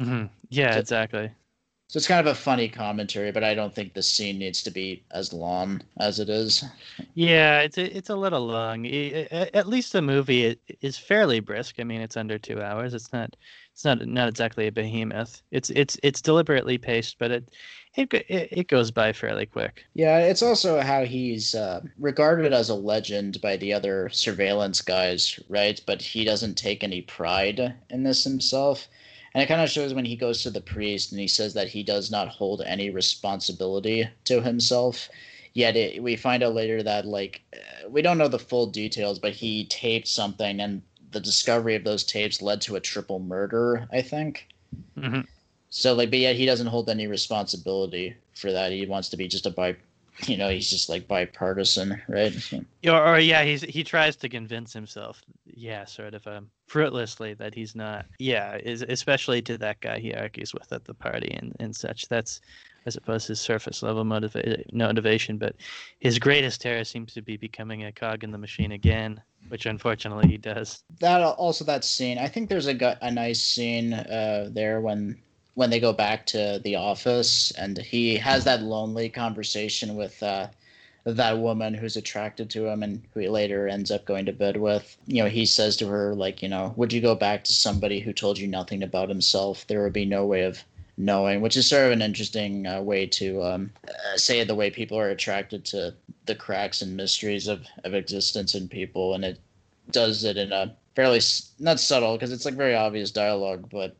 Mm-hmm. 0.00 0.26
Yeah, 0.50 0.72
so, 0.72 0.80
exactly. 0.80 1.30
So 1.88 1.98
it's 1.98 2.08
kind 2.08 2.26
of 2.26 2.32
a 2.32 2.34
funny 2.36 2.68
commentary, 2.68 3.30
but 3.30 3.44
I 3.44 3.54
don't 3.54 3.72
think 3.72 3.94
the 3.94 4.02
scene 4.02 4.38
needs 4.38 4.62
to 4.64 4.70
be 4.70 5.04
as 5.12 5.32
long 5.32 5.80
as 6.00 6.18
it 6.18 6.28
is. 6.28 6.64
Yeah, 7.14 7.60
it's 7.60 7.78
a, 7.78 7.96
it's 7.96 8.10
a 8.10 8.16
little 8.16 8.44
long. 8.44 8.86
At 8.86 9.68
least 9.68 9.92
the 9.92 10.02
movie 10.02 10.58
is 10.80 10.98
fairly 10.98 11.38
brisk. 11.38 11.76
I 11.78 11.84
mean, 11.84 12.00
it's 12.00 12.16
under 12.16 12.38
two 12.38 12.60
hours. 12.60 12.92
It's 12.92 13.12
not 13.12 13.36
it's 13.76 13.84
not 13.84 14.06
not 14.08 14.26
exactly 14.26 14.66
a 14.66 14.72
behemoth. 14.72 15.42
It's 15.50 15.68
it's 15.68 15.98
it's 16.02 16.22
deliberately 16.22 16.78
paced, 16.78 17.18
but 17.18 17.30
it 17.30 17.52
it 17.94 18.14
it 18.30 18.68
goes 18.68 18.90
by 18.90 19.12
fairly 19.12 19.44
quick. 19.44 19.84
Yeah, 19.92 20.20
it's 20.20 20.40
also 20.40 20.80
how 20.80 21.04
he's 21.04 21.54
uh, 21.54 21.82
regarded 21.98 22.54
as 22.54 22.70
a 22.70 22.74
legend 22.74 23.38
by 23.42 23.58
the 23.58 23.74
other 23.74 24.08
surveillance 24.08 24.80
guys, 24.80 25.38
right? 25.50 25.78
But 25.86 26.00
he 26.00 26.24
doesn't 26.24 26.54
take 26.54 26.82
any 26.82 27.02
pride 27.02 27.74
in 27.90 28.02
this 28.02 28.24
himself. 28.24 28.88
And 29.34 29.42
it 29.42 29.46
kind 29.46 29.60
of 29.60 29.68
shows 29.68 29.92
when 29.92 30.06
he 30.06 30.16
goes 30.16 30.42
to 30.44 30.50
the 30.50 30.62
priest 30.62 31.12
and 31.12 31.20
he 31.20 31.28
says 31.28 31.52
that 31.52 31.68
he 31.68 31.82
does 31.82 32.10
not 32.10 32.28
hold 32.28 32.62
any 32.62 32.88
responsibility 32.88 34.08
to 34.24 34.40
himself. 34.40 35.10
Yet 35.52 35.76
it, 35.76 36.02
we 36.02 36.16
find 36.16 36.42
out 36.42 36.54
later 36.54 36.82
that 36.82 37.04
like 37.04 37.42
uh, 37.52 37.90
we 37.90 38.00
don't 38.00 38.16
know 38.16 38.28
the 38.28 38.38
full 38.38 38.68
details, 38.68 39.18
but 39.18 39.32
he 39.32 39.66
taped 39.66 40.08
something, 40.08 40.60
and 40.60 40.80
the 41.16 41.20
discovery 41.20 41.74
of 41.74 41.82
those 41.82 42.04
tapes 42.04 42.42
led 42.42 42.60
to 42.60 42.76
a 42.76 42.80
triple 42.80 43.20
murder. 43.20 43.88
I 43.90 44.02
think. 44.02 44.46
Mm-hmm. 44.98 45.22
So 45.70 45.94
like, 45.94 46.10
but 46.10 46.18
yet 46.18 46.36
he 46.36 46.44
doesn't 46.44 46.66
hold 46.66 46.90
any 46.90 47.06
responsibility 47.06 48.14
for 48.34 48.52
that. 48.52 48.70
He 48.70 48.84
wants 48.84 49.08
to 49.08 49.16
be 49.16 49.26
just 49.26 49.46
a 49.46 49.50
bi, 49.50 49.76
you 50.26 50.36
know, 50.36 50.50
he's 50.50 50.68
just 50.68 50.90
like 50.90 51.08
bipartisan, 51.08 52.02
right? 52.06 52.34
Or, 52.86 53.14
or 53.14 53.18
yeah, 53.18 53.44
he's 53.44 53.62
he 53.62 53.82
tries 53.82 54.14
to 54.16 54.28
convince 54.28 54.74
himself, 54.74 55.22
yeah, 55.46 55.86
sort 55.86 56.12
of 56.12 56.26
um, 56.26 56.50
fruitlessly 56.66 57.32
that 57.34 57.54
he's 57.54 57.74
not. 57.74 58.04
Yeah, 58.18 58.58
is 58.58 58.82
especially 58.82 59.40
to 59.42 59.56
that 59.58 59.80
guy 59.80 59.98
he 59.98 60.12
argues 60.12 60.52
with 60.52 60.70
at 60.70 60.84
the 60.84 60.94
party 60.94 61.32
and 61.32 61.56
and 61.60 61.74
such. 61.74 62.08
That's 62.08 62.42
I 62.86 62.90
suppose 62.90 63.26
his 63.26 63.40
surface 63.40 63.82
level 63.82 64.04
motiva- 64.04 64.62
motivation, 64.72 65.38
but 65.38 65.56
his 65.98 66.18
greatest 66.18 66.60
terror 66.60 66.84
seems 66.84 67.12
to 67.14 67.22
be 67.22 67.36
becoming 67.36 67.84
a 67.84 67.92
cog 67.92 68.22
in 68.22 68.30
the 68.30 68.38
machine 68.38 68.72
again, 68.72 69.20
which 69.48 69.66
unfortunately 69.66 70.28
he 70.28 70.36
does. 70.36 70.82
That 71.00 71.22
also 71.22 71.64
that 71.64 71.84
scene. 71.84 72.18
I 72.18 72.28
think 72.28 72.48
there's 72.48 72.68
a 72.68 72.98
a 73.00 73.10
nice 73.10 73.42
scene 73.42 73.92
uh, 73.92 74.48
there 74.52 74.80
when 74.80 75.18
when 75.54 75.70
they 75.70 75.80
go 75.80 75.92
back 75.92 76.26
to 76.26 76.60
the 76.62 76.76
office 76.76 77.50
and 77.52 77.78
he 77.78 78.16
has 78.16 78.44
that 78.44 78.62
lonely 78.62 79.08
conversation 79.08 79.96
with 79.96 80.22
uh, 80.22 80.48
that 81.04 81.38
woman 81.38 81.72
who's 81.72 81.96
attracted 81.96 82.50
to 82.50 82.66
him 82.66 82.82
and 82.82 83.02
who 83.14 83.20
he 83.20 83.28
later 83.28 83.66
ends 83.66 83.90
up 83.90 84.04
going 84.04 84.26
to 84.26 84.32
bed 84.32 84.58
with. 84.58 84.96
You 85.06 85.22
know, 85.22 85.30
he 85.30 85.46
says 85.46 85.76
to 85.78 85.86
her, 85.86 86.14
like, 86.14 86.42
you 86.42 86.48
know, 86.48 86.74
would 86.76 86.92
you 86.92 87.00
go 87.00 87.14
back 87.14 87.44
to 87.44 87.52
somebody 87.52 88.00
who 88.00 88.12
told 88.12 88.38
you 88.38 88.46
nothing 88.46 88.82
about 88.82 89.08
himself? 89.08 89.66
There 89.66 89.82
would 89.82 89.92
be 89.94 90.04
no 90.04 90.26
way 90.26 90.42
of 90.42 90.62
knowing, 90.96 91.40
which 91.40 91.56
is 91.56 91.68
sort 91.68 91.86
of 91.86 91.92
an 91.92 92.02
interesting 92.02 92.66
uh, 92.66 92.80
way 92.80 93.06
to 93.06 93.42
um, 93.42 93.70
uh, 93.88 94.16
say 94.16 94.42
the 94.44 94.54
way 94.54 94.70
people 94.70 94.98
are 94.98 95.10
attracted 95.10 95.64
to 95.66 95.94
the 96.26 96.34
cracks 96.34 96.82
and 96.82 96.96
mysteries 96.96 97.48
of, 97.48 97.66
of 97.84 97.94
existence 97.94 98.54
in 98.54 98.68
people. 98.68 99.14
And 99.14 99.24
it 99.24 99.38
does 99.90 100.24
it 100.24 100.36
in 100.36 100.52
a 100.52 100.74
fairly, 100.94 101.20
not 101.58 101.80
subtle, 101.80 102.14
because 102.14 102.32
it's 102.32 102.44
like 102.44 102.54
very 102.54 102.74
obvious 102.74 103.10
dialogue, 103.10 103.68
but 103.70 103.96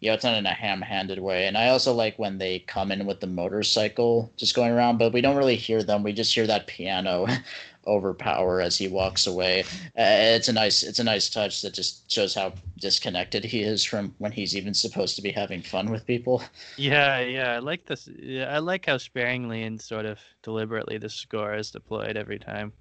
you 0.00 0.10
know, 0.10 0.14
it's 0.14 0.24
not 0.24 0.36
in 0.36 0.46
a 0.46 0.52
ham-handed 0.52 1.18
way. 1.18 1.46
And 1.46 1.56
I 1.56 1.68
also 1.68 1.92
like 1.92 2.18
when 2.18 2.38
they 2.38 2.60
come 2.60 2.92
in 2.92 3.06
with 3.06 3.20
the 3.20 3.26
motorcycle 3.26 4.30
just 4.36 4.54
going 4.54 4.70
around, 4.70 4.98
but 4.98 5.12
we 5.12 5.20
don't 5.22 5.36
really 5.36 5.56
hear 5.56 5.82
them. 5.82 6.02
We 6.02 6.12
just 6.12 6.34
hear 6.34 6.46
that 6.46 6.66
piano 6.66 7.26
overpower 7.86 8.60
as 8.60 8.76
he 8.76 8.88
walks 8.88 9.26
away. 9.26 9.64
Uh, 9.98 10.34
it's 10.36 10.48
a 10.48 10.52
nice, 10.52 10.82
it's 10.82 10.98
a 10.98 11.04
nice 11.04 11.28
touch 11.30 11.62
that 11.62 11.74
just 11.74 12.10
shows 12.10 12.34
how 12.34 12.52
disconnected 12.78 13.44
he 13.44 13.62
is 13.62 13.84
from 13.84 14.14
when 14.18 14.32
he's 14.32 14.56
even 14.56 14.74
supposed 14.74 15.16
to 15.16 15.22
be 15.22 15.30
having 15.30 15.62
fun 15.62 15.90
with 15.90 16.06
people. 16.06 16.42
Yeah, 16.76 17.20
yeah, 17.20 17.52
I 17.52 17.58
like 17.58 17.86
this. 17.86 18.08
Yeah, 18.18 18.54
I 18.54 18.58
like 18.58 18.86
how 18.86 18.98
sparingly 18.98 19.62
and 19.62 19.80
sort 19.80 20.06
of 20.06 20.18
deliberately 20.42 20.98
the 20.98 21.08
score 21.08 21.54
is 21.54 21.70
deployed 21.70 22.16
every 22.16 22.38
time. 22.38 22.72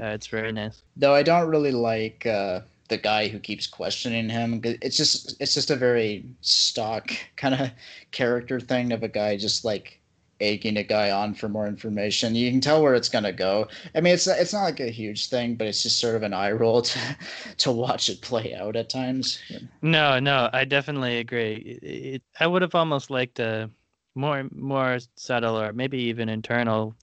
Uh, 0.00 0.06
it's 0.06 0.26
very 0.26 0.52
nice. 0.52 0.82
Though 0.96 1.14
I 1.14 1.22
don't 1.22 1.48
really 1.48 1.72
like. 1.72 2.24
Uh, 2.24 2.60
the 2.92 2.98
guy 2.98 3.26
who 3.26 3.38
keeps 3.38 3.66
questioning 3.66 4.28
him. 4.28 4.60
It's 4.62 4.98
just 4.98 5.40
it's 5.40 5.54
just 5.54 5.70
a 5.70 5.76
very 5.76 6.26
stock 6.42 7.10
kind 7.36 7.54
of 7.54 7.70
character 8.10 8.60
thing 8.60 8.92
of 8.92 9.02
a 9.02 9.08
guy 9.08 9.38
just 9.38 9.64
like 9.64 9.98
egging 10.42 10.76
a 10.76 10.82
guy 10.82 11.10
on 11.10 11.34
for 11.34 11.48
more 11.48 11.66
information. 11.66 12.34
You 12.34 12.50
can 12.50 12.60
tell 12.60 12.82
where 12.82 12.94
it's 12.94 13.08
gonna 13.08 13.32
go. 13.32 13.68
I 13.94 14.00
mean, 14.00 14.14
it's 14.14 14.26
it's 14.26 14.52
not 14.52 14.64
like 14.64 14.80
a 14.80 14.90
huge 14.90 15.28
thing, 15.28 15.54
but 15.54 15.66
it's 15.66 15.82
just 15.82 16.00
sort 16.00 16.16
of 16.16 16.22
an 16.22 16.34
eye 16.34 16.52
roll 16.52 16.82
to 16.82 17.16
to 17.58 17.72
watch 17.72 18.08
it 18.08 18.20
play 18.20 18.54
out 18.54 18.76
at 18.76 18.90
times. 18.90 19.38
No, 19.80 20.18
no, 20.18 20.50
I 20.52 20.64
definitely 20.64 21.18
agree. 21.18 21.78
It, 21.82 21.86
it, 21.86 22.22
I 22.40 22.46
would 22.46 22.62
have 22.62 22.74
almost 22.74 23.10
liked 23.10 23.38
a 23.38 23.70
more 24.14 24.48
more 24.54 24.98
subtle 25.16 25.58
or 25.58 25.72
maybe 25.72 25.98
even 25.98 26.28
internal 26.28 26.94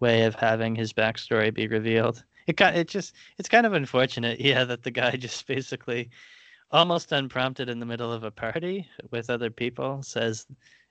way 0.00 0.22
of 0.24 0.34
having 0.34 0.74
his 0.76 0.92
backstory 0.92 1.52
be 1.52 1.66
revealed 1.66 2.22
it 2.46 2.56
got 2.56 2.74
it 2.74 2.88
just 2.88 3.14
it's 3.38 3.48
kind 3.48 3.66
of 3.66 3.72
unfortunate, 3.72 4.40
yeah, 4.40 4.64
that 4.64 4.82
the 4.82 4.90
guy 4.90 5.16
just 5.16 5.46
basically 5.46 6.10
almost 6.70 7.12
unprompted 7.12 7.68
in 7.68 7.80
the 7.80 7.86
middle 7.86 8.12
of 8.12 8.24
a 8.24 8.30
party 8.30 8.88
with 9.10 9.30
other 9.30 9.50
people 9.50 10.02
says, 10.02 10.46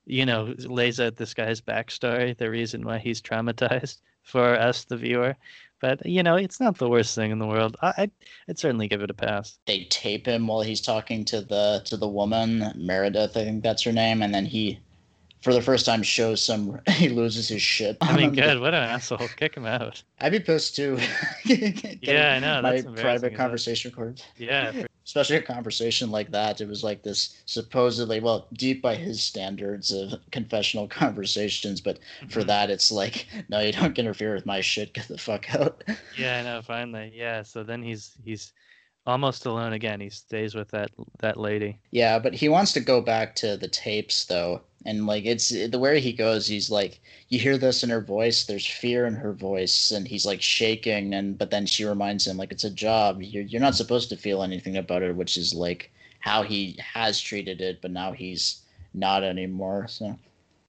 you 0.06 0.26
know, 0.26 0.54
lays 0.60 1.00
out 1.00 1.16
this 1.16 1.34
guy's 1.34 1.62
backstory, 1.62 2.38
the 2.38 2.50
reason 2.50 2.84
why 2.84 2.98
he's 2.98 3.22
traumatized 3.22 4.00
for 4.24 4.56
us, 4.56 4.86
the 4.86 4.98
viewer. 4.98 5.36
But 5.80 6.06
you 6.06 6.22
know, 6.22 6.36
it's 6.36 6.60
not 6.60 6.78
the 6.78 6.90
worst 6.90 7.16
thing 7.16 7.32
in 7.32 7.40
the 7.40 7.48
world. 7.48 7.76
I, 7.82 7.94
I'd, 7.98 8.12
I'd 8.48 8.60
certainly 8.60 8.88
give 8.88 9.02
it 9.02 9.10
a 9.10 9.16
pass. 9.16 9.58
They 9.66 9.86
tape 9.86 10.28
him 10.28 10.46
while 10.48 10.62
he's 10.62 10.82
talking 10.82 11.26
to 11.26 11.42
the 11.42 11.82
to 11.86 11.98
the 11.98 12.08
woman 12.08 12.72
Meredith, 12.76 13.36
I 13.36 13.44
think 13.44 13.64
that's 13.64 13.84
her 13.84 13.92
name, 13.92 14.22
and 14.22 14.34
then 14.34 14.46
he 14.46 14.80
for 15.42 15.54
the 15.54 15.62
first 15.62 15.88
time 15.88 16.04
shows 16.04 16.44
some 16.44 16.80
he 16.90 17.10
loses 17.10 17.48
his 17.48 17.64
shit. 17.64 17.98
I 18.00 18.16
mean, 18.16 18.34
good. 18.34 18.60
What 18.60 18.76
an 18.76 18.84
asshole! 18.84 19.28
Kick 19.38 19.56
him 19.56 19.66
out. 19.66 20.04
I'd 20.20 20.32
be 20.32 20.40
pissed 20.40 20.76
too. 20.76 21.00
yeah, 21.46 22.36
I 22.36 22.40
know. 22.40 22.62
my 22.62 22.82
private 23.02 23.36
conversation 23.36 23.90
recorded. 23.90 24.24
Yeah. 24.38 24.84
Especially 25.04 25.38
a 25.38 25.42
conversation 25.42 26.12
like 26.12 26.32
that. 26.32 26.62
It 26.62 26.68
was 26.68 26.84
like 26.84 27.02
this 27.02 27.42
supposedly, 27.46 28.20
well, 28.20 28.48
deep 28.54 28.82
by 28.82 28.96
his 28.96 29.22
standards 29.22 29.92
of 29.92 30.20
confessional 30.32 30.88
conversations, 31.04 31.82
but 31.82 32.00
for 32.30 32.40
mm-hmm. 32.40 32.48
that, 32.48 32.70
it's 32.70 32.92
like, 32.92 33.26
no, 33.50 33.60
you 33.60 33.72
don't 33.72 33.98
interfere 33.98 34.36
with 34.36 34.46
my 34.46 34.62
shit. 34.62 34.94
Get 34.94 35.08
the 35.08 35.18
fuck 35.18 35.54
out. 35.56 35.84
Yeah, 36.18 36.40
I 36.40 36.44
know. 36.44 36.62
Finally, 36.62 37.14
yeah. 37.16 37.42
So 37.42 37.64
then 37.64 37.82
he's 37.82 38.12
he's 38.24 38.54
almost 39.06 39.46
alone 39.46 39.74
again. 39.74 40.00
He 40.00 40.10
stays 40.10 40.56
with 40.56 40.70
that 40.72 40.92
that 41.20 41.38
lady. 41.38 41.80
Yeah, 41.92 42.20
but 42.20 42.34
he 42.34 42.50
wants 42.50 42.74
to 42.74 42.80
go 42.80 43.02
back 43.02 43.36
to 43.38 43.58
the 43.58 43.68
tapes 43.68 44.26
though. 44.26 44.62
And 44.86 45.06
like 45.06 45.26
it's 45.26 45.50
the 45.50 45.80
way 45.80 46.00
he 46.00 46.14
goes, 46.14 46.48
he's 46.48 46.70
like 46.72 47.02
you 47.30 47.40
hear 47.40 47.58
this 47.58 47.84
in 47.84 47.90
her 47.90 48.02
voice, 48.02 48.46
there's 48.46 48.66
fear 48.66 49.06
in 49.06 49.16
her 49.16 49.34
voice 49.34 49.92
and 49.92 50.08
he's 50.08 50.26
like 50.26 50.42
shaking 50.42 51.14
and 51.14 51.38
but 51.38 51.52
then 51.52 51.66
she 51.66 51.86
reminds 51.86 52.26
him 52.28 52.38
like 52.38 52.52
it's 52.52 52.64
a 52.64 52.70
job. 52.70 53.22
You're 53.22 53.44
you're 53.44 53.62
not 53.62 53.76
supposed 53.76 54.10
to 54.10 54.18
feel 54.18 54.44
anything 54.44 54.78
about 54.78 55.04
it, 55.04 55.16
which 55.16 55.38
is 55.38 55.54
like 55.54 55.92
how 56.20 56.44
he 56.44 56.78
has 56.94 57.20
treated 57.20 57.62
it, 57.62 57.82
but 57.82 57.92
now 57.92 58.12
he's 58.12 58.62
not 58.94 59.24
anymore. 59.24 59.88
So 59.88 60.18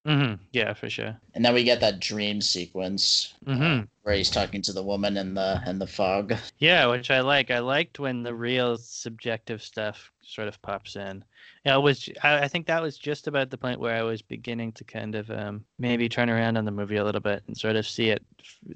Mm-hmm. 0.06 0.42
Yeah, 0.52 0.74
for 0.74 0.90
sure. 0.90 1.16
and 1.34 1.44
then 1.44 1.54
we 1.54 1.62
get 1.62 1.78
that 1.80 2.00
dream 2.00 2.40
sequence 2.40 3.34
uh, 3.46 3.50
Mm-hmm. 3.52 3.84
where 4.02 4.14
he's 4.16 4.30
talking 4.30 4.60
to 4.62 4.72
the 4.72 4.82
woman 4.82 5.16
in 5.16 5.34
the 5.34 5.62
in 5.66 5.78
the 5.78 5.86
fog. 5.86 6.34
Yeah, 6.58 6.86
which 6.86 7.10
I 7.10 7.20
like. 7.20 7.50
I 7.52 7.60
liked 7.60 8.00
when 8.00 8.22
the 8.24 8.34
real 8.34 8.76
subjective 8.78 9.62
stuff 9.62 10.10
sort 10.24 10.48
of 10.48 10.60
pops 10.62 10.96
in. 10.96 11.22
Yeah, 11.64 11.76
it 11.76 11.82
was. 11.82 12.08
I, 12.24 12.40
I 12.44 12.48
think 12.48 12.66
that 12.66 12.82
was 12.82 12.98
just 12.98 13.28
about 13.28 13.50
the 13.50 13.58
point 13.58 13.78
where 13.78 13.94
I 13.94 14.02
was 14.02 14.22
beginning 14.22 14.72
to 14.72 14.84
kind 14.84 15.14
of 15.14 15.30
um, 15.30 15.64
maybe 15.78 16.08
turn 16.08 16.28
around 16.30 16.56
on 16.56 16.64
the 16.64 16.72
movie 16.72 16.96
a 16.96 17.04
little 17.04 17.20
bit 17.20 17.44
and 17.46 17.56
sort 17.56 17.76
of 17.76 17.86
see 17.86 18.10
it, 18.10 18.24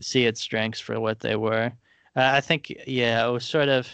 see 0.01 0.27
its 0.27 0.41
strengths 0.41 0.79
for 0.81 1.01
what 1.01 1.19
they 1.19 1.35
were. 1.35 1.73
Uh, 2.15 2.31
I 2.35 2.41
think, 2.41 2.73
yeah, 2.87 3.25
I 3.25 3.29
was 3.29 3.45
sort 3.45 3.69
of 3.69 3.89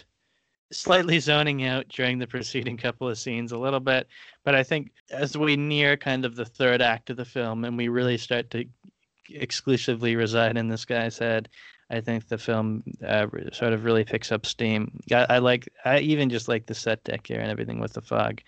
slightly 0.71 1.19
zoning 1.19 1.65
out 1.65 1.87
during 1.89 2.17
the 2.19 2.25
preceding 2.27 2.77
couple 2.77 3.07
of 3.09 3.17
scenes 3.17 3.51
a 3.51 3.57
little 3.57 3.79
bit, 3.79 4.07
but 4.43 4.55
I 4.55 4.63
think 4.63 4.91
as 5.11 5.37
we 5.37 5.55
near 5.55 5.97
kind 5.97 6.25
of 6.25 6.35
the 6.35 6.45
third 6.45 6.81
act 6.81 7.09
of 7.09 7.17
the 7.17 7.25
film 7.25 7.65
and 7.65 7.77
we 7.77 7.87
really 7.87 8.17
start 8.17 8.49
to 8.51 8.65
exclusively 9.29 10.15
reside 10.15 10.57
in 10.57 10.67
this 10.67 10.85
guy's 10.85 11.17
head, 11.17 11.49
I 11.89 12.01
think 12.01 12.27
the 12.27 12.37
film 12.37 12.83
uh, 13.05 13.27
sort 13.51 13.73
of 13.73 13.83
really 13.83 14.03
picks 14.03 14.31
up 14.31 14.45
steam. 14.45 14.99
I, 15.11 15.25
I 15.29 15.37
like, 15.39 15.69
I 15.85 15.99
even 15.99 16.29
just 16.29 16.47
like 16.47 16.65
the 16.65 16.73
set 16.73 17.03
deck 17.03 17.27
here 17.27 17.39
and 17.39 17.51
everything 17.51 17.79
with 17.79 17.93
the 17.93 18.01
fog, 18.01 18.41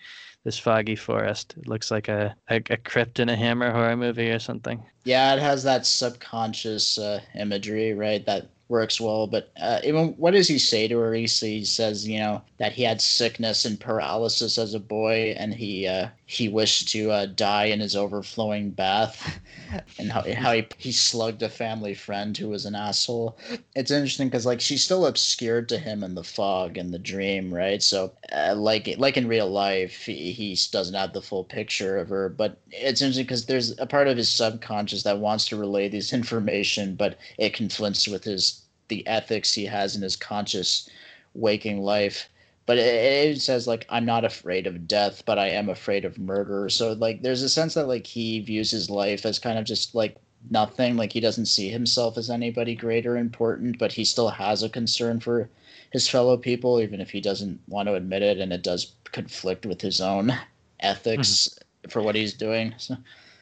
this 0.44 0.58
foggy 0.58 0.96
forest. 0.96 1.54
It 1.56 1.68
looks 1.68 1.90
like 1.90 2.08
a, 2.08 2.34
a, 2.50 2.56
a 2.70 2.76
crypt 2.76 3.20
in 3.20 3.28
a 3.28 3.36
Hammer 3.36 3.70
horror 3.70 3.96
movie 3.96 4.30
or 4.30 4.38
something. 4.38 4.84
Yeah, 5.04 5.34
it 5.34 5.40
has 5.40 5.62
that 5.64 5.86
subconscious 5.86 6.98
uh, 6.98 7.20
imagery, 7.34 7.94
right? 7.94 8.24
That 8.26 8.48
works 8.68 9.00
well. 9.00 9.26
But 9.26 9.50
uh, 9.60 9.80
even 9.84 10.08
what 10.14 10.32
does 10.32 10.48
he 10.48 10.58
say 10.58 10.88
to 10.88 10.98
her? 10.98 11.14
He, 11.14 11.26
says, 11.26 12.06
you 12.06 12.18
know, 12.18 12.42
that 12.58 12.72
he 12.72 12.82
had 12.82 13.00
sickness 13.00 13.64
and 13.64 13.78
paralysis 13.78 14.58
as 14.58 14.74
a 14.74 14.80
boy, 14.80 15.34
and 15.38 15.54
he 15.54 15.86
uh, 15.86 16.08
he 16.28 16.48
wished 16.48 16.88
to 16.88 17.12
uh, 17.12 17.26
die 17.26 17.66
in 17.66 17.78
his 17.78 17.94
overflowing 17.94 18.70
bath, 18.70 19.38
and 19.98 20.10
how 20.10 20.22
how 20.34 20.52
he 20.52 20.66
he 20.76 20.90
slugged 20.90 21.40
a 21.40 21.48
family 21.48 21.94
friend 21.94 22.36
who 22.36 22.48
was 22.48 22.66
an 22.66 22.74
asshole. 22.74 23.38
It's 23.76 23.92
interesting 23.92 24.26
because 24.26 24.44
like 24.44 24.60
she's 24.60 24.82
still 24.82 25.06
obscured 25.06 25.68
to 25.68 25.78
him 25.78 26.02
in 26.02 26.16
the 26.16 26.24
fog 26.24 26.76
and 26.76 26.92
the 26.92 26.98
dream, 26.98 27.54
right? 27.54 27.80
So 27.80 28.12
uh, 28.32 28.56
like 28.56 28.92
like 28.98 29.16
in 29.16 29.28
real 29.28 29.48
life, 29.48 30.04
he, 30.04 30.32
he 30.32 30.58
doesn't 30.72 30.96
have 30.96 31.12
the 31.12 31.22
full 31.22 31.44
picture 31.44 31.96
of 31.96 32.08
her. 32.08 32.28
But 32.28 32.58
it's 32.72 33.00
interesting 33.00 33.24
because 33.24 33.46
there's 33.46 33.78
a 33.78 33.86
part 33.86 34.08
of 34.08 34.16
his 34.16 34.28
subconscious 34.28 35.04
that 35.04 35.20
wants 35.20 35.46
to 35.46 35.56
relay 35.56 35.88
this 35.88 36.12
information, 36.12 36.96
but 36.96 37.18
it 37.38 37.54
conflicts 37.54 38.08
with 38.08 38.24
his 38.24 38.62
the 38.88 39.06
ethics 39.06 39.54
he 39.54 39.66
has 39.66 39.94
in 39.94 40.02
his 40.02 40.16
conscious 40.16 40.90
waking 41.34 41.82
life. 41.82 42.28
But 42.66 42.78
it, 42.78 43.30
it 43.36 43.40
says 43.40 43.66
like 43.66 43.86
I'm 43.88 44.04
not 44.04 44.24
afraid 44.24 44.66
of 44.66 44.88
death, 44.88 45.24
but 45.24 45.38
I 45.38 45.48
am 45.48 45.68
afraid 45.68 46.04
of 46.04 46.18
murder. 46.18 46.68
So 46.68 46.92
like 46.92 47.22
there's 47.22 47.42
a 47.42 47.48
sense 47.48 47.74
that 47.74 47.88
like 47.88 48.06
he 48.06 48.40
views 48.40 48.70
his 48.70 48.90
life 48.90 49.24
as 49.24 49.38
kind 49.38 49.58
of 49.58 49.64
just 49.64 49.94
like 49.94 50.16
nothing. 50.50 50.96
Like 50.96 51.12
he 51.12 51.20
doesn't 51.20 51.46
see 51.46 51.68
himself 51.68 52.18
as 52.18 52.30
anybody 52.30 52.74
great 52.74 53.06
or 53.06 53.16
important 53.16 53.78
but 53.78 53.92
he 53.92 54.04
still 54.04 54.28
has 54.28 54.62
a 54.62 54.68
concern 54.68 55.20
for 55.20 55.48
his 55.92 56.08
fellow 56.08 56.36
people 56.36 56.80
even 56.80 57.00
if 57.00 57.10
he 57.10 57.20
doesn't 57.20 57.60
want 57.68 57.88
to 57.88 57.94
admit 57.94 58.22
it 58.22 58.38
and 58.38 58.52
it 58.52 58.62
does 58.62 58.92
conflict 59.12 59.64
with 59.64 59.80
his 59.80 60.00
own 60.00 60.32
ethics 60.80 61.48
mm-hmm. 61.48 61.90
for 61.90 62.02
what 62.02 62.14
he's 62.14 62.34
doing 62.34 62.74
so. 62.76 62.96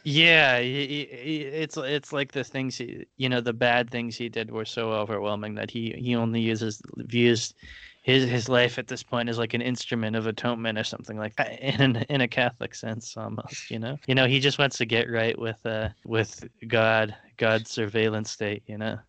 Yeah, 0.06 0.60
he, 0.60 1.08
he- 1.10 1.40
it's 1.40 1.78
it's 1.78 2.12
like 2.12 2.32
the 2.32 2.44
things 2.44 2.76
he, 2.76 3.06
you 3.16 3.30
know, 3.30 3.40
the 3.40 3.54
bad 3.54 3.90
things 3.90 4.16
he 4.16 4.28
did 4.28 4.50
were 4.50 4.66
so 4.66 4.92
overwhelming 4.92 5.54
that 5.54 5.70
he 5.70 5.94
he 5.96 6.14
only 6.14 6.42
uses 6.42 6.82
views 6.96 7.54
his 8.04 8.28
his 8.28 8.48
life 8.50 8.78
at 8.78 8.86
this 8.86 9.02
point 9.02 9.30
is 9.30 9.38
like 9.38 9.54
an 9.54 9.62
instrument 9.62 10.14
of 10.14 10.26
atonement 10.26 10.78
or 10.78 10.84
something 10.84 11.16
like 11.16 11.34
that 11.36 11.58
in 11.80 11.96
in 12.10 12.20
a 12.20 12.28
Catholic 12.28 12.74
sense 12.74 13.16
almost, 13.16 13.70
you 13.70 13.78
know. 13.78 13.98
You 14.06 14.14
know, 14.14 14.26
he 14.26 14.40
just 14.40 14.58
wants 14.58 14.76
to 14.78 14.84
get 14.86 15.10
right 15.10 15.36
with 15.38 15.64
uh 15.66 15.88
with 16.04 16.44
God, 16.68 17.16
God's 17.38 17.70
surveillance 17.70 18.30
state, 18.30 18.62
you 18.66 18.78
know. 18.78 18.98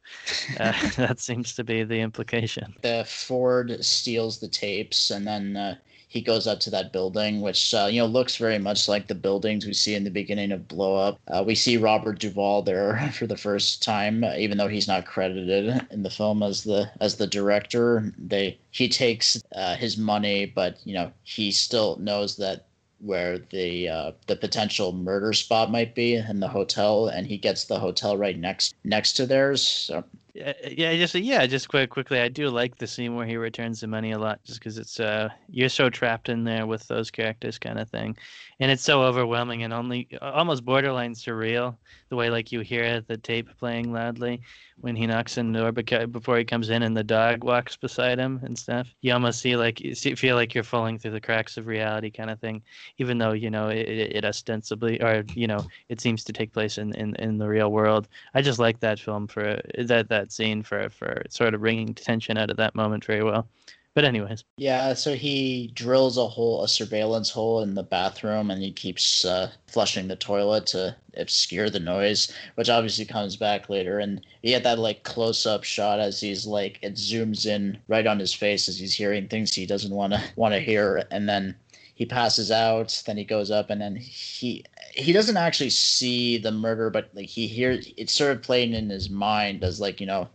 Uh, 0.60 0.72
that 0.98 1.20
seems 1.20 1.54
to 1.56 1.64
be 1.64 1.84
the 1.84 2.00
implication. 2.00 2.74
the 2.82 3.04
ford 3.08 3.84
steals 3.84 4.40
the 4.40 4.48
tapes 4.48 5.12
and 5.12 5.28
then 5.28 5.58
uh, 5.58 5.76
he 6.16 6.22
goes 6.22 6.48
up 6.48 6.62
to 6.62 6.70
that 6.70 6.94
building 6.94 7.42
which 7.42 7.74
uh, 7.74 7.90
you 7.92 8.00
know 8.00 8.06
looks 8.06 8.38
very 8.38 8.58
much 8.58 8.88
like 8.88 9.06
the 9.08 9.14
buildings 9.14 9.66
we 9.66 9.74
see 9.74 9.96
in 9.96 10.06
the 10.06 10.10
beginning 10.10 10.54
of 10.54 10.66
blow 10.66 10.96
up. 10.96 11.20
Uh, 11.28 11.44
we 11.46 11.54
see 11.54 11.76
robert 11.76 12.20
duvall 12.20 12.62
there 12.62 13.12
for 13.14 13.28
the 13.28 13.36
first 13.36 13.84
time 13.84 14.24
uh, 14.24 14.34
even 14.38 14.58
though 14.58 14.70
he's 14.70 14.88
not 14.88 15.06
credited 15.06 15.86
in 15.92 16.04
the 16.04 16.10
film 16.10 16.42
as 16.42 16.64
the 16.64 16.90
as 17.02 17.18
the 17.18 17.28
director. 17.28 18.14
They 18.18 18.58
he 18.72 18.88
takes 18.88 19.44
uh, 19.54 19.76
his 19.76 19.98
money 19.98 20.46
but 20.46 20.78
you 20.86 20.94
know 20.94 21.12
he 21.24 21.52
still 21.52 21.98
knows 21.98 22.38
that 22.38 22.66
where 23.02 23.38
the 23.38 23.90
uh, 23.90 24.12
the 24.28 24.38
potential 24.38 24.94
murder 24.94 25.34
spot 25.34 25.70
might 25.70 25.94
be 25.96 26.16
in 26.16 26.40
the 26.40 26.48
hotel 26.48 27.08
and 27.08 27.28
he 27.28 27.38
gets 27.38 27.66
the 27.66 27.80
hotel 27.80 28.16
right 28.16 28.40
next 28.40 28.74
next 28.86 29.14
to 29.18 29.26
theirs. 29.26 29.62
So 29.68 30.06
Yeah, 30.36 30.94
just 30.98 31.16
yeah, 31.16 31.46
just 31.46 31.70
quick, 31.70 31.90
quickly. 31.90 32.20
I 32.20 32.28
do 32.28 32.50
like 32.50 32.78
the 32.78 32.88
scene 32.88 33.16
where 33.16 33.26
he 33.26 33.38
returns 33.38 33.80
the 33.80 33.88
money 33.88 34.12
a 34.12 34.20
lot, 34.20 34.44
just 34.44 34.60
because 34.60 34.78
it's 34.78 35.00
uh, 35.00 35.30
you're 35.48 35.70
so 35.70 35.90
trapped 35.90 36.28
in 36.28 36.44
there 36.44 36.68
with 36.68 36.86
those 36.90 37.10
characters, 37.10 37.58
kind 37.58 37.80
of 37.80 37.90
thing, 37.90 38.18
and 38.60 38.70
it's 38.70 38.84
so 38.84 39.02
overwhelming 39.02 39.64
and 39.64 39.72
only 39.72 40.10
almost 40.22 40.66
borderline 40.66 41.14
surreal. 41.14 41.78
The 42.10 42.18
way 42.18 42.30
like 42.30 42.52
you 42.52 42.60
hear 42.60 43.00
the 43.00 43.16
tape 43.18 43.48
playing 43.58 43.94
loudly 43.94 44.42
when 44.82 44.96
he 44.98 45.08
knocks 45.08 45.38
on 45.38 45.54
the 45.54 45.60
door 45.72 46.06
before 46.08 46.38
he 46.38 46.44
comes 46.44 46.70
in, 46.70 46.84
and 46.84 46.98
the 46.98 47.04
dog 47.04 47.46
walks 47.46 47.78
beside 47.78 48.20
him 48.20 48.42
and 48.44 48.60
stuff. 48.60 48.94
You 49.00 49.14
almost 49.14 49.40
see 49.40 49.56
like 49.56 49.80
you 49.80 49.96
see, 49.96 50.16
feel 50.16 50.36
like 50.36 50.54
you're 50.54 50.66
falling 50.66 51.00
through 51.00 51.12
the 51.12 51.22
cracks 51.22 51.56
of 51.56 51.66
reality, 51.66 52.12
kind 52.12 52.30
of 52.30 52.42
thing. 52.42 52.62
Even 52.98 53.18
though 53.18 53.32
you 53.32 53.50
know 53.50 53.70
it, 53.70 53.88
it, 53.88 54.16
it 54.18 54.26
ostensibly, 54.26 55.02
or 55.02 55.24
you 55.34 55.48
know, 55.48 55.66
it 55.88 56.02
seems 56.02 56.26
to 56.26 56.34
take 56.34 56.52
place 56.52 56.78
in, 56.78 56.94
in, 56.96 57.16
in 57.16 57.38
the 57.38 57.48
real 57.48 57.72
world. 57.72 58.10
I 58.34 58.42
just 58.42 58.60
like 58.60 58.80
that 58.82 59.00
film 59.00 59.28
for 59.28 59.62
that 59.78 60.10
that 60.10 60.25
scene 60.32 60.64
for 60.64 60.90
for 60.90 61.24
sort 61.30 61.54
of 61.54 61.62
bringing 61.62 61.94
tension 61.94 62.38
out 62.38 62.50
of 62.52 62.58
that 62.58 62.76
moment 62.76 63.06
very 63.06 63.24
well. 63.24 63.48
But 63.94 64.06
anyways, 64.06 64.44
Yeah, 64.58 64.94
so 64.94 65.16
he 65.16 65.68
drills 65.74 66.18
a 66.18 66.28
hole, 66.28 66.64
a 66.64 66.68
surveillance 66.70 67.30
hole 67.30 67.62
in 67.62 67.74
the 67.74 67.84
bathroom, 67.84 68.50
and 68.52 68.62
he 68.62 68.72
keeps 68.72 69.26
uh, 69.26 69.52
flushing 69.68 70.08
the 70.08 70.16
toilet 70.16 70.66
to 70.68 70.96
obscure 71.18 71.70
the 71.70 71.80
noise, 71.80 72.34
which 72.56 72.70
obviously 72.70 73.04
comes 73.06 73.36
back 73.36 73.70
later. 73.70 74.00
And 74.00 74.26
he 74.42 74.52
had 74.52 74.64
that 74.64 74.80
like 74.80 75.04
close-up 75.04 75.66
shot 75.66 76.00
as 76.00 76.22
he's 76.22 76.46
like 76.46 76.80
it 76.82 76.94
zooms 76.96 77.46
in 77.46 77.82
right 77.90 78.08
on 78.08 78.20
his 78.20 78.34
face 78.34 78.70
as 78.70 78.80
he's 78.80 78.96
hearing 78.96 79.28
things 79.28 79.54
he 79.54 79.66
doesn't 79.66 79.94
want 79.94 80.14
to 80.14 80.22
want 80.38 80.54
to 80.54 80.60
hear, 80.62 81.04
and 81.12 81.28
then 81.28 81.56
he 81.96 82.06
passes 82.06 82.52
out. 82.52 83.02
Then 83.06 83.18
he 83.18 83.24
goes 83.24 83.50
up, 83.50 83.70
and 83.72 83.82
then 83.82 83.96
he 83.96 84.64
he 84.94 85.12
doesn't 85.12 85.38
actually 85.38 85.72
see 85.72 86.38
the 86.38 86.52
murder, 86.52 86.90
but 86.90 87.10
like 87.14 87.28
he 87.28 87.48
hears 87.48 87.92
it's 87.98 88.14
sort 88.14 88.32
of 88.32 88.44
playing 88.44 88.74
in 88.74 88.90
his 88.90 89.10
mind 89.10 89.64
as 89.64 89.80
like 89.80 90.00
you 90.00 90.06
know 90.08 90.30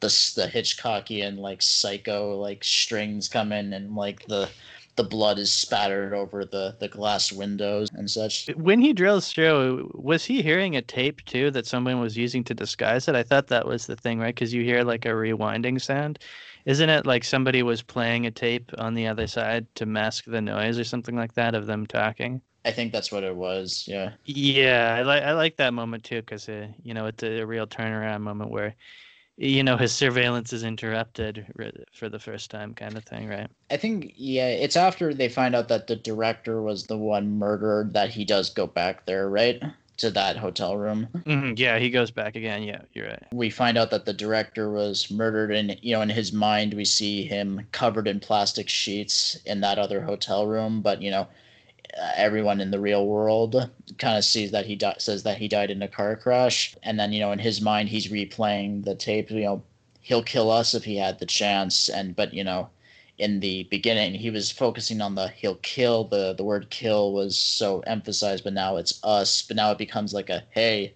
the 0.00 0.08
the 0.36 0.48
Hitchcockian 0.48 1.38
like 1.38 1.60
psycho 1.62 2.36
like 2.38 2.64
strings 2.64 3.28
come 3.28 3.52
in 3.52 3.72
and 3.72 3.94
like 3.94 4.26
the 4.26 4.48
the 4.96 5.04
blood 5.04 5.38
is 5.38 5.52
spattered 5.52 6.12
over 6.12 6.44
the 6.44 6.76
the 6.78 6.88
glass 6.88 7.32
windows 7.32 7.88
and 7.94 8.10
such. 8.10 8.48
when 8.56 8.80
he 8.80 8.92
drills 8.92 9.32
through, 9.32 9.90
was 9.94 10.24
he 10.24 10.42
hearing 10.42 10.76
a 10.76 10.82
tape 10.82 11.24
too 11.24 11.50
that 11.50 11.66
someone 11.66 11.98
was 12.00 12.16
using 12.16 12.44
to 12.44 12.54
disguise 12.54 13.08
it? 13.08 13.14
I 13.14 13.22
thought 13.22 13.46
that 13.48 13.66
was 13.66 13.86
the 13.86 13.96
thing, 13.96 14.18
right? 14.18 14.34
Because 14.34 14.52
you 14.52 14.62
hear 14.62 14.84
like 14.84 15.06
a 15.06 15.10
rewinding 15.10 15.80
sound. 15.80 16.18
Isn't 16.64 16.88
it 16.90 17.06
like 17.06 17.24
somebody 17.24 17.62
was 17.62 17.82
playing 17.82 18.26
a 18.26 18.30
tape 18.30 18.70
on 18.78 18.94
the 18.94 19.06
other 19.06 19.26
side 19.26 19.66
to 19.76 19.86
mask 19.86 20.24
the 20.26 20.40
noise 20.40 20.78
or 20.78 20.84
something 20.84 21.16
like 21.16 21.34
that 21.34 21.54
of 21.54 21.66
them 21.66 21.86
talking? 21.86 22.42
I 22.64 22.70
think 22.70 22.92
that's 22.92 23.10
what 23.10 23.24
it 23.24 23.34
was. 23.34 23.84
Yeah. 23.88 24.12
Yeah, 24.24 24.96
I 24.98 25.02
like 25.02 25.22
I 25.22 25.32
like 25.32 25.56
that 25.56 25.74
moment 25.74 26.04
too 26.04 26.20
because 26.20 26.48
uh, 26.48 26.68
you 26.82 26.94
know 26.94 27.06
it's 27.06 27.22
a, 27.22 27.40
a 27.40 27.46
real 27.46 27.66
turnaround 27.66 28.20
moment 28.22 28.50
where 28.50 28.76
you 29.36 29.64
know 29.64 29.76
his 29.76 29.92
surveillance 29.92 30.52
is 30.52 30.62
interrupted 30.62 31.46
for 31.92 32.08
the 32.08 32.18
first 32.20 32.50
time, 32.50 32.74
kind 32.74 32.96
of 32.96 33.04
thing, 33.04 33.28
right? 33.28 33.50
I 33.70 33.76
think 33.78 34.12
yeah, 34.16 34.48
it's 34.48 34.76
after 34.76 35.14
they 35.14 35.28
find 35.28 35.54
out 35.56 35.68
that 35.68 35.86
the 35.88 35.96
director 35.96 36.62
was 36.62 36.86
the 36.86 36.98
one 36.98 37.38
murdered 37.38 37.94
that 37.94 38.10
he 38.10 38.24
does 38.24 38.50
go 38.50 38.66
back 38.66 39.06
there, 39.06 39.28
right? 39.28 39.60
To 39.98 40.10
that 40.10 40.36
hotel 40.36 40.76
room. 40.76 41.08
hmm 41.26 41.52
Yeah, 41.56 41.78
he 41.78 41.90
goes 41.90 42.10
back 42.10 42.34
again. 42.34 42.62
Yeah, 42.64 42.82
you're 42.92 43.06
right. 43.08 43.22
We 43.32 43.50
find 43.50 43.78
out 43.78 43.90
that 43.90 44.04
the 44.04 44.12
director 44.12 44.70
was 44.70 45.10
murdered 45.10 45.52
and 45.52 45.76
you 45.82 45.94
know 45.94 46.02
in 46.02 46.08
his 46.08 46.32
mind 46.32 46.74
we 46.74 46.84
see 46.84 47.24
him 47.24 47.66
covered 47.72 48.08
in 48.08 48.18
plastic 48.18 48.68
sheets 48.68 49.36
in 49.44 49.60
that 49.60 49.78
other 49.78 50.02
hotel 50.02 50.46
room, 50.46 50.80
but 50.82 51.02
you 51.02 51.10
know 51.10 51.28
everyone 52.16 52.60
in 52.60 52.70
the 52.70 52.80
real 52.80 53.06
world 53.06 53.70
kind 53.98 54.16
of 54.16 54.24
sees 54.24 54.50
that 54.50 54.66
he 54.66 54.76
di- 54.76 54.94
says 54.98 55.22
that 55.24 55.38
he 55.38 55.46
died 55.48 55.70
in 55.70 55.82
a 55.82 55.88
car 55.88 56.16
crash 56.16 56.74
and 56.82 56.98
then 56.98 57.12
you 57.12 57.20
know 57.20 57.32
in 57.32 57.38
his 57.38 57.60
mind 57.60 57.88
he's 57.88 58.08
replaying 58.08 58.84
the 58.84 58.94
tape 58.94 59.30
you 59.30 59.42
know 59.44 59.62
he'll 60.00 60.22
kill 60.22 60.50
us 60.50 60.74
if 60.74 60.84
he 60.84 60.96
had 60.96 61.18
the 61.18 61.26
chance 61.26 61.88
and 61.90 62.16
but 62.16 62.32
you 62.32 62.42
know 62.44 62.68
in 63.18 63.40
the 63.40 63.64
beginning 63.64 64.14
he 64.14 64.30
was 64.30 64.50
focusing 64.50 65.00
on 65.00 65.14
the 65.14 65.28
he'll 65.28 65.56
kill 65.56 66.04
the 66.04 66.34
the 66.34 66.44
word 66.44 66.70
kill 66.70 67.12
was 67.12 67.38
so 67.38 67.80
emphasized 67.80 68.44
but 68.44 68.52
now 68.52 68.76
it's 68.76 69.00
us 69.04 69.42
but 69.42 69.56
now 69.56 69.70
it 69.70 69.78
becomes 69.78 70.12
like 70.14 70.30
a 70.30 70.42
hey 70.50 70.94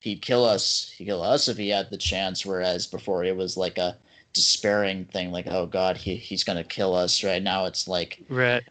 he'd 0.00 0.22
kill 0.22 0.44
us 0.44 0.90
he'd 0.96 1.06
kill 1.06 1.22
us 1.22 1.48
if 1.48 1.56
he 1.56 1.68
had 1.70 1.90
the 1.90 1.96
chance 1.98 2.44
whereas 2.46 2.86
before 2.86 3.24
it 3.24 3.36
was 3.36 3.56
like 3.56 3.78
a 3.78 3.96
despairing 4.32 5.04
thing 5.06 5.30
like 5.32 5.46
oh 5.48 5.66
god 5.66 5.96
he, 5.96 6.16
he's 6.16 6.44
gonna 6.44 6.64
kill 6.64 6.94
us 6.94 7.22
right 7.24 7.42
now 7.42 7.64
it's 7.66 7.88
like 7.88 8.22
Right. 8.28 8.64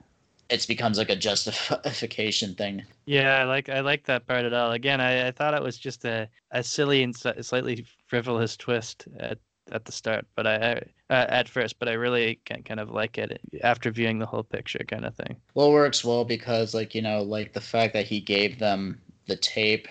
it's 0.49 0.65
becomes 0.65 0.97
like 0.97 1.09
a 1.09 1.15
justification 1.15 2.55
thing 2.57 2.83
Yeah, 3.05 3.37
I 3.39 3.43
like 3.45 3.69
I 3.69 3.79
like 3.79 4.05
that 4.05 4.27
part 4.27 4.45
at 4.45 4.53
all. 4.53 4.71
Again, 4.73 4.99
I, 4.99 5.27
I 5.27 5.31
thought 5.31 5.53
it 5.53 5.61
was 5.63 5.77
just 5.77 6.03
a, 6.05 6.29
a 6.51 6.63
silly 6.63 7.03
and 7.03 7.15
slightly 7.15 7.85
frivolous 8.07 8.57
twist 8.57 9.07
at, 9.17 9.39
at 9.71 9.85
the 9.85 9.91
start, 9.91 10.25
but 10.35 10.47
I, 10.47 10.57
uh, 11.09 11.25
at 11.29 11.49
first, 11.49 11.79
but 11.79 11.87
I 11.89 11.93
really 11.93 12.39
can 12.45 12.63
kind 12.63 12.79
of 12.79 12.89
like 12.89 13.17
it 13.17 13.39
after 13.63 13.91
viewing 13.91 14.19
the 14.19 14.25
whole 14.25 14.43
picture, 14.43 14.83
kind 14.87 15.05
of 15.05 15.15
thing. 15.15 15.35
well 15.53 15.71
works 15.71 16.03
well 16.03 16.25
because 16.25 16.73
like 16.73 16.95
you 16.95 17.01
know 17.01 17.21
like 17.21 17.53
the 17.53 17.61
fact 17.61 17.93
that 17.93 18.05
he 18.07 18.19
gave 18.19 18.59
them 18.59 18.99
the 19.27 19.35
tape 19.35 19.87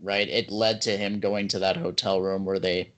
right 0.00 0.28
it 0.28 0.50
led 0.50 0.80
to 0.82 0.96
him 0.96 1.20
going 1.20 1.48
to 1.48 1.58
that 1.58 1.76
hotel 1.76 2.20
room 2.20 2.44
where 2.44 2.58
they 2.58 2.90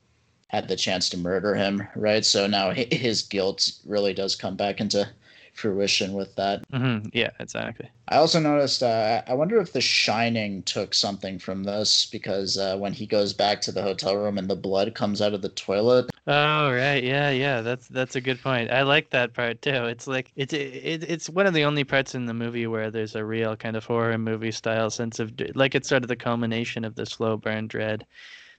had 0.49 0.69
the 0.69 0.77
chance 0.77 1.09
to 1.11 1.17
murder 1.19 1.55
him 1.55 1.87
right 1.97 2.25
so 2.25 2.47
now 2.47 2.71
his 2.73 3.23
guilt 3.23 3.73
really 3.85 4.15
does 4.15 4.37
come 4.37 4.57
back 4.57 4.81
into 4.81 5.07
fruition 5.55 6.13
with 6.13 6.35
that 6.37 6.65
hmm 6.73 6.99
Yeah, 7.13 7.31
exactly. 7.41 7.89
i 8.09 8.17
also 8.17 8.39
noticed 8.41 8.83
uh, 8.83 9.23
i 9.27 9.35
wonder 9.35 9.59
if 9.61 9.73
the 9.73 9.81
shining 9.81 10.63
took 10.63 10.95
something 10.95 11.39
from 11.39 11.65
this 11.65 12.07
because 12.07 12.59
uh, 12.59 12.77
when 12.77 12.93
he 12.93 13.07
goes 13.07 13.33
back 13.33 13.61
to 13.63 13.73
the 13.73 13.83
hotel 13.83 14.17
room 14.17 14.39
and 14.39 14.49
the 14.49 14.57
blood 14.57 14.95
comes 14.95 15.23
out 15.23 15.35
of 15.35 15.43
the 15.43 15.49
toilet 15.51 16.11
Oh 16.27 16.73
right, 16.73 17.05
yeah, 17.05 17.31
yeah. 17.31 17.61
That's 17.61 17.87
that's 17.89 18.17
a 18.17 18.21
good 18.21 18.41
point. 18.43 18.71
I 18.71 18.83
like 18.83 19.11
that 19.11 19.35
part 19.35 19.61
too. 19.61 19.85
It's 19.87 20.07
like 20.07 20.33
it's 20.37 20.55
it, 20.55 21.05
it's 21.05 21.29
one 21.29 21.47
of 21.47 21.53
the 21.53 21.65
only 21.65 21.85
parts 21.85 22.15
in 22.15 22.25
the 22.25 22.33
movie 22.35 22.67
where 22.67 22.91
there's 22.91 23.15
a 23.15 23.25
real 23.25 23.57
kind 23.57 23.77
of 23.77 23.85
horror 23.85 24.17
movie 24.17 24.51
style 24.53 24.89
sense 24.91 25.21
of 25.21 25.33
like 25.55 25.75
it's 25.75 25.89
sort 25.89 26.03
of 26.03 26.09
the 26.09 26.17
culmination 26.17 26.85
of 26.85 26.95
the 26.95 27.05
slow 27.05 27.37
burn 27.37 27.67
dread 27.69 28.07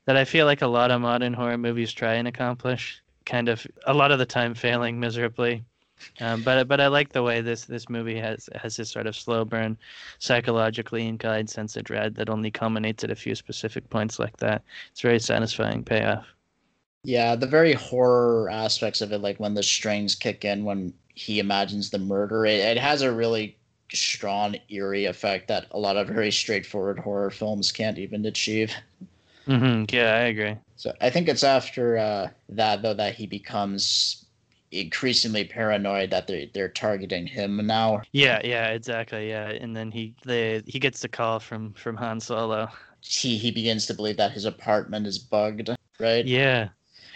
that 0.06 0.18
I 0.18 0.26
feel 0.26 0.46
like 0.48 0.62
a 0.62 0.68
lot 0.68 0.92
of 0.92 1.02
modern 1.02 1.34
horror 1.34 1.58
movies 1.58 1.94
try 1.94 2.16
and 2.16 2.28
accomplish. 2.28 3.02
Kind 3.26 3.50
of 3.50 3.66
a 3.88 3.94
lot 3.94 4.12
of 4.12 4.20
the 4.20 4.26
time 4.28 4.56
failing 4.56 5.00
miserably. 5.00 5.66
Um, 6.20 6.42
but 6.44 6.68
but 6.68 6.80
I 6.82 6.88
like 6.88 7.12
the 7.12 7.24
way 7.24 7.42
this 7.42 7.66
this 7.66 7.90
movie 7.90 8.20
has 8.20 8.50
has 8.56 8.76
this 8.78 8.90
sort 8.92 9.08
of 9.08 9.16
slow 9.16 9.46
burn, 9.46 9.78
psychologically 10.20 11.08
inclined 11.08 11.50
sense 11.50 11.76
of 11.78 11.84
dread 11.84 12.16
that 12.16 12.30
only 12.30 12.52
culminates 12.52 13.04
at 13.04 13.12
a 13.12 13.16
few 13.16 13.36
specific 13.36 13.90
points 13.90 14.20
like 14.20 14.38
that. 14.38 14.64
It's 14.92 15.02
very 15.02 15.20
satisfying 15.20 15.84
payoff. 15.84 16.26
Yeah, 17.04 17.36
the 17.36 17.48
very 17.48 17.74
horror 17.74 18.50
aspects 18.50 19.02
of 19.02 19.12
it, 19.12 19.20
like 19.20 19.40
when 19.40 19.54
the 19.54 19.64
strings 19.64 20.16
kick 20.16 20.44
in 20.44 20.66
when 20.66 20.94
he 21.14 21.40
imagines 21.40 21.90
the 21.90 22.00
murder, 22.00 22.46
it, 22.46 22.60
it 22.60 22.78
has 22.78 23.02
a 23.02 23.12
really 23.12 23.58
strong, 23.94 24.56
eerie 24.70 25.06
effect 25.06 25.48
that 25.48 25.68
a 25.72 25.80
lot 25.80 25.98
of 25.98 26.08
very 26.08 26.32
straightforward 26.32 27.00
horror 27.00 27.30
films 27.30 27.72
can't 27.72 28.00
even 28.00 28.26
achieve. 28.26 28.74
Mm-hmm. 29.48 29.86
Yeah, 29.96 30.16
I 30.16 30.20
agree. 30.22 30.58
So 30.76 30.94
I 31.00 31.10
think 31.10 31.30
it's 31.30 31.44
after 31.44 31.98
uh, 31.98 32.30
that 32.50 32.82
though 32.82 32.94
that 32.96 33.16
he 33.16 33.28
becomes 33.28 34.25
increasingly 34.82 35.46
paranoid 35.46 36.10
that 36.12 36.28
they're 36.28 36.48
they're 36.54 36.70
targeting 36.70 37.28
him 37.28 37.66
now. 37.66 38.02
Yeah, 38.12 38.42
yeah, 38.44 38.70
exactly. 38.70 39.30
Yeah, 39.30 39.50
and 39.50 39.76
then 39.76 39.92
he 39.92 40.16
the 40.26 40.64
he 40.68 40.80
gets 40.80 41.02
the 41.02 41.10
call 41.10 41.40
from 41.40 41.74
from 41.74 41.98
Han 41.98 42.20
Solo. 42.20 42.70
He 43.02 43.38
he 43.38 43.52
begins 43.52 43.86
to 43.88 43.94
believe 43.94 44.18
that 44.18 44.32
his 44.32 44.46
apartment 44.46 45.08
is 45.08 45.20
bugged, 45.20 45.70
right? 46.00 46.26
Yeah, 46.26 46.70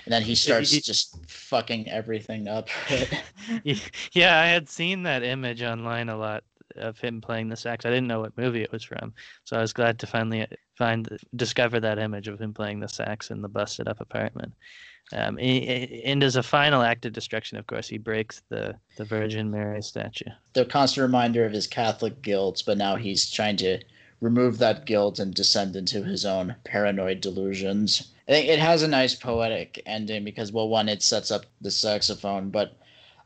And 0.05 0.13
then 0.13 0.23
he 0.23 0.35
starts 0.35 0.79
just 0.79 1.17
fucking 1.29 1.89
everything 1.89 2.47
up. 2.47 2.69
yeah. 3.63 4.39
I 4.41 4.47
had 4.47 4.69
seen 4.69 5.03
that 5.03 5.23
image 5.23 5.61
online 5.61 6.09
a 6.09 6.17
lot 6.17 6.43
of 6.75 6.99
him 6.99 7.21
playing 7.21 7.49
the 7.49 7.57
sax. 7.57 7.85
I 7.85 7.89
didn't 7.89 8.07
know 8.07 8.21
what 8.21 8.37
movie 8.37 8.61
it 8.63 8.71
was 8.71 8.83
from, 8.83 9.13
so 9.43 9.57
I 9.57 9.61
was 9.61 9.73
glad 9.73 9.99
to 9.99 10.07
finally 10.07 10.47
find 10.77 11.09
discover 11.35 11.79
that 11.79 11.99
image 11.99 12.27
of 12.27 12.39
him 12.41 12.53
playing 12.53 12.79
the 12.79 12.87
sax 12.89 13.31
in 13.31 13.41
the 13.41 13.49
busted 13.49 13.87
up 13.87 14.01
apartment. 14.01 14.53
Um, 15.11 15.39
and 15.39 16.23
as 16.23 16.35
a 16.35 16.43
final 16.43 16.83
act 16.83 17.05
of 17.05 17.13
destruction, 17.13 17.57
of 17.57 17.65
course, 17.65 17.87
he 17.87 17.97
breaks 17.97 18.43
the 18.49 18.75
the 18.95 19.05
Virgin 19.05 19.49
Mary 19.49 19.81
statue. 19.81 20.29
the 20.53 20.65
constant 20.65 21.01
reminder 21.03 21.45
of 21.45 21.51
his 21.51 21.65
Catholic 21.67 22.21
guilt, 22.21 22.61
but 22.65 22.77
now 22.77 22.95
he's 22.95 23.29
trying 23.31 23.57
to 23.57 23.79
remove 24.21 24.57
that 24.59 24.85
guilt 24.85 25.17
and 25.17 25.33
descend 25.33 25.75
into 25.75 26.03
his 26.03 26.25
own 26.25 26.55
paranoid 26.63 27.21
delusions. 27.21 28.09
I 28.27 28.31
think 28.33 28.49
it 28.49 28.59
has 28.59 28.83
a 28.83 28.87
nice 28.87 29.15
poetic 29.15 29.81
ending 29.85 30.23
because, 30.23 30.51
well, 30.51 30.69
one, 30.69 30.89
it 30.89 31.01
sets 31.01 31.31
up 31.31 31.45
the 31.61 31.71
saxophone, 31.71 32.49
but 32.51 32.77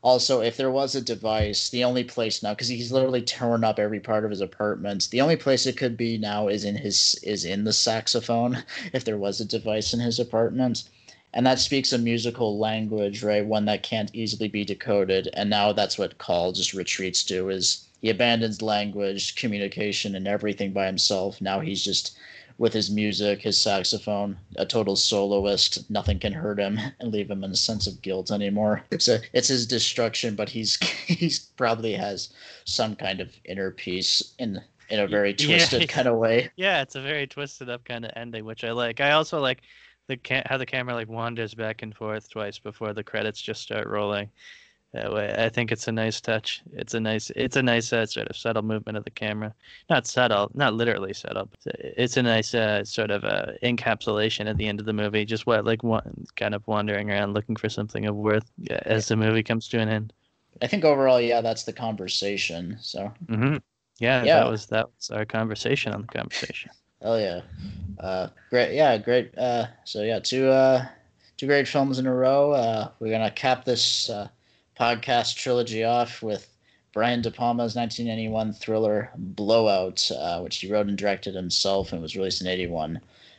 also 0.02 0.40
if 0.40 0.56
there 0.56 0.70
was 0.70 0.94
a 0.94 1.02
device, 1.02 1.68
the 1.68 1.84
only 1.84 2.04
place 2.04 2.42
now, 2.42 2.52
because 2.54 2.68
he's 2.68 2.92
literally 2.92 3.22
torn 3.22 3.64
up 3.64 3.78
every 3.78 4.00
part 4.00 4.24
of 4.24 4.30
his 4.30 4.40
apartment, 4.40 5.08
the 5.10 5.20
only 5.20 5.36
place 5.36 5.66
it 5.66 5.76
could 5.76 5.96
be 5.96 6.16
now 6.16 6.48
is 6.48 6.64
in 6.64 6.76
his 6.76 7.16
is 7.22 7.44
in 7.44 7.64
the 7.64 7.72
saxophone. 7.72 8.64
If 8.94 9.04
there 9.04 9.18
was 9.18 9.40
a 9.40 9.44
device 9.44 9.92
in 9.92 10.00
his 10.00 10.18
apartment. 10.18 10.84
And 11.34 11.44
that 11.46 11.58
speaks 11.58 11.92
a 11.92 11.98
musical 11.98 12.58
language, 12.58 13.22
right? 13.22 13.44
One 13.44 13.66
that 13.66 13.82
can't 13.82 14.08
easily 14.14 14.48
be 14.48 14.64
decoded. 14.64 15.28
And 15.34 15.50
now 15.50 15.72
that's 15.74 15.98
what 15.98 16.16
Caul 16.16 16.52
just 16.52 16.72
retreats 16.72 17.22
to 17.24 17.50
is 17.50 17.88
he 18.00 18.08
abandons 18.08 18.62
language, 18.62 19.34
communication, 19.36 20.14
and 20.14 20.26
everything 20.26 20.72
by 20.72 20.86
himself. 20.86 21.42
Now 21.42 21.60
he's 21.60 21.84
just 21.84 22.16
with 22.56 22.72
his 22.72 22.90
music, 22.90 23.42
his 23.42 23.60
saxophone, 23.60 24.38
a 24.56 24.64
total 24.64 24.96
soloist. 24.96 25.90
Nothing 25.90 26.18
can 26.18 26.32
hurt 26.32 26.58
him 26.58 26.78
and 27.00 27.12
leave 27.12 27.30
him 27.30 27.44
in 27.44 27.50
a 27.50 27.56
sense 27.56 27.86
of 27.86 28.00
guilt 28.00 28.30
anymore. 28.30 28.82
It's 28.90 29.08
a 29.08 29.20
it's 29.34 29.48
his 29.48 29.66
destruction, 29.66 30.34
but 30.36 30.48
he's 30.48 30.76
he's 31.06 31.38
probably 31.38 31.92
has 31.92 32.30
some 32.64 32.96
kind 32.96 33.20
of 33.20 33.36
inner 33.44 33.70
peace 33.72 34.32
in 34.38 34.62
in 34.88 35.00
a 35.00 35.06
very 35.08 35.34
Yeah, 35.36 35.46
twisted 35.46 35.86
yeah. 35.88 35.88
kind 35.88 36.08
of 36.08 36.16
way. 36.16 36.50
Yeah, 36.58 36.82
it's 36.82 36.94
a 36.94 37.02
very 37.02 37.26
twisted 37.26 37.68
up 37.70 37.84
kind 37.84 38.04
of 38.04 38.12
ending, 38.16 38.44
which 38.44 38.64
I 38.64 38.72
like. 38.72 39.00
I 39.00 39.12
also 39.12 39.40
like 39.40 39.62
the 40.08 40.16
ca- 40.16 40.42
how 40.46 40.56
the 40.58 40.66
camera 40.66 40.94
like 40.94 41.08
wanders 41.08 41.54
back 41.54 41.82
and 41.82 41.94
forth 41.94 42.28
twice 42.30 42.58
before 42.58 42.92
the 42.92 43.04
credits 43.04 43.40
just 43.40 43.62
start 43.62 43.86
rolling. 43.88 44.30
That 44.92 45.12
way, 45.12 45.34
I 45.36 45.48
think 45.50 45.72
it's 45.72 45.88
a 45.88 45.92
nice 45.92 46.20
touch. 46.20 46.62
It's 46.72 46.94
a 46.94 47.00
nice, 47.00 47.30
it's 47.36 47.56
a 47.56 47.62
nice 47.62 47.92
uh, 47.92 48.06
sort 48.06 48.28
of 48.28 48.36
subtle 48.36 48.62
movement 48.62 48.96
of 48.96 49.04
the 49.04 49.10
camera. 49.10 49.54
Not 49.90 50.06
subtle, 50.06 50.50
not 50.54 50.74
literally 50.74 51.12
subtle. 51.14 51.50
But 51.64 51.74
it's 51.78 52.16
a 52.16 52.22
nice 52.22 52.54
uh, 52.54 52.84
sort 52.84 53.10
of 53.10 53.24
uh, 53.24 53.52
encapsulation 53.62 54.46
at 54.48 54.56
the 54.56 54.66
end 54.68 54.80
of 54.80 54.86
the 54.86 54.92
movie. 54.92 55.24
Just 55.24 55.46
what 55.46 55.64
like 55.64 55.82
one 55.82 56.26
kind 56.36 56.54
of 56.54 56.66
wandering 56.68 57.10
around 57.10 57.34
looking 57.34 57.56
for 57.56 57.68
something 57.68 58.06
of 58.06 58.16
worth 58.16 58.50
uh, 58.70 58.78
as 58.86 59.08
the 59.08 59.16
movie 59.16 59.42
comes 59.42 59.68
to 59.70 59.80
an 59.80 59.88
end. 59.88 60.12
I 60.62 60.66
think 60.66 60.84
overall, 60.84 61.20
yeah, 61.20 61.40
that's 61.40 61.64
the 61.64 61.72
conversation. 61.72 62.78
So 62.80 63.12
hmm 63.28 63.56
Yeah, 63.98 64.24
Yeah. 64.24 64.34
that 64.34 64.46
was 64.48 64.66
that 64.66 64.86
was 64.96 65.10
our 65.10 65.24
conversation 65.24 65.92
on 65.92 66.02
the 66.02 66.08
conversation. 66.08 66.70
Oh 67.04 67.18
yeah, 67.18 67.42
uh, 68.00 68.28
great. 68.48 68.74
Yeah, 68.74 68.96
great. 68.96 69.36
Uh, 69.36 69.66
so 69.84 70.02
yeah, 70.02 70.18
two 70.20 70.48
uh, 70.48 70.86
two 71.36 71.46
great 71.46 71.68
films 71.68 71.98
in 71.98 72.06
a 72.06 72.14
row. 72.14 72.52
Uh, 72.52 72.88
we're 72.98 73.10
gonna 73.10 73.30
cap 73.30 73.66
this 73.66 74.08
uh, 74.08 74.28
podcast 74.80 75.36
trilogy 75.36 75.84
off 75.84 76.22
with 76.22 76.48
Brian 76.94 77.20
De 77.20 77.30
Palma's 77.30 77.76
1991 77.76 78.54
thriller 78.54 79.10
Blowout, 79.16 80.10
uh, 80.12 80.40
which 80.40 80.56
he 80.56 80.72
wrote 80.72 80.86
and 80.86 80.96
directed 80.96 81.34
himself 81.34 81.92
and 81.92 82.00
was 82.00 82.16
released 82.16 82.40
in 82.40 82.46
'81, 82.46 82.98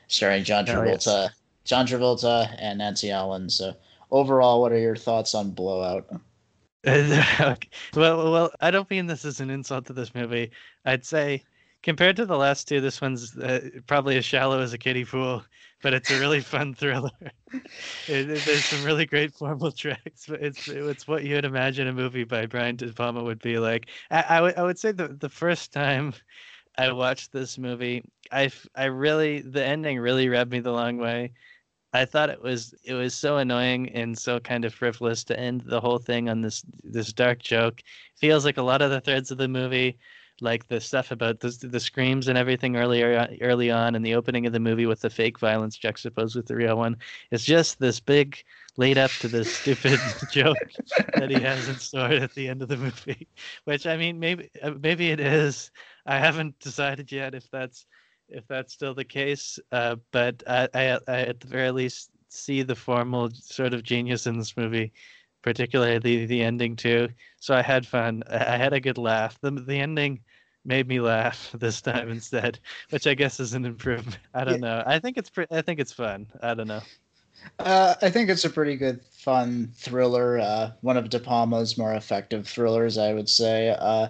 starring 0.10 0.44
John 0.44 0.68
Hell 0.68 0.86
yes. 0.86 1.08
Travolta, 1.08 1.30
John 1.64 1.88
Travolta, 1.88 2.56
and 2.60 2.78
Nancy 2.78 3.10
Allen. 3.10 3.50
So 3.50 3.74
overall, 4.12 4.62
what 4.62 4.74
are 4.74 4.78
your 4.78 4.96
thoughts 4.96 5.34
on 5.34 5.52
Blowout? 5.52 6.08
Well, 7.96 8.32
well, 8.32 8.52
I 8.62 8.70
don't 8.70 8.90
mean 8.92 9.08
this 9.08 9.26
as 9.26 9.40
an 9.40 9.50
insult 9.50 9.88
to 9.88 9.94
this 9.94 10.14
movie. 10.14 10.52
I'd 10.86 11.04
say, 11.04 11.44
compared 11.86 12.18
to 12.18 12.28
the 12.28 12.38
last 12.38 12.68
two, 12.68 12.82
this 12.82 13.02
one's 13.02 13.38
uh, 13.38 13.70
probably 13.88 14.18
as 14.18 14.26
shallow 14.26 14.62
as 14.62 14.74
a 14.74 14.80
kiddie 14.80 15.06
pool, 15.06 15.46
but 15.84 15.94
it's 15.96 16.12
a 16.12 16.18
really 16.18 16.42
fun 16.42 16.76
thriller. 16.76 17.12
it, 17.54 18.30
it- 18.32 18.46
there's 18.46 18.68
some 18.68 18.84
really 18.84 19.08
great 19.08 19.34
formal 19.34 19.72
tracks. 19.72 20.26
but 20.28 20.44
It's 20.44 20.68
it's 20.68 21.08
what 21.08 21.24
you'd 21.26 21.46
imagine 21.46 21.88
a 21.88 21.94
movie 21.94 22.26
by 22.26 22.48
Brian 22.48 22.78
De 22.78 22.94
Palma 22.94 23.24
would 23.24 23.40
be 23.42 23.60
like. 23.60 23.90
I, 24.12 24.26
I 24.30 24.42
would 24.42 24.58
I 24.58 24.64
would 24.64 24.80
say 24.80 24.92
the 24.94 25.10
the 25.10 25.30
first 25.30 25.74
time 25.74 26.14
I 26.78 26.92
watched 26.94 27.34
this 27.34 27.58
movie, 27.60 28.04
I 28.32 28.52
I 28.76 28.86
really 28.86 29.42
the 29.42 29.66
ending 29.66 30.00
really 30.00 30.30
rubbed 30.30 30.52
me 30.52 30.62
the 30.62 30.74
long 30.74 30.98
way. 31.00 31.34
I 31.94 32.06
thought 32.06 32.30
it 32.30 32.42
was 32.42 32.74
it 32.84 32.94
was 32.94 33.16
so 33.16 33.38
annoying 33.38 33.90
and 33.94 34.18
so 34.18 34.40
kind 34.40 34.66
of 34.66 34.74
frivolous 34.74 35.24
to 35.26 35.40
end 35.40 35.62
the 35.62 35.82
whole 35.82 36.00
thing 36.00 36.30
on 36.30 36.42
this 36.42 36.64
this 36.84 37.14
dark 37.14 37.40
joke. 37.42 37.82
Feels 38.18 38.46
like 38.46 38.58
a 38.58 38.64
lot 38.64 38.82
of 38.82 38.92
the 38.92 39.02
threads 39.02 39.32
of 39.32 39.38
the 39.38 39.48
movie, 39.48 39.98
like 40.42 40.68
the 40.68 40.82
stuff 40.82 41.12
about 41.12 41.40
the 41.40 41.50
the 41.62 41.80
screams 41.80 42.28
and 42.28 42.38
everything 42.38 42.76
earlier 42.76 43.28
early 43.42 43.72
on, 43.72 43.96
and 43.96 44.06
the 44.06 44.16
opening 44.16 44.46
of 44.46 44.54
the 44.54 44.60
movie 44.60 44.86
with 44.86 45.02
the 45.02 45.10
fake 45.10 45.40
violence 45.40 45.78
juxtaposed 45.78 46.36
with 46.36 46.48
the 46.48 46.56
real 46.56 46.78
one. 46.78 46.98
It's 47.32 47.44
just 47.44 47.80
this 47.80 48.00
big 48.00 48.44
lead 48.78 48.98
up 48.98 49.12
to 49.12 49.28
this 49.28 49.54
stupid 49.56 50.00
joke 50.32 50.58
that 51.16 51.30
he 51.30 51.40
has 51.40 51.70
in 51.70 51.76
store 51.76 52.12
at 52.12 52.34
the 52.36 52.48
end 52.48 52.62
of 52.62 52.68
the 52.68 52.78
movie. 52.78 53.28
Which 53.66 53.88
I 53.88 53.98
mean, 53.98 54.20
maybe 54.20 54.50
uh, 54.62 54.74
maybe 54.82 55.12
it 55.12 55.20
is. 55.20 55.72
I 56.06 56.20
haven't 56.20 56.60
decided 56.60 57.12
yet 57.12 57.34
if 57.34 57.50
that's 57.52 57.86
if 58.28 58.48
that's 58.48 58.74
still 58.74 58.94
the 58.94 59.06
case. 59.06 59.60
Uh, 59.72 59.98
but 60.12 60.44
I, 60.48 60.68
I, 60.74 61.00
I, 61.08 61.22
at 61.22 61.40
the 61.40 61.48
very 61.48 61.72
least, 61.72 62.10
see 62.30 62.64
the 62.64 62.76
formal 62.76 63.30
sort 63.32 63.74
of 63.74 63.84
genius 63.84 64.28
in 64.28 64.38
this 64.38 64.58
movie 64.58 64.92
particularly 65.46 66.00
the, 66.00 66.26
the 66.26 66.42
ending 66.42 66.76
too. 66.76 67.08
So 67.40 67.54
I 67.56 67.62
had 67.62 67.86
fun. 67.86 68.24
I 68.28 68.58
had 68.58 68.74
a 68.74 68.80
good 68.80 68.98
laugh. 68.98 69.40
The 69.42 69.52
the 69.52 69.80
ending 69.80 70.20
made 70.66 70.88
me 70.88 71.00
laugh 71.00 71.52
this 71.60 71.82
time 71.82 72.10
instead, 72.10 72.60
which 72.90 73.06
I 73.06 73.14
guess 73.14 73.40
is 73.40 73.54
an 73.54 73.64
improvement. 73.64 74.18
I 74.34 74.44
don't 74.44 74.56
yeah. 74.56 74.68
know. 74.68 74.84
I 74.86 75.00
think 75.00 75.18
it's 75.18 75.30
pre- 75.30 75.46
I 75.52 75.62
think 75.62 75.80
it's 75.80 75.94
fun. 75.94 76.26
I 76.42 76.56
don't 76.56 76.68
know. 76.68 76.82
Uh, 77.60 77.94
I 78.02 78.10
think 78.10 78.32
it's 78.32 78.44
a 78.44 78.50
pretty 78.50 78.76
good, 78.76 79.02
fun 79.12 79.72
thriller. 79.76 80.40
Uh, 80.40 80.72
one 80.82 80.98
of 80.98 81.12
De 81.12 81.20
Palma's 81.20 81.78
more 81.78 81.94
effective 81.94 82.48
thrillers, 82.48 82.98
I 82.98 83.14
would 83.14 83.30
say. 83.30 83.76
Uh, 83.80 84.08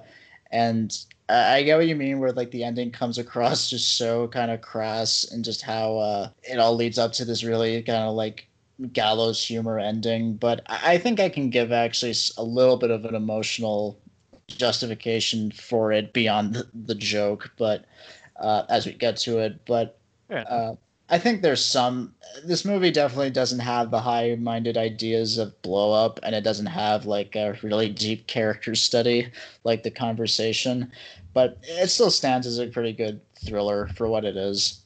and 0.51 0.97
I 1.27 1.63
get 1.63 1.75
what 1.75 1.87
you 1.87 1.97
mean, 1.97 2.19
where 2.19 2.31
like 2.31 2.51
the 2.51 2.63
ending 2.63 2.91
comes 2.91 3.17
across 3.17 3.69
just 3.71 3.97
so 3.97 4.29
kind 4.29 4.51
of 4.51 4.61
crass, 4.61 5.25
and 5.29 5.43
just 5.43 5.63
how 5.63 5.97
uh, 5.97 6.29
it 6.43 6.59
all 6.59 6.75
leads 6.75 6.97
up 6.97 7.11
to 7.13 7.25
this 7.25 7.43
really 7.43 7.81
kind 7.81 8.03
of 8.03 8.15
like 8.15 8.47
gallows 8.91 9.45
humor 9.45 9.79
ending. 9.79 10.35
But 10.35 10.61
I 10.67 10.97
think 10.97 11.19
I 11.19 11.29
can 11.29 11.49
give 11.49 11.71
actually 11.71 12.13
a 12.37 12.43
little 12.43 12.77
bit 12.77 12.91
of 12.91 13.05
an 13.05 13.15
emotional 13.15 13.97
justification 14.47 15.51
for 15.51 15.91
it 15.91 16.13
beyond 16.13 16.55
the, 16.55 16.67
the 16.73 16.95
joke, 16.95 17.51
but 17.57 17.85
uh, 18.39 18.63
as 18.69 18.85
we 18.85 18.93
get 18.93 19.17
to 19.17 19.39
it, 19.39 19.59
but 19.65 19.97
uh, 20.29 20.75
I 21.09 21.19
think 21.19 21.41
there's 21.41 21.63
some. 21.63 22.15
This 22.43 22.65
movie 22.65 22.91
definitely 22.91 23.29
doesn't 23.29 23.59
have 23.59 23.91
the 23.91 23.99
high-minded 23.99 24.75
ideas 24.75 25.37
of 25.37 25.61
blow 25.61 25.91
up, 25.91 26.19
and 26.23 26.33
it 26.33 26.43
doesn't 26.43 26.65
have 26.65 27.05
like 27.05 27.35
a 27.35 27.57
really 27.61 27.89
deep 27.89 28.27
character 28.27 28.75
study 28.75 29.31
like 29.63 29.83
the 29.83 29.91
conversation, 29.91 30.91
but 31.33 31.57
it 31.63 31.89
still 31.89 32.09
stands 32.09 32.47
as 32.47 32.59
a 32.59 32.67
pretty 32.67 32.91
good 32.91 33.21
thriller 33.45 33.87
for 33.95 34.07
what 34.07 34.25
it 34.25 34.35
is. 34.35 34.81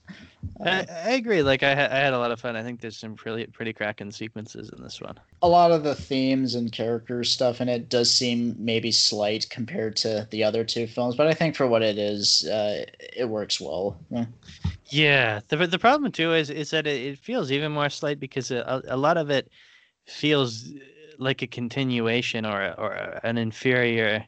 I, 0.64 0.86
I, 0.90 1.10
agree. 1.12 1.42
Like 1.42 1.64
I, 1.64 1.72
I 1.72 1.74
had 1.74 2.14
a 2.14 2.20
lot 2.20 2.32
of 2.32 2.40
fun. 2.40 2.56
I 2.56 2.64
think 2.64 2.82
there's 2.82 2.98
some 2.98 3.16
pretty 3.16 3.46
pretty 3.48 3.74
cracking 3.74 4.12
sequences 4.12 4.70
in 4.76 4.84
this 4.84 5.02
one. 5.02 5.20
A 5.42 5.48
lot 5.48 5.72
of 5.72 5.84
the 5.84 5.96
themes 5.96 6.56
and 6.56 6.72
character 6.72 7.24
stuff 7.24 7.62
in 7.62 7.70
it 7.70 7.90
does 7.90 8.14
seem 8.14 8.56
maybe 8.58 8.92
slight 8.92 9.50
compared 9.50 9.96
to 9.98 10.28
the 10.32 10.44
other 10.44 10.64
two 10.64 10.88
films, 10.88 11.16
but 11.16 11.28
I 11.28 11.34
think 11.34 11.56
for 11.56 11.68
what 11.68 11.82
it 11.82 11.98
is, 11.98 12.46
uh, 12.48 12.86
it 13.00 13.30
works 13.30 13.60
well. 13.60 13.98
Yeah. 14.10 14.26
yeah. 14.86 15.40
The 15.48 15.68
the 15.68 15.80
problem 15.80 16.12
too 16.12 16.34
is 16.34 16.50
is 16.50 16.72
that 16.72 16.88
it, 16.88 17.02
it 17.02 17.20
feels 17.20 17.52
even 17.52 17.72
more 17.72 17.90
slight 17.90 18.20
because 18.20 18.52
a, 18.52 18.82
a 18.88 18.98
lot 18.98 19.18
of 19.18 19.30
it 19.30 19.50
feels 20.06 20.70
like 21.18 21.42
a 21.42 21.48
continuation 21.48 22.46
or 22.46 22.74
or 22.78 23.20
an 23.24 23.38
inferior 23.38 24.26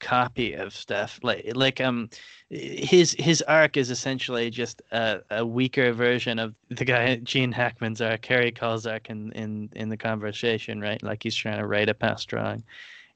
copy 0.00 0.52
of 0.54 0.74
stuff 0.74 1.18
like 1.22 1.44
like 1.54 1.80
um 1.80 2.08
his 2.50 3.14
his 3.18 3.42
arc 3.42 3.76
is 3.76 3.90
essentially 3.90 4.48
just 4.50 4.80
a, 4.92 5.20
a 5.30 5.44
weaker 5.44 5.92
version 5.92 6.38
of 6.38 6.54
the 6.70 6.84
guy 6.84 7.16
Gene 7.16 7.52
Hackman's 7.52 8.00
arc 8.00 8.24
Harry 8.26 8.52
Caul's 8.52 8.86
in, 8.86 9.32
in 9.32 9.68
in 9.74 9.88
the 9.88 9.96
conversation 9.96 10.80
right? 10.80 11.02
Like 11.02 11.22
he's 11.22 11.36
trying 11.36 11.58
to 11.58 11.66
write 11.66 11.88
a 11.88 11.94
past 11.94 12.28
drawing. 12.28 12.64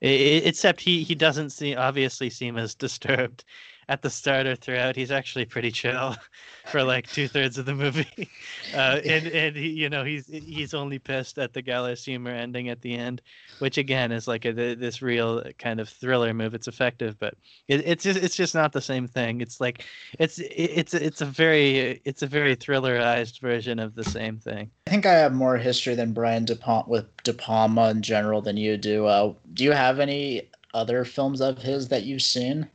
It, 0.00 0.46
except 0.46 0.80
he 0.80 1.02
he 1.02 1.14
doesn't 1.14 1.50
see 1.50 1.74
obviously 1.74 2.28
seem 2.30 2.58
as 2.58 2.74
disturbed 2.86 3.44
at 3.88 4.02
the 4.02 4.10
start 4.10 4.46
or 4.46 4.56
throughout, 4.56 4.96
he's 4.96 5.10
actually 5.10 5.44
pretty 5.44 5.70
chill 5.70 6.16
for 6.66 6.82
like 6.82 7.10
two 7.10 7.28
thirds 7.28 7.58
of 7.58 7.66
the 7.66 7.74
movie. 7.74 8.28
Uh, 8.74 9.00
and 9.04 9.26
and 9.26 9.54
he, 9.56 9.68
you 9.68 9.90
know 9.90 10.02
he's 10.02 10.26
he's 10.28 10.72
only 10.72 10.98
pissed 10.98 11.38
at 11.38 11.52
the 11.52 11.60
gallows 11.60 12.04
humor 12.04 12.30
ending 12.30 12.68
at 12.70 12.80
the 12.80 12.94
end, 12.94 13.20
which 13.58 13.76
again 13.76 14.12
is 14.12 14.26
like 14.26 14.44
a, 14.46 14.52
this 14.52 15.02
real 15.02 15.42
kind 15.58 15.78
of 15.78 15.88
thriller 15.88 16.32
move. 16.32 16.54
It's 16.54 16.68
effective, 16.68 17.18
but 17.18 17.34
it, 17.68 17.86
it's 17.86 18.04
just 18.04 18.22
it's 18.22 18.36
just 18.36 18.54
not 18.54 18.72
the 18.72 18.80
same 18.80 19.06
thing. 19.06 19.40
It's 19.40 19.60
like 19.60 19.84
it's 20.18 20.38
it's 20.38 20.94
it's 20.94 21.20
a 21.20 21.26
very 21.26 22.00
it's 22.04 22.22
a 22.22 22.26
very 22.26 22.56
thrillerized 22.56 23.40
version 23.40 23.78
of 23.78 23.94
the 23.94 24.04
same 24.04 24.38
thing. 24.38 24.70
I 24.86 24.90
think 24.90 25.04
I 25.04 25.14
have 25.14 25.34
more 25.34 25.58
history 25.58 25.94
than 25.94 26.12
Brian 26.12 26.44
De 26.44 26.56
Palma 26.56 26.88
with 26.88 27.04
De 27.24 27.34
Palma 27.34 27.90
in 27.90 28.00
general 28.00 28.40
than 28.40 28.56
you 28.56 28.76
do. 28.78 29.06
Uh, 29.06 29.34
do 29.52 29.64
you 29.64 29.72
have 29.72 30.00
any 30.00 30.48
other 30.72 31.04
films 31.04 31.40
of 31.40 31.58
his 31.58 31.88
that 31.88 32.04
you've 32.04 32.22
seen? 32.22 32.68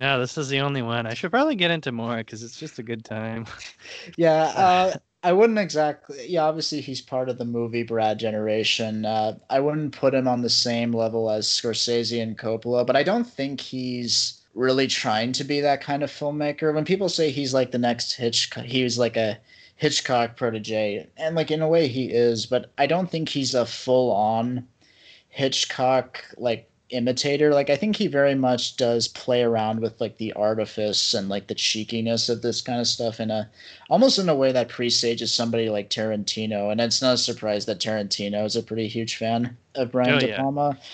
No, 0.00 0.20
this 0.20 0.36
is 0.36 0.48
the 0.48 0.60
only 0.60 0.82
one. 0.82 1.06
I 1.06 1.14
should 1.14 1.30
probably 1.30 1.54
get 1.54 1.70
into 1.70 1.90
more 1.90 2.18
because 2.18 2.42
it's 2.42 2.58
just 2.58 2.78
a 2.78 2.82
good 2.82 3.04
time. 3.04 3.46
yeah, 4.16 4.42
uh, 4.56 4.98
I 5.22 5.32
wouldn't 5.32 5.58
exactly. 5.58 6.26
Yeah, 6.28 6.44
obviously 6.44 6.80
he's 6.82 7.00
part 7.00 7.28
of 7.28 7.38
the 7.38 7.44
movie 7.46 7.82
Brat 7.82 8.18
generation. 8.18 9.06
Uh, 9.06 9.38
I 9.48 9.60
wouldn't 9.60 9.96
put 9.96 10.14
him 10.14 10.28
on 10.28 10.42
the 10.42 10.50
same 10.50 10.92
level 10.92 11.30
as 11.30 11.46
Scorsese 11.46 12.22
and 12.22 12.36
Coppola, 12.36 12.86
but 12.86 12.96
I 12.96 13.02
don't 13.02 13.26
think 13.26 13.60
he's 13.60 14.42
really 14.54 14.86
trying 14.86 15.32
to 15.32 15.44
be 15.44 15.60
that 15.60 15.80
kind 15.80 16.02
of 16.02 16.10
filmmaker. 16.10 16.74
When 16.74 16.84
people 16.84 17.08
say 17.08 17.30
he's 17.30 17.54
like 17.54 17.70
the 17.70 17.78
next 17.78 18.12
Hitchcock, 18.12 18.64
he's 18.64 18.98
like 18.98 19.16
a 19.16 19.38
Hitchcock 19.76 20.36
protege, 20.36 21.08
and 21.16 21.34
like 21.34 21.50
in 21.50 21.62
a 21.62 21.68
way 21.68 21.88
he 21.88 22.06
is, 22.06 22.44
but 22.44 22.70
I 22.76 22.86
don't 22.86 23.10
think 23.10 23.30
he's 23.30 23.54
a 23.54 23.64
full 23.64 24.12
on 24.12 24.66
Hitchcock 25.28 26.22
like 26.36 26.70
imitator. 26.90 27.52
Like 27.52 27.70
i 27.70 27.76
think 27.76 27.96
he 27.96 28.06
very 28.06 28.34
much 28.34 28.76
does 28.76 29.08
play 29.08 29.42
around 29.42 29.80
with 29.80 30.00
like 30.00 30.18
the 30.18 30.32
artifice 30.34 31.14
and 31.14 31.28
like 31.28 31.46
the 31.46 31.54
cheekiness 31.54 32.28
of 32.28 32.42
this 32.42 32.60
kind 32.60 32.80
of 32.80 32.86
stuff 32.86 33.20
in 33.20 33.30
a 33.30 33.48
almost 33.90 34.18
in 34.18 34.28
a 34.28 34.34
way 34.34 34.52
that 34.52 34.68
presages 34.68 35.34
somebody 35.34 35.68
like 35.68 35.90
tarantino. 35.90 36.70
And 36.70 36.80
it's 36.80 37.02
not 37.02 37.14
a 37.14 37.18
surprise 37.18 37.66
that 37.66 37.80
tarantino 37.80 38.44
is 38.44 38.56
a 38.56 38.62
pretty 38.62 38.88
huge 38.88 39.16
fan 39.16 39.56
of 39.74 39.92
brian 39.92 40.14
oh, 40.14 40.18
de 40.20 40.36
palma. 40.36 40.76
yeah 40.78 40.86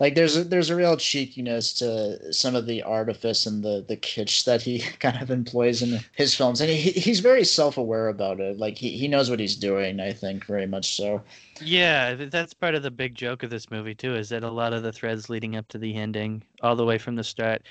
like 0.00 0.14
there's 0.14 0.36
a, 0.36 0.44
there's 0.44 0.70
a 0.70 0.76
real 0.76 0.96
cheekiness 0.96 1.72
to 1.74 2.32
some 2.32 2.54
of 2.54 2.66
the 2.66 2.82
artifice 2.82 3.46
and 3.46 3.64
the 3.64 3.84
the 3.88 3.96
kitsch 3.96 4.44
that 4.44 4.62
he 4.62 4.78
kind 5.00 5.20
of 5.20 5.30
employs 5.30 5.82
in 5.82 6.00
his 6.14 6.34
films, 6.34 6.60
and 6.60 6.70
he 6.70 6.90
he's 6.92 7.20
very 7.20 7.44
self 7.44 7.76
aware 7.76 8.08
about 8.08 8.40
it. 8.40 8.58
Like 8.58 8.78
he 8.78 8.90
he 8.90 9.08
knows 9.08 9.30
what 9.30 9.40
he's 9.40 9.56
doing. 9.56 10.00
I 10.00 10.12
think 10.12 10.44
very 10.44 10.66
much 10.66 10.96
so. 10.96 11.22
Yeah, 11.60 12.14
that's 12.14 12.54
part 12.54 12.74
of 12.74 12.82
the 12.82 12.90
big 12.90 13.14
joke 13.14 13.42
of 13.42 13.50
this 13.50 13.70
movie 13.70 13.94
too. 13.94 14.14
Is 14.14 14.28
that 14.28 14.44
a 14.44 14.50
lot 14.50 14.72
of 14.72 14.82
the 14.82 14.92
threads 14.92 15.28
leading 15.28 15.56
up 15.56 15.66
to 15.68 15.78
the 15.78 15.94
ending, 15.94 16.42
all 16.62 16.76
the 16.76 16.84
way 16.84 16.98
from 16.98 17.16
the 17.16 17.24
start, 17.24 17.62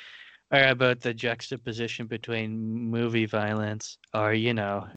are 0.51 0.67
about 0.67 0.99
the 0.99 1.13
juxtaposition 1.13 2.07
between 2.07 2.59
movie 2.59 3.25
violence 3.25 3.97
or 4.13 4.33
you 4.33 4.53
know 4.53 4.87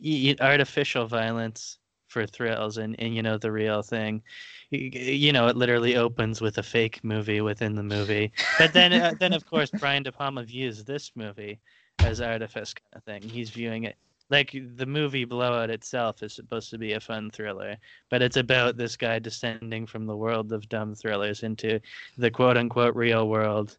artificial 0.40 1.06
violence 1.06 1.78
for 2.08 2.26
thrills 2.26 2.76
and, 2.76 2.96
and 2.98 3.14
you 3.14 3.22
know 3.22 3.38
the 3.38 3.52
real 3.52 3.82
thing 3.82 4.22
you 4.70 5.32
know, 5.32 5.48
it 5.48 5.56
literally 5.56 5.96
opens 5.96 6.40
with 6.40 6.58
a 6.58 6.62
fake 6.62 7.02
movie 7.02 7.40
within 7.40 7.74
the 7.74 7.82
movie. 7.82 8.32
But 8.58 8.72
then, 8.72 8.92
uh, 8.92 9.14
then 9.18 9.32
of 9.32 9.44
course, 9.46 9.70
Brian 9.70 10.02
De 10.02 10.12
Palma 10.12 10.44
views 10.44 10.84
this 10.84 11.10
movie 11.14 11.58
as 12.02 12.20
artifice 12.20 12.74
kind 12.74 12.94
of 12.94 13.04
thing. 13.04 13.28
He's 13.28 13.50
viewing 13.50 13.84
it 13.84 13.96
like 14.30 14.56
the 14.76 14.86
movie 14.86 15.24
Blowout 15.24 15.70
itself 15.70 16.22
is 16.22 16.32
supposed 16.32 16.70
to 16.70 16.78
be 16.78 16.92
a 16.92 17.00
fun 17.00 17.30
thriller, 17.30 17.76
but 18.10 18.22
it's 18.22 18.36
about 18.36 18.76
this 18.76 18.96
guy 18.96 19.18
descending 19.18 19.86
from 19.86 20.06
the 20.06 20.16
world 20.16 20.52
of 20.52 20.68
dumb 20.68 20.94
thrillers 20.94 21.42
into 21.42 21.80
the 22.16 22.30
quote 22.30 22.56
unquote 22.56 22.94
real 22.94 23.28
world. 23.28 23.76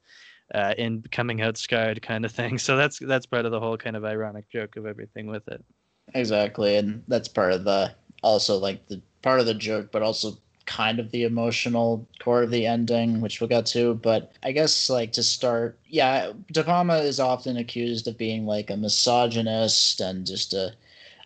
Uh, 0.54 0.74
in 0.78 1.02
coming 1.14 1.42
out 1.42 1.56
scarred 1.56 2.02
kind 2.02 2.26
of 2.26 2.32
thing. 2.34 2.58
So 2.58 2.76
that's 2.76 3.00
that's 3.00 3.26
part 3.26 3.46
of 3.46 3.54
the 3.54 3.60
whole 3.62 3.78
kind 3.78 3.96
of 3.96 4.04
ironic 4.04 4.50
joke 4.50 4.76
of 4.76 4.86
everything 4.86 5.28
with 5.28 5.48
it. 5.48 5.64
Exactly, 6.14 6.76
and 6.76 7.04
that's 7.08 7.30
part 7.30 7.54
of 7.54 7.64
the 7.64 7.96
also 8.22 8.58
like 8.58 8.86
the 8.90 9.02
part 9.22 9.40
of 9.40 9.46
the 9.46 9.54
joke, 9.54 9.94
but 9.94 10.02
also 10.02 10.34
kind 10.72 11.00
of 11.00 11.12
the 11.12 11.24
emotional 11.24 12.08
core 12.20 12.44
of 12.44 12.52
the 12.52 12.66
ending, 12.66 13.20
which 13.20 13.42
we'll 13.42 13.50
get 13.50 13.66
to. 13.66 13.96
But 13.96 14.32
I 14.42 14.54
guess 14.54 14.90
like 14.90 15.12
to 15.14 15.24
start, 15.24 15.78
yeah, 15.88 16.32
De 16.52 16.64
Palma 16.64 17.00
is 17.00 17.20
often 17.20 17.58
accused 17.58 18.08
of 18.08 18.18
being 18.18 18.46
like 18.46 18.70
a 18.70 18.78
misogynist 18.78 20.00
and 20.00 20.26
just 20.26 20.54
a 20.54 20.74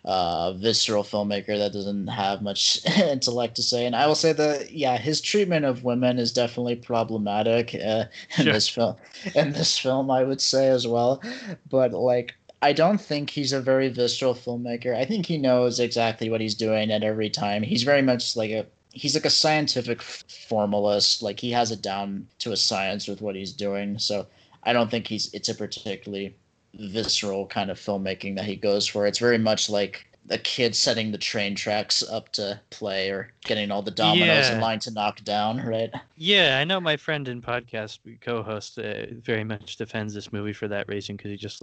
uh, 0.04 0.52
visceral 0.54 1.04
filmmaker 1.04 1.56
that 1.58 1.72
doesn't 1.72 2.08
have 2.08 2.42
much 2.42 2.84
intellect 2.98 3.54
to 3.56 3.62
say. 3.62 3.86
And 3.86 3.94
I 3.94 4.08
will 4.08 4.16
say 4.16 4.32
that 4.32 4.72
yeah, 4.72 4.96
his 4.96 5.20
treatment 5.20 5.64
of 5.64 5.84
women 5.84 6.18
is 6.18 6.32
definitely 6.32 6.76
problematic 6.76 7.74
uh, 7.74 8.06
in 8.38 8.44
sure. 8.44 8.52
this 8.52 8.68
film. 8.68 8.96
In 9.36 9.52
this 9.52 9.78
film, 9.78 10.10
I 10.10 10.24
would 10.24 10.40
say 10.40 10.68
as 10.68 10.88
well. 10.88 11.22
But 11.70 11.92
like 11.92 12.34
I 12.62 12.72
don't 12.72 13.00
think 13.00 13.30
he's 13.30 13.52
a 13.52 13.60
very 13.60 13.88
visceral 13.90 14.34
filmmaker. 14.34 14.96
I 14.96 15.04
think 15.04 15.26
he 15.26 15.38
knows 15.38 15.78
exactly 15.78 16.30
what 16.30 16.40
he's 16.40 16.54
doing 16.54 16.90
at 16.90 17.04
every 17.04 17.30
time. 17.30 17.62
He's 17.62 17.84
very 17.84 18.02
much 18.02 18.34
like 18.34 18.50
a 18.50 18.66
he's 18.96 19.14
like 19.14 19.26
a 19.26 19.30
scientific 19.30 20.00
formalist. 20.00 21.22
Like 21.22 21.38
he 21.38 21.50
has 21.52 21.70
it 21.70 21.82
down 21.82 22.26
to 22.38 22.52
a 22.52 22.56
science 22.56 23.06
with 23.06 23.20
what 23.20 23.36
he's 23.36 23.52
doing. 23.52 23.98
So 23.98 24.26
I 24.62 24.72
don't 24.72 24.90
think 24.90 25.06
he's 25.06 25.32
it's 25.34 25.50
a 25.50 25.54
particularly 25.54 26.34
visceral 26.74 27.46
kind 27.46 27.70
of 27.70 27.78
filmmaking 27.78 28.36
that 28.36 28.46
he 28.46 28.56
goes 28.56 28.86
for. 28.86 29.06
It's 29.06 29.18
very 29.18 29.38
much 29.38 29.68
like 29.68 30.06
a 30.30 30.38
kid 30.38 30.74
setting 30.74 31.12
the 31.12 31.18
train 31.18 31.54
tracks 31.54 32.02
up 32.02 32.32
to 32.32 32.60
play 32.70 33.10
or 33.10 33.30
getting 33.44 33.70
all 33.70 33.82
the 33.82 33.90
dominoes 33.92 34.48
yeah. 34.48 34.54
in 34.54 34.60
line 34.60 34.80
to 34.80 34.90
knock 34.90 35.22
down, 35.22 35.64
right? 35.64 35.90
Yeah, 36.16 36.58
I 36.58 36.64
know 36.64 36.80
my 36.80 36.96
friend 36.96 37.28
and 37.28 37.42
podcast 37.42 37.98
co-host 38.20 38.78
uh, 38.78 39.06
very 39.22 39.44
much 39.44 39.76
defends 39.76 40.14
this 40.14 40.32
movie 40.32 40.52
for 40.52 40.68
that 40.68 40.88
reason 40.88 41.16
because 41.16 41.30
he 41.30 41.36
just 41.36 41.62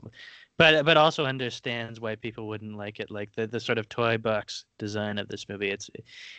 but 0.57 0.85
but 0.85 0.97
also 0.97 1.25
understands 1.25 1.99
why 1.99 2.15
people 2.15 2.47
wouldn't 2.47 2.77
like 2.77 2.99
it 2.99 3.09
like 3.09 3.33
the, 3.35 3.47
the 3.47 3.59
sort 3.59 3.77
of 3.77 3.89
toy 3.89 4.17
box 4.17 4.65
design 4.77 5.17
of 5.17 5.27
this 5.27 5.49
movie. 5.49 5.69
It's 5.69 5.89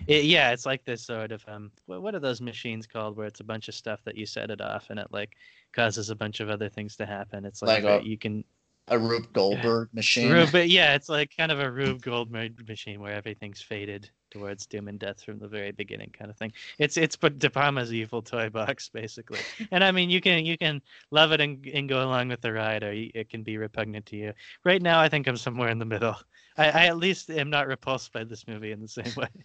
it, 0.06 0.24
yeah 0.24 0.52
it's 0.52 0.66
like 0.66 0.84
this 0.84 1.04
sort 1.04 1.32
of 1.32 1.44
um 1.48 1.70
what, 1.86 2.14
are 2.14 2.20
those 2.20 2.40
machines 2.40 2.86
called 2.86 3.16
where 3.16 3.26
it's 3.26 3.40
a 3.40 3.44
bunch 3.44 3.68
of 3.68 3.74
stuff 3.74 4.00
that 4.04 4.16
you 4.16 4.26
set 4.26 4.50
it 4.50 4.60
off 4.60 4.86
and 4.90 4.98
it 4.98 5.08
like 5.10 5.36
causes 5.72 6.10
a 6.10 6.16
bunch 6.16 6.40
of 6.40 6.48
other 6.48 6.68
things 6.68 6.96
to 6.96 7.06
happen? 7.06 7.44
It's 7.44 7.62
like, 7.62 7.84
like 7.84 8.02
a, 8.02 8.06
you 8.06 8.16
can 8.16 8.44
a 8.88 8.98
Rube 8.98 9.26
Goldberg 9.32 9.88
machine. 9.92 10.30
Rube, 10.30 10.52
but 10.52 10.68
yeah, 10.68 10.94
it's 10.94 11.08
like 11.08 11.32
kind 11.36 11.50
of 11.50 11.60
a 11.60 11.70
Rube 11.70 12.02
Goldberg 12.02 12.68
machine 12.68 13.00
where 13.00 13.12
everything's 13.12 13.62
faded 13.62 14.10
towards 14.34 14.66
doom 14.66 14.88
and 14.88 14.98
death 14.98 15.22
from 15.22 15.38
the 15.38 15.48
very 15.48 15.70
beginning, 15.72 16.10
kind 16.16 16.30
of 16.30 16.36
thing. 16.36 16.52
It's 16.78 16.96
it's 16.96 17.16
but 17.16 17.38
De 17.38 17.48
Palma's 17.48 17.92
evil 17.92 18.20
toy 18.20 18.50
box 18.50 18.88
basically, 18.92 19.38
and 19.70 19.82
I 19.84 19.92
mean 19.92 20.10
you 20.10 20.20
can 20.20 20.44
you 20.44 20.58
can 20.58 20.82
love 21.10 21.32
it 21.32 21.40
and, 21.40 21.64
and 21.66 21.88
go 21.88 22.04
along 22.04 22.28
with 22.28 22.40
the 22.40 22.52
ride, 22.52 22.82
or 22.82 22.92
it 22.92 23.30
can 23.30 23.42
be 23.42 23.56
repugnant 23.56 24.06
to 24.06 24.16
you. 24.16 24.32
Right 24.64 24.82
now, 24.82 25.00
I 25.00 25.08
think 25.08 25.26
I'm 25.26 25.36
somewhere 25.36 25.68
in 25.68 25.78
the 25.78 25.84
middle. 25.84 26.16
I, 26.56 26.64
I 26.66 26.86
at 26.86 26.98
least 26.98 27.30
am 27.30 27.50
not 27.50 27.66
repulsed 27.66 28.12
by 28.12 28.24
this 28.24 28.46
movie 28.46 28.72
in 28.72 28.80
the 28.80 28.88
same 28.88 29.12
way. 29.16 29.28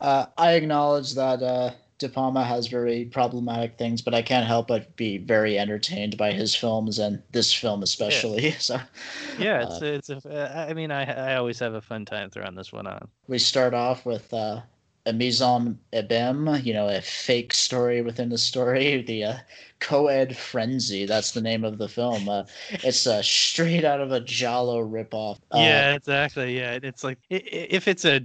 Uh, 0.00 0.24
I 0.38 0.52
acknowledge 0.52 1.12
that 1.12 1.42
uh, 1.42 1.72
De 2.00 2.08
Palma 2.08 2.42
has 2.44 2.66
very 2.66 3.04
problematic 3.04 3.76
things, 3.76 4.00
but 4.00 4.14
I 4.14 4.22
can't 4.22 4.46
help 4.46 4.68
but 4.68 4.96
be 4.96 5.18
very 5.18 5.58
entertained 5.58 6.16
by 6.16 6.32
his 6.32 6.54
films 6.54 6.98
and 6.98 7.22
this 7.30 7.52
film 7.52 7.82
especially. 7.82 8.48
Yeah. 8.48 8.54
So, 8.60 8.80
yeah, 9.38 9.62
it's 9.62 9.82
uh, 9.82 9.84
it's 9.84 10.10
a. 10.26 10.68
I 10.70 10.74
mean, 10.74 10.90
I 10.90 11.04
I 11.04 11.36
always 11.36 11.58
have 11.60 11.74
a 11.74 11.80
fun 11.80 12.04
time 12.04 12.30
throwing 12.30 12.54
this 12.54 12.72
one 12.72 12.86
on. 12.86 13.08
We 13.28 13.38
start 13.38 13.74
off 13.74 14.04
with 14.06 14.32
uh, 14.32 14.60
a 15.06 15.12
mise 15.12 15.40
en 15.40 15.78
abîme, 15.92 16.64
you 16.64 16.72
know, 16.72 16.88
a 16.88 17.00
fake 17.00 17.52
story 17.54 18.02
within 18.02 18.28
the 18.28 18.38
story. 18.38 19.02
The 19.10 19.24
uh, 19.24 19.36
co-ed 19.80 20.36
frenzy. 20.36 21.06
That's 21.06 21.32
the 21.32 21.40
name 21.40 21.64
of 21.64 21.78
the 21.78 21.88
film. 21.88 22.28
Uh, 22.28 22.44
it's 22.70 23.06
uh, 23.06 23.22
straight 23.22 23.84
out 23.84 24.00
of 24.00 24.12
a 24.12 24.20
Giallo 24.20 24.84
ripoff. 24.84 25.38
Uh, 25.50 25.58
yeah, 25.58 25.94
exactly. 25.94 26.56
Yeah, 26.56 26.78
it's 26.82 27.02
like 27.02 27.18
if 27.30 27.88
it's 27.88 28.04
a, 28.04 28.20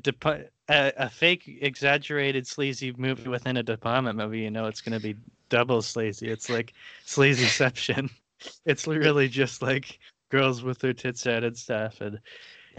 a, 0.69 0.91
a 0.97 1.09
fake, 1.09 1.59
exaggerated, 1.61 2.45
sleazy 2.45 2.93
movie 2.97 3.29
within 3.29 3.57
a 3.57 3.63
De 3.63 3.77
Palma 3.77 4.13
movie, 4.13 4.41
you 4.41 4.51
know, 4.51 4.67
it's 4.67 4.81
going 4.81 4.99
to 4.99 5.03
be 5.03 5.15
double 5.49 5.81
sleazy. 5.81 6.29
It's 6.29 6.49
like 6.49 6.73
sleazyception. 7.05 8.09
it's 8.65 8.85
really 8.85 9.27
just 9.27 9.61
like 9.61 9.99
girls 10.29 10.61
with 10.61 10.79
their 10.79 10.93
tits 10.93 11.25
out 11.25 11.43
and 11.43 11.57
stuff, 11.57 12.01
and 12.01 12.19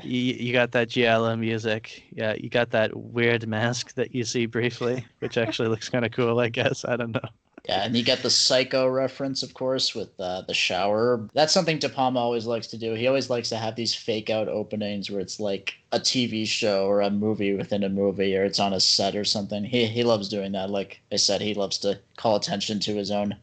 you, 0.03 0.35
you 0.35 0.53
got 0.53 0.73
that 0.73 0.89
Giallo 0.89 1.37
music. 1.37 2.05
Yeah, 2.11 2.35
you 2.39 2.49
got 2.49 2.71
that 2.71 2.97
weird 2.97 3.47
mask 3.47 3.95
that 3.95 4.15
you 4.15 4.25
see 4.25 4.47
briefly, 4.47 5.07
which 5.21 5.39
actually 5.39 5.69
looks 5.69 5.89
kind 5.89 6.05
of 6.05 6.13
cool, 6.13 6.39
I 6.41 6.49
guess. 6.49 6.85
I 6.85 6.97
don't 6.97 7.13
know. 7.13 7.29
Yeah, 7.69 7.85
and 7.85 7.97
you 7.97 8.05
get 8.05 8.23
the 8.23 8.31
Psycho 8.31 8.87
reference, 8.87 9.43
of 9.43 9.55
course, 9.55 9.93
with 9.93 10.19
uh, 10.21 10.43
the 10.43 10.55
shower. 10.55 11.27
That's 11.35 11.53
something 11.53 11.81
De 11.81 11.89
Palma 11.89 12.21
always 12.21 12.47
likes 12.47 12.69
to 12.69 12.79
do. 12.79 12.95
He 12.95 13.09
always 13.09 13.29
likes 13.29 13.49
to 13.49 13.57
have 13.57 13.75
these 13.75 13.93
fake 13.93 14.31
out 14.31 14.47
openings 14.47 15.11
where 15.11 15.21
it's 15.21 15.41
like 15.41 15.75
a 15.91 15.99
TV 15.99 16.47
show 16.47 16.87
or 16.87 17.01
a 17.01 17.11
movie 17.11 17.55
within 17.55 17.83
a 17.83 17.89
movie, 17.89 18.37
or 18.37 18.45
it's 18.45 18.61
on 18.61 18.73
a 18.73 18.79
set 18.79 19.17
or 19.17 19.25
something. 19.25 19.65
He 19.65 19.87
he 19.87 20.05
loves 20.05 20.29
doing 20.29 20.53
that. 20.53 20.71
Like 20.71 21.01
I 21.11 21.17
said, 21.17 21.41
he 21.41 21.55
loves 21.55 21.79
to 21.79 21.99
call 22.17 22.37
attention 22.37 22.79
to 22.81 22.95
his 22.95 23.11
own 23.11 23.35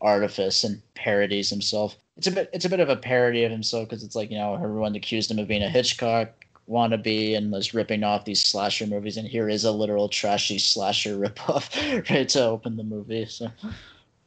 artifice 0.00 0.62
and 0.62 0.80
parodies 0.94 1.50
himself. 1.50 1.96
It's 2.16 2.26
a 2.26 2.30
bit 2.30 2.50
it's 2.52 2.64
a 2.64 2.68
bit 2.68 2.80
of 2.80 2.88
a 2.88 2.96
parody 2.96 3.44
of 3.44 3.50
himself 3.50 3.88
because 3.88 4.04
it's 4.04 4.14
like 4.14 4.30
you 4.30 4.38
know 4.38 4.54
everyone 4.54 4.94
accused 4.94 5.30
him 5.30 5.38
of 5.38 5.48
being 5.48 5.62
a 5.62 5.68
Hitchcock 5.68 6.28
wannabe 6.68 7.36
and 7.36 7.50
was 7.50 7.74
ripping 7.74 8.04
off 8.04 8.24
these 8.24 8.42
slasher 8.42 8.86
movies, 8.86 9.16
and 9.16 9.26
here 9.26 9.48
is 9.48 9.64
a 9.64 9.72
literal 9.72 10.08
trashy 10.08 10.58
slasher 10.58 11.16
ripoff 11.18 12.10
right 12.10 12.28
to 12.30 12.44
open 12.44 12.76
the 12.76 12.84
movie. 12.84 13.26
So. 13.26 13.48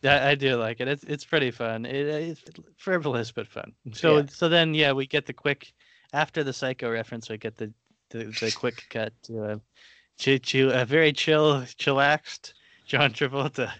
Yeah, 0.02 0.28
I 0.28 0.36
do 0.36 0.56
like 0.56 0.82
it. 0.82 0.88
It's 0.88 1.04
it's 1.04 1.26
pretty 1.26 1.52
fun. 1.52 1.86
It, 1.86 2.08
it's 2.08 2.44
frivolous 2.78 3.32
but 3.32 3.48
fun. 3.48 3.72
So 3.94 4.18
yeah. 4.18 4.26
so 4.30 4.50
then 4.50 4.74
yeah, 4.74 4.92
we 4.92 5.08
get 5.08 5.26
the 5.26 5.34
quick 5.34 5.74
after 6.14 6.44
the 6.44 6.54
psycho 6.54 6.92
reference. 6.92 7.30
We 7.30 7.38
get 7.38 7.58
the 7.58 7.74
the, 8.10 8.26
the 8.26 8.54
quick 8.56 8.84
cut 8.90 9.14
to 9.24 9.44
a, 9.44 9.62
to, 10.20 10.40
to 10.40 10.70
a 10.70 10.86
very 10.86 11.12
chill, 11.12 11.62
chillaxed 11.78 12.54
John 12.86 13.12
Travolta. 13.12 13.72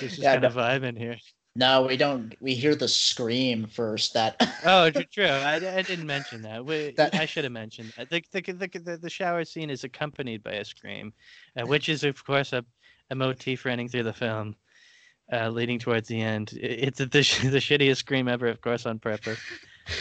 This 0.00 0.14
is 0.14 0.18
yeah, 0.18 0.32
kind 0.32 0.44
of 0.44 0.54
vibe 0.54 0.82
in 0.82 0.96
here. 0.96 1.16
No, 1.56 1.82
we 1.82 1.96
don't. 1.96 2.34
We 2.40 2.54
hear 2.54 2.74
the 2.74 2.86
scream 2.86 3.66
first. 3.66 4.12
That. 4.12 4.36
oh, 4.66 4.90
true. 4.90 5.24
I, 5.24 5.54
I 5.54 5.82
didn't 5.82 6.06
mention 6.06 6.42
that. 6.42 6.64
We, 6.64 6.92
that... 6.98 7.14
I 7.14 7.24
should 7.24 7.44
have 7.44 7.52
mentioned 7.52 7.94
that. 7.96 8.10
The, 8.10 8.22
the, 8.30 8.68
the, 8.78 8.98
the, 8.98 9.10
shower 9.10 9.42
scene 9.44 9.70
is 9.70 9.82
accompanied 9.82 10.42
by 10.42 10.52
a 10.52 10.64
scream, 10.64 11.14
uh, 11.56 11.66
which 11.66 11.88
is, 11.88 12.04
of 12.04 12.22
course, 12.24 12.52
a, 12.52 12.62
a 13.10 13.14
motif 13.14 13.64
running 13.64 13.88
through 13.88 14.02
the 14.02 14.12
film, 14.12 14.54
uh, 15.32 15.48
leading 15.48 15.78
towards 15.78 16.08
the 16.08 16.20
end. 16.20 16.52
It's 16.60 16.98
the, 16.98 17.06
the 17.06 17.20
shittiest 17.20 17.96
scream 17.96 18.28
ever, 18.28 18.48
of 18.48 18.60
course, 18.60 18.84
on 18.84 18.98
purpose. 18.98 19.38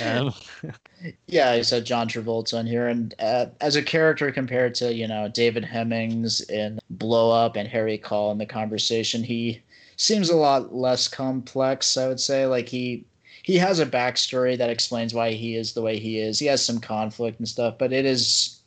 Um, 0.04 0.34
yeah, 1.28 1.52
I 1.52 1.62
said 1.62 1.86
John 1.86 2.10
Travolta 2.10 2.60
in 2.60 2.66
here, 2.66 2.88
and 2.88 3.14
uh, 3.20 3.46
as 3.62 3.78
a 3.78 3.84
character 3.84 4.32
compared 4.32 4.76
to 4.76 4.94
you 4.94 5.08
know 5.08 5.30
David 5.30 5.64
Hemmings 5.64 6.42
in 6.50 6.80
Blow 6.90 7.32
Up 7.32 7.56
and 7.56 7.68
Harry 7.68 7.98
Caul 7.98 8.32
in 8.32 8.40
the 8.40 8.46
conversation, 8.46 9.24
he 9.24 9.62
seems 9.98 10.30
a 10.30 10.36
lot 10.36 10.74
less 10.74 11.08
complex. 11.08 11.98
I 11.98 12.08
would 12.08 12.20
say 12.20 12.46
like 12.46 12.70
he 12.70 13.06
he 13.44 13.58
has 13.58 13.80
a 13.80 13.86
backstory 13.86 14.58
that 14.58 14.70
explains 14.70 15.14
why 15.14 15.32
he 15.32 15.56
is 15.56 15.74
the 15.74 15.82
way 15.82 16.00
he 16.00 16.20
is. 16.20 16.40
He 16.40 16.48
has 16.48 16.66
some 16.66 16.80
conflict 16.80 17.40
and 17.40 17.48
stuff, 17.48 17.76
but 17.78 17.94
it 17.94 18.06
is 18.06 18.62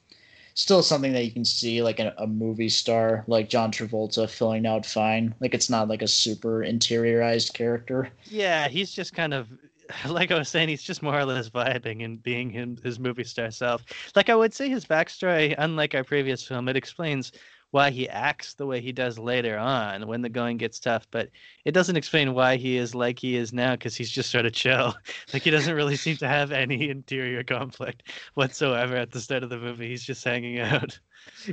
still 0.54 0.82
something 0.82 1.12
that 1.12 1.24
you 1.24 1.30
can 1.30 1.44
see 1.44 1.82
like 1.82 2.00
a, 2.00 2.14
a 2.18 2.26
movie 2.26 2.68
star 2.68 3.24
like 3.26 3.48
John 3.48 3.70
Travolta 3.70 4.28
filling 4.28 4.66
out 4.66 4.86
fine. 4.86 5.34
Like 5.40 5.54
it's 5.54 5.70
not 5.70 5.88
like 5.88 6.02
a 6.02 6.08
super 6.08 6.60
interiorized 6.60 7.54
character. 7.54 8.10
Yeah, 8.24 8.68
he's 8.68 8.92
just 8.92 9.14
kind 9.14 9.34
of 9.34 9.48
like 10.08 10.30
I 10.30 10.38
was 10.38 10.48
saying, 10.48 10.68
he's 10.68 10.82
just 10.82 11.02
more 11.02 11.18
or 11.18 11.24
less 11.24 11.48
vibing 11.48 12.04
and 12.04 12.22
being 12.22 12.50
him, 12.50 12.76
his 12.82 12.98
movie 12.98 13.24
star 13.24 13.50
self. 13.50 13.84
Like 14.14 14.28
I 14.28 14.34
would 14.34 14.54
say, 14.54 14.68
his 14.68 14.84
backstory, 14.84 15.54
unlike 15.58 15.94
our 15.94 16.04
previous 16.04 16.46
film, 16.46 16.68
it 16.68 16.76
explains 16.76 17.32
why 17.70 17.90
he 17.90 18.08
acts 18.08 18.54
the 18.54 18.66
way 18.66 18.80
he 18.80 18.92
does 18.92 19.18
later 19.18 19.58
on 19.58 20.06
when 20.06 20.22
the 20.22 20.28
going 20.28 20.56
gets 20.56 20.80
tough, 20.80 21.06
but 21.10 21.28
it 21.64 21.72
doesn't 21.72 21.96
explain 21.96 22.32
why 22.32 22.56
he 22.56 22.76
is 22.76 22.94
like 22.94 23.18
he 23.18 23.36
is 23.36 23.52
now 23.52 23.72
because 23.72 23.94
he's 23.94 24.10
just 24.10 24.30
sort 24.30 24.46
of 24.46 24.52
chill. 24.52 24.94
Like 25.32 25.42
he 25.42 25.50
doesn't 25.50 25.74
really 25.74 25.96
seem 25.96 26.16
to 26.18 26.28
have 26.28 26.52
any 26.52 26.88
interior 26.90 27.44
conflict 27.44 28.04
whatsoever 28.34 28.96
at 28.96 29.10
the 29.10 29.20
start 29.20 29.42
of 29.42 29.50
the 29.50 29.58
movie. 29.58 29.88
He's 29.88 30.02
just 30.02 30.24
hanging 30.24 30.58
out. 30.60 30.98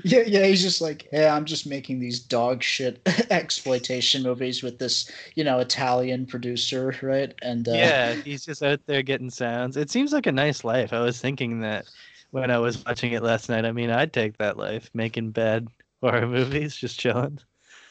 Yeah, 0.03 0.23
yeah, 0.25 0.45
he's 0.45 0.61
just 0.61 0.79
like, 0.79 1.07
hey, 1.11 1.27
I'm 1.27 1.43
just 1.43 1.67
making 1.67 1.99
these 1.99 2.19
dog 2.21 2.63
shit 2.63 3.01
exploitation 3.29 4.23
movies 4.23 4.63
with 4.63 4.79
this, 4.79 5.11
you 5.35 5.43
know, 5.43 5.59
Italian 5.59 6.25
producer, 6.25 6.95
right? 7.01 7.33
And 7.41 7.67
uh... 7.67 7.73
yeah, 7.73 8.13
he's 8.13 8.45
just 8.45 8.63
out 8.63 8.79
there 8.85 9.03
getting 9.03 9.29
sounds. 9.29 9.75
It 9.75 9.89
seems 9.89 10.13
like 10.13 10.27
a 10.27 10.31
nice 10.31 10.63
life. 10.63 10.93
I 10.93 11.01
was 11.01 11.19
thinking 11.19 11.59
that 11.61 11.85
when 12.31 12.51
I 12.51 12.59
was 12.59 12.83
watching 12.85 13.13
it 13.13 13.23
last 13.23 13.47
night. 13.47 13.65
I 13.65 13.71
mean, 13.71 13.89
I'd 13.89 14.11
take 14.11 14.37
that 14.37 14.57
life, 14.57 14.89
making 14.93 15.31
bed, 15.31 15.67
horror 16.11 16.27
movies, 16.27 16.75
just 16.75 16.99
chilling. 16.99 17.39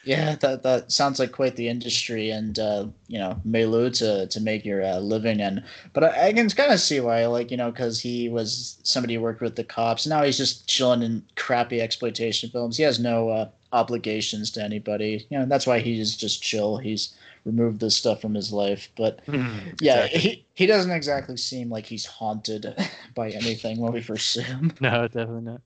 Yeah, 0.05 0.37
that 0.37 0.63
that 0.63 0.93
sounds 0.93 1.19
like 1.19 1.33
quite 1.33 1.57
the 1.57 1.69
industry, 1.69 2.31
and 2.31 2.59
uh, 2.59 2.87
you 3.09 3.19
know, 3.19 3.41
milieu 3.45 3.91
to 3.91 4.27
to 4.27 4.41
make 4.41 4.65
your 4.65 4.85
uh, 4.85 4.99
living 4.99 5.41
in. 5.41 5.65
But 5.95 6.05
I, 6.05 6.29
I 6.29 6.33
can 6.33 6.49
kind 6.51 6.73
of 6.73 6.81
see 6.81 7.01
why, 7.01 7.27
like 7.27 7.51
you 7.51 7.57
know, 7.57 7.71
because 7.71 8.01
he 8.01 8.29
was 8.29 8.79
somebody 8.83 9.15
who 9.15 9.23
worked 9.23 9.41
with 9.41 9.57
the 9.57 9.65
cops. 9.65 10.07
Now 10.07 10.23
he's 10.23 10.37
just 10.37 10.69
chilling 10.69 11.03
in 11.03 11.23
crappy 11.37 11.81
exploitation 11.81 12.51
films. 12.51 12.77
He 12.77 12.83
has 12.83 13.01
no 13.01 13.31
uh, 13.31 13.49
obligations 13.73 14.51
to 14.53 14.63
anybody. 14.63 15.27
You 15.31 15.39
know, 15.39 15.47
that's 15.47 15.67
why 15.67 15.81
he's 15.81 16.17
just 16.17 16.43
chill. 16.43 16.77
He's 16.77 17.15
removed 17.47 17.81
this 17.81 17.97
stuff 17.97 18.21
from 18.21 18.35
his 18.35 18.53
life. 18.53 18.91
But 18.97 19.25
mm, 19.27 19.75
yeah, 19.81 20.05
exactly. 20.05 20.21
he 20.21 20.47
he 20.55 20.67
doesn't 20.67 20.93
exactly 20.93 21.39
seem 21.39 21.71
like 21.71 21.87
he's 21.87 22.05
haunted 22.05 22.75
by 23.15 23.31
anything 23.31 23.79
when 23.79 23.93
we 23.93 24.03
first 24.03 24.33
see 24.33 24.43
him. 24.43 24.73
No, 24.81 25.09
definitely 25.09 25.43
not 25.43 25.63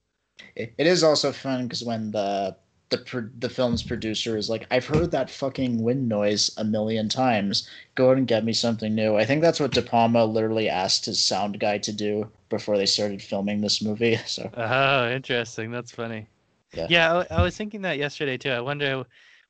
it, 0.59 0.75
it 0.77 0.87
is 0.87 1.03
also 1.03 1.33
fun 1.33 1.65
because 1.65 1.83
when 1.83 2.11
the 2.11 2.57
the 2.91 3.31
the 3.39 3.49
film's 3.49 3.83
producer 3.83 4.37
is 4.37 4.49
like, 4.49 4.67
I've 4.71 4.87
heard 4.87 5.11
that 5.11 5.31
fucking 5.31 5.83
wind 5.83 6.09
noise 6.09 6.51
a 6.57 6.65
million 6.65 7.09
times. 7.09 7.69
Go 7.95 8.13
and 8.13 8.27
get 8.27 8.45
me 8.45 8.53
something 8.53 8.95
new. 8.95 9.17
I 9.17 9.25
think 9.25 9.43
that's 9.43 9.61
what 9.61 9.73
De 9.73 9.83
Palma 9.83 10.25
literally 10.25 10.69
asked 10.69 11.05
his 11.05 11.23
sound 11.23 11.61
guy 11.61 11.79
to 11.79 11.93
do 11.93 12.31
before 12.49 12.79
they 12.79 12.87
started 12.87 13.23
filming 13.23 13.61
this 13.61 13.83
movie. 13.83 14.19
So. 14.27 14.51
Oh, 14.55 15.11
interesting. 15.11 15.71
That's 15.71 15.93
funny. 15.93 16.29
Yeah. 16.73 16.87
Yeah, 16.91 17.25
I, 17.31 17.37
I 17.39 17.43
was 17.43 17.57
thinking 17.57 17.83
that 17.83 17.99
yesterday 17.99 18.37
too. 18.37 18.51
I 18.51 18.61
wonder 18.61 19.05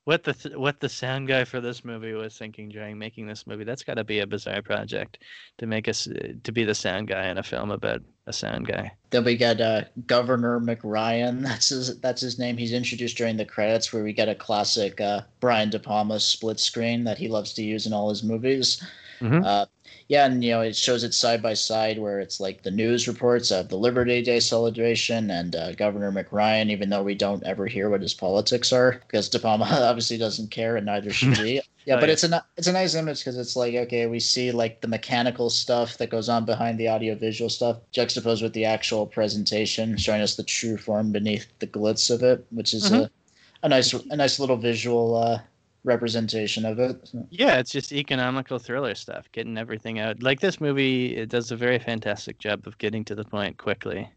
what 0.08 0.24
the 0.24 0.32
th- 0.32 0.56
what 0.56 0.80
the 0.80 0.88
sound 0.88 1.28
guy 1.28 1.44
for 1.44 1.60
this 1.60 1.84
movie 1.84 2.14
was 2.14 2.34
thinking 2.34 2.70
during 2.70 2.98
making 2.98 3.26
this 3.26 3.46
movie. 3.46 3.64
That's 3.64 3.82
got 3.82 3.96
to 3.98 4.04
be 4.04 4.20
a 4.20 4.26
bizarre 4.26 4.62
project 4.62 5.18
to 5.58 5.66
make 5.66 5.86
us 5.86 6.08
to 6.44 6.50
be 6.50 6.64
the 6.64 6.74
sound 6.74 7.08
guy 7.08 7.26
in 7.26 7.36
a 7.36 7.42
film 7.42 7.70
about 7.70 8.00
a 8.26 8.32
sound 8.32 8.66
guy. 8.66 8.90
Then 9.10 9.24
we 9.24 9.36
get 9.36 9.60
uh, 9.60 9.82
Governor 10.06 10.60
McRyan. 10.60 11.42
That's 11.42 11.68
his 11.68 12.00
that's 12.00 12.22
his 12.22 12.38
name. 12.38 12.56
He's 12.56 12.72
introduced 12.72 13.18
during 13.18 13.36
the 13.36 13.44
credits, 13.44 13.92
where 13.92 14.02
we 14.02 14.14
get 14.14 14.30
a 14.30 14.34
classic 14.34 14.98
uh, 14.98 15.20
Brian 15.40 15.68
De 15.68 15.78
Palma 15.78 16.18
split 16.20 16.58
screen 16.58 17.04
that 17.04 17.18
he 17.18 17.28
loves 17.28 17.52
to 17.52 17.62
use 17.62 17.86
in 17.86 17.92
all 17.92 18.08
his 18.08 18.22
movies. 18.22 18.82
Mm-hmm. 19.20 19.44
Uh, 19.44 19.66
yeah, 20.08 20.24
and 20.24 20.42
you 20.42 20.52
know 20.52 20.62
it 20.62 20.74
shows 20.74 21.04
it 21.04 21.12
side 21.12 21.42
by 21.42 21.52
side 21.52 21.98
where 21.98 22.18
it's 22.18 22.40
like 22.40 22.62
the 22.62 22.70
news 22.70 23.06
reports 23.06 23.50
of 23.50 23.68
the 23.68 23.76
Liberty 23.76 24.22
Day 24.22 24.40
celebration 24.40 25.30
and 25.30 25.54
uh, 25.54 25.72
Governor 25.72 26.10
McRyan, 26.10 26.70
even 26.70 26.88
though 26.88 27.02
we 27.02 27.14
don't 27.14 27.44
ever 27.44 27.66
hear 27.66 27.90
what 27.90 28.00
his 28.00 28.14
politics 28.14 28.72
are 28.72 28.92
because 29.06 29.28
De 29.28 29.38
Palma 29.38 29.64
obviously 29.70 30.16
doesn't 30.16 30.50
care 30.50 30.76
and 30.76 30.86
neither 30.86 31.12
should 31.12 31.38
we. 31.38 31.60
Yeah, 31.84 31.94
oh, 31.94 32.00
but 32.00 32.10
yeah. 32.10 32.12
it's 32.12 32.24
a 32.24 32.44
it's 32.58 32.66
a 32.66 32.72
nice 32.72 32.94
image 32.94 33.20
because 33.20 33.38
it's 33.38 33.56
like 33.56 33.74
okay, 33.74 34.06
we 34.06 34.20
see 34.20 34.52
like 34.52 34.82
the 34.82 34.88
mechanical 34.88 35.48
stuff 35.48 35.96
that 35.96 36.10
goes 36.10 36.28
on 36.28 36.44
behind 36.44 36.78
the 36.78 36.86
audio 36.86 37.14
visual 37.14 37.48
stuff 37.48 37.78
juxtaposed 37.92 38.42
with 38.42 38.52
the 38.52 38.66
actual 38.66 39.06
presentation, 39.06 39.96
showing 39.96 40.20
us 40.20 40.36
the 40.36 40.42
true 40.42 40.76
form 40.76 41.12
beneath 41.12 41.46
the 41.60 41.66
glitz 41.66 42.10
of 42.10 42.22
it, 42.22 42.44
which 42.50 42.74
is 42.74 42.90
mm-hmm. 42.90 43.04
a, 43.04 43.10
a 43.62 43.70
nice 43.70 43.94
a 43.94 44.16
nice 44.16 44.38
little 44.38 44.58
visual 44.58 45.16
uh, 45.16 45.38
representation 45.88 46.64
of 46.64 46.78
it. 46.78 47.10
Yeah, 47.30 47.58
it's 47.58 47.72
just 47.72 47.92
economical 47.92 48.58
thriller 48.58 48.94
stuff, 48.94 49.26
getting 49.32 49.58
everything 49.58 49.98
out. 49.98 50.22
Like 50.22 50.40
this 50.40 50.60
movie, 50.60 51.16
it 51.16 51.28
does 51.28 51.50
a 51.50 51.56
very 51.56 51.78
fantastic 51.78 52.38
job 52.38 52.66
of 52.66 52.78
getting 52.78 53.04
to 53.06 53.14
the 53.16 53.24
point 53.24 53.58
quickly. 53.58 54.08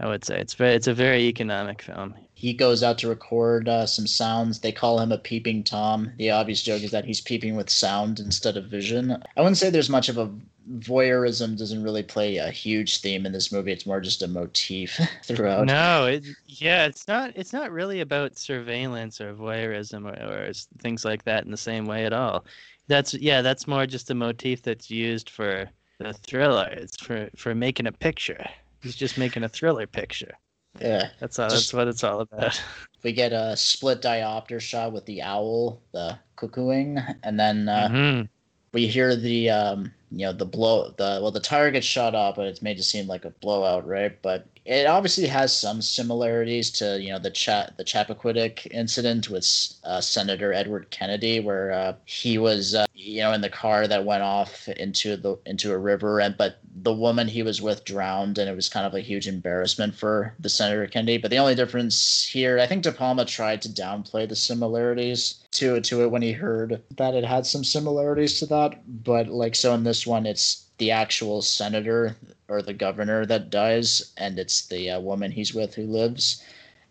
I 0.00 0.08
would 0.08 0.24
say 0.24 0.40
it's 0.40 0.54
very, 0.54 0.74
it's 0.74 0.86
a 0.86 0.94
very 0.94 1.24
economic 1.24 1.82
film. 1.82 2.14
He 2.32 2.54
goes 2.54 2.82
out 2.82 2.96
to 2.98 3.08
record 3.08 3.68
uh, 3.68 3.84
some 3.84 4.06
sounds. 4.06 4.60
They 4.60 4.72
call 4.72 4.98
him 4.98 5.12
a 5.12 5.18
peeping 5.18 5.62
tom. 5.62 6.12
The 6.16 6.30
obvious 6.30 6.62
joke 6.62 6.82
is 6.82 6.90
that 6.90 7.04
he's 7.04 7.20
peeping 7.20 7.54
with 7.54 7.68
sound 7.68 8.18
instead 8.18 8.56
of 8.56 8.64
vision. 8.64 9.22
I 9.36 9.40
wouldn't 9.40 9.58
say 9.58 9.68
there's 9.68 9.90
much 9.90 10.08
of 10.08 10.16
a 10.16 10.30
voyeurism 10.78 11.58
doesn't 11.58 11.82
really 11.82 12.02
play 12.02 12.38
a 12.38 12.50
huge 12.50 13.02
theme 13.02 13.26
in 13.26 13.32
this 13.32 13.52
movie. 13.52 13.72
It's 13.72 13.84
more 13.84 14.00
just 14.00 14.22
a 14.22 14.28
motif 14.28 14.98
throughout. 15.24 15.66
No, 15.66 16.06
it, 16.06 16.24
yeah, 16.46 16.86
it's 16.86 17.06
not. 17.06 17.32
It's 17.34 17.52
not 17.52 17.70
really 17.70 18.00
about 18.00 18.38
surveillance 18.38 19.20
or 19.20 19.34
voyeurism 19.34 20.06
or, 20.06 20.48
or 20.48 20.52
things 20.78 21.04
like 21.04 21.24
that 21.24 21.44
in 21.44 21.50
the 21.50 21.58
same 21.58 21.84
way 21.86 22.06
at 22.06 22.14
all. 22.14 22.46
That's 22.88 23.12
yeah, 23.12 23.42
that's 23.42 23.66
more 23.66 23.86
just 23.86 24.10
a 24.10 24.14
motif 24.14 24.62
that's 24.62 24.90
used 24.90 25.28
for 25.28 25.68
the 25.98 26.14
thriller. 26.14 26.68
It's 26.72 26.96
for 26.96 27.28
for 27.36 27.54
making 27.54 27.86
a 27.86 27.92
picture. 27.92 28.44
He's 28.82 28.96
just 28.96 29.18
making 29.18 29.44
a 29.44 29.48
thriller 29.48 29.86
picture. 29.86 30.34
Yeah, 30.80 31.08
that's 31.18 31.38
all. 31.38 31.48
Just, 31.48 31.72
that's 31.72 31.74
what 31.74 31.88
it's 31.88 32.04
all 32.04 32.20
about. 32.20 32.60
We 33.02 33.14
get 33.14 33.32
a 33.32 33.56
split 33.56 34.02
diopter 34.02 34.60
shot 34.60 34.92
with 34.92 35.06
the 35.06 35.22
owl, 35.22 35.80
the 35.92 36.18
cuckooing, 36.36 37.02
and 37.22 37.40
then 37.40 37.66
uh, 37.66 37.88
mm-hmm. 37.90 38.26
we 38.74 38.86
hear 38.86 39.16
the 39.16 39.48
um, 39.48 39.90
you 40.10 40.26
know 40.26 40.34
the 40.34 40.44
blow 40.44 40.90
the 40.98 41.18
well 41.22 41.30
the 41.30 41.40
tire 41.40 41.70
gets 41.70 41.86
shot 41.86 42.14
up, 42.14 42.36
but 42.36 42.46
it's 42.46 42.60
made 42.60 42.76
to 42.76 42.82
seem 42.82 43.06
like 43.06 43.24
a 43.24 43.30
blowout, 43.30 43.86
right? 43.88 44.20
But 44.20 44.46
it 44.70 44.86
obviously 44.86 45.26
has 45.26 45.52
some 45.52 45.82
similarities 45.82 46.70
to 46.70 47.00
you 47.02 47.10
know 47.10 47.18
the 47.18 47.30
chat 47.30 47.76
the 47.76 47.82
Chappaquiddick 47.82 48.68
incident 48.70 49.28
with 49.28 49.44
uh, 49.82 50.00
Senator 50.00 50.52
Edward 50.52 50.90
Kennedy, 50.90 51.40
where 51.40 51.72
uh, 51.72 51.94
he 52.04 52.38
was 52.38 52.76
uh, 52.76 52.86
you 52.94 53.20
know 53.20 53.32
in 53.32 53.40
the 53.40 53.50
car 53.50 53.88
that 53.88 54.04
went 54.04 54.22
off 54.22 54.68
into 54.68 55.16
the 55.16 55.36
into 55.44 55.72
a 55.72 55.78
river, 55.78 56.20
and 56.20 56.36
but 56.36 56.60
the 56.82 56.92
woman 56.92 57.26
he 57.26 57.42
was 57.42 57.60
with 57.60 57.84
drowned, 57.84 58.38
and 58.38 58.48
it 58.48 58.54
was 58.54 58.68
kind 58.68 58.86
of 58.86 58.94
a 58.94 59.00
huge 59.00 59.26
embarrassment 59.26 59.96
for 59.96 60.34
the 60.38 60.48
Senator 60.48 60.86
Kennedy. 60.86 61.18
But 61.18 61.32
the 61.32 61.38
only 61.38 61.56
difference 61.56 62.24
here, 62.24 62.60
I 62.60 62.66
think 62.68 62.84
De 62.84 62.92
Palma 62.92 63.24
tried 63.24 63.62
to 63.62 63.68
downplay 63.68 64.28
the 64.28 64.36
similarities 64.36 65.40
to 65.52 65.80
to 65.80 66.04
it 66.04 66.12
when 66.12 66.22
he 66.22 66.30
heard 66.30 66.80
that 66.96 67.14
it 67.14 67.24
had 67.24 67.44
some 67.44 67.64
similarities 67.64 68.38
to 68.38 68.46
that, 68.46 68.80
but 69.04 69.26
like 69.26 69.56
so 69.56 69.74
in 69.74 69.82
this 69.82 70.06
one, 70.06 70.26
it's 70.26 70.66
the 70.78 70.90
actual 70.90 71.42
senator 71.42 72.16
or 72.50 72.60
the 72.60 72.74
governor 72.74 73.24
that 73.24 73.48
dies, 73.48 74.12
and 74.16 74.38
it's 74.38 74.66
the 74.66 74.90
uh, 74.90 75.00
woman 75.00 75.30
he's 75.30 75.54
with 75.54 75.74
who 75.74 75.84
lives. 75.84 76.44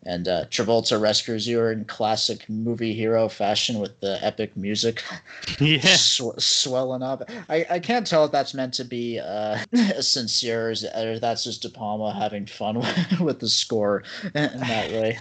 And 0.06 0.30
uh, 0.30 0.46
Travolta 0.46 1.00
rescues 1.00 1.46
you 1.46 1.62
in 1.66 1.84
classic 1.84 2.50
movie 2.50 2.94
hero 2.94 3.28
fashion 3.28 3.80
with 3.80 4.00
the 4.00 4.18
epic 4.24 4.56
music 4.56 5.04
yeah. 5.60 5.82
sw- 5.82 6.38
swelling 6.38 7.04
up. 7.04 7.30
I, 7.50 7.66
I 7.70 7.80
can't 7.80 8.08
tell 8.08 8.24
if 8.24 8.32
that's 8.32 8.54
meant 8.54 8.74
to 8.76 8.86
be 8.86 9.20
uh, 9.20 9.60
sincere 10.00 10.74
or 10.96 11.20
that's 11.20 11.44
just 11.44 11.64
De 11.64 11.70
Palma 11.70 12.14
having 12.14 12.46
fun 12.46 12.80
with, 12.80 13.20
with 13.20 13.40
the 13.42 13.50
score 13.50 14.04
in 14.24 14.60
that 14.62 14.92
way. 14.94 15.20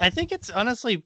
I 0.00 0.10
think 0.10 0.32
it's 0.32 0.50
honestly 0.50 1.04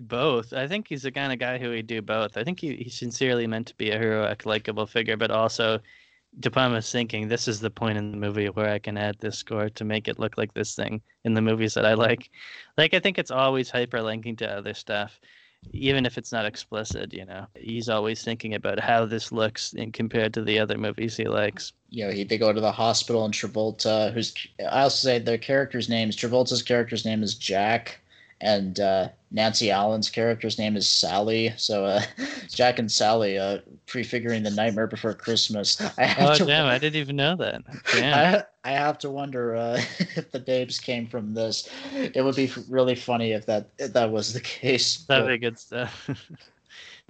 both. 0.00 0.52
I 0.52 0.66
think 0.66 0.88
he's 0.88 1.02
the 1.02 1.12
kind 1.12 1.32
of 1.32 1.38
guy 1.38 1.58
who 1.58 1.70
would 1.70 1.86
do 1.86 2.02
both. 2.02 2.36
I 2.36 2.42
think 2.42 2.58
he, 2.58 2.74
he's 2.74 2.98
sincerely 2.98 3.46
meant 3.46 3.68
to 3.68 3.76
be 3.76 3.90
a 3.90 3.98
heroic, 3.98 4.44
likable 4.44 4.86
figure, 4.86 5.16
but 5.16 5.30
also 5.30 5.78
De 6.38 6.50
Palma's 6.50 6.90
thinking 6.90 7.26
this 7.28 7.48
is 7.48 7.60
the 7.60 7.70
point 7.70 7.98
in 7.98 8.12
the 8.12 8.16
movie 8.16 8.46
where 8.46 8.70
I 8.70 8.78
can 8.78 8.96
add 8.96 9.18
this 9.18 9.38
score 9.38 9.68
to 9.70 9.84
make 9.84 10.06
it 10.06 10.18
look 10.18 10.38
like 10.38 10.54
this 10.54 10.74
thing 10.74 11.02
in 11.24 11.34
the 11.34 11.42
movies 11.42 11.74
that 11.74 11.84
I 11.84 11.94
like. 11.94 12.30
Like 12.78 12.94
I 12.94 13.00
think 13.00 13.18
it's 13.18 13.32
always 13.32 13.70
hyperlinking 13.70 14.38
to 14.38 14.48
other 14.48 14.72
stuff, 14.72 15.20
even 15.72 16.06
if 16.06 16.16
it's 16.16 16.30
not 16.30 16.46
explicit. 16.46 17.12
You 17.12 17.24
know, 17.24 17.46
he's 17.56 17.88
always 17.88 18.22
thinking 18.22 18.54
about 18.54 18.78
how 18.78 19.06
this 19.06 19.32
looks 19.32 19.72
in 19.72 19.90
compared 19.90 20.32
to 20.34 20.42
the 20.42 20.58
other 20.60 20.78
movies 20.78 21.16
he 21.16 21.24
likes. 21.24 21.72
You 21.88 22.06
know, 22.06 22.12
he, 22.12 22.22
they 22.22 22.38
go 22.38 22.52
to 22.52 22.60
the 22.60 22.72
hospital 22.72 23.24
and 23.24 23.34
Travolta, 23.34 24.12
who's 24.12 24.32
I 24.60 24.82
also 24.82 25.08
say 25.08 25.18
their 25.18 25.38
character's 25.38 25.88
names. 25.88 26.16
Travolta's 26.16 26.62
character's 26.62 27.04
name 27.04 27.22
is 27.24 27.34
Jack 27.34 27.99
and 28.40 28.80
uh, 28.80 29.08
Nancy 29.30 29.70
Allen's 29.70 30.08
character's 30.08 30.58
name 30.58 30.76
is 30.76 30.88
Sally. 30.88 31.52
So 31.56 31.84
uh, 31.84 32.02
Jack 32.48 32.78
and 32.78 32.90
Sally 32.90 33.38
uh, 33.38 33.58
prefiguring 33.86 34.42
the 34.42 34.50
Nightmare 34.50 34.86
Before 34.86 35.14
Christmas. 35.14 35.80
I 35.98 36.16
oh 36.18 36.34
to, 36.34 36.44
damn! 36.44 36.66
I 36.66 36.78
didn't 36.78 37.00
even 37.00 37.16
know 37.16 37.36
that. 37.36 37.62
I, 37.94 38.42
I 38.64 38.72
have 38.72 38.98
to 38.98 39.10
wonder 39.10 39.56
uh, 39.56 39.80
if 39.98 40.30
the 40.30 40.40
names 40.40 40.78
came 40.78 41.06
from 41.06 41.34
this. 41.34 41.68
It 41.94 42.24
would 42.24 42.36
be 42.36 42.50
really 42.68 42.94
funny 42.94 43.32
if 43.32 43.46
that 43.46 43.68
if 43.78 43.92
that 43.92 44.10
was 44.10 44.32
the 44.32 44.40
case. 44.40 45.04
That'd 45.04 45.26
but, 45.26 45.30
be 45.30 45.38
good 45.38 45.58
stuff. 45.58 46.10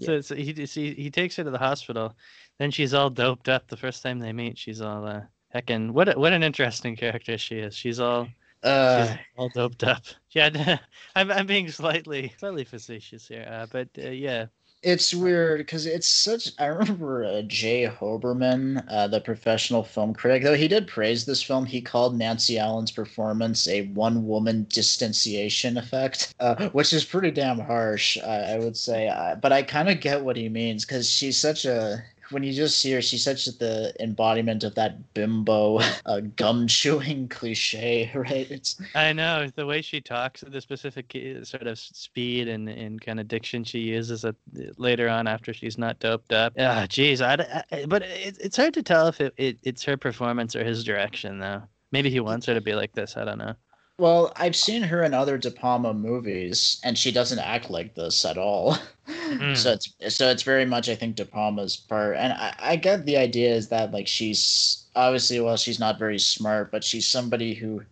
so, 0.01 0.13
yeah. 0.13 0.21
so 0.21 0.35
he, 0.35 0.53
he 0.53 0.95
he 0.95 1.11
takes 1.11 1.37
her 1.37 1.45
to 1.45 1.51
the 1.51 1.59
hospital. 1.59 2.15
Then 2.59 2.71
she's 2.71 2.93
all 2.93 3.09
doped 3.09 3.49
up. 3.49 3.69
The 3.69 3.77
first 3.77 4.03
time 4.03 4.19
they 4.19 4.33
meet, 4.33 4.59
she's 4.59 4.83
all 4.83 5.07
uh, 5.07 5.23
heckin' 5.55 5.93
what 5.93 6.09
a, 6.09 6.19
what 6.19 6.33
an 6.33 6.43
interesting 6.43 6.97
character 6.97 7.39
she 7.39 7.59
is. 7.59 7.75
She's 7.75 8.01
all 8.01 8.29
uh, 8.63 9.17
all 9.37 9.49
doped 9.49 9.85
up. 9.85 10.03
Yeah, 10.33 10.79
I'm 11.17 11.29
I'm 11.33 11.47
being 11.47 11.69
slightly 11.73 12.33
slightly 12.39 12.63
facetious 12.63 13.27
here, 13.27 13.45
uh, 13.51 13.67
but 13.71 13.89
uh, 13.99 14.11
yeah. 14.11 14.47
It's 14.83 15.13
weird 15.13 15.59
because 15.59 15.87
it's 15.87 16.09
such. 16.09 16.53
I 16.59 16.67
remember 16.67 17.25
uh, 17.25 17.43
Jay 17.43 17.85
Hoberman, 17.87 18.85
uh, 18.89 19.09
the 19.09 19.21
professional 19.21 19.83
film 19.83 20.15
critic, 20.15 20.43
though 20.45 20.55
he 20.55 20.69
did 20.69 20.87
praise 20.87 21.27
this 21.27 21.43
film. 21.43 21.67
He 21.67 21.83
called 21.83 22.17
Nancy 22.17 22.59
Allen's 22.59 22.93
performance 22.93 23.67
a 23.69 23.89
one-woman 23.89 24.67
distanciation 24.71 25.77
effect, 25.77 26.33
uh, 26.41 26.69
which 26.71 26.93
is 26.93 27.05
pretty 27.05 27.33
damn 27.33 27.59
harsh, 27.59 28.17
I 28.19 28.59
would 28.59 28.77
say. 28.77 29.09
Uh, 29.09 29.35
but 29.35 29.53
I 29.53 29.63
kind 29.65 29.91
of 29.91 30.01
get 30.01 30.25
what 30.25 30.37
he 30.37 30.49
means 30.49 30.87
because 30.87 31.11
she's 31.11 31.37
such 31.37 31.65
a 31.67 32.03
when 32.31 32.43
you 32.43 32.53
just 32.53 32.79
see 32.79 32.93
her, 32.93 33.03
she's 33.03 33.25
such 33.25 33.47
the 33.47 33.93
embodiment 34.01 34.65
of 34.65 34.75
that 34.75 35.15
bimbo 35.15 35.81
uh, 36.07 36.21
gum 36.37 36.67
chewing 36.67 37.29
cliche, 37.31 38.11
right? 38.15 38.51
It's 38.51 38.81
I 38.95 39.13
know 39.13 39.49
the 39.55 39.67
way 39.67 39.83
she 39.83 40.01
talks, 40.01 40.43
the 40.47 40.61
specific 40.61 41.17
sort 41.43 41.67
of 41.67 41.79
speed 41.79 42.49
and, 42.49 42.69
and 42.69 43.01
kind 43.01 43.21
of 43.21 43.29
diction 43.29 43.65
she 43.65 43.81
uses 43.81 44.25
at, 44.25 44.37
later 44.77 45.09
on 45.09 45.27
after 45.27 45.53
she's 45.53 45.79
not 45.79 45.99
doped 45.99 46.33
up. 46.33 46.55
Ah, 46.59 46.87
geez, 46.89 47.21
I, 47.21 47.65
I, 47.71 47.87
but 47.87 48.03
it, 48.03 48.39
it's 48.41 48.57
hard 48.57 48.75
to 48.75 48.83
tell 48.83 49.09
if 49.09 49.21
it, 49.21 49.35
it, 49.37 49.59
it's 49.63 49.85
her 49.85 49.97
performance 49.97 50.55
or 50.57 50.65
his 50.65 50.85
direction, 50.85 51.39
though. 51.39 51.63
Maybe 51.93 52.11
he 52.11 52.21
wants 52.21 52.47
her 52.47 52.55
to 52.55 52.61
be 52.61 52.75
like 52.75 52.93
this. 52.93 53.17
I 53.17 53.25
don't 53.25 53.39
know. 53.39 53.55
Well, 54.01 54.33
I've 54.35 54.57
seen 54.57 54.85
her 54.85 55.03
in 55.03 55.13
other 55.13 55.37
De 55.37 55.51
Palma 55.51 55.93
movies, 55.93 56.81
and 56.83 56.97
she 56.97 57.13
doesn't 57.13 57.39
act 57.39 57.69
like 57.69 57.95
this 57.95 58.25
at 58.25 58.39
all. 58.39 58.79
Mm. 59.07 59.55
So 59.57 59.73
it's 59.73 60.17
so 60.17 60.31
it's 60.31 60.43
very 60.43 60.65
much 60.65 60.89
I 60.89 60.95
think 60.95 61.17
De 61.17 61.25
Palma's 61.27 61.77
part, 61.77 62.17
and 62.17 62.33
I, 62.33 62.55
I 62.59 62.77
get 62.77 63.05
the 63.05 63.19
idea 63.19 63.55
is 63.55 63.69
that 63.69 63.93
like 63.93 64.07
she's 64.07 64.87
obviously 64.97 65.39
well 65.41 65.59
she's 65.59 65.79
not 65.79 65.99
very 65.99 66.19
smart, 66.19 66.71
but 66.73 66.83
she's 66.83 67.07
somebody 67.07 67.53
who 67.53 67.83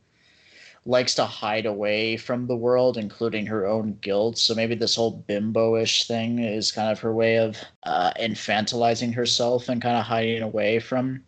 likes 0.87 1.15
to 1.17 1.27
hide 1.27 1.67
away 1.67 2.17
from 2.17 2.47
the 2.47 2.57
world, 2.57 2.97
including 2.97 3.45
her 3.45 3.67
own 3.67 3.99
guilt. 4.01 4.39
So 4.39 4.55
maybe 4.55 4.75
this 4.75 4.97
whole 4.97 5.11
bimbo-ish 5.11 6.07
thing 6.07 6.39
is 6.39 6.73
kind 6.73 6.91
of 6.91 6.99
her 7.01 7.13
way 7.13 7.37
of 7.37 7.59
uh, 7.83 8.13
infantilizing 8.19 9.15
herself 9.15 9.69
and 9.69 9.83
kind 9.83 9.99
of 9.99 10.05
hiding 10.05 10.43
away 10.43 10.81
from 10.81 11.23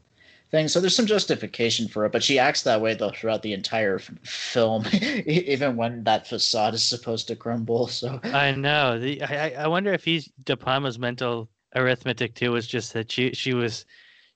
thing. 0.50 0.68
So 0.68 0.80
there's 0.80 0.96
some 0.96 1.06
justification 1.06 1.88
for 1.88 2.04
it, 2.04 2.12
but 2.12 2.22
she 2.22 2.38
acts 2.38 2.62
that 2.62 2.80
way 2.80 2.94
though 2.94 3.10
throughout 3.10 3.42
the 3.42 3.52
entire 3.52 3.96
f- 3.96 4.10
film, 4.22 4.84
even 4.92 5.76
when 5.76 6.04
that 6.04 6.26
facade 6.26 6.74
is 6.74 6.82
supposed 6.82 7.28
to 7.28 7.36
crumble. 7.36 7.86
So 7.88 8.20
I 8.24 8.52
know. 8.52 8.98
The, 8.98 9.22
I 9.22 9.50
I 9.64 9.68
wonder 9.68 9.92
if 9.92 10.04
he's 10.04 10.30
De 10.44 10.56
Palma's 10.56 10.98
mental 10.98 11.48
arithmetic 11.74 12.34
too 12.34 12.52
was 12.52 12.66
just 12.66 12.92
that 12.94 13.10
she 13.10 13.32
she 13.32 13.54
was 13.54 13.84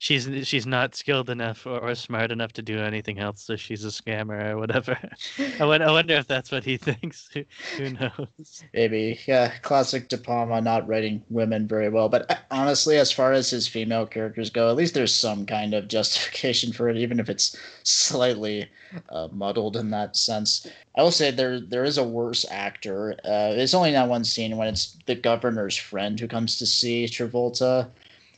she's 0.05 0.29
she's 0.47 0.67
not 0.67 0.95
skilled 0.95 1.31
enough 1.31 1.65
or, 1.65 1.79
or, 1.79 1.95
smart 1.95 2.31
enough 2.31 2.53
to 2.53 2.61
do 2.61 2.79
anything 2.79 3.19
else, 3.19 3.43
so 3.43 3.57
she's 3.57 3.87
a 3.87 3.89
scammer 3.89 4.51
or 4.51 4.59
whatever. 4.59 4.99
I, 5.59 5.65
wonder, 5.65 5.87
I 5.87 5.91
wonder 5.93 6.15
if 6.15 6.27
that's 6.27 6.53
what 6.53 6.63
he 6.63 6.77
thinks. 6.89 7.31
Who, 7.33 7.45
who 7.79 7.91
knows? 7.91 8.65
Maybe. 8.75 9.19
Yeah, 9.27 9.51
classic 9.63 10.09
De 10.09 10.19
Palma 10.19 10.61
not 10.61 10.87
writing 10.87 11.23
women 11.31 11.67
very 11.67 11.89
well. 11.89 12.11
But 12.11 12.31
uh, 12.31 12.37
honestly, 12.51 12.99
as 12.99 13.11
far 13.11 13.33
as 13.33 13.49
his 13.49 13.67
female 13.67 14.05
characters 14.05 14.51
go, 14.51 14.69
at 14.69 14.77
least 14.77 14.93
there's 14.93 15.15
some 15.15 15.47
kind 15.47 15.73
of 15.73 15.89
justification 15.97 16.75
for 16.75 16.91
it, 16.91 16.99
even 16.99 17.19
if 17.19 17.31
it's 17.31 17.57
slightly 17.83 18.69
uh, 19.09 19.29
muddled 19.33 19.75
in 19.75 19.91
that 19.91 20.17
sense. 20.17 20.67
I 20.97 21.03
will 21.03 21.13
say 21.13 21.31
there 21.31 21.61
there 21.61 21.85
is 21.85 21.97
a 21.97 22.05
worse 22.05 22.45
actor. 22.51 23.15
Uh, 23.25 23.57
it's 23.57 23.73
only 23.73 23.93
that 23.93 24.11
one 24.11 24.25
scene 24.25 24.59
when 24.59 24.69
it's 24.69 24.99
the 25.07 25.15
governor's 25.15 25.79
friend 25.79 26.21
who 26.21 26.29
comes 26.29 26.59
to 26.59 26.67
see 26.67 27.07
Travolta 27.07 27.89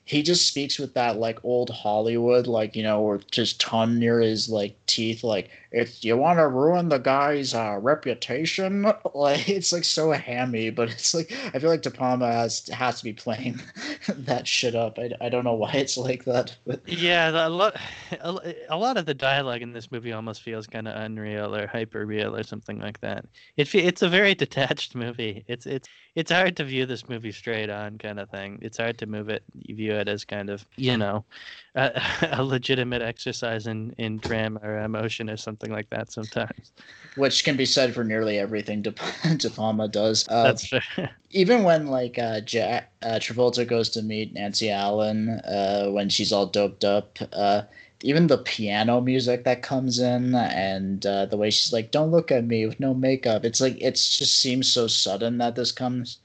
he 0.07 0.23
just 0.23 0.47
speaks 0.47 0.79
with 0.79 0.95
that 0.95 1.19
like 1.19 1.45
old 1.45 1.69
Hollywood, 1.69 2.47
like 2.47 2.77
you 2.77 2.83
know, 2.85 3.03
or 3.03 3.21
just 3.33 3.61
tongue 3.61 3.99
near 3.99 4.21
his 4.21 4.49
like 4.49 4.77
teeth, 4.87 5.25
like 5.25 5.51
if 5.73 6.05
you 6.05 6.17
want 6.17 6.39
to 6.39 6.49
ruin 6.49 6.89
the 6.89 6.99
guy's 6.99 7.55
uh, 7.55 7.79
reputation, 7.81 8.83
like 9.15 9.49
it's 9.49 9.73
like 9.73 9.85
so 9.85 10.13
hammy, 10.13 10.71
but 10.71 10.91
it's 10.91 11.15
like 11.15 11.33
I 11.55 11.59
feel 11.59 11.71
like 11.71 11.83
De 11.83 11.91
Palma 11.91 12.31
has 12.31 12.67
has 12.69 12.99
to 12.99 13.05
be 13.05 13.13
playing 13.13 13.61
that 14.09 14.47
shit 14.47 14.75
up. 14.75 14.99
I, 14.99 15.11
I 15.21 15.29
don't 15.29 15.45
know 15.45 15.55
why 15.55 15.73
it's 15.73 15.97
like 15.97 16.25
that, 16.25 16.57
but 16.67 16.83
yeah, 16.87 17.47
a 17.47 17.49
lot 17.49 17.77
a 18.21 18.77
lot 18.77 18.97
of 18.97 19.07
the 19.07 19.15
dialogue 19.15 19.63
in 19.63 19.73
this 19.73 19.91
movie 19.91 20.13
almost 20.13 20.43
feels 20.43 20.67
kind 20.67 20.87
of 20.89 20.97
unreal 20.97 21.55
or 21.55 21.67
hyper 21.67 22.07
real 22.07 22.37
or 22.37 22.43
something 22.43 22.79
like 22.79 23.01
that. 23.01 23.25
It 23.57 23.75
it's 23.75 24.03
a 24.03 24.09
very 24.09 24.35
detached 24.37 24.95
movie. 24.95 25.45
It's 25.49 25.67
it's 25.67 25.89
it's 26.15 26.31
hard 26.31 26.57
to 26.57 26.65
view 26.65 26.87
this 26.87 27.09
movie 27.09 27.33
straight 27.33 27.71
on 27.71 27.99
kind 27.99 28.21
of 28.21 28.31
thing. 28.31 28.59
It's 28.63 28.79
hard 28.79 28.99
to 28.99 29.07
move 29.07 29.29
it, 29.29 29.43
You 29.55 29.75
view 29.77 29.93
it 29.95 30.09
as 30.09 30.25
kind 30.25 30.51
of 30.51 30.67
you 30.77 30.97
know 30.97 31.25
a, 31.77 32.03
a 32.33 32.43
legitimate 32.43 33.03
exercise 33.03 33.67
in 33.67 33.95
in 33.99 34.19
drama 34.19 34.61
or 34.63 34.81
emotion 34.81 35.31
or 35.31 35.37
something 35.37 35.71
like 35.71 35.89
that 35.91 36.11
sometimes. 36.11 36.73
Which 37.15 37.45
can 37.45 37.57
be 37.57 37.67
said 37.67 37.95
for 37.95 38.05
nearly 38.05 38.39
everything 38.39 38.83
De, 38.83 38.91
De 39.37 39.51
Palma 39.51 39.89
does. 39.89 40.27
Uh, 40.29 40.45
That's 40.45 40.67
fair. 40.69 40.83
even 41.31 41.63
when 41.63 41.87
like 41.87 42.19
uh, 42.19 42.41
Jack 42.41 42.93
uh, 43.03 43.19
Travolta 43.21 43.67
goes 43.67 43.91
to 43.91 44.03
meet 44.03 44.35
Nancy 44.35 44.71
Allen 44.71 45.29
uh, 45.29 45.89
when 45.91 46.09
she's 46.09 46.33
all 46.33 46.47
doped 46.47 46.85
up. 46.85 47.19
Uh, 47.33 47.63
even 48.03 48.27
the 48.27 48.39
piano 48.39 49.01
music 49.01 49.45
that 49.45 49.63
comes 49.63 49.99
in 49.99 50.35
and 50.35 51.05
uh, 51.07 51.27
the 51.27 51.37
way 51.37 51.51
she's 51.51 51.73
like, 51.73 51.91
"Don't 51.91 52.11
look 52.11 52.31
at 52.31 52.45
me 52.45 52.67
with 52.67 52.79
no 52.79 52.93
makeup." 52.95 53.45
It's 53.45 53.61
like 53.61 53.81
it 53.81 53.95
just 53.95 54.41
seems 54.41 54.71
so 54.71 54.87
sudden 54.87 55.39
that 55.39 55.55
this 55.57 55.73
comes 55.73 56.19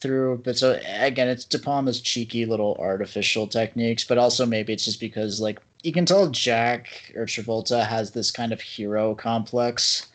through. 0.00 0.42
But 0.44 0.56
so 0.58 0.80
again, 0.98 1.28
it's 1.28 1.44
De 1.44 1.58
Palma's 1.58 2.00
cheeky 2.00 2.46
little 2.46 2.76
artificial 2.78 3.46
techniques, 3.46 4.04
but 4.04 4.18
also 4.18 4.46
maybe 4.46 4.72
it's 4.72 4.84
just 4.84 5.00
because 5.00 5.40
like 5.40 5.60
you 5.82 5.92
can 5.92 6.06
tell 6.06 6.28
Jack 6.28 7.12
or 7.14 7.26
Travolta 7.26 7.86
has 7.86 8.10
this 8.10 8.30
kind 8.30 8.52
of 8.52 8.60
hero 8.60 9.14
complex 9.14 10.06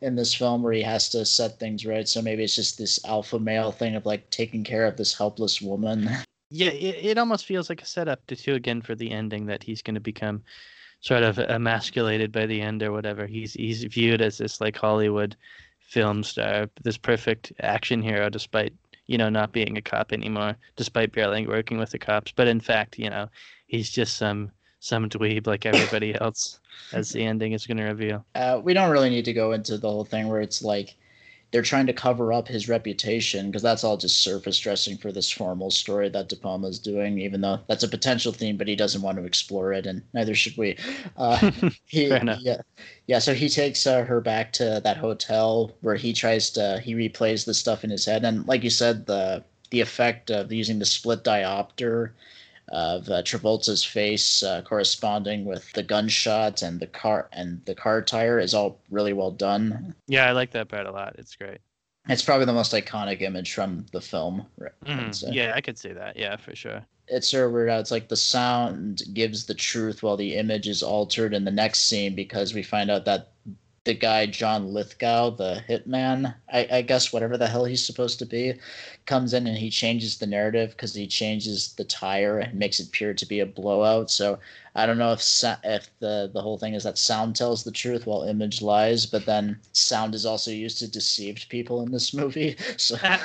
in 0.00 0.14
this 0.16 0.34
film 0.34 0.62
where 0.62 0.72
he 0.72 0.82
has 0.82 1.08
to 1.10 1.24
set 1.26 1.58
things 1.58 1.84
right. 1.84 2.08
So 2.08 2.22
maybe 2.22 2.42
it's 2.42 2.56
just 2.56 2.78
this 2.78 3.04
alpha 3.04 3.38
male 3.38 3.72
thing 3.72 3.96
of 3.96 4.06
like 4.06 4.28
taking 4.30 4.64
care 4.64 4.86
of 4.86 4.96
this 4.96 5.16
helpless 5.16 5.60
woman. 5.60 6.08
Yeah, 6.50 6.70
it, 6.70 7.04
it 7.04 7.18
almost 7.18 7.46
feels 7.46 7.68
like 7.68 7.82
a 7.82 7.86
setup 7.86 8.26
to 8.26 8.36
too 8.36 8.54
again 8.54 8.82
for 8.82 8.94
the 8.94 9.10
ending 9.10 9.46
that 9.46 9.62
he's 9.62 9.82
going 9.82 9.94
to 9.94 10.00
become 10.00 10.42
sort 11.00 11.22
of 11.22 11.38
emasculated 11.38 12.32
by 12.32 12.46
the 12.46 12.60
end 12.60 12.82
or 12.82 12.92
whatever. 12.92 13.26
He's 13.26 13.52
he's 13.52 13.84
viewed 13.84 14.20
as 14.20 14.38
this 14.38 14.60
like 14.60 14.76
Hollywood 14.76 15.36
film 15.78 16.22
star, 16.22 16.68
this 16.82 16.98
perfect 16.98 17.52
action 17.60 18.02
hero, 18.02 18.28
despite 18.28 18.72
you 19.10 19.18
know 19.18 19.28
not 19.28 19.50
being 19.50 19.76
a 19.76 19.82
cop 19.82 20.12
anymore, 20.12 20.56
despite 20.76 21.10
barely 21.12 21.44
working 21.44 21.78
with 21.78 21.90
the 21.90 21.98
cops. 21.98 22.30
But 22.30 22.46
in 22.46 22.60
fact, 22.60 22.96
you 22.96 23.10
know, 23.10 23.28
he's 23.66 23.90
just 23.90 24.16
some 24.16 24.52
some 24.78 25.08
dweeb 25.08 25.48
like 25.48 25.66
everybody 25.66 26.14
else, 26.20 26.60
as 26.92 27.10
the 27.10 27.24
ending 27.24 27.52
is 27.52 27.66
going 27.66 27.78
to 27.78 27.84
reveal. 27.84 28.24
Uh, 28.36 28.60
we 28.62 28.72
don't 28.72 28.90
really 28.90 29.10
need 29.10 29.24
to 29.24 29.32
go 29.32 29.50
into 29.50 29.78
the 29.78 29.90
whole 29.90 30.04
thing 30.04 30.28
where 30.28 30.40
it's 30.40 30.62
like 30.62 30.96
they're 31.50 31.62
trying 31.62 31.86
to 31.86 31.92
cover 31.92 32.32
up 32.32 32.46
his 32.46 32.68
reputation 32.68 33.46
because 33.46 33.62
that's 33.62 33.82
all 33.82 33.96
just 33.96 34.22
surface 34.22 34.58
dressing 34.58 34.96
for 34.96 35.10
this 35.10 35.30
formal 35.30 35.70
story 35.70 36.08
that 36.08 36.28
De 36.28 36.36
Palma 36.36 36.68
is 36.68 36.78
doing, 36.78 37.18
even 37.18 37.40
though 37.40 37.58
that's 37.66 37.82
a 37.82 37.88
potential 37.88 38.32
theme, 38.32 38.56
but 38.56 38.68
he 38.68 38.76
doesn't 38.76 39.02
want 39.02 39.18
to 39.18 39.24
explore 39.24 39.72
it, 39.72 39.86
and 39.86 40.02
neither 40.14 40.34
should 40.34 40.56
we. 40.56 40.76
Uh, 41.16 41.50
he, 41.86 42.06
yeah, 42.06 42.60
yeah. 43.06 43.18
So 43.18 43.34
he 43.34 43.48
takes 43.48 43.86
uh, 43.86 44.04
her 44.04 44.20
back 44.20 44.52
to 44.54 44.80
that 44.84 44.96
hotel 44.96 45.72
where 45.80 45.96
he 45.96 46.12
tries 46.12 46.50
to 46.50 46.80
he 46.84 46.94
replays 46.94 47.44
the 47.44 47.54
stuff 47.54 47.84
in 47.84 47.90
his 47.90 48.04
head, 48.04 48.24
and 48.24 48.46
like 48.46 48.62
you 48.62 48.70
said, 48.70 49.06
the 49.06 49.44
the 49.70 49.80
effect 49.80 50.30
of 50.30 50.52
using 50.52 50.78
the 50.78 50.84
split 50.84 51.24
diopter 51.24 52.12
of 52.70 53.08
uh, 53.08 53.22
Travolta's 53.22 53.84
face 53.84 54.42
uh, 54.42 54.62
corresponding 54.62 55.44
with 55.44 55.72
the 55.72 55.82
gunshot 55.82 56.62
and 56.62 56.78
the 56.78 56.86
car 56.86 57.28
and 57.32 57.64
the 57.64 57.74
car 57.74 58.00
tire 58.02 58.38
is 58.38 58.54
all 58.54 58.80
really 58.90 59.12
well 59.12 59.32
done. 59.32 59.94
Yeah, 60.06 60.26
I 60.28 60.32
like 60.32 60.52
that 60.52 60.68
part 60.68 60.86
a 60.86 60.92
lot. 60.92 61.16
It's 61.18 61.34
great. 61.34 61.58
It's 62.08 62.22
probably 62.22 62.46
the 62.46 62.52
most 62.52 62.72
iconic 62.72 63.20
image 63.20 63.52
from 63.52 63.86
the 63.92 64.00
film. 64.00 64.46
Mm, 64.86 65.34
yeah, 65.34 65.52
I 65.54 65.60
could 65.60 65.78
see 65.78 65.92
that. 65.92 66.16
Yeah, 66.16 66.36
for 66.36 66.56
sure. 66.56 66.84
It's 67.08 67.28
sort 67.28 67.46
of 67.46 67.52
weird 67.52 67.70
It's 67.70 67.90
like 67.90 68.08
the 68.08 68.16
sound 68.16 69.02
gives 69.12 69.46
the 69.46 69.54
truth 69.54 70.02
while 70.02 70.16
the 70.16 70.36
image 70.36 70.68
is 70.68 70.82
altered 70.82 71.34
in 71.34 71.44
the 71.44 71.50
next 71.50 71.80
scene 71.88 72.14
because 72.14 72.54
we 72.54 72.62
find 72.62 72.90
out 72.90 73.04
that 73.04 73.32
the 73.84 73.94
guy 73.94 74.26
John 74.26 74.74
Lithgow, 74.74 75.30
the 75.30 75.64
hitman, 75.66 76.34
I, 76.52 76.68
I, 76.70 76.82
guess 76.82 77.14
whatever 77.14 77.38
the 77.38 77.46
hell 77.46 77.64
he's 77.64 77.84
supposed 77.84 78.18
to 78.18 78.26
be, 78.26 78.54
comes 79.06 79.32
in 79.32 79.46
and 79.46 79.56
he 79.56 79.70
changes 79.70 80.18
the 80.18 80.26
narrative 80.26 80.72
because 80.72 80.94
he 80.94 81.06
changes 81.06 81.72
the 81.72 81.84
tire 81.84 82.38
and 82.38 82.58
makes 82.58 82.78
it 82.78 82.88
appear 82.88 83.14
to 83.14 83.26
be 83.26 83.40
a 83.40 83.46
blowout. 83.46 84.10
So 84.10 84.38
I 84.74 84.84
don't 84.84 84.98
know 84.98 85.12
if 85.12 85.22
if 85.64 85.88
the 85.98 86.30
the 86.32 86.42
whole 86.42 86.58
thing 86.58 86.74
is 86.74 86.84
that 86.84 86.98
sound 86.98 87.36
tells 87.36 87.64
the 87.64 87.72
truth 87.72 88.06
while 88.06 88.22
image 88.22 88.60
lies, 88.60 89.06
but 89.06 89.24
then 89.24 89.58
sound 89.72 90.14
is 90.14 90.26
also 90.26 90.50
used 90.50 90.78
to 90.78 90.90
deceive 90.90 91.46
people 91.48 91.82
in 91.82 91.90
this 91.90 92.12
movie. 92.12 92.56
So 92.76 92.96
I, 93.02 93.18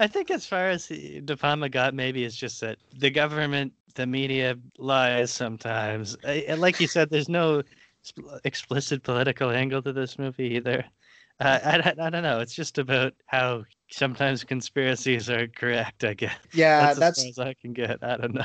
I 0.00 0.06
think 0.06 0.30
as 0.30 0.46
far 0.46 0.68
as 0.68 0.88
De 0.88 1.36
Palma 1.36 1.68
got, 1.68 1.94
maybe 1.94 2.24
it's 2.24 2.36
just 2.36 2.60
that 2.60 2.78
the 2.98 3.10
government, 3.10 3.72
the 3.94 4.06
media 4.06 4.58
lies 4.78 5.30
sometimes. 5.30 6.16
I, 6.24 6.54
like 6.56 6.80
you 6.80 6.86
said, 6.86 7.10
there's 7.10 7.28
no 7.28 7.62
explicit 8.44 9.02
political 9.02 9.50
angle 9.50 9.82
to 9.82 9.92
this 9.92 10.18
movie 10.18 10.54
either. 10.56 10.84
Uh, 11.40 11.58
I, 11.64 11.92
I, 12.06 12.10
don't 12.10 12.22
know. 12.22 12.40
It's 12.40 12.54
just 12.54 12.78
about 12.78 13.14
how 13.26 13.64
sometimes 13.90 14.44
conspiracies 14.44 15.28
are 15.28 15.48
correct. 15.48 16.04
I 16.04 16.14
guess. 16.14 16.36
Yeah, 16.52 16.86
that's, 16.86 16.98
that's 16.98 17.18
as 17.18 17.34
far 17.34 17.46
as 17.46 17.48
I 17.50 17.54
can 17.54 17.72
get. 17.72 17.98
I 18.02 18.16
don't 18.16 18.34
know. 18.34 18.44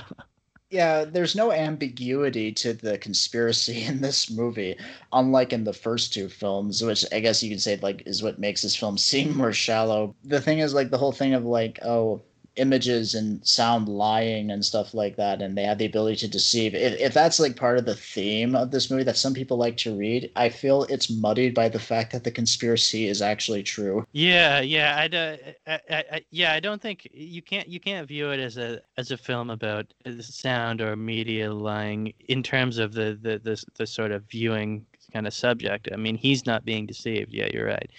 Yeah, 0.69 1.05
there's 1.05 1.35
no 1.35 1.53
ambiguity 1.53 2.51
to 2.53 2.73
the 2.73 2.97
conspiracy 2.97 3.83
in 3.85 4.01
this 4.01 4.29
movie, 4.29 4.75
unlike 5.13 5.53
in 5.53 5.63
the 5.63 5.73
first 5.73 6.13
two 6.13 6.27
films, 6.27 6.83
which 6.83 7.05
I 7.11 7.19
guess 7.19 7.41
you 7.41 7.49
could 7.49 7.61
say 7.61 7.77
like 7.77 8.03
is 8.05 8.23
what 8.23 8.39
makes 8.39 8.61
this 8.63 8.75
film 8.75 8.97
seem 9.09 9.37
more 9.37 9.53
shallow. 9.53 10.15
The 10.23 10.41
thing 10.41 10.59
is 10.59 10.73
like 10.73 10.89
the 10.89 10.97
whole 10.97 11.13
thing 11.13 11.33
of 11.33 11.45
like, 11.45 11.79
oh, 11.83 12.21
images 12.57 13.13
and 13.13 13.45
sound 13.45 13.87
lying 13.87 14.51
and 14.51 14.63
stuff 14.63 14.93
like 14.93 15.15
that 15.15 15.41
and 15.41 15.57
they 15.57 15.63
have 15.63 15.77
the 15.77 15.85
ability 15.85 16.17
to 16.17 16.27
deceive. 16.27 16.73
If, 16.75 16.99
if 16.99 17.13
that's 17.13 17.39
like 17.39 17.55
part 17.55 17.77
of 17.77 17.85
the 17.85 17.95
theme 17.95 18.55
of 18.55 18.71
this 18.71 18.89
movie 18.89 19.03
that 19.03 19.17
some 19.17 19.33
people 19.33 19.57
like 19.57 19.77
to 19.77 19.95
read 19.95 20.31
i 20.35 20.49
feel 20.49 20.83
it's 20.83 21.09
muddied 21.09 21.53
by 21.53 21.69
the 21.69 21.79
fact 21.79 22.11
that 22.11 22.23
the 22.23 22.31
conspiracy 22.31 23.07
is 23.07 23.21
actually 23.21 23.63
true. 23.63 24.05
Yeah 24.11 24.61
yeah 24.61 25.07
i, 25.11 25.71
uh, 25.71 25.77
I 25.89 26.21
yeah 26.31 26.53
i 26.53 26.59
don't 26.59 26.81
think 26.81 27.07
you 27.13 27.41
can't 27.41 27.67
you 27.67 27.79
can't 27.79 28.07
view 28.07 28.31
it 28.31 28.39
as 28.39 28.57
a 28.57 28.81
as 28.97 29.11
a 29.11 29.17
film 29.17 29.49
about 29.49 29.85
sound 30.19 30.81
or 30.81 30.95
media 30.95 31.53
lying 31.53 32.13
in 32.27 32.43
terms 32.43 32.77
of 32.77 32.93
the 32.93 33.17
the 33.21 33.39
the, 33.39 33.63
the 33.75 33.87
sort 33.87 34.11
of 34.11 34.23
viewing 34.23 34.85
kind 35.13 35.25
of 35.25 35.33
subject. 35.33 35.87
I 35.93 35.95
mean 35.95 36.17
he's 36.17 36.45
not 36.45 36.65
being 36.65 36.85
deceived. 36.85 37.33
Yeah 37.33 37.47
you're 37.53 37.65
right 37.65 37.89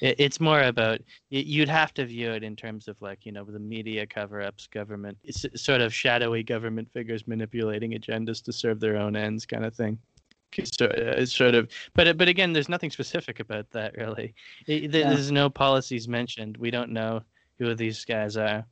it, 0.00 0.16
it's 0.18 0.40
more 0.40 0.62
about 0.62 1.00
you'd 1.30 1.68
have 1.68 1.92
to 1.94 2.06
view 2.06 2.30
it 2.32 2.42
in 2.42 2.56
terms 2.56 2.88
of 2.88 3.00
like 3.00 3.24
you 3.24 3.32
know 3.32 3.44
the 3.44 3.58
media 3.58 4.06
cover-ups, 4.06 4.66
government, 4.66 5.18
it's 5.24 5.46
sort 5.54 5.80
of 5.80 5.92
shadowy 5.92 6.42
government 6.42 6.88
figures 6.92 7.26
manipulating 7.26 7.92
agendas 7.92 8.42
to 8.44 8.52
serve 8.52 8.80
their 8.80 8.96
own 8.96 9.16
ends, 9.16 9.46
kind 9.46 9.64
of 9.64 9.74
thing. 9.74 9.98
So 10.64 10.86
uh, 10.86 11.14
it's 11.18 11.34
sort 11.34 11.54
of, 11.54 11.68
but 11.94 12.16
but 12.16 12.28
again, 12.28 12.52
there's 12.52 12.68
nothing 12.68 12.90
specific 12.90 13.40
about 13.40 13.70
that 13.72 13.96
really. 13.96 14.34
It, 14.66 14.92
there's 14.92 15.28
yeah. 15.28 15.34
no 15.34 15.50
policies 15.50 16.08
mentioned. 16.08 16.56
We 16.56 16.70
don't 16.70 16.90
know 16.90 17.22
who 17.58 17.74
these 17.74 18.04
guys 18.04 18.36
are 18.36 18.64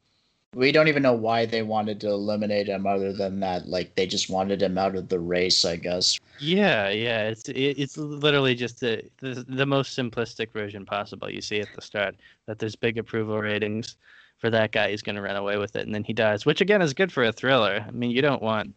we 0.55 0.73
don't 0.73 0.89
even 0.89 1.03
know 1.03 1.13
why 1.13 1.47
they 1.47 1.63
wanted 1.63 2.01
to 2.01 2.09
eliminate 2.09 2.69
him 2.69 2.87
other 2.87 3.13
than 3.13 3.41
that 3.41 3.69
like 3.69 3.95
they 3.95 4.07
just 4.07 4.31
wanted 4.31 4.63
him 4.63 4.79
out 4.79 4.97
of 4.97 5.09
the 5.09 5.19
race 5.19 5.65
i 5.65 5.77
guess. 5.77 6.19
Yeah 6.41 6.89
yeah 6.91 7.29
it's 7.29 7.49
it's 7.49 7.97
literally 7.97 8.55
just 8.55 8.81
the, 8.81 9.03
the 9.19 9.45
the 9.49 9.67
most 9.67 9.97
simplistic 9.97 10.53
version 10.53 10.85
possible. 10.85 11.31
You 11.31 11.41
see 11.41 11.61
at 11.61 11.69
the 11.75 11.83
start 11.83 12.17
that 12.47 12.59
there's 12.59 12.77
big 12.77 12.99
approval 12.99 13.39
ratings 13.39 13.97
for 14.39 14.51
that 14.51 14.73
guy 14.73 14.91
he's 14.91 15.03
going 15.03 15.17
to 15.17 15.23
run 15.23 15.37
away 15.37 15.57
with 15.59 15.77
it 15.77 15.87
and 15.87 15.95
then 15.95 16.05
he 16.05 16.13
dies 16.13 16.45
which 16.45 16.61
again 16.61 16.83
is 16.83 16.93
good 16.93 17.13
for 17.13 17.25
a 17.25 17.33
thriller. 17.33 17.85
I 17.87 17.91
mean 17.91 18.11
you 18.11 18.23
don't 18.23 18.43
want 18.43 18.75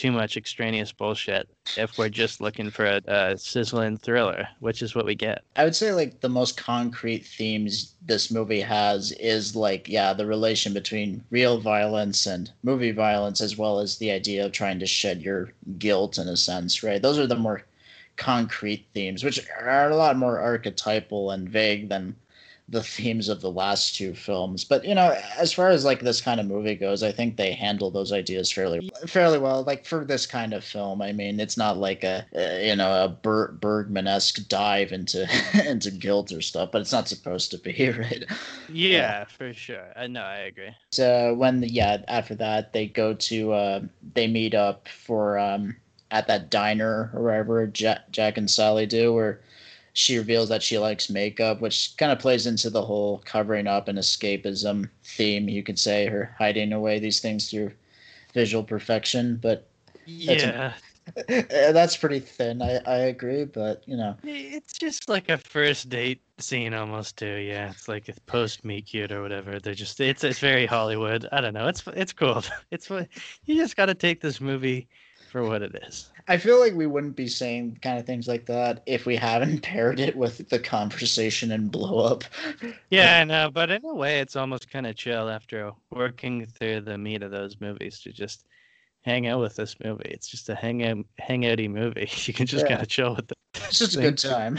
too 0.00 0.10
much 0.10 0.38
extraneous 0.38 0.92
bullshit 0.92 1.46
if 1.76 1.98
we're 1.98 2.08
just 2.08 2.40
looking 2.40 2.70
for 2.70 2.86
a, 2.86 3.02
a, 3.06 3.36
sizzling 3.36 3.98
thriller, 3.98 4.48
which 4.60 4.80
is 4.80 4.94
what 4.94 5.04
we 5.04 5.14
get. 5.14 5.44
I 5.56 5.64
would 5.64 5.76
say 5.76 5.92
like 5.92 6.20
the 6.20 6.28
most 6.30 6.56
concrete 6.56 7.26
themes 7.26 7.92
this 8.06 8.30
movie 8.30 8.62
has 8.62 9.12
is 9.12 9.54
like 9.54 9.90
yeah, 9.90 10.14
the 10.14 10.24
relation 10.24 10.72
between 10.72 11.22
real 11.28 11.60
violence 11.60 12.24
and 12.24 12.50
movie 12.62 12.92
violence 12.92 13.42
as 13.42 13.58
well 13.58 13.78
as 13.78 13.98
the 13.98 14.10
idea 14.10 14.46
of 14.46 14.52
trying 14.52 14.78
to 14.78 14.86
shed 14.86 15.20
your 15.20 15.52
guilt 15.76 16.16
in 16.16 16.28
a 16.28 16.36
sense, 16.36 16.82
right? 16.82 17.02
Those 17.02 17.18
are 17.18 17.26
the 17.26 17.36
more 17.36 17.66
concrete 18.16 18.86
themes, 18.94 19.22
which 19.22 19.38
are 19.60 19.90
a 19.90 19.96
lot 19.96 20.16
more 20.16 20.38
archetypal 20.38 21.30
and 21.30 21.46
vague 21.46 21.90
than 21.90 22.16
the 22.70 22.82
themes 22.82 23.28
of 23.28 23.40
the 23.40 23.50
last 23.50 23.96
two 23.96 24.14
films. 24.14 24.64
But 24.64 24.84
you 24.84 24.94
know, 24.94 25.20
as 25.36 25.52
far 25.52 25.68
as 25.68 25.84
like 25.84 26.00
this 26.00 26.20
kind 26.20 26.38
of 26.38 26.46
movie 26.46 26.76
goes, 26.76 27.02
I 27.02 27.10
think 27.10 27.36
they 27.36 27.52
handle 27.52 27.90
those 27.90 28.12
ideas 28.12 28.50
fairly 28.50 28.88
fairly 29.06 29.38
well. 29.38 29.64
Like 29.64 29.84
for 29.84 30.04
this 30.04 30.24
kind 30.24 30.54
of 30.54 30.64
film, 30.64 31.02
I 31.02 31.12
mean, 31.12 31.40
it's 31.40 31.56
not 31.56 31.78
like 31.78 32.04
a, 32.04 32.24
a 32.32 32.68
you 32.68 32.76
know 32.76 33.04
a 33.04 33.08
Ber- 33.08 33.52
Bergman 33.52 34.06
esque 34.06 34.46
dive 34.48 34.92
into 34.92 35.28
into 35.68 35.90
guilt 35.90 36.32
or 36.32 36.40
stuff, 36.40 36.70
but 36.72 36.80
it's 36.80 36.92
not 36.92 37.08
supposed 37.08 37.50
to 37.50 37.58
be, 37.58 37.90
right? 37.98 38.24
Yeah, 38.68 39.24
for 39.24 39.52
sure. 39.52 39.92
I 39.96 40.06
know, 40.06 40.22
I 40.22 40.38
agree. 40.38 40.74
So 40.92 41.34
when 41.34 41.60
the, 41.60 41.68
yeah, 41.68 42.02
after 42.06 42.36
that 42.36 42.72
they 42.72 42.86
go 42.86 43.14
to 43.14 43.52
uh, 43.52 43.80
they 44.14 44.28
meet 44.28 44.54
up 44.54 44.86
for 44.88 45.38
um 45.38 45.76
at 46.12 46.28
that 46.28 46.50
diner 46.50 47.10
or 47.14 47.22
wherever 47.22 47.66
Jack, 47.66 48.10
Jack 48.10 48.36
and 48.36 48.50
Sally 48.50 48.86
do, 48.86 49.12
where 49.12 49.40
she 49.92 50.18
reveals 50.18 50.48
that 50.48 50.62
she 50.62 50.78
likes 50.78 51.10
makeup, 51.10 51.60
which 51.60 51.94
kind 51.96 52.12
of 52.12 52.18
plays 52.18 52.46
into 52.46 52.70
the 52.70 52.82
whole 52.82 53.22
covering 53.24 53.66
up 53.66 53.88
and 53.88 53.98
escapism 53.98 54.88
theme, 55.04 55.48
you 55.48 55.62
could 55.62 55.78
say, 55.78 56.06
her 56.06 56.34
hiding 56.38 56.72
away 56.72 56.98
these 56.98 57.20
things 57.20 57.50
through 57.50 57.72
visual 58.32 58.62
perfection. 58.62 59.38
But 59.42 59.68
yeah, 60.06 60.74
eh, 61.28 61.72
That's 61.72 61.96
pretty 61.96 62.20
thin. 62.20 62.62
I, 62.62 62.80
I 62.86 62.96
agree, 62.98 63.44
but 63.44 63.82
you 63.86 63.96
know. 63.96 64.16
It's 64.22 64.72
just 64.74 65.08
like 65.08 65.28
a 65.28 65.38
first 65.38 65.88
date 65.88 66.22
scene 66.38 66.74
almost 66.74 67.16
too. 67.16 67.36
Yeah, 67.36 67.70
it's 67.70 67.88
like 67.88 68.08
a 68.08 68.14
post 68.26 68.64
meet 68.64 68.86
cute 68.86 69.12
or 69.12 69.22
whatever. 69.22 69.58
They're 69.58 69.74
just 69.74 70.00
it's 70.00 70.24
it's 70.24 70.38
very 70.38 70.66
Hollywood. 70.66 71.26
I 71.32 71.40
don't 71.40 71.54
know. 71.54 71.68
It's 71.68 71.82
it's 71.88 72.12
cool. 72.12 72.42
It's 72.70 72.88
you 73.44 73.56
just 73.56 73.76
got 73.76 73.86
to 73.86 73.94
take 73.94 74.20
this 74.20 74.40
movie 74.40 74.88
for 75.30 75.44
what 75.44 75.62
it 75.62 75.74
is. 75.86 76.10
I 76.26 76.36
feel 76.36 76.58
like 76.58 76.74
we 76.74 76.86
wouldn't 76.86 77.16
be 77.16 77.28
saying 77.28 77.78
kind 77.82 77.98
of 77.98 78.06
things 78.06 78.26
like 78.26 78.46
that 78.46 78.82
if 78.86 79.06
we 79.06 79.16
haven't 79.16 79.62
paired 79.62 80.00
it 80.00 80.16
with 80.16 80.48
the 80.48 80.58
conversation 80.58 81.52
and 81.52 81.70
blow 81.70 82.04
up. 82.04 82.24
Yeah, 82.90 83.20
I 83.20 83.24
know, 83.32 83.50
but 83.50 83.70
in 83.70 83.84
a 83.84 83.94
way, 83.94 84.20
it's 84.20 84.36
almost 84.36 84.70
kind 84.70 84.86
of 84.86 84.96
chill 84.96 85.28
after 85.28 85.72
working 85.90 86.46
through 86.46 86.82
the 86.82 86.98
meat 86.98 87.22
of 87.22 87.30
those 87.30 87.60
movies 87.60 88.00
to 88.00 88.12
just 88.12 88.44
hang 89.02 89.28
out 89.28 89.40
with 89.40 89.56
this 89.56 89.76
movie. 89.82 90.10
It's 90.10 90.28
just 90.28 90.48
a 90.48 90.54
hang 90.54 90.84
out, 90.84 90.98
hangouty 91.20 91.70
movie. 91.70 92.10
You 92.26 92.34
can 92.34 92.46
just 92.46 92.64
yeah. 92.64 92.72
kind 92.72 92.82
of 92.82 92.88
chill 92.88 93.14
with 93.14 93.30
it. 93.30 93.38
It's 93.54 93.78
just 93.78 93.96
a 93.96 94.00
good 94.00 94.18
time. 94.18 94.58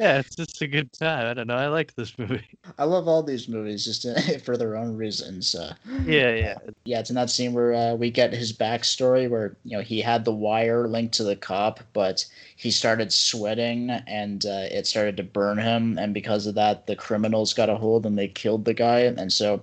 Yeah, 0.00 0.16
it's 0.16 0.34
just 0.34 0.62
a 0.62 0.66
good 0.66 0.90
time. 0.94 1.26
I 1.26 1.34
don't 1.34 1.46
know. 1.46 1.56
I 1.56 1.66
like 1.66 1.94
this 1.94 2.18
movie. 2.18 2.46
I 2.78 2.84
love 2.84 3.06
all 3.06 3.22
these 3.22 3.48
movies 3.48 3.84
just 3.84 4.06
for 4.46 4.56
their 4.56 4.74
own 4.74 4.96
reasons. 4.96 5.54
Uh, 5.54 5.74
yeah, 6.06 6.34
yeah, 6.34 6.54
yeah. 6.86 7.00
It's 7.00 7.10
in 7.10 7.16
that 7.16 7.28
scene 7.28 7.52
where 7.52 7.74
uh, 7.74 7.94
we 7.96 8.10
get 8.10 8.32
his 8.32 8.50
backstory, 8.50 9.28
where 9.28 9.58
you 9.62 9.76
know 9.76 9.82
he 9.82 10.00
had 10.00 10.24
the 10.24 10.32
wire 10.32 10.88
linked 10.88 11.12
to 11.16 11.24
the 11.24 11.36
cop, 11.36 11.80
but 11.92 12.24
he 12.56 12.70
started 12.70 13.12
sweating 13.12 13.90
and 13.90 14.46
uh, 14.46 14.68
it 14.70 14.86
started 14.86 15.18
to 15.18 15.22
burn 15.22 15.58
him, 15.58 15.98
and 15.98 16.14
because 16.14 16.46
of 16.46 16.54
that, 16.54 16.86
the 16.86 16.96
criminals 16.96 17.52
got 17.52 17.68
a 17.68 17.76
hold 17.76 18.06
and 18.06 18.16
they 18.16 18.28
killed 18.28 18.64
the 18.64 18.72
guy, 18.72 19.00
and 19.00 19.30
so 19.30 19.62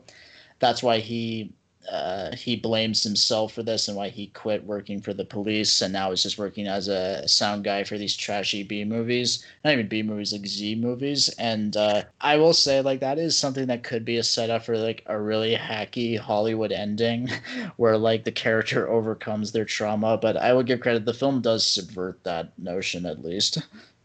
that's 0.60 0.84
why 0.84 1.00
he 1.00 1.52
uh, 1.92 2.36
he 2.36 2.56
blames 2.56 3.04
himself 3.04 3.54
for 3.54 3.64
this 3.64 3.88
and 3.88 3.96
why 3.96 4.10
he 4.10 4.28
quit 4.28 4.64
working 4.64 5.02
for 5.02 5.14
the 5.14 5.24
police 5.24 5.82
and 5.82 5.94
now 5.94 6.12
is 6.12 6.24
just 6.24 6.38
working 6.38 6.68
as 6.68 6.88
a 6.88 7.28
sound 7.28 7.64
guy 7.64 7.84
for 7.84 7.98
these 7.98 8.16
trashy 8.16 8.64
B 8.64 8.84
movies, 8.84 9.46
not 9.64 9.74
even 9.74 9.88
B 9.88 10.04
movies, 10.04 10.34
like 10.34 10.46
Z 10.46 10.76
movies. 10.76 11.30
And 11.40 11.78
uh, 11.78 12.04
I 12.20 12.38
will 12.38 12.54
say, 12.54 12.82
like, 12.82 13.00
that 13.00 13.20
is 13.20 13.38
something 13.38 13.68
that 13.68 13.84
could 13.84 14.04
be 14.04 14.18
a 14.18 14.24
setup 14.24 14.66
for 14.66 14.78
like 14.78 15.04
a 15.06 15.20
really 15.20 15.56
hacky 15.56 16.20
Hollywood 16.20 16.72
ending 16.72 17.30
where 17.78 17.98
like 17.98 18.26
the 18.26 18.32
character 18.32 18.88
overcomes 18.90 19.52
their 19.52 19.66
trauma. 19.66 20.18
But 20.18 20.38
I 20.38 20.54
would 20.54 20.66
give 20.66 20.82
credit, 20.82 21.06
the 21.06 21.14
film 21.14 21.42
does 21.42 21.66
subvert 21.66 22.24
that 22.24 22.58
notion 22.60 23.06
at 23.06 23.24
least. 23.24 23.60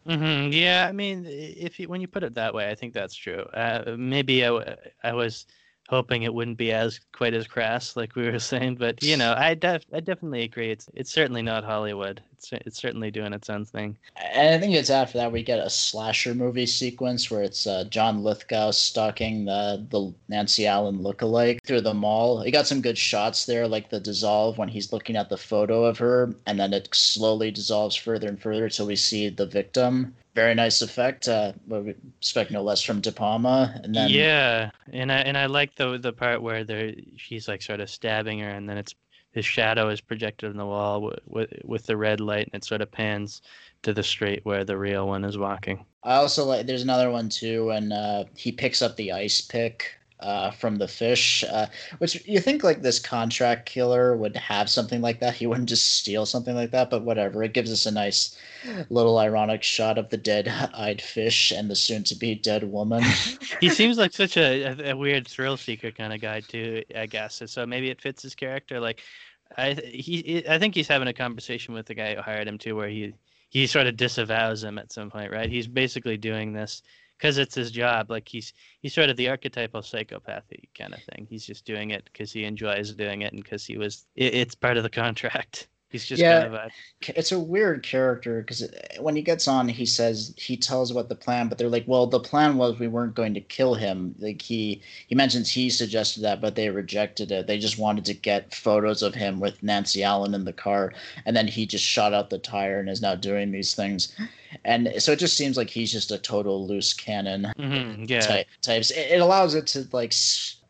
Mm-hmm. 0.06 0.52
Yeah, 0.52 0.86
I 0.88 0.92
mean, 0.92 1.26
if 1.28 1.78
you, 1.78 1.88
when 1.88 2.00
you 2.00 2.08
put 2.08 2.24
it 2.24 2.34
that 2.34 2.54
way, 2.54 2.68
I 2.70 2.74
think 2.74 2.92
that's 2.92 3.14
true. 3.14 3.42
Uh, 3.54 3.94
maybe 3.96 4.44
I, 4.44 4.76
I 5.04 5.12
was 5.12 5.46
hoping 5.92 6.22
it 6.22 6.32
wouldn't 6.32 6.56
be 6.56 6.72
as 6.72 6.98
quite 7.12 7.34
as 7.34 7.46
crass 7.46 7.96
like 7.96 8.16
we 8.16 8.22
were 8.22 8.38
saying 8.52 8.74
but 8.76 9.02
you 9.02 9.14
know 9.14 9.34
i 9.36 9.54
def- 9.54 9.84
i 9.92 10.00
definitely 10.00 10.42
agree. 10.42 10.70
It's 10.70 10.88
it's 10.94 11.12
certainly 11.12 11.42
not 11.42 11.64
hollywood 11.64 12.22
it's 12.42 12.66
it's 12.66 12.78
certainly 12.80 13.10
doing 13.10 13.32
its 13.32 13.48
own 13.48 13.64
thing 13.64 13.96
and 14.16 14.54
i 14.54 14.58
think 14.58 14.74
it's 14.74 14.90
after 14.90 15.18
that 15.18 15.32
we 15.32 15.42
get 15.42 15.58
a 15.58 15.70
slasher 15.70 16.34
movie 16.34 16.66
sequence 16.66 17.30
where 17.30 17.42
it's 17.42 17.66
uh, 17.66 17.84
john 17.84 18.22
lithgow 18.22 18.70
stalking 18.70 19.44
the 19.44 19.84
the 19.90 20.12
nancy 20.28 20.66
allen 20.66 20.98
lookalike 20.98 21.58
through 21.64 21.80
the 21.80 21.94
mall 21.94 22.42
he 22.42 22.50
got 22.50 22.66
some 22.66 22.80
good 22.80 22.98
shots 22.98 23.46
there 23.46 23.68
like 23.68 23.90
the 23.90 24.00
dissolve 24.00 24.58
when 24.58 24.68
he's 24.68 24.92
looking 24.92 25.16
at 25.16 25.28
the 25.28 25.36
photo 25.36 25.84
of 25.84 25.98
her 25.98 26.34
and 26.46 26.58
then 26.58 26.72
it 26.72 26.88
slowly 26.92 27.50
dissolves 27.50 27.96
further 27.96 28.28
and 28.28 28.40
further 28.40 28.64
until 28.64 28.86
we 28.86 28.96
see 28.96 29.28
the 29.28 29.46
victim 29.46 30.14
very 30.34 30.54
nice 30.54 30.80
effect. 30.80 31.28
Uh, 31.28 31.52
we 31.68 31.94
expect 32.18 32.50
no 32.50 32.62
less 32.62 32.82
from 32.82 33.02
De 33.02 33.12
Palma. 33.12 33.78
And 33.84 33.94
then 33.94 34.08
yeah, 34.08 34.70
and 34.90 35.12
I 35.12 35.18
and 35.18 35.36
I 35.36 35.44
like 35.44 35.74
the 35.74 35.98
the 35.98 36.12
part 36.12 36.40
where 36.40 36.64
there 36.64 36.94
she's 37.16 37.48
like 37.48 37.60
sort 37.60 37.80
of 37.80 37.90
stabbing 37.90 38.38
her, 38.38 38.48
and 38.48 38.66
then 38.66 38.78
it's 38.78 38.94
his 39.32 39.44
shadow 39.44 39.88
is 39.88 40.00
projected 40.00 40.50
on 40.50 40.56
the 40.56 40.66
wall 40.66 41.12
with, 41.26 41.50
with 41.64 41.86
the 41.86 41.96
red 41.96 42.20
light, 42.20 42.48
and 42.52 42.62
it 42.62 42.64
sort 42.64 42.80
of 42.80 42.90
pans 42.90 43.42
to 43.82 43.92
the 43.92 44.02
street 44.02 44.40
where 44.44 44.64
the 44.64 44.76
real 44.76 45.08
one 45.08 45.24
is 45.24 45.36
walking. 45.36 45.84
I 46.04 46.14
also 46.16 46.44
like. 46.44 46.66
There's 46.66 46.82
another 46.82 47.10
one 47.10 47.28
too, 47.28 47.70
and 47.70 47.92
uh, 47.92 48.24
he 48.36 48.52
picks 48.52 48.82
up 48.82 48.96
the 48.96 49.12
ice 49.12 49.40
pick 49.40 49.96
uh, 50.22 50.50
from 50.52 50.76
the 50.76 50.88
fish, 50.88 51.44
uh, 51.44 51.66
which 51.98 52.26
you 52.26 52.40
think 52.40 52.62
like 52.62 52.80
this 52.80 52.98
contract 52.98 53.66
killer 53.66 54.16
would 54.16 54.36
have 54.36 54.70
something 54.70 55.00
like 55.00 55.20
that. 55.20 55.34
He 55.34 55.46
wouldn't 55.46 55.68
just 55.68 55.98
steal 55.98 56.24
something 56.24 56.54
like 56.54 56.70
that, 56.70 56.90
but 56.90 57.02
whatever. 57.02 57.42
It 57.42 57.54
gives 57.54 57.72
us 57.72 57.86
a 57.86 57.90
nice 57.90 58.38
little 58.88 59.18
ironic 59.18 59.62
shot 59.62 59.98
of 59.98 60.08
the 60.10 60.16
dead-eyed 60.16 61.02
fish 61.02 61.50
and 61.50 61.68
the 61.68 61.76
soon-to-be 61.76 62.36
dead 62.36 62.64
woman. 62.64 63.02
he 63.60 63.68
seems 63.68 63.98
like 63.98 64.12
such 64.12 64.36
a, 64.36 64.90
a, 64.90 64.96
weird 64.96 65.26
thrill 65.26 65.56
seeker 65.56 65.90
kind 65.90 66.12
of 66.12 66.20
guy 66.20 66.40
too, 66.40 66.82
I 66.94 67.06
guess. 67.06 67.42
So 67.46 67.66
maybe 67.66 67.90
it 67.90 68.00
fits 68.00 68.22
his 68.22 68.34
character. 68.34 68.78
Like, 68.78 69.00
I 69.58 69.74
he 69.74 70.44
I 70.48 70.58
think 70.58 70.74
he's 70.74 70.88
having 70.88 71.08
a 71.08 71.12
conversation 71.12 71.74
with 71.74 71.86
the 71.86 71.94
guy 71.94 72.14
who 72.14 72.22
hired 72.22 72.48
him 72.48 72.56
too, 72.56 72.74
where 72.74 72.88
he 72.88 73.12
he 73.50 73.66
sort 73.66 73.86
of 73.86 73.98
disavows 73.98 74.64
him 74.64 74.78
at 74.78 74.92
some 74.92 75.10
point, 75.10 75.30
right? 75.30 75.50
He's 75.50 75.66
basically 75.66 76.16
doing 76.16 76.54
this 76.54 76.82
because 77.22 77.38
it's 77.38 77.54
his 77.54 77.70
job. 77.70 78.10
Like 78.10 78.28
he's 78.28 78.52
he's 78.80 78.94
sort 78.94 79.08
of 79.08 79.16
the 79.16 79.28
archetypal 79.28 79.82
psychopathy 79.82 80.68
kind 80.76 80.92
of 80.92 81.00
thing. 81.04 81.26
He's 81.30 81.46
just 81.46 81.64
doing 81.64 81.90
it 81.90 82.04
because 82.04 82.32
he 82.32 82.44
enjoys 82.44 82.92
doing 82.94 83.22
it 83.22 83.32
and 83.32 83.42
because 83.42 83.64
he 83.64 83.78
was 83.78 84.06
it, 84.16 84.34
it's 84.34 84.56
part 84.56 84.76
of 84.76 84.82
the 84.82 84.90
contract. 84.90 85.68
He's 85.92 86.06
just 86.06 86.22
yeah, 86.22 86.40
kind 86.40 86.54
of 86.54 86.54
a. 86.54 86.70
It's 87.18 87.32
a 87.32 87.38
weird 87.38 87.82
character 87.82 88.40
because 88.40 88.66
when 88.98 89.14
he 89.14 89.20
gets 89.20 89.46
on, 89.46 89.68
he 89.68 89.84
says 89.84 90.32
he 90.38 90.56
tells 90.56 90.90
about 90.90 91.10
the 91.10 91.14
plan, 91.14 91.48
but 91.48 91.58
they're 91.58 91.68
like, 91.68 91.86
"Well, 91.86 92.06
the 92.06 92.18
plan 92.18 92.56
was 92.56 92.78
we 92.78 92.88
weren't 92.88 93.14
going 93.14 93.34
to 93.34 93.42
kill 93.42 93.74
him." 93.74 94.14
Like 94.18 94.40
he 94.40 94.80
he 95.06 95.14
mentions 95.14 95.50
he 95.50 95.68
suggested 95.68 96.22
that, 96.22 96.40
but 96.40 96.54
they 96.54 96.70
rejected 96.70 97.30
it. 97.30 97.46
They 97.46 97.58
just 97.58 97.78
wanted 97.78 98.06
to 98.06 98.14
get 98.14 98.54
photos 98.54 99.02
of 99.02 99.14
him 99.14 99.38
with 99.38 99.62
Nancy 99.62 100.02
Allen 100.02 100.32
in 100.32 100.46
the 100.46 100.52
car, 100.54 100.94
and 101.26 101.36
then 101.36 101.46
he 101.46 101.66
just 101.66 101.84
shot 101.84 102.14
out 102.14 102.30
the 102.30 102.38
tire 102.38 102.80
and 102.80 102.88
is 102.88 103.02
now 103.02 103.14
doing 103.14 103.52
these 103.52 103.74
things. 103.74 104.16
And 104.64 104.94
so 104.98 105.12
it 105.12 105.18
just 105.18 105.36
seems 105.36 105.58
like 105.58 105.68
he's 105.68 105.92
just 105.92 106.10
a 106.10 106.18
total 106.18 106.66
loose 106.66 106.94
cannon 106.94 107.52
mm-hmm, 107.58 108.04
yeah. 108.06 108.20
type, 108.20 108.46
types. 108.62 108.90
It, 108.90 109.12
it 109.12 109.20
allows 109.20 109.54
it 109.54 109.66
to 109.68 109.86
like. 109.92 110.14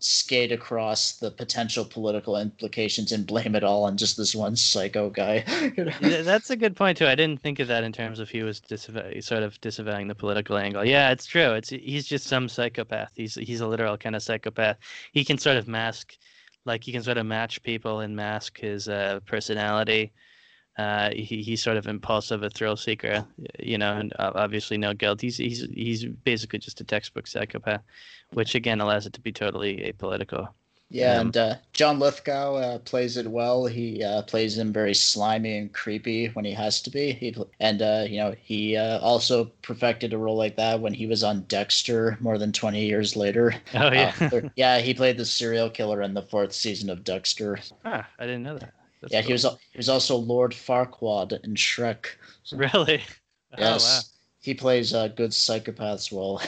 Skate 0.04 0.52
across 0.52 1.12
the 1.12 1.30
potential 1.30 1.84
political 1.84 2.36
implications 2.36 3.12
and 3.12 3.26
blame 3.26 3.54
it 3.54 3.64
all 3.64 3.84
on 3.84 3.96
just 3.96 4.16
this 4.16 4.34
one 4.34 4.56
psycho 4.56 5.10
guy. 5.10 5.44
That's 6.00 6.50
a 6.50 6.56
good 6.56 6.76
point 6.76 6.98
too. 6.98 7.06
I 7.06 7.14
didn't 7.14 7.40
think 7.40 7.60
of 7.60 7.68
that 7.68 7.84
in 7.84 7.92
terms 7.92 8.18
of 8.18 8.28
he 8.28 8.42
was 8.42 8.62
sort 9.20 9.42
of 9.42 9.60
disavowing 9.60 10.08
the 10.08 10.14
political 10.14 10.56
angle. 10.56 10.84
Yeah, 10.84 11.10
it's 11.10 11.26
true. 11.26 11.52
It's 11.52 11.70
he's 11.70 12.06
just 12.06 12.26
some 12.26 12.48
psychopath. 12.48 13.12
He's 13.14 13.34
he's 13.34 13.60
a 13.60 13.66
literal 13.66 13.96
kind 13.96 14.16
of 14.16 14.22
psychopath. 14.22 14.78
He 15.12 15.24
can 15.24 15.38
sort 15.38 15.56
of 15.56 15.68
mask, 15.68 16.16
like 16.64 16.84
he 16.84 16.92
can 16.92 17.02
sort 17.02 17.18
of 17.18 17.26
match 17.26 17.62
people 17.62 18.00
and 18.00 18.16
mask 18.16 18.58
his 18.58 18.88
uh, 18.88 19.20
personality. 19.26 20.12
Uh, 20.78 21.10
he, 21.10 21.42
he's 21.42 21.62
sort 21.62 21.76
of 21.76 21.86
impulsive, 21.86 22.42
a 22.42 22.48
thrill 22.48 22.76
seeker, 22.76 23.26
you 23.58 23.76
know, 23.76 23.94
and 23.94 24.12
obviously 24.18 24.78
no 24.78 24.94
guilt. 24.94 25.20
He's 25.20 25.36
he's 25.36 25.66
he's 25.74 26.04
basically 26.06 26.58
just 26.58 26.80
a 26.80 26.84
textbook 26.84 27.26
psychopath, 27.26 27.82
which 28.32 28.54
again 28.54 28.80
allows 28.80 29.06
it 29.06 29.12
to 29.12 29.20
be 29.20 29.32
totally 29.32 29.92
apolitical. 29.92 30.48
Yeah, 30.88 31.14
um, 31.14 31.26
and 31.28 31.36
uh, 31.36 31.54
John 31.72 31.98
Lithgow 31.98 32.54
uh, 32.54 32.78
plays 32.78 33.16
it 33.16 33.26
well. 33.26 33.64
He 33.64 34.04
uh, 34.04 34.22
plays 34.22 34.58
him 34.58 34.74
very 34.74 34.94
slimy 34.94 35.56
and 35.56 35.72
creepy 35.72 36.26
when 36.28 36.44
he 36.44 36.52
has 36.52 36.82
to 36.82 36.90
be. 36.90 37.12
He, 37.12 37.34
and 37.60 37.80
uh, 37.80 38.04
you 38.08 38.18
know, 38.18 38.34
he 38.38 38.76
uh, 38.76 38.98
also 39.00 39.46
perfected 39.62 40.12
a 40.12 40.18
role 40.18 40.36
like 40.36 40.56
that 40.56 40.80
when 40.80 40.92
he 40.92 41.06
was 41.06 41.24
on 41.24 41.42
Dexter 41.44 42.18
more 42.20 42.36
than 42.36 42.52
twenty 42.52 42.84
years 42.84 43.16
later. 43.16 43.54
Oh 43.74 43.90
yeah, 43.90 44.14
yeah. 44.54 44.78
He 44.80 44.92
played 44.92 45.16
the 45.16 45.24
serial 45.24 45.70
killer 45.70 46.02
in 46.02 46.14
the 46.14 46.22
fourth 46.22 46.52
season 46.52 46.90
of 46.90 47.04
Dexter. 47.04 47.58
Ah, 47.84 48.06
I 48.18 48.26
didn't 48.26 48.42
know 48.42 48.58
that. 48.58 48.74
That's 49.02 49.12
yeah, 49.12 49.20
cool. 49.20 49.26
he 49.26 49.32
was 49.32 49.42
he 49.72 49.78
was 49.78 49.88
also 49.88 50.16
Lord 50.16 50.52
Farquaad 50.52 51.44
in 51.44 51.54
Shrek. 51.54 52.06
Really? 52.52 53.02
Yes. 53.56 54.04
Oh, 54.04 54.11
He 54.42 54.54
plays 54.54 54.92
uh, 54.92 55.06
good 55.06 55.30
psychopaths 55.30 56.10
well. 56.10 56.42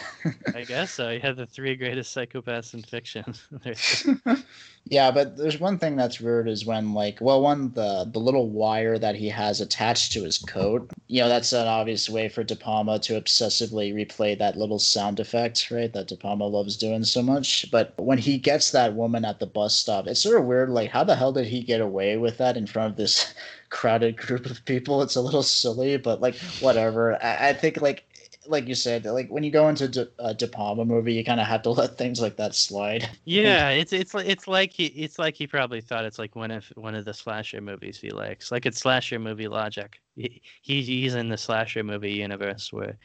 I 0.53 0.65
guess 0.65 0.93
so. 0.93 1.11
He 1.11 1.21
had 1.21 1.37
the 1.37 1.47
three 1.47 1.77
greatest 1.77 2.15
psychopaths 2.15 2.75
in 2.75 2.83
fiction. 2.83 3.25
yeah, 4.87 5.13
but 5.13 5.37
there's 5.37 5.61
one 5.61 5.79
thing 5.79 5.95
that's 5.95 6.21
weird 6.21 6.49
is 6.49 6.67
when 6.67 6.93
like, 6.93 7.19
well, 7.21 7.41
one 7.41 7.73
the 7.75 8.11
the 8.13 8.19
little 8.19 8.51
wire 8.51 8.99
that 8.99 9.15
he 9.15 9.29
has 9.29 9.61
attached 9.61 10.13
to 10.13 10.25
his 10.25 10.39
coat. 10.39 10.91
You 11.07 11.21
know, 11.21 11.29
that's 11.29 11.53
an 11.53 11.69
obvious 11.69 12.11
way 12.11 12.29
for 12.29 12.43
De 12.43 12.57
Palma 12.57 12.99
to 12.99 13.21
obsessively 13.21 13.95
replay 13.95 14.37
that 14.41 14.59
little 14.59 14.81
sound 14.81 15.21
effect, 15.21 15.71
right? 15.71 15.93
That 15.93 16.09
De 16.09 16.17
Palma 16.17 16.49
loves 16.49 16.77
doing 16.77 17.05
so 17.05 17.23
much. 17.23 17.71
But 17.71 17.95
when 17.97 18.19
he 18.19 18.39
gets 18.39 18.73
that 18.73 18.95
woman 18.95 19.25
at 19.25 19.39
the 19.39 19.47
bus 19.47 19.73
stop, 19.73 20.09
it's 20.09 20.21
sort 20.21 20.41
of 20.41 20.47
weird. 20.47 20.71
Like, 20.71 20.91
how 20.91 21.05
the 21.05 21.15
hell 21.15 21.33
did 21.33 21.47
he 21.47 21.63
get 21.63 21.81
away 21.81 22.17
with 22.17 22.39
that 22.39 22.57
in 22.57 22.67
front 22.67 22.91
of 22.91 22.97
this? 22.97 23.33
Crowded 23.75 24.17
group 24.17 24.47
of 24.47 24.65
people. 24.65 25.03
It's 25.03 25.17
a 25.17 25.21
little 25.21 25.43
silly, 25.43 25.97
but 25.97 26.21
like 26.21 26.37
whatever. 26.61 27.23
I, 27.23 27.49
I 27.49 27.53
think 27.53 27.83
like 27.83 28.07
like 28.47 28.69
you 28.69 28.75
said, 28.75 29.05
like 29.05 29.29
when 29.31 29.43
you 29.43 29.51
go 29.51 29.69
into 29.69 29.89
De, 29.89 30.09
a 30.19 30.33
De 30.33 30.47
Palma 30.47 30.85
movie, 30.85 31.15
you 31.15 31.25
kind 31.25 31.41
of 31.41 31.47
have 31.47 31.63
to 31.63 31.71
let 31.71 31.99
things 31.99 32.21
like 32.21 32.37
that 32.37 32.55
slide. 32.55 33.11
Yeah, 33.25 33.71
it's 33.71 33.93
it's 33.93 34.15
like 34.15 34.27
it's 34.27 34.47
like 34.47 34.73
he 34.73 34.87
it's 34.87 35.19
like 35.19 35.35
he 35.35 35.47
probably 35.47 35.81
thought 35.81 36.05
it's 36.05 36.19
like 36.19 36.37
one 36.37 36.53
of 36.53 36.67
one 36.77 36.95
of 36.95 37.05
the 37.05 37.15
slasher 37.15 37.61
movies 37.61 37.99
he 37.99 38.11
likes. 38.11 38.53
Like 38.53 38.65
it's 38.65 38.79
slasher 38.79 39.19
movie 39.19 39.49
logic. 39.49 40.01
He, 40.17 40.41
he's 40.63 41.15
in 41.17 41.29
the 41.29 41.37
slasher 41.37 41.83
movie 41.83 42.13
universe 42.13 42.73
where 42.73 42.97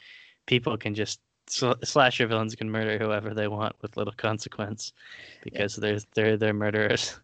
people 0.45 0.77
can 0.77 0.93
just 0.93 1.19
slasher 1.47 2.27
villains 2.27 2.53
can 2.53 2.69
murder 2.69 3.03
whoever 3.03 3.33
they 3.33 3.47
want 3.47 3.75
with 3.81 3.97
little 3.97 4.13
consequence 4.13 4.93
because 5.41 5.77
yeah. 5.77 5.81
they're 5.81 5.99
they're 6.13 6.37
they're 6.37 6.53
murderers. 6.53 7.19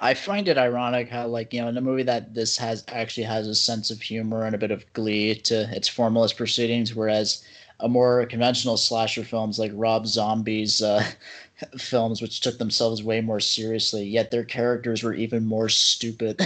I 0.00 0.14
find 0.14 0.48
it 0.48 0.56
ironic 0.56 1.10
how, 1.10 1.26
like, 1.26 1.52
you 1.52 1.60
know, 1.60 1.68
in 1.68 1.76
a 1.76 1.82
movie 1.82 2.02
that 2.04 2.32
this 2.34 2.56
has 2.56 2.84
actually 2.88 3.24
has 3.24 3.46
a 3.46 3.54
sense 3.54 3.90
of 3.90 4.00
humor 4.00 4.44
and 4.44 4.54
a 4.54 4.58
bit 4.58 4.70
of 4.70 4.90
glee 4.94 5.34
to 5.34 5.70
its 5.76 5.88
formalist 5.88 6.38
proceedings, 6.38 6.94
whereas 6.94 7.44
a 7.80 7.88
more 7.88 8.24
conventional 8.26 8.78
slasher 8.78 9.24
films 9.24 9.58
like 9.58 9.72
Rob 9.74 10.06
Zombie's 10.06 10.82
uh, 10.82 11.04
films, 11.78 12.22
which 12.22 12.40
took 12.40 12.58
themselves 12.58 13.02
way 13.02 13.20
more 13.20 13.40
seriously, 13.40 14.04
yet 14.04 14.30
their 14.30 14.44
characters 14.44 15.02
were 15.02 15.14
even 15.14 15.44
more 15.44 15.68
stupid. 15.68 16.40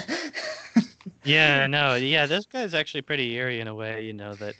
yeah, 1.24 1.66
no, 1.68 1.94
yeah, 1.94 2.26
this 2.26 2.47
guy's 2.47 2.74
actually 2.74 3.02
pretty 3.02 3.35
eerie 3.35 3.60
in 3.60 3.68
a 3.68 3.74
way, 3.74 4.05
you 4.05 4.12
know, 4.12 4.35
that 4.35 4.56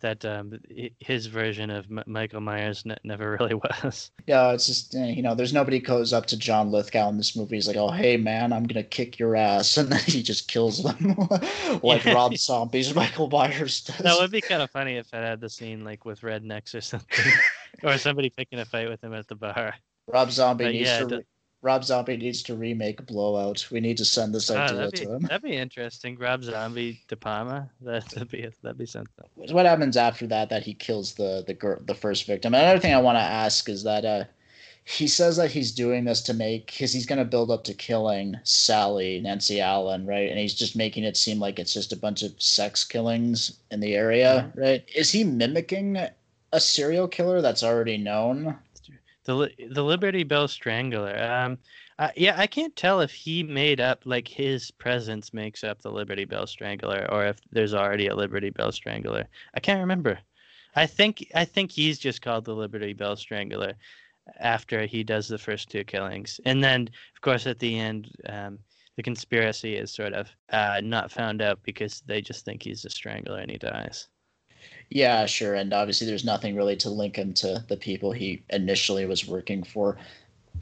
that 0.00 0.24
um, 0.24 0.58
his 1.00 1.26
version 1.26 1.70
of 1.70 1.86
M- 1.90 2.04
Michael 2.06 2.40
Myers 2.40 2.84
ne- 2.84 2.96
never 3.04 3.32
really 3.40 3.54
was. 3.54 4.10
Yeah, 4.26 4.52
it's 4.52 4.66
just 4.66 4.94
eh, 4.94 5.06
you 5.06 5.22
know, 5.22 5.34
there's 5.34 5.52
nobody 5.52 5.78
goes 5.78 6.12
up 6.12 6.26
to 6.26 6.36
John 6.36 6.70
Lithgow 6.70 7.08
in 7.08 7.16
this 7.16 7.36
movie. 7.36 7.56
He's 7.56 7.68
like, 7.68 7.76
"Oh, 7.76 7.90
hey 7.90 8.16
man, 8.16 8.52
I'm 8.52 8.64
gonna 8.64 8.82
kick 8.82 9.18
your 9.18 9.36
ass," 9.36 9.76
and 9.76 9.88
then 9.90 10.00
he 10.00 10.22
just 10.22 10.48
kills 10.48 10.82
them 10.82 11.16
like 11.82 12.04
yeah. 12.04 12.12
Rob 12.12 12.36
Zombie's 12.36 12.94
Michael 12.94 13.28
Myers 13.28 13.82
does. 13.82 13.98
That 13.98 14.18
would 14.18 14.30
be 14.30 14.40
kind 14.40 14.62
of 14.62 14.70
funny 14.70 14.96
if 14.96 15.08
I 15.12 15.18
had 15.18 15.40
the 15.40 15.50
scene 15.50 15.84
like 15.84 16.04
with 16.04 16.20
rednecks 16.20 16.74
or 16.74 16.80
something, 16.80 17.32
or 17.82 17.98
somebody 17.98 18.30
picking 18.30 18.58
a 18.58 18.64
fight 18.64 18.88
with 18.88 19.02
him 19.02 19.14
at 19.14 19.28
the 19.28 19.34
bar. 19.34 19.74
Rob 20.06 20.30
Zombie 20.30 20.64
but 20.64 20.72
needs 20.72 20.88
yeah, 20.88 21.04
to. 21.04 21.24
Rob 21.62 21.84
Zombie 21.84 22.16
needs 22.16 22.42
to 22.44 22.54
remake 22.54 23.04
Blowout. 23.06 23.66
We 23.70 23.80
need 23.80 23.98
to 23.98 24.04
send 24.04 24.34
this 24.34 24.50
ah, 24.50 24.64
idea 24.64 24.90
be, 24.90 24.96
to 24.98 25.12
him. 25.14 25.22
That'd 25.22 25.42
be 25.42 25.56
interesting. 25.56 26.16
Rob 26.16 26.42
Zombie 26.42 27.02
De 27.08 27.16
Palma. 27.16 27.68
That'd 27.82 28.30
be 28.30 28.48
that'd 28.62 28.78
be 28.78 28.86
something. 28.86 29.26
What 29.34 29.66
happens 29.66 29.96
after 29.96 30.26
that? 30.28 30.48
That 30.48 30.62
he 30.62 30.74
kills 30.74 31.14
the 31.14 31.44
the 31.46 31.54
girl, 31.54 31.78
the 31.84 31.94
first 31.94 32.26
victim. 32.26 32.54
Another 32.54 32.78
thing 32.78 32.94
I 32.94 33.00
want 33.00 33.16
to 33.16 33.22
ask 33.22 33.68
is 33.68 33.82
that 33.82 34.04
uh, 34.04 34.24
he 34.84 35.06
says 35.06 35.36
that 35.36 35.50
he's 35.50 35.70
doing 35.72 36.04
this 36.04 36.22
to 36.22 36.34
make 36.34 36.66
because 36.66 36.92
he's 36.92 37.06
going 37.06 37.18
to 37.18 37.24
build 37.24 37.50
up 37.50 37.64
to 37.64 37.74
killing 37.74 38.38
Sally 38.44 39.20
Nancy 39.20 39.60
Allen, 39.60 40.06
right? 40.06 40.30
And 40.30 40.38
he's 40.38 40.54
just 40.54 40.74
making 40.74 41.04
it 41.04 41.16
seem 41.16 41.38
like 41.38 41.58
it's 41.58 41.74
just 41.74 41.92
a 41.92 41.96
bunch 41.96 42.22
of 42.22 42.40
sex 42.40 42.84
killings 42.84 43.58
in 43.70 43.80
the 43.80 43.94
area, 43.94 44.48
mm-hmm. 44.48 44.60
right? 44.60 44.84
Is 44.94 45.12
he 45.12 45.24
mimicking 45.24 45.98
a 46.52 46.60
serial 46.60 47.06
killer 47.06 47.42
that's 47.42 47.62
already 47.62 47.98
known? 47.98 48.56
The 49.24 49.50
the 49.70 49.84
Liberty 49.84 50.24
Bell 50.24 50.48
Strangler. 50.48 51.16
Um, 51.22 51.58
uh, 51.98 52.10
yeah, 52.16 52.34
I 52.38 52.46
can't 52.46 52.74
tell 52.76 53.00
if 53.00 53.12
he 53.12 53.42
made 53.42 53.80
up 53.80 54.02
like 54.04 54.26
his 54.26 54.70
presence 54.70 55.34
makes 55.34 55.62
up 55.62 55.82
the 55.82 55.90
Liberty 55.90 56.24
Bell 56.24 56.46
Strangler, 56.46 57.06
or 57.10 57.26
if 57.26 57.38
there's 57.52 57.74
already 57.74 58.06
a 58.06 58.16
Liberty 58.16 58.50
Bell 58.50 58.72
Strangler. 58.72 59.26
I 59.54 59.60
can't 59.60 59.80
remember. 59.80 60.18
I 60.76 60.86
think 60.86 61.26
I 61.34 61.44
think 61.44 61.70
he's 61.70 61.98
just 61.98 62.22
called 62.22 62.44
the 62.44 62.54
Liberty 62.54 62.92
Bell 62.92 63.16
Strangler 63.16 63.74
after 64.38 64.86
he 64.86 65.02
does 65.02 65.28
the 65.28 65.38
first 65.38 65.70
two 65.70 65.84
killings, 65.84 66.40
and 66.44 66.62
then 66.62 66.88
of 67.14 67.20
course 67.20 67.46
at 67.46 67.58
the 67.58 67.78
end. 67.78 68.10
Um, 68.28 68.58
the 68.96 69.04
conspiracy 69.04 69.76
is 69.76 69.90
sort 69.90 70.12
of 70.12 70.28
uh, 70.50 70.80
not 70.84 71.10
found 71.10 71.40
out 71.40 71.60
because 71.62 72.02
they 72.02 72.20
just 72.20 72.44
think 72.44 72.62
he's 72.62 72.84
a 72.84 72.90
strangler 72.90 73.38
and 73.38 73.50
he 73.50 73.56
dies. 73.56 74.08
Yeah, 74.90 75.26
sure. 75.26 75.54
And 75.54 75.72
obviously, 75.72 76.06
there's 76.06 76.24
nothing 76.24 76.56
really 76.56 76.76
to 76.76 76.90
link 76.90 77.16
him 77.16 77.32
to 77.34 77.64
the 77.68 77.76
people 77.76 78.12
he 78.12 78.42
initially 78.50 79.06
was 79.06 79.26
working 79.26 79.62
for. 79.62 79.96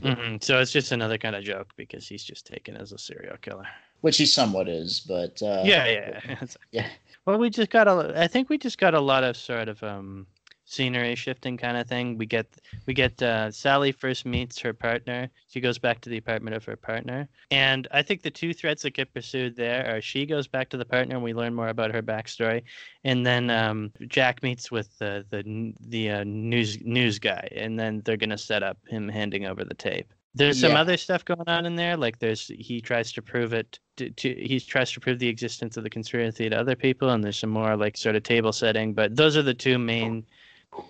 Mm-hmm. 0.03 0.37
So 0.41 0.61
it's 0.61 0.73
just 0.73 0.93
another 0.93 1.19
kind 1.19 1.35
of 1.35 1.43
joke 1.45 1.73
because 1.77 2.07
he's 2.07 2.23
just 2.23 2.47
taken 2.47 2.77
as 2.77 2.93
a 2.93 2.99
serial 2.99 3.37
killer, 3.41 3.67
which 4.03 4.17
he 4.19 4.27
somewhat 4.27 4.69
is. 4.69 5.01
But 5.01 5.41
uh, 5.43 5.63
yeah, 5.65 5.87
yeah, 5.87 6.45
yeah. 6.73 6.89
Well, 7.25 7.39
we 7.39 7.51
just 7.51 7.71
got 7.71 7.89
a. 7.89 8.15
I 8.17 8.27
think 8.27 8.49
we 8.49 8.57
just 8.57 8.79
got 8.79 8.95
a 8.95 9.01
lot 9.01 9.23
of 9.23 9.37
sort 9.37 9.69
of 9.69 9.83
um, 9.83 10.27
scenery 10.69 11.15
shifting 11.15 11.57
kind 11.57 11.77
of 11.77 11.89
thing. 11.89 12.19
We 12.19 12.27
get 12.27 12.47
we 12.87 12.95
get 12.95 13.21
uh, 13.23 13.51
Sally 13.51 13.91
first 13.91 14.27
meets 14.27 14.59
her 14.61 14.73
partner. 14.73 15.31
She 15.49 15.61
goes 15.61 15.79
back 15.79 16.01
to 16.03 16.11
the 16.11 16.19
apartment 16.19 16.55
of 16.57 16.65
her 16.67 16.77
partner, 16.77 17.29
and 17.51 17.89
I 17.91 18.03
think 18.03 18.23
the 18.23 18.31
two 18.31 18.53
threads 18.53 18.83
that 18.83 18.91
get 18.91 19.13
pursued 19.15 19.57
there 19.57 19.97
are 19.97 20.01
she 20.01 20.27
goes 20.27 20.47
back 20.47 20.69
to 20.71 20.77
the 20.77 20.85
partner, 20.85 21.17
and 21.17 21.25
we 21.25 21.33
learn 21.33 21.55
more 21.55 21.69
about 21.69 21.95
her 21.95 22.03
backstory, 22.03 22.63
and 23.05 23.25
then 23.25 23.49
um, 23.51 23.93
Jack 24.07 24.43
meets 24.43 24.71
with 24.71 24.97
the 24.99 25.25
the 25.31 25.73
the 25.81 26.11
uh, 26.11 26.25
news 26.25 26.81
news 26.83 27.19
guy, 27.19 27.49
and 27.53 27.81
then 27.81 28.03
they're 28.05 28.17
gonna 28.19 28.39
set 28.39 28.63
up 28.63 28.79
him 28.89 29.09
handing 29.09 29.47
over 29.47 29.65
the 29.65 29.75
tape. 29.75 30.13
There's 30.35 30.61
some 30.61 30.73
yeah. 30.73 30.83
other 30.83 30.97
stuff 30.97 31.25
going 31.25 31.49
on 31.49 31.65
in 31.65 31.75
there, 31.75 31.97
like 31.97 32.19
there's 32.19 32.47
he 32.47 32.81
tries 32.81 33.11
to 33.13 33.23
prove 33.23 33.53
it 33.55 33.79
to, 33.97 34.11
to, 34.11 34.35
he 34.35 34.61
tries 34.61 34.93
to 34.93 35.01
prove 35.01 35.19
the 35.19 35.27
existence 35.27 35.77
of 35.77 35.83
the 35.83 35.91
conspiracy 35.91 36.49
to 36.49 36.57
other 36.57 36.77
people, 36.77 37.09
and 37.11 37.25
there's 37.25 37.39
some 37.39 37.51
more 37.51 37.75
like 37.77 37.97
sort 37.97 38.15
of 38.15 38.23
table 38.23 38.53
setting. 38.53 38.93
But 38.93 39.17
those 39.17 39.37
are 39.37 39.43
the 39.43 39.55
two 39.55 39.79
main 39.79 40.27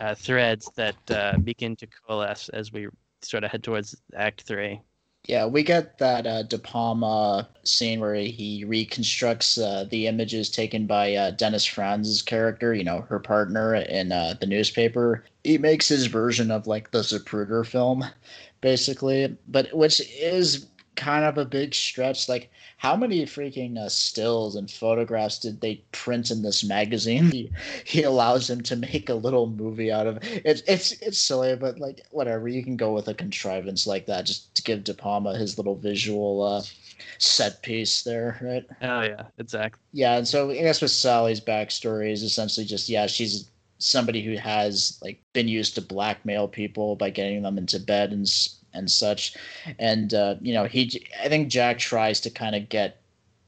uh, 0.00 0.14
threads 0.14 0.70
that 0.76 0.96
uh, 1.10 1.36
begin 1.38 1.76
to 1.76 1.86
coalesce 1.86 2.48
as 2.50 2.72
we 2.72 2.88
sort 3.22 3.44
of 3.44 3.50
head 3.50 3.62
towards 3.62 3.96
Act 4.14 4.42
Three. 4.42 4.80
Yeah, 5.26 5.44
we 5.44 5.62
get 5.62 5.98
that 5.98 6.26
uh, 6.26 6.42
De 6.44 6.58
Palma 6.58 7.48
scene 7.62 8.00
where 8.00 8.14
he 8.14 8.64
reconstructs 8.64 9.58
uh, 9.58 9.84
the 9.90 10.06
images 10.06 10.48
taken 10.48 10.86
by 10.86 11.14
uh, 11.14 11.32
Dennis 11.32 11.66
Franz's 11.66 12.22
character, 12.22 12.72
you 12.72 12.84
know, 12.84 13.02
her 13.02 13.18
partner 13.18 13.74
in 13.74 14.10
uh, 14.10 14.36
the 14.40 14.46
newspaper. 14.46 15.24
He 15.44 15.58
makes 15.58 15.88
his 15.88 16.06
version 16.06 16.50
of 16.50 16.66
like 16.66 16.92
the 16.92 17.00
Zapruder 17.00 17.66
film, 17.66 18.04
basically, 18.62 19.36
but 19.48 19.74
which 19.74 20.00
is 20.18 20.66
kind 20.98 21.24
of 21.24 21.38
a 21.38 21.44
big 21.44 21.74
stretch. 21.74 22.28
Like, 22.28 22.50
how 22.76 22.96
many 22.96 23.24
freaking 23.24 23.78
uh, 23.78 23.88
stills 23.88 24.56
and 24.56 24.70
photographs 24.70 25.38
did 25.38 25.60
they 25.60 25.76
print 25.92 26.30
in 26.30 26.42
this 26.42 26.62
magazine? 26.62 27.30
He, 27.38 27.50
he 27.84 28.02
allows 28.02 28.50
him 28.50 28.62
to 28.62 28.76
make 28.76 29.08
a 29.08 29.14
little 29.14 29.46
movie 29.46 29.92
out 29.92 30.06
of 30.06 30.16
it. 30.16 30.42
It's 30.44 30.62
it's 30.66 30.92
it's 31.00 31.18
silly, 31.18 31.54
but 31.56 31.78
like 31.78 32.00
whatever. 32.10 32.48
You 32.48 32.64
can 32.64 32.76
go 32.76 32.92
with 32.92 33.08
a 33.08 33.14
contrivance 33.14 33.86
like 33.86 34.06
that 34.06 34.26
just 34.26 34.54
to 34.56 34.62
give 34.62 34.84
De 34.84 34.94
Palma 34.94 35.36
his 35.36 35.56
little 35.56 35.76
visual 35.76 36.42
uh, 36.42 36.62
set 37.18 37.62
piece 37.62 38.02
there, 38.02 38.38
right? 38.42 38.66
Oh 38.82 39.02
yeah, 39.02 39.24
exactly. 39.38 39.80
Yeah, 39.92 40.16
and 40.16 40.26
so 40.26 40.50
I 40.50 40.56
guess 40.56 40.82
with 40.82 40.90
Sally's 40.90 41.40
backstory 41.40 42.12
is 42.12 42.22
essentially 42.22 42.66
just 42.66 42.88
yeah, 42.88 43.06
she's 43.06 43.48
somebody 43.78 44.22
who 44.22 44.36
has 44.36 44.98
like 45.02 45.22
been 45.32 45.48
used 45.48 45.74
to 45.76 45.80
blackmail 45.80 46.48
people 46.48 46.96
by 46.96 47.10
getting 47.10 47.42
them 47.42 47.58
into 47.58 47.78
bed 47.78 48.12
and 48.12 48.28
and 48.74 48.90
such. 48.90 49.36
And 49.78 50.14
uh, 50.14 50.36
you 50.40 50.54
know, 50.54 50.64
he 50.64 51.06
I 51.22 51.28
think 51.28 51.48
Jack 51.48 51.78
tries 51.78 52.20
to 52.20 52.30
kind 52.30 52.54
of 52.54 52.68
get 52.68 53.00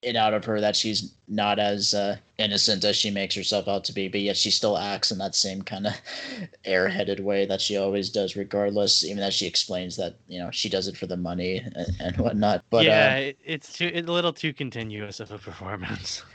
it 0.03 0.17
out 0.17 0.33
of 0.33 0.45
her 0.47 0.61
that 0.61 0.75
she's 0.75 1.13
not 1.29 1.59
as 1.59 1.93
uh, 1.93 2.17
innocent 2.39 2.85
as 2.85 2.97
she 2.97 3.11
makes 3.11 3.35
herself 3.35 3.69
out 3.69 3.85
to 3.85 3.93
be, 3.93 4.09
but 4.09 4.21
yet 4.21 4.37
she 4.37 4.51
still 4.51 4.79
acts 4.79 5.11
in 5.11 5.19
that 5.19 5.35
same 5.35 5.61
kind 5.61 5.87
of 5.87 5.93
airheaded 6.65 7.21
way 7.21 7.45
that 7.45 7.61
she 7.61 7.77
always 7.77 8.09
does, 8.09 8.35
regardless. 8.35 9.05
Even 9.05 9.23
as 9.23 9.35
she 9.35 9.47
explains 9.47 9.97
that 9.97 10.17
you 10.29 10.39
know 10.39 10.51
she 10.51 10.69
does 10.69 10.89
it 10.89 10.97
for 10.97 11.07
the 11.07 11.17
money 11.17 11.59
and, 11.59 11.87
and 12.01 12.17
whatnot. 12.17 12.65
But 12.71 12.85
yeah, 12.85 13.31
uh, 13.31 13.33
it's 13.45 13.73
too 13.73 13.91
it's 13.93 14.09
a 14.09 14.13
little 14.13 14.33
too 14.33 14.53
continuous 14.53 15.21
of 15.21 15.31
a 15.31 15.39
performance. 15.39 16.23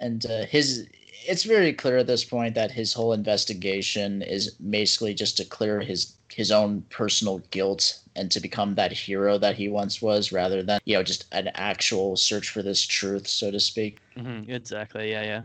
And 0.00 0.24
uh, 0.26 0.46
his 0.46 0.86
it's 1.26 1.44
very 1.44 1.72
clear 1.72 1.98
at 1.98 2.06
this 2.06 2.24
point 2.24 2.54
that 2.54 2.70
his 2.70 2.92
whole 2.92 3.12
investigation 3.12 4.22
is 4.22 4.50
basically 4.50 5.14
just 5.14 5.36
to 5.36 5.44
clear 5.44 5.80
his 5.80 6.14
his 6.32 6.50
own 6.50 6.82
personal 6.90 7.38
guilt 7.50 7.98
and 8.14 8.30
to 8.30 8.40
become 8.40 8.74
that 8.74 8.92
hero 8.92 9.38
that 9.38 9.56
he 9.56 9.68
once 9.68 10.00
was 10.00 10.30
rather 10.32 10.62
than 10.62 10.80
you 10.84 10.94
know 10.94 11.02
just 11.02 11.24
an 11.32 11.48
actual 11.54 12.16
search 12.16 12.50
for 12.50 12.62
this 12.62 12.82
truth 12.82 13.26
so 13.26 13.50
to 13.50 13.58
speak 13.58 13.98
mm-hmm. 14.16 14.50
exactly 14.50 15.10
yeah 15.10 15.22
yeah 15.22 15.42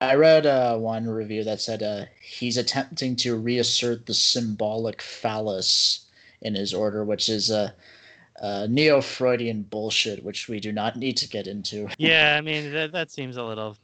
i 0.00 0.14
read 0.14 0.46
uh, 0.46 0.76
one 0.76 1.06
review 1.06 1.44
that 1.44 1.60
said 1.60 1.82
uh, 1.82 2.04
he's 2.20 2.56
attempting 2.56 3.16
to 3.16 3.36
reassert 3.36 4.06
the 4.06 4.14
symbolic 4.14 5.02
phallus 5.02 6.06
in 6.40 6.54
his 6.54 6.72
order 6.72 7.04
which 7.04 7.28
is 7.28 7.50
a 7.50 7.74
uh, 8.40 8.66
neo-freudian 8.70 9.62
bullshit 9.62 10.24
which 10.24 10.48
we 10.48 10.58
do 10.58 10.72
not 10.72 10.96
need 10.96 11.16
to 11.16 11.28
get 11.28 11.46
into 11.46 11.88
yeah 11.98 12.36
i 12.38 12.40
mean 12.40 12.72
that, 12.72 12.92
that 12.92 13.10
seems 13.10 13.36
a 13.36 13.44
little 13.44 13.76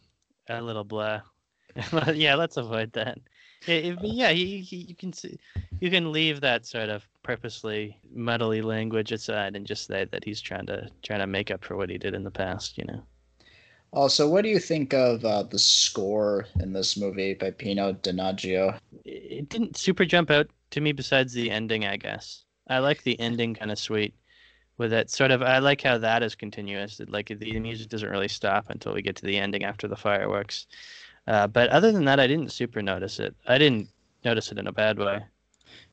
a 0.48 0.60
little 0.62 0.84
blah. 0.84 1.20
yeah, 2.14 2.34
let's 2.34 2.56
avoid 2.56 2.92
that. 2.92 3.18
It, 3.66 3.84
it, 3.84 3.98
yeah, 4.02 4.30
you, 4.30 4.64
you 4.70 4.94
can 4.94 5.12
see, 5.12 5.38
you 5.80 5.90
can 5.90 6.12
leave 6.12 6.40
that 6.40 6.64
sort 6.64 6.88
of 6.88 7.06
purposely 7.22 7.98
muddly 8.14 8.62
language 8.62 9.12
aside 9.12 9.56
and 9.56 9.66
just 9.66 9.86
say 9.86 10.06
that 10.06 10.24
he's 10.24 10.40
trying 10.40 10.66
to 10.66 10.88
trying 11.02 11.20
to 11.20 11.26
make 11.26 11.50
up 11.50 11.64
for 11.64 11.76
what 11.76 11.90
he 11.90 11.98
did 11.98 12.14
in 12.14 12.24
the 12.24 12.30
past. 12.30 12.78
You 12.78 12.84
know. 12.84 13.02
Also, 13.92 14.28
what 14.28 14.42
do 14.42 14.48
you 14.48 14.58
think 14.58 14.92
of 14.92 15.24
uh, 15.24 15.42
the 15.42 15.58
score 15.58 16.46
in 16.60 16.72
this 16.72 16.96
movie 16.96 17.34
by 17.34 17.50
Pino 17.50 17.94
Donaggio? 17.94 18.78
It 19.04 19.48
didn't 19.48 19.76
super 19.76 20.04
jump 20.04 20.30
out 20.30 20.48
to 20.70 20.80
me. 20.80 20.92
Besides 20.92 21.32
the 21.32 21.50
ending, 21.50 21.84
I 21.84 21.96
guess 21.96 22.44
I 22.68 22.78
like 22.78 23.02
the 23.02 23.18
ending 23.18 23.54
kind 23.54 23.72
of 23.72 23.78
sweet 23.78 24.14
with 24.78 24.92
it. 24.92 25.10
Sort 25.10 25.30
of 25.30 25.42
i 25.42 25.58
like 25.58 25.82
how 25.82 25.98
that 25.98 26.22
is 26.22 26.34
continuous. 26.34 27.00
Like 27.08 27.28
the 27.28 27.58
music 27.60 27.88
doesn't 27.88 28.08
really 28.08 28.28
stop 28.28 28.70
until 28.70 28.94
we 28.94 29.02
get 29.02 29.16
to 29.16 29.26
the 29.26 29.36
ending 29.36 29.64
after 29.64 29.88
the 29.88 29.96
fireworks. 29.96 30.66
Uh, 31.26 31.46
but 31.46 31.68
other 31.68 31.92
than 31.92 32.04
that 32.06 32.20
i 32.20 32.26
didn't 32.26 32.52
super 32.52 32.80
notice 32.82 33.18
it. 33.18 33.34
I 33.46 33.58
didn't 33.58 33.88
notice 34.24 34.50
it 34.50 34.58
in 34.58 34.66
a 34.66 34.72
bad 34.72 34.98
way. 34.98 35.20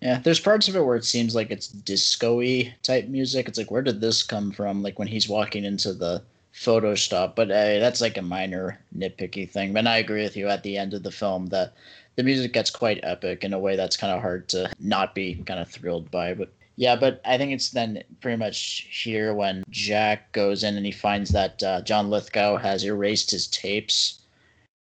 Yeah 0.01 0.19
there's 0.19 0.39
parts 0.39 0.67
of 0.67 0.75
it 0.75 0.85
where 0.85 0.97
it 0.97 1.05
seems 1.05 1.35
like 1.35 1.51
it's 1.51 1.67
disco-y 1.67 2.73
type 2.83 3.07
music. 3.07 3.47
It's 3.47 3.57
like 3.57 3.71
where 3.71 3.81
did 3.81 4.01
this 4.01 4.23
come 4.23 4.51
from? 4.51 4.83
Like 4.83 4.99
when 4.99 5.07
he's 5.07 5.27
walking 5.27 5.65
into 5.65 5.93
the 5.93 6.21
photo 6.51 6.95
stop. 6.95 7.35
But 7.35 7.51
uh, 7.51 7.79
that's 7.79 8.01
like 8.01 8.17
a 8.17 8.21
minor 8.21 8.79
nitpicky 8.97 9.49
thing. 9.49 9.73
But 9.73 9.87
i 9.87 9.97
agree 9.97 10.23
with 10.23 10.37
you 10.37 10.47
at 10.47 10.63
the 10.63 10.77
end 10.77 10.93
of 10.93 11.03
the 11.03 11.11
film 11.11 11.47
that 11.47 11.73
the 12.15 12.23
music 12.23 12.53
gets 12.53 12.69
quite 12.69 12.99
epic 13.03 13.43
in 13.43 13.53
a 13.53 13.59
way 13.59 13.75
that's 13.75 13.97
kind 13.97 14.13
of 14.13 14.21
hard 14.21 14.47
to 14.49 14.71
not 14.79 15.13
be 15.13 15.35
kind 15.45 15.59
of 15.59 15.69
thrilled 15.69 16.09
by 16.11 16.33
but 16.33 16.51
Yeah, 16.77 16.95
but 16.95 17.21
I 17.23 17.37
think 17.37 17.53
it's 17.53 17.69
then 17.69 18.03
pretty 18.19 18.37
much 18.37 18.87
here 18.91 19.33
when 19.33 19.63
Jack 19.69 20.31
goes 20.33 20.63
in 20.63 20.75
and 20.75 20.85
he 20.85 20.91
finds 20.91 21.31
that 21.31 21.63
uh, 21.63 21.81
John 21.81 22.09
Lithgow 22.09 22.57
has 22.57 22.83
erased 22.83 23.31
his 23.31 23.47
tapes, 23.47 24.19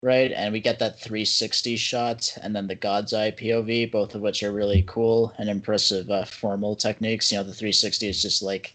right? 0.03 0.31
And 0.33 0.53
we 0.53 0.61
get 0.61 0.79
that 0.81 1.01
360 1.01 1.77
shot 1.77 2.37
and 2.43 2.55
then 2.55 2.67
the 2.67 2.75
God's 2.75 3.15
Eye 3.15 3.31
POV, 3.31 3.91
both 3.91 4.15
of 4.15 4.21
which 4.21 4.43
are 4.43 4.53
really 4.53 4.83
cool 4.87 5.33
and 5.39 5.49
impressive 5.49 6.11
uh, 6.11 6.25
formal 6.27 6.77
techniques. 6.77 7.33
You 7.33 7.39
know, 7.39 7.45
the 7.45 7.55
360 7.55 8.07
is 8.09 8.21
just 8.21 8.43
like 8.43 8.75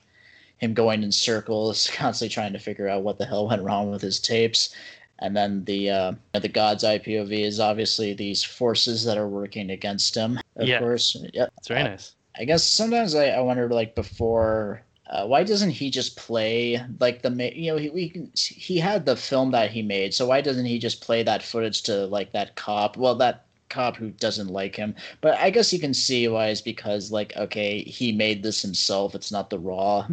him 0.57 0.73
going 0.73 1.03
in 1.03 1.11
circles, 1.11 1.89
constantly 1.93 2.33
trying 2.33 2.53
to 2.53 2.59
figure 2.59 2.87
out 2.89 3.03
what 3.03 3.19
the 3.19 3.25
hell 3.25 3.47
went 3.47 3.61
wrong 3.61 3.91
with 3.91 4.01
his 4.01 4.19
tapes. 4.19 4.73
And 5.19 5.37
then 5.37 5.63
the 5.65 5.89
uh, 5.91 6.13
the 6.33 6.49
God's 6.49 6.83
Eye 6.83 6.97
POV 6.97 7.31
is 7.43 7.59
obviously 7.59 8.13
these 8.13 8.43
forces 8.43 9.05
that 9.05 9.17
are 9.17 9.27
working 9.27 9.69
against 9.69 10.15
him. 10.15 10.39
Of 10.55 10.67
Yeah. 10.67 10.79
course, 10.79 11.15
yeah. 11.31 11.47
It's 11.59 11.67
very 11.67 11.81
Uh, 11.81 11.89
nice. 11.89 12.15
I 12.37 12.45
guess 12.45 12.63
sometimes 12.63 13.15
I, 13.15 13.29
I 13.29 13.41
wonder 13.41 13.67
like 13.69 13.95
before 13.95 14.83
uh, 15.07 15.25
why 15.27 15.43
doesn't 15.43 15.71
he 15.71 15.89
just 15.89 16.15
play 16.17 16.81
like 16.99 17.21
the 17.21 17.29
you 17.55 17.71
know 17.71 17.77
he 17.77 17.89
we 17.89 18.09
can, 18.09 18.31
he 18.35 18.77
had 18.77 19.05
the 19.05 19.15
film 19.15 19.51
that 19.51 19.71
he 19.71 19.81
made 19.81 20.13
so 20.13 20.25
why 20.27 20.41
doesn't 20.41 20.65
he 20.65 20.79
just 20.79 21.01
play 21.01 21.23
that 21.23 21.43
footage 21.43 21.83
to 21.83 22.05
like 22.07 22.31
that 22.31 22.55
cop 22.55 22.97
well 22.97 23.15
that 23.15 23.45
cop 23.69 23.95
who 23.97 24.09
doesn't 24.11 24.47
like 24.47 24.75
him 24.75 24.95
but 25.21 25.37
I 25.37 25.49
guess 25.49 25.73
you 25.73 25.79
can 25.79 25.93
see 25.93 26.27
why 26.27 26.47
it's 26.47 26.61
because 26.61 27.11
like 27.11 27.35
okay 27.37 27.83
he 27.83 28.11
made 28.11 28.43
this 28.43 28.61
himself 28.61 29.15
it's 29.15 29.31
not 29.31 29.49
the 29.49 29.59
raw 29.59 30.07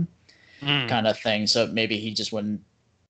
Mm. 0.62 0.88
kind 0.88 1.06
of 1.06 1.18
thing 1.18 1.46
so 1.46 1.66
maybe 1.68 1.96
he 1.98 2.12
just 2.12 2.32
wouldn't 2.32 2.60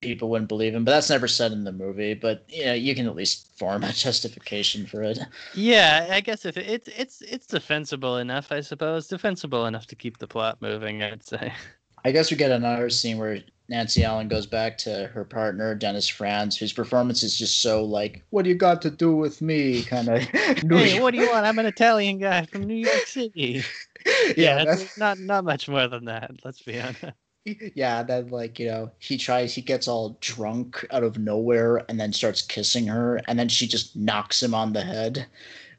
people 0.00 0.30
wouldn't 0.30 0.48
believe 0.48 0.74
him 0.74 0.84
but 0.84 0.92
that's 0.92 1.10
never 1.10 1.28
said 1.28 1.52
in 1.52 1.64
the 1.64 1.72
movie 1.72 2.14
but 2.14 2.44
you 2.48 2.64
know 2.64 2.74
you 2.74 2.94
can 2.94 3.06
at 3.06 3.14
least 3.14 3.56
form 3.58 3.84
a 3.84 3.92
justification 3.92 4.86
for 4.86 5.02
it 5.02 5.18
Yeah, 5.54 6.08
I 6.10 6.20
guess 6.20 6.44
if 6.44 6.56
it, 6.56 6.66
it's 6.68 6.88
it's 6.96 7.22
it's 7.22 7.46
defensible 7.46 8.18
enough, 8.18 8.52
I 8.52 8.60
suppose. 8.60 9.08
Defensible 9.08 9.66
enough 9.66 9.86
to 9.86 9.96
keep 9.96 10.18
the 10.18 10.26
plot 10.26 10.58
moving, 10.60 11.02
I'd 11.02 11.26
say. 11.26 11.52
I 12.04 12.12
guess 12.12 12.30
we 12.30 12.36
get 12.36 12.50
another 12.50 12.88
scene 12.88 13.18
where 13.18 13.40
Nancy 13.68 14.04
Allen 14.04 14.28
goes 14.28 14.46
back 14.46 14.78
to 14.78 15.08
her 15.08 15.24
partner 15.24 15.74
Dennis 15.74 16.08
Franz, 16.08 16.56
whose 16.56 16.72
performance 16.72 17.22
is 17.22 17.36
just 17.36 17.60
so 17.60 17.84
like, 17.84 18.24
"What 18.30 18.42
do 18.42 18.50
you 18.50 18.56
got 18.56 18.82
to 18.82 18.90
do 18.90 19.14
with 19.14 19.42
me?" 19.42 19.82
kind 19.82 20.08
of. 20.08 20.22
Hey, 20.32 21.00
what 21.00 21.12
do 21.12 21.20
you 21.20 21.30
want? 21.30 21.46
I'm 21.46 21.58
an 21.58 21.66
Italian 21.66 22.18
guy 22.18 22.46
from 22.46 22.64
New 22.64 22.74
York 22.74 23.06
City. 23.06 23.62
yeah, 24.06 24.32
Yeah, 24.36 24.64
that's, 24.64 24.96
not 24.98 25.18
not 25.18 25.44
much 25.44 25.68
more 25.68 25.86
than 25.88 26.06
that. 26.06 26.30
Let's 26.44 26.62
be 26.62 26.80
honest. 26.80 27.04
yeah. 27.74 28.02
Then 28.02 28.28
like 28.28 28.58
you 28.58 28.66
know, 28.66 28.90
he 28.98 29.16
tries, 29.16 29.54
he 29.54 29.62
gets 29.62 29.88
all 29.88 30.16
drunk 30.20 30.84
out 30.90 31.02
of 31.04 31.18
nowhere, 31.18 31.84
and 31.88 31.98
then 32.00 32.12
starts 32.12 32.42
kissing 32.42 32.86
her, 32.86 33.20
and 33.28 33.38
then 33.38 33.48
she 33.48 33.66
just 33.66 33.96
knocks 33.96 34.42
him 34.42 34.54
on 34.54 34.72
the 34.72 34.82
head 34.82 35.26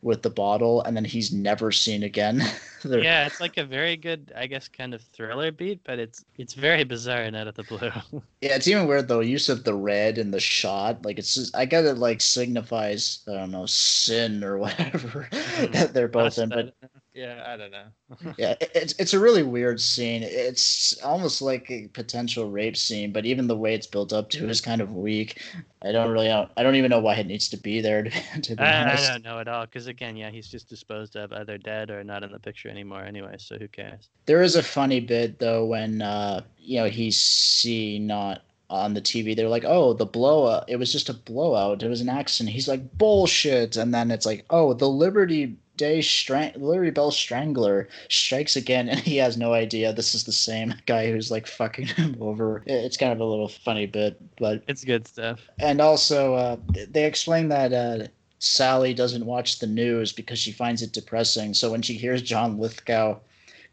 with 0.01 0.23
the 0.23 0.29
bottle, 0.31 0.81
and 0.83 0.95
then 0.97 1.05
he's 1.05 1.31
never 1.31 1.71
seen 1.71 2.03
again. 2.03 2.41
Yeah, 2.83 3.27
it's 3.27 3.39
like 3.39 3.57
a 3.57 3.63
very 3.63 3.95
good, 3.95 4.33
I 4.35 4.47
guess, 4.47 4.67
kind 4.67 4.95
of 4.95 5.03
thriller 5.03 5.51
beat, 5.51 5.81
but 5.83 5.99
it's 5.99 6.25
it's 6.39 6.55
very 6.55 6.83
bizarre 6.83 7.21
and 7.21 7.35
out 7.35 7.47
of 7.47 7.53
the 7.55 7.63
blue. 7.63 7.91
Yeah, 8.41 8.55
it's 8.55 8.67
even 8.67 8.87
weird 8.87 9.07
though. 9.07 9.19
Use 9.19 9.49
of 9.49 9.63
the 9.63 9.75
red 9.75 10.17
in 10.17 10.31
the 10.31 10.39
shot, 10.39 11.05
like 11.05 11.19
it's 11.19 11.35
just 11.35 11.55
I 11.55 11.65
get 11.65 11.85
it 11.85 11.99
like 11.99 12.21
signifies 12.21 13.19
I 13.27 13.33
don't 13.33 13.51
know 13.51 13.67
sin 13.67 14.43
or 14.43 14.57
whatever 14.57 15.29
Mhm. 15.31 15.71
that 15.73 15.93
they're 15.93 16.07
both 16.07 16.39
in, 16.39 16.49
but 16.49 16.73
yeah, 17.13 17.43
I 17.45 17.57
don't 17.57 17.71
know. 17.71 18.33
yeah, 18.37 18.55
it- 18.61 18.71
it's 18.73 18.93
it's 18.99 19.13
a 19.13 19.19
really 19.19 19.43
weird 19.43 19.79
scene. 19.81 20.23
It's 20.23 20.97
almost 21.03 21.41
like 21.41 21.69
a 21.69 21.87
potential 21.89 22.49
rape 22.49 22.77
scene, 22.77 23.11
but 23.11 23.25
even 23.25 23.47
the 23.47 23.57
way 23.57 23.73
it's 23.73 23.87
built 23.87 24.13
up 24.13 24.29
to 24.31 24.47
is 24.49 24.61
kind 24.61 24.81
of 24.81 24.95
weak. 24.95 25.41
I 25.83 25.91
don't 25.91 26.11
really. 26.11 26.29
I 26.29 26.47
don't 26.63 26.75
even 26.75 26.89
know 26.89 26.99
why 26.99 27.15
it 27.15 27.27
needs 27.27 27.49
to 27.49 27.57
be 27.57 27.81
there. 27.81 28.03
To, 28.03 28.09
to 28.41 28.55
be 28.55 28.63
I, 28.63 28.93
I 28.93 29.07
don't 29.07 29.23
know 29.23 29.39
at 29.39 29.47
all 29.47 29.65
because 29.65 29.87
again, 29.87 30.15
yeah, 30.15 30.29
he's 30.29 30.47
just 30.47 30.69
disposed 30.69 31.15
of, 31.15 31.33
either 31.33 31.57
dead 31.57 31.89
or 31.89 32.03
not 32.03 32.23
in 32.23 32.31
the 32.31 32.39
picture 32.39 32.69
anymore 32.69 33.03
anyway. 33.03 33.35
So 33.39 33.57
who 33.57 33.67
cares? 33.67 34.09
There 34.25 34.41
is 34.41 34.55
a 34.55 34.63
funny 34.63 34.99
bit 34.99 35.39
though 35.39 35.65
when 35.65 36.01
uh 36.01 36.41
you 36.59 36.79
know 36.79 36.87
he's 36.89 37.17
see 37.19 37.99
not 37.99 38.43
on 38.69 38.93
the 38.93 39.01
TV. 39.01 39.35
They're 39.35 39.49
like, 39.49 39.65
"Oh, 39.65 39.91
the 39.93 40.05
blowout. 40.05 40.63
It 40.69 40.77
was 40.77 40.93
just 40.93 41.09
a 41.09 41.13
blowout. 41.13 41.83
It 41.83 41.89
was 41.89 41.99
an 41.99 42.07
accident." 42.07 42.53
He's 42.53 42.69
like, 42.69 42.97
"Bullshit!" 42.97 43.75
And 43.75 43.93
then 43.93 44.11
it's 44.11 44.25
like, 44.25 44.45
"Oh, 44.49 44.73
the 44.73 44.87
Liberty 44.87 45.57
Day 45.77 46.01
Strang- 46.01 46.53
Larry 46.55 46.91
Bell 46.91 47.11
Strangler 47.11 47.87
strikes 48.09 48.55
again," 48.55 48.89
and 48.89 48.99
he 48.99 49.17
has 49.17 49.37
no 49.37 49.53
idea 49.53 49.93
this 49.93 50.13
is 50.13 50.23
the 50.25 50.31
same 50.31 50.73
guy 50.85 51.11
who's 51.11 51.31
like 51.31 51.47
fucking 51.47 51.87
him 51.97 52.15
over. 52.19 52.63
It's 52.65 52.97
kind 52.97 53.11
of 53.13 53.19
a 53.19 53.25
little 53.25 53.47
funny 53.47 53.85
bit, 53.85 54.21
but 54.37 54.63
It's 54.67 54.83
good 54.83 55.07
stuff. 55.07 55.39
and 55.59 55.81
also 55.81 56.35
uh, 56.35 56.57
they 56.89 57.05
explain 57.05 57.49
that 57.49 57.73
uh, 57.73 58.07
Sally 58.39 58.93
doesn't 58.93 59.25
watch 59.25 59.59
the 59.59 59.67
news 59.67 60.11
because 60.13 60.39
she 60.39 60.51
finds 60.51 60.81
it 60.81 60.91
depressing. 60.93 61.53
So 61.53 61.71
when 61.71 61.81
she 61.81 61.93
hears 61.93 62.21
John 62.21 62.57
Lithgow 62.59 63.19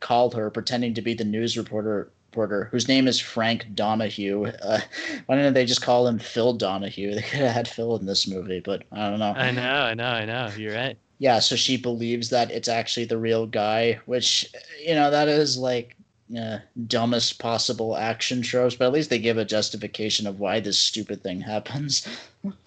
called 0.00 0.34
her, 0.34 0.50
pretending 0.50 0.94
to 0.94 1.02
be 1.02 1.14
the 1.14 1.24
news 1.24 1.56
reporter, 1.58 2.10
reporter 2.30 2.68
whose 2.70 2.86
name 2.86 3.08
is 3.08 3.18
Frank 3.18 3.66
Donahue, 3.74 4.46
uh, 4.62 4.80
why 5.26 5.36
didn't 5.36 5.54
they 5.54 5.64
just 5.66 5.82
call 5.82 6.06
him 6.06 6.18
Phil 6.18 6.52
Donahue? 6.54 7.14
They 7.14 7.22
could 7.22 7.40
have 7.40 7.52
had 7.52 7.68
Phil 7.68 7.96
in 7.96 8.06
this 8.06 8.28
movie, 8.28 8.60
but 8.60 8.84
I 8.92 9.10
don't 9.10 9.18
know. 9.18 9.32
I 9.34 9.50
know, 9.50 9.62
I 9.82 9.94
know, 9.94 10.04
I 10.06 10.24
know. 10.24 10.50
You're 10.56 10.74
right. 10.74 10.96
Yeah, 11.18 11.40
so 11.40 11.56
she 11.56 11.76
believes 11.76 12.30
that 12.30 12.50
it's 12.50 12.68
actually 12.68 13.06
the 13.06 13.18
real 13.18 13.46
guy, 13.46 14.00
which 14.06 14.46
you 14.80 14.94
know 14.94 15.10
that 15.10 15.28
is 15.28 15.56
like 15.58 15.96
uh, 16.38 16.58
dumbest 16.86 17.38
possible 17.40 17.96
action 17.96 18.42
tropes, 18.42 18.76
but 18.76 18.86
at 18.86 18.92
least 18.92 19.10
they 19.10 19.18
give 19.18 19.38
a 19.38 19.44
justification 19.44 20.26
of 20.26 20.38
why 20.40 20.60
this 20.60 20.78
stupid 20.78 21.22
thing 21.22 21.40
happens. 21.40 22.06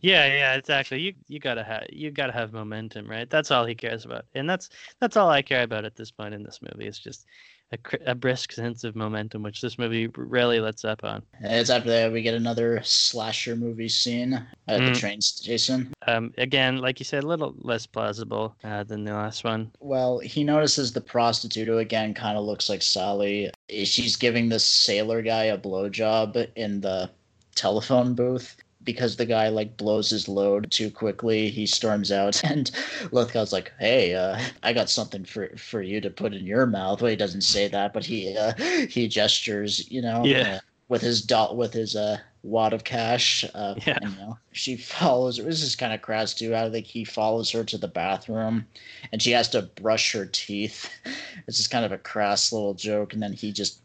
Yeah, 0.02 0.26
yeah, 0.28 0.56
exactly. 0.56 1.00
You 1.00 1.14
you 1.28 1.40
gotta 1.40 1.64
have 1.64 1.86
you 1.92 2.12
gotta 2.12 2.34
have 2.34 2.54
momentum, 2.54 3.08
right? 3.10 3.30
That's 3.30 3.52
all 3.52 3.66
he 3.66 3.76
cares 3.76 4.04
about, 4.06 4.26
and 4.34 4.50
that's 4.50 4.70
that's 5.00 5.16
all 5.16 5.30
I 5.30 5.42
care 5.44 5.64
about 5.64 5.86
at 5.86 5.96
this 5.96 6.12
point 6.12 6.34
in 6.34 6.44
this 6.44 6.60
movie. 6.62 6.88
It's 6.88 7.00
just 7.00 7.26
a, 7.72 7.78
a 8.12 8.16
brisk 8.16 8.52
sense 8.52 8.84
of 8.84 8.96
momentum, 8.96 9.44
which 9.44 9.62
this 9.62 9.78
movie 9.78 10.08
rarely 10.16 10.60
lets 10.60 10.84
up 10.84 11.04
on. 11.04 11.24
It's 11.42 11.70
after 11.70 11.90
that 11.90 12.12
we 12.12 12.22
get 12.22 12.34
another 12.34 12.82
slasher 12.84 13.56
movie 13.56 13.90
scene 13.90 14.34
at 14.68 14.80
the 14.80 14.92
Mm. 14.92 15.00
train 15.00 15.22
station. 15.22 15.94
Um, 16.08 16.34
again, 16.38 16.78
like 16.78 17.00
you 17.00 17.06
said, 17.06 17.24
a 17.24 17.28
little 17.28 17.56
less 17.60 17.86
plausible 17.86 18.56
uh, 18.64 18.84
than 18.84 19.04
the 19.04 19.14
last 19.14 19.44
one. 19.44 19.72
Well, 19.80 20.20
he 20.20 20.44
notices 20.44 20.92
the 20.92 21.02
prostitute 21.02 21.68
who 21.68 21.78
again 21.78 22.14
kind 22.14 22.38
of 22.38 22.44
looks 22.44 22.70
like 22.70 22.82
Sally. 22.82 23.52
She's 23.70 24.16
giving 24.16 24.50
this 24.50 24.66
sailor 24.66 25.22
guy 25.22 25.46
a 25.46 25.58
blowjob 25.58 26.48
in 26.56 26.82
the 26.82 27.10
telephone 27.56 28.14
booth. 28.16 28.56
Because 28.84 29.16
the 29.16 29.26
guy 29.26 29.50
like 29.50 29.78
blows 29.78 30.10
his 30.10 30.28
load 30.28 30.72
too 30.72 30.90
quickly, 30.90 31.50
he 31.50 31.66
storms 31.68 32.12
out, 32.12 32.44
and 32.50 32.72
Lithgow's 33.12 33.54
like, 33.54 33.72
"Hey, 33.80 34.16
uh, 34.16 34.40
I 34.64 34.74
got 34.74 34.90
something 34.90 35.24
for 35.26 35.50
for 35.58 35.82
you 35.82 36.02
to 36.02 36.10
put 36.10 36.34
in 36.34 36.46
your 36.46 36.66
mouth." 36.66 37.02
Well, 37.02 37.12
he 37.12 37.16
doesn't 37.16 37.42
say 37.42 37.68
that, 37.68 37.94
but 37.94 38.06
he 38.06 38.36
uh, 38.38 38.54
he 38.90 39.08
gestures, 39.08 39.90
you 39.92 40.02
know, 40.02 40.26
Yeah. 40.26 40.56
uh, 40.56 40.60
with 40.90 41.02
his 41.02 41.22
dot 41.22 41.56
with 41.58 41.74
his 41.74 41.96
uh 41.96 42.18
wad 42.44 42.74
of 42.74 42.84
cash. 42.84 43.46
Uh, 43.54 43.76
Yeah. 43.86 44.00
you 44.02 44.10
know, 44.18 44.38
she 44.52 44.76
follows. 44.78 45.38
This 45.38 45.62
is 45.62 45.76
kind 45.76 45.94
of 45.94 46.02
crass 46.02 46.34
too. 46.34 46.56
I 46.56 46.70
think 46.72 46.88
he 46.88 47.04
follows 47.06 47.52
her 47.52 47.64
to 47.64 47.78
the 47.78 47.88
bathroom, 47.88 48.66
and 49.12 49.22
she 49.22 49.32
has 49.32 49.48
to 49.50 49.62
brush 49.62 50.12
her 50.14 50.26
teeth. 50.26 50.90
It's 51.48 51.58
just 51.58 51.72
kind 51.72 51.84
of 51.86 51.92
a 51.92 51.98
crass 51.98 52.52
little 52.52 52.74
joke, 52.74 53.14
and 53.14 53.22
then 53.22 53.34
he 53.34 53.52
just 53.52 53.80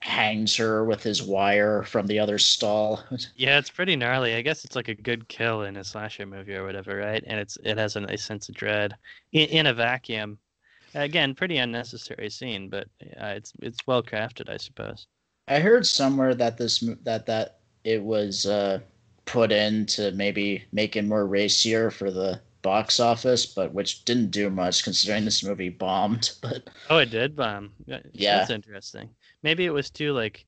hangs 0.00 0.56
her 0.56 0.84
with 0.84 1.02
his 1.02 1.22
wire 1.22 1.82
from 1.84 2.06
the 2.06 2.18
other 2.18 2.38
stall. 2.38 3.02
Yeah, 3.34 3.58
it's 3.58 3.70
pretty 3.70 3.96
gnarly. 3.96 4.34
I 4.34 4.42
guess 4.42 4.64
it's 4.64 4.76
like 4.76 4.88
a 4.88 4.94
good 4.94 5.28
kill 5.28 5.62
in 5.62 5.76
a 5.76 5.84
slasher 5.84 6.26
movie 6.26 6.54
or 6.54 6.64
whatever, 6.64 6.96
right? 6.96 7.22
And 7.26 7.38
it's 7.40 7.56
it 7.64 7.78
has 7.78 7.96
a 7.96 8.00
nice 8.00 8.22
sense 8.24 8.48
of 8.48 8.54
dread 8.54 8.96
in, 9.32 9.48
in 9.48 9.66
a 9.66 9.74
vacuum. 9.74 10.38
Again, 10.94 11.34
pretty 11.34 11.58
unnecessary 11.58 12.30
scene, 12.30 12.68
but 12.70 12.88
uh, 13.20 13.34
it's 13.36 13.52
it's 13.62 13.86
well 13.86 14.02
crafted, 14.02 14.48
I 14.50 14.58
suppose. 14.58 15.06
I 15.48 15.58
heard 15.60 15.84
somewhere 15.86 16.32
that 16.36 16.58
this 16.58 16.78
that 17.02 17.26
that 17.26 17.58
it 17.82 18.02
was 18.04 18.46
uh, 18.46 18.80
put 19.24 19.50
in 19.50 19.86
to 19.86 20.12
maybe 20.12 20.64
make 20.72 20.94
it 20.96 21.04
more 21.04 21.26
racier 21.26 21.90
for 21.90 22.10
the 22.10 22.40
box 22.62 23.00
office, 23.00 23.46
but 23.46 23.72
which 23.72 24.04
didn't 24.04 24.30
do 24.30 24.48
much 24.50 24.84
considering 24.84 25.24
this 25.24 25.42
movie 25.42 25.70
bombed. 25.70 26.30
But 26.42 26.68
Oh, 26.90 26.98
it 26.98 27.10
did 27.10 27.36
bomb. 27.36 27.72
Yeah, 27.86 28.00
Yeah. 28.12 28.38
that's 28.38 28.50
interesting. 28.50 29.14
Maybe 29.42 29.64
it 29.66 29.70
was 29.72 29.90
too 29.90 30.12
like 30.12 30.44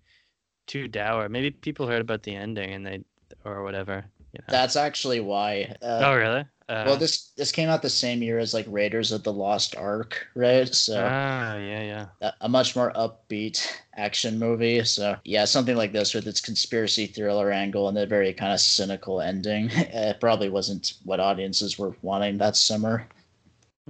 too 0.67 0.89
dour. 0.89 1.29
Maybe 1.29 1.51
people 1.51 1.87
heard 1.87 2.01
about 2.01 2.23
the 2.23 2.35
ending 2.35 2.73
and 2.73 2.87
they 2.87 3.01
or 3.45 3.63
whatever. 3.63 4.05
You 4.33 4.39
know? 4.41 4.45
that's 4.49 4.77
actually 4.77 5.21
why. 5.21 5.75
Uh, 5.83 6.03
oh, 6.05 6.15
really? 6.15 6.45
Uh, 6.69 6.85
well, 6.87 6.97
this 6.97 7.33
this 7.37 7.51
came 7.51 7.69
out 7.69 7.83
the 7.83 7.91
same 7.91 8.23
year 8.23 8.39
as 8.39 8.55
like 8.55 8.65
Raiders 8.69 9.11
of 9.11 9.25
the 9.25 9.33
Lost 9.33 9.75
Ark, 9.75 10.29
right? 10.37 10.73
So. 10.73 11.05
Ah, 11.05 11.57
yeah, 11.57 11.83
yeah. 11.83 12.07
a- 12.21 12.35
a 12.43 12.49
much 12.49 12.77
more 12.77 12.93
upbeat 12.93 13.67
action 13.97 14.39
movie. 14.39 14.85
So 14.85 15.17
yeah, 15.25 15.47
something 15.47 15.77
like 15.77 15.93
this 15.93 16.15
with 16.15 16.29
its 16.29 16.41
conspiracy 16.41 17.07
thriller 17.07 17.51
angle 17.51 17.89
and 17.89 17.97
the 17.97 18.07
very 18.07 18.33
kind 18.33 18.53
of 18.53 18.61
cynical 18.61 19.21
ending. 19.21 19.69
It 19.73 20.21
probably 20.21 20.49
wasn't 20.49 20.93
what 21.05 21.19
audiences 21.19 21.77
were 21.77 21.97
wanting 22.03 22.39
that 22.39 22.55
summer. 22.57 23.09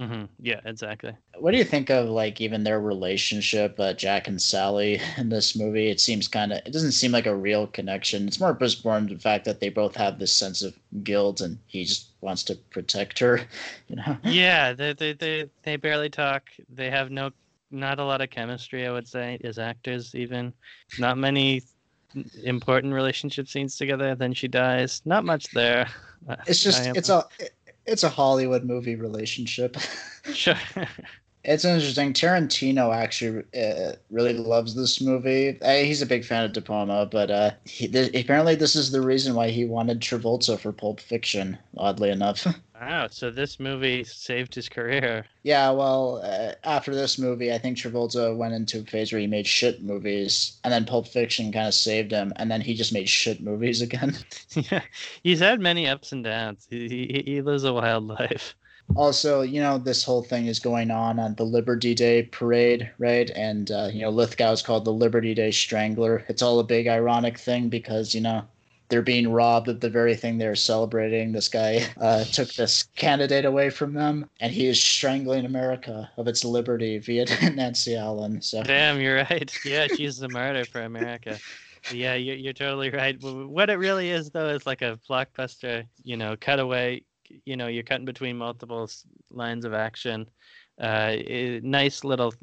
Hmm 0.01 0.23
Yeah, 0.39 0.59
exactly. 0.65 1.15
What 1.37 1.51
do 1.51 1.57
you 1.57 1.63
think 1.63 1.89
of 1.91 2.09
like 2.09 2.41
even 2.41 2.63
their 2.63 2.79
relationship, 2.79 3.79
uh, 3.79 3.93
Jack 3.93 4.27
and 4.27 4.41
Sally 4.41 4.99
in 5.17 5.29
this 5.29 5.55
movie? 5.55 5.89
It 5.89 5.99
seems 6.01 6.27
kind 6.27 6.51
of 6.51 6.59
it 6.65 6.73
doesn't 6.73 6.93
seem 6.93 7.11
like 7.11 7.27
a 7.27 7.35
real 7.35 7.67
connection. 7.67 8.27
It's 8.27 8.39
more 8.39 8.53
just 8.55 8.83
born 8.83 9.07
the 9.07 9.17
fact 9.19 9.45
that 9.45 9.59
they 9.59 9.69
both 9.69 9.95
have 9.95 10.17
this 10.17 10.33
sense 10.33 10.63
of 10.63 10.73
guilt 11.03 11.39
and 11.41 11.59
he 11.67 11.85
just 11.85 12.09
wants 12.21 12.43
to 12.45 12.55
protect 12.55 13.19
her, 13.19 13.41
you 13.87 13.95
know. 13.95 14.17
yeah, 14.23 14.73
they, 14.73 14.93
they 14.93 15.13
they 15.13 15.49
they 15.63 15.75
barely 15.75 16.09
talk. 16.09 16.49
They 16.69 16.89
have 16.89 17.11
no 17.11 17.29
not 17.69 17.99
a 17.99 18.03
lot 18.03 18.21
of 18.21 18.29
chemistry. 18.31 18.87
I 18.87 18.91
would 18.91 19.07
say 19.07 19.39
as 19.43 19.59
actors, 19.59 20.15
even 20.15 20.51
not 20.97 21.17
many 21.17 21.61
important 22.43 22.93
relationship 22.93 23.47
scenes 23.47 23.77
together. 23.77 24.15
Then 24.15 24.33
she 24.33 24.47
dies. 24.47 25.01
Not 25.05 25.25
much 25.25 25.45
there. 25.51 25.87
It's 26.45 26.61
just 26.61 26.85
it's 26.95 27.09
a 27.09 27.25
it's 27.85 28.03
a 28.03 28.09
Hollywood 28.09 28.63
movie 28.63 28.95
relationship. 28.95 29.77
sure. 30.33 30.55
It's 31.43 31.65
interesting. 31.65 32.13
Tarantino 32.13 32.93
actually 32.95 33.43
uh, 33.59 33.93
really 34.11 34.33
loves 34.33 34.75
this 34.75 35.01
movie. 35.01 35.59
Uh, 35.61 35.77
he's 35.77 36.01
a 36.01 36.05
big 36.05 36.23
fan 36.23 36.45
of 36.45 36.53
De 36.53 36.61
Palma, 36.61 37.07
but 37.07 37.31
uh, 37.31 37.51
he, 37.65 37.87
th- 37.87 38.13
apparently 38.15 38.55
this 38.55 38.75
is 38.75 38.91
the 38.91 39.01
reason 39.01 39.33
why 39.33 39.49
he 39.49 39.65
wanted 39.65 40.01
Travolta 40.01 40.59
for 40.59 40.71
Pulp 40.71 40.99
Fiction. 40.99 41.57
Oddly 41.77 42.09
enough. 42.09 42.45
Wow, 42.81 43.09
so 43.11 43.29
this 43.29 43.59
movie 43.59 44.03
saved 44.03 44.55
his 44.55 44.67
career. 44.67 45.23
Yeah, 45.43 45.69
well, 45.69 46.19
uh, 46.23 46.53
after 46.63 46.95
this 46.95 47.19
movie, 47.19 47.53
I 47.53 47.59
think 47.59 47.77
Travolta 47.77 48.35
went 48.35 48.55
into 48.55 48.79
a 48.79 48.83
phase 48.83 49.11
where 49.11 49.21
he 49.21 49.27
made 49.27 49.45
shit 49.45 49.83
movies, 49.83 50.59
and 50.63 50.73
then 50.73 50.85
Pulp 50.85 51.07
Fiction 51.07 51.51
kind 51.51 51.67
of 51.67 51.75
saved 51.75 52.11
him, 52.11 52.33
and 52.37 52.49
then 52.49 52.59
he 52.59 52.73
just 52.73 52.91
made 52.91 53.07
shit 53.07 53.39
movies 53.39 53.81
again. 53.83 54.17
yeah, 54.55 54.81
he's 55.21 55.37
had 55.37 55.59
many 55.61 55.87
ups 55.87 56.11
and 56.11 56.23
downs. 56.23 56.65
He, 56.71 56.87
he, 56.87 57.33
he 57.33 57.41
lives 57.43 57.65
a 57.65 57.71
wild 57.71 58.07
life 58.07 58.55
also, 58.95 59.41
you 59.41 59.61
know, 59.61 59.77
this 59.77 60.03
whole 60.03 60.23
thing 60.23 60.47
is 60.47 60.59
going 60.59 60.91
on 60.91 61.19
on 61.19 61.35
the 61.35 61.43
Liberty 61.43 61.93
Day 61.93 62.23
parade, 62.23 62.89
right? 62.97 63.29
And, 63.31 63.71
uh, 63.71 63.89
you 63.91 64.01
know, 64.01 64.09
Lithgow 64.09 64.51
is 64.51 64.61
called 64.61 64.85
the 64.85 64.93
Liberty 64.93 65.33
Day 65.33 65.51
Strangler. 65.51 66.25
It's 66.27 66.41
all 66.41 66.59
a 66.59 66.63
big 66.63 66.87
ironic 66.87 67.37
thing 67.37 67.69
because, 67.69 68.13
you 68.13 68.21
know, 68.21 68.43
they're 68.89 69.01
being 69.01 69.31
robbed 69.31 69.69
of 69.69 69.79
the 69.79 69.89
very 69.89 70.15
thing 70.15 70.37
they're 70.37 70.53
celebrating. 70.53 71.31
This 71.31 71.47
guy 71.47 71.87
uh, 71.99 72.25
took 72.25 72.53
this 72.53 72.83
candidate 72.97 73.45
away 73.45 73.69
from 73.69 73.93
them, 73.93 74.29
and 74.41 74.51
he 74.51 74.67
is 74.67 74.81
strangling 74.81 75.45
America 75.45 76.11
of 76.17 76.27
its 76.27 76.43
liberty 76.43 76.97
via 76.97 77.25
Nancy 77.53 77.95
Allen. 77.95 78.41
So 78.41 78.61
damn, 78.63 78.99
you're 78.99 79.15
right. 79.15 79.57
Yeah, 79.65 79.87
she's 79.87 80.17
the 80.17 80.27
martyr 80.27 80.65
for 80.65 80.81
America. 80.81 81.39
Yeah, 81.93 82.15
you're, 82.15 82.35
you're 82.35 82.53
totally 82.53 82.89
right. 82.89 83.15
What 83.21 83.69
it 83.69 83.75
really 83.75 84.09
is, 84.09 84.29
though, 84.29 84.49
is 84.49 84.65
like 84.67 84.81
a 84.81 84.99
blockbuster, 85.09 85.85
you 86.03 86.17
know, 86.17 86.35
cutaway 86.35 87.01
you 87.45 87.55
know 87.55 87.67
you're 87.67 87.83
cutting 87.83 88.05
between 88.05 88.37
multiple 88.37 88.89
lines 89.29 89.65
of 89.65 89.73
action. 89.73 90.27
Uh, 90.79 91.15
it, 91.17 91.63
nice 91.63 92.03
little 92.03 92.33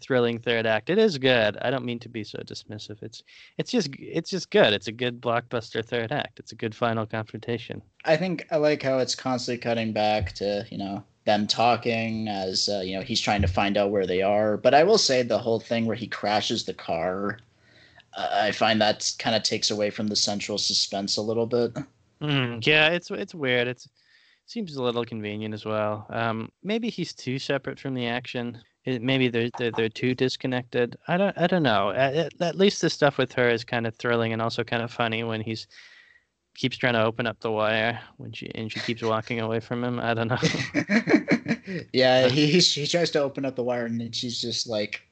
thrilling 0.00 0.38
third 0.38 0.66
act. 0.66 0.90
It 0.90 0.98
is 0.98 1.16
good. 1.16 1.56
I 1.62 1.70
don't 1.70 1.84
mean 1.84 1.98
to 2.00 2.08
be 2.10 2.24
so 2.24 2.38
dismissive. 2.40 3.02
It's 3.02 3.22
it's 3.56 3.70
just 3.70 3.88
it's 3.98 4.30
just 4.30 4.50
good. 4.50 4.72
It's 4.72 4.88
a 4.88 4.92
good 4.92 5.20
blockbuster 5.20 5.84
third 5.84 6.12
act. 6.12 6.38
It's 6.38 6.52
a 6.52 6.56
good 6.56 6.74
final 6.74 7.06
confrontation. 7.06 7.80
I 8.04 8.16
think 8.16 8.46
I 8.50 8.56
like 8.56 8.82
how 8.82 8.98
it's 8.98 9.14
constantly 9.14 9.58
cutting 9.58 9.92
back 9.92 10.32
to 10.34 10.66
you 10.70 10.78
know 10.78 11.04
them 11.24 11.46
talking 11.46 12.28
as 12.28 12.68
uh, 12.68 12.80
you 12.80 12.96
know 12.96 13.02
he's 13.02 13.20
trying 13.20 13.42
to 13.42 13.48
find 13.48 13.76
out 13.76 13.90
where 13.90 14.06
they 14.06 14.20
are. 14.20 14.56
But 14.58 14.74
I 14.74 14.84
will 14.84 14.98
say 14.98 15.22
the 15.22 15.38
whole 15.38 15.60
thing 15.60 15.86
where 15.86 15.96
he 15.96 16.06
crashes 16.06 16.64
the 16.64 16.74
car, 16.74 17.38
uh, 18.16 18.28
I 18.30 18.52
find 18.52 18.80
that 18.80 19.12
kind 19.18 19.34
of 19.34 19.42
takes 19.42 19.70
away 19.70 19.88
from 19.90 20.08
the 20.08 20.16
central 20.16 20.58
suspense 20.58 21.16
a 21.16 21.22
little 21.22 21.46
bit. 21.46 21.72
Mm, 22.20 22.66
yeah, 22.66 22.88
it's 22.88 23.10
it's 23.10 23.34
weird. 23.34 23.68
It's 23.68 23.88
seems 24.46 24.76
a 24.76 24.82
little 24.82 25.04
convenient 25.04 25.52
as 25.52 25.64
well. 25.64 26.06
Um, 26.08 26.50
maybe 26.62 26.88
he's 26.88 27.12
too 27.12 27.38
separate 27.38 27.78
from 27.78 27.94
the 27.94 28.06
action. 28.06 28.58
It, 28.84 29.02
maybe 29.02 29.28
they're, 29.28 29.50
they're, 29.58 29.72
they're 29.72 29.88
too 29.88 30.14
disconnected. 30.14 30.96
I 31.08 31.16
don't 31.16 31.36
I 31.36 31.46
don't 31.48 31.64
know. 31.64 31.90
At, 31.90 32.32
at 32.40 32.56
least 32.56 32.80
the 32.80 32.88
stuff 32.88 33.18
with 33.18 33.32
her 33.32 33.50
is 33.50 33.64
kind 33.64 33.86
of 33.86 33.94
thrilling 33.96 34.32
and 34.32 34.40
also 34.40 34.62
kind 34.62 34.82
of 34.82 34.92
funny 34.92 35.24
when 35.24 35.40
he's 35.40 35.66
keeps 36.54 36.76
trying 36.76 36.94
to 36.94 37.04
open 37.04 37.26
up 37.26 37.38
the 37.40 37.50
wire 37.50 38.00
when 38.16 38.32
she 38.32 38.50
and 38.54 38.72
she 38.72 38.80
keeps 38.80 39.02
walking 39.02 39.40
away 39.40 39.60
from 39.60 39.82
him. 39.84 39.98
I 40.00 40.14
don't 40.14 40.28
know. 40.28 40.38
yeah, 41.92 42.28
he 42.28 42.58
he 42.60 42.86
tries 42.86 43.10
to 43.10 43.20
open 43.20 43.44
up 43.44 43.56
the 43.56 43.64
wire 43.64 43.86
and 43.86 44.00
then 44.00 44.12
she's 44.12 44.40
just 44.40 44.68
like 44.68 45.02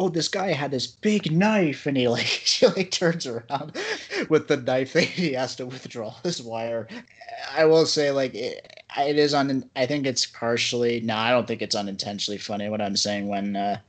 oh, 0.00 0.08
this 0.08 0.28
guy 0.28 0.52
had 0.52 0.70
this 0.70 0.86
big 0.86 1.30
knife, 1.30 1.86
and 1.86 1.96
he 1.96 2.08
like 2.08 2.26
she 2.26 2.66
like 2.66 2.90
turns 2.90 3.26
around 3.26 3.76
with 4.28 4.48
the 4.48 4.56
knife 4.56 4.94
that 4.94 5.04
he 5.04 5.34
has 5.34 5.54
to 5.56 5.66
withdraw 5.66 6.14
his 6.22 6.42
wire. 6.42 6.88
I 7.54 7.66
will 7.66 7.86
say, 7.86 8.10
like 8.10 8.34
it, 8.34 8.82
it 8.98 9.18
is 9.18 9.34
on. 9.34 9.68
I 9.76 9.86
think 9.86 10.06
it's 10.06 10.26
partially. 10.26 11.00
No, 11.00 11.16
I 11.16 11.30
don't 11.30 11.46
think 11.46 11.62
it's 11.62 11.76
unintentionally 11.76 12.38
funny. 12.38 12.68
What 12.70 12.80
I'm 12.80 12.96
saying 12.96 13.28
when 13.28 13.56
uh, 13.56 13.80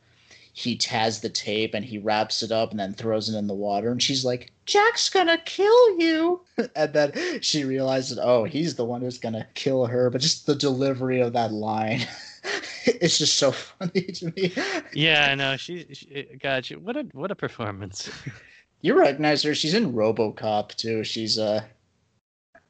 he 0.53 0.77
has 0.89 1.21
the 1.21 1.29
tape 1.29 1.73
and 1.73 1.85
he 1.85 1.97
wraps 1.97 2.43
it 2.43 2.51
up 2.51 2.71
and 2.71 2.79
then 2.79 2.93
throws 2.93 3.29
it 3.29 3.37
in 3.37 3.47
the 3.47 3.53
water, 3.53 3.89
and 3.89 4.03
she's 4.03 4.25
like, 4.25 4.51
"Jack's 4.65 5.09
gonna 5.09 5.37
kill 5.45 5.97
you," 5.97 6.41
and 6.75 6.93
then 6.93 7.41
she 7.41 7.63
realizes, 7.63 8.19
oh, 8.21 8.43
he's 8.43 8.75
the 8.75 8.85
one 8.85 9.01
who's 9.01 9.17
gonna 9.17 9.47
kill 9.53 9.85
her. 9.85 10.09
But 10.09 10.21
just 10.21 10.45
the 10.45 10.55
delivery 10.55 11.21
of 11.21 11.31
that 11.33 11.53
line. 11.53 12.05
it's 12.85 13.17
just 13.17 13.37
so 13.37 13.51
funny 13.51 14.01
to 14.13 14.33
me. 14.35 14.53
Yeah, 14.93 15.27
I 15.31 15.35
know. 15.35 15.57
She, 15.57 15.85
she 15.93 16.27
God, 16.41 16.65
she, 16.65 16.75
what 16.75 16.97
a 16.97 17.03
what 17.13 17.31
a 17.31 17.35
performance. 17.35 18.09
you 18.81 18.97
recognize 18.97 19.43
her? 19.43 19.53
She's 19.53 19.73
in 19.73 19.93
RoboCop 19.93 20.75
too. 20.75 21.03
She's 21.03 21.37
uh 21.37 21.61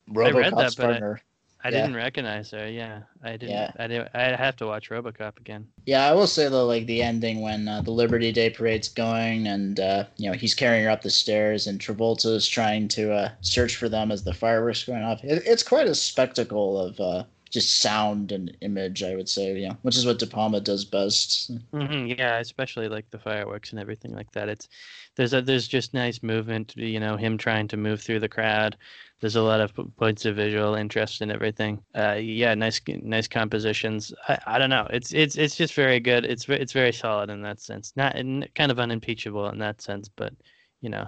RoboCop's 0.09 0.75
that, 0.75 0.83
partner. 0.83 1.21
I, 1.63 1.67
I 1.67 1.71
yeah. 1.71 1.81
didn't 1.81 1.95
recognize 1.95 2.51
her. 2.51 2.67
Yeah, 2.67 3.01
I 3.23 3.31
didn't. 3.31 3.51
Yeah. 3.51 3.71
I 3.77 3.87
did. 3.87 4.09
I 4.13 4.35
have 4.35 4.55
to 4.57 4.65
watch 4.65 4.89
RoboCop 4.89 5.37
again. 5.39 5.67
Yeah, 5.85 6.05
I 6.05 6.13
will 6.13 6.27
say 6.27 6.49
though, 6.49 6.65
like 6.65 6.87
the 6.87 7.01
ending 7.01 7.41
when 7.41 7.67
uh, 7.67 7.81
the 7.81 7.91
Liberty 7.91 8.31
Day 8.31 8.49
parade's 8.49 8.89
going, 8.89 9.47
and 9.47 9.79
uh, 9.79 10.05
you 10.17 10.29
know 10.29 10.35
he's 10.35 10.55
carrying 10.55 10.83
her 10.83 10.89
up 10.89 11.03
the 11.03 11.09
stairs, 11.09 11.67
and 11.67 11.79
Travolta's 11.79 12.47
trying 12.47 12.87
to 12.89 13.13
uh, 13.13 13.29
search 13.41 13.77
for 13.77 13.87
them 13.87 14.11
as 14.11 14.23
the 14.23 14.33
fireworks 14.33 14.83
going 14.83 15.03
off. 15.03 15.23
It, 15.23 15.43
it's 15.45 15.63
quite 15.63 15.87
a 15.87 15.95
spectacle 15.95 16.77
of 16.77 16.99
uh, 16.99 17.23
just 17.51 17.81
sound 17.81 18.31
and 18.31 18.55
image, 18.61 19.03
I 19.03 19.15
would 19.15 19.27
say, 19.29 19.55
yeah, 19.57 19.73
which 19.81 19.97
is 19.97 20.05
what 20.05 20.19
De 20.19 20.25
Palma 20.25 20.61
does 20.61 20.85
best. 20.85 21.51
Mm-hmm, 21.73 22.07
yeah, 22.17 22.39
especially 22.39 22.87
like 22.87 23.09
the 23.11 23.19
fireworks 23.19 23.71
and 23.71 23.79
everything 23.79 24.13
like 24.15 24.31
that. 24.31 24.49
It's 24.49 24.69
there's 25.15 25.33
a 25.33 25.41
there's 25.41 25.67
just 25.67 25.93
nice 25.93 26.23
movement. 26.23 26.73
You 26.77 26.99
know, 26.99 27.17
him 27.17 27.37
trying 27.37 27.67
to 27.69 27.77
move 27.77 28.01
through 28.01 28.21
the 28.21 28.29
crowd. 28.29 28.77
There's 29.19 29.35
a 29.35 29.41
lot 29.41 29.59
of 29.59 29.73
points 29.97 30.25
of 30.25 30.37
visual 30.37 30.75
interest 30.75 31.21
and 31.21 31.31
everything. 31.31 31.83
Uh, 31.93 32.13
yeah, 32.13 32.55
nice 32.55 32.81
nice 32.87 33.27
compositions. 33.27 34.13
I, 34.29 34.39
I 34.47 34.57
don't 34.57 34.69
know. 34.69 34.87
It's 34.89 35.13
it's 35.13 35.35
it's 35.35 35.55
just 35.57 35.73
very 35.73 35.99
good. 35.99 36.25
It's 36.25 36.47
it's 36.47 36.73
very 36.73 36.93
solid 36.93 37.29
in 37.29 37.41
that 37.41 37.59
sense. 37.59 37.93
Not 37.97 38.15
kind 38.55 38.71
of 38.71 38.79
unimpeachable 38.79 39.49
in 39.49 39.59
that 39.59 39.81
sense, 39.81 40.09
but 40.15 40.33
you 40.79 40.89
know. 40.89 41.05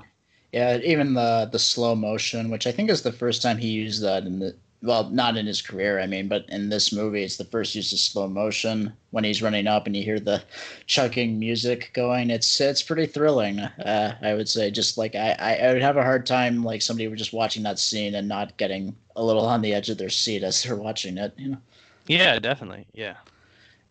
Yeah, 0.51 0.77
even 0.83 1.13
the 1.13 1.49
the 1.51 1.57
slow 1.57 1.95
motion, 1.95 2.51
which 2.51 2.67
I 2.67 2.71
think 2.73 2.89
is 2.89 3.01
the 3.01 3.11
first 3.13 3.41
time 3.41 3.57
he 3.57 3.69
used 3.69 4.03
that 4.03 4.23
in 4.25 4.39
the 4.39 4.55
well, 4.83 5.09
not 5.09 5.37
in 5.37 5.45
his 5.45 5.61
career, 5.61 6.01
I 6.01 6.07
mean, 6.07 6.27
but 6.27 6.45
in 6.49 6.67
this 6.67 6.91
movie, 6.91 7.23
it's 7.23 7.37
the 7.37 7.45
first 7.45 7.73
use 7.73 7.93
of 7.93 7.99
slow 7.99 8.27
motion 8.27 8.91
when 9.11 9.23
he's 9.23 9.41
running 9.41 9.65
up 9.65 9.87
and 9.87 9.95
you 9.95 10.03
hear 10.03 10.19
the 10.19 10.43
chugging 10.87 11.39
music 11.39 11.91
going. 11.93 12.29
It's 12.29 12.59
it's 12.59 12.83
pretty 12.83 13.05
thrilling, 13.05 13.59
uh, 13.59 14.17
I 14.21 14.33
would 14.33 14.49
say. 14.49 14.69
Just 14.71 14.97
like 14.97 15.15
I, 15.15 15.31
I 15.39 15.73
would 15.73 15.81
have 15.81 15.95
a 15.95 16.03
hard 16.03 16.25
time 16.25 16.63
like 16.63 16.81
somebody 16.81 17.07
were 17.07 17.15
just 17.15 17.31
watching 17.31 17.63
that 17.63 17.79
scene 17.79 18.13
and 18.13 18.27
not 18.27 18.57
getting 18.57 18.93
a 19.15 19.23
little 19.23 19.45
on 19.45 19.61
the 19.61 19.73
edge 19.73 19.89
of 19.89 19.97
their 19.97 20.09
seat 20.09 20.43
as 20.43 20.61
they're 20.61 20.75
watching 20.75 21.17
it. 21.17 21.33
You 21.37 21.49
know. 21.51 21.57
Yeah, 22.07 22.37
definitely. 22.39 22.85
Yeah 22.93 23.15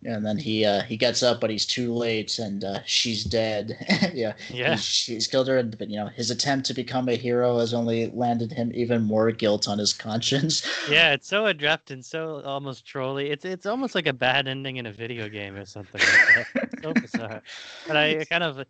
and 0.04 0.24
then 0.24 0.38
he 0.38 0.64
uh, 0.64 0.82
he 0.82 0.96
gets 0.96 1.22
up, 1.22 1.40
but 1.40 1.50
he's 1.50 1.66
too 1.66 1.92
late, 1.92 2.38
and 2.38 2.64
uh, 2.64 2.80
she's 2.84 3.24
dead. 3.24 3.76
yeah, 4.14 4.34
yeah, 4.50 4.72
he's, 4.72 5.06
he's 5.06 5.26
killed 5.26 5.48
her, 5.48 5.62
but 5.62 5.88
you 5.88 5.96
know 5.96 6.06
his 6.06 6.30
attempt 6.30 6.66
to 6.66 6.74
become 6.74 7.08
a 7.08 7.14
hero 7.14 7.58
has 7.58 7.72
only 7.72 8.10
landed 8.10 8.52
him 8.52 8.72
even 8.74 9.02
more 9.02 9.30
guilt 9.30 9.68
on 9.68 9.78
his 9.78 9.92
conscience. 9.92 10.66
Yeah, 10.90 11.12
it's 11.12 11.28
so 11.28 11.46
abrupt 11.46 11.90
and 11.90 12.04
so 12.04 12.42
almost 12.44 12.84
trolly. 12.84 13.30
It's 13.30 13.44
it's 13.44 13.66
almost 13.66 13.94
like 13.94 14.06
a 14.06 14.12
bad 14.12 14.48
ending 14.48 14.76
in 14.76 14.86
a 14.86 14.92
video 14.92 15.28
game 15.28 15.54
or 15.54 15.64
something. 15.64 16.00
Like 16.00 16.70
so 16.82 16.92
bizarre. 16.92 17.42
But 17.86 17.96
I 17.96 18.24
kind 18.30 18.42
of, 18.42 18.64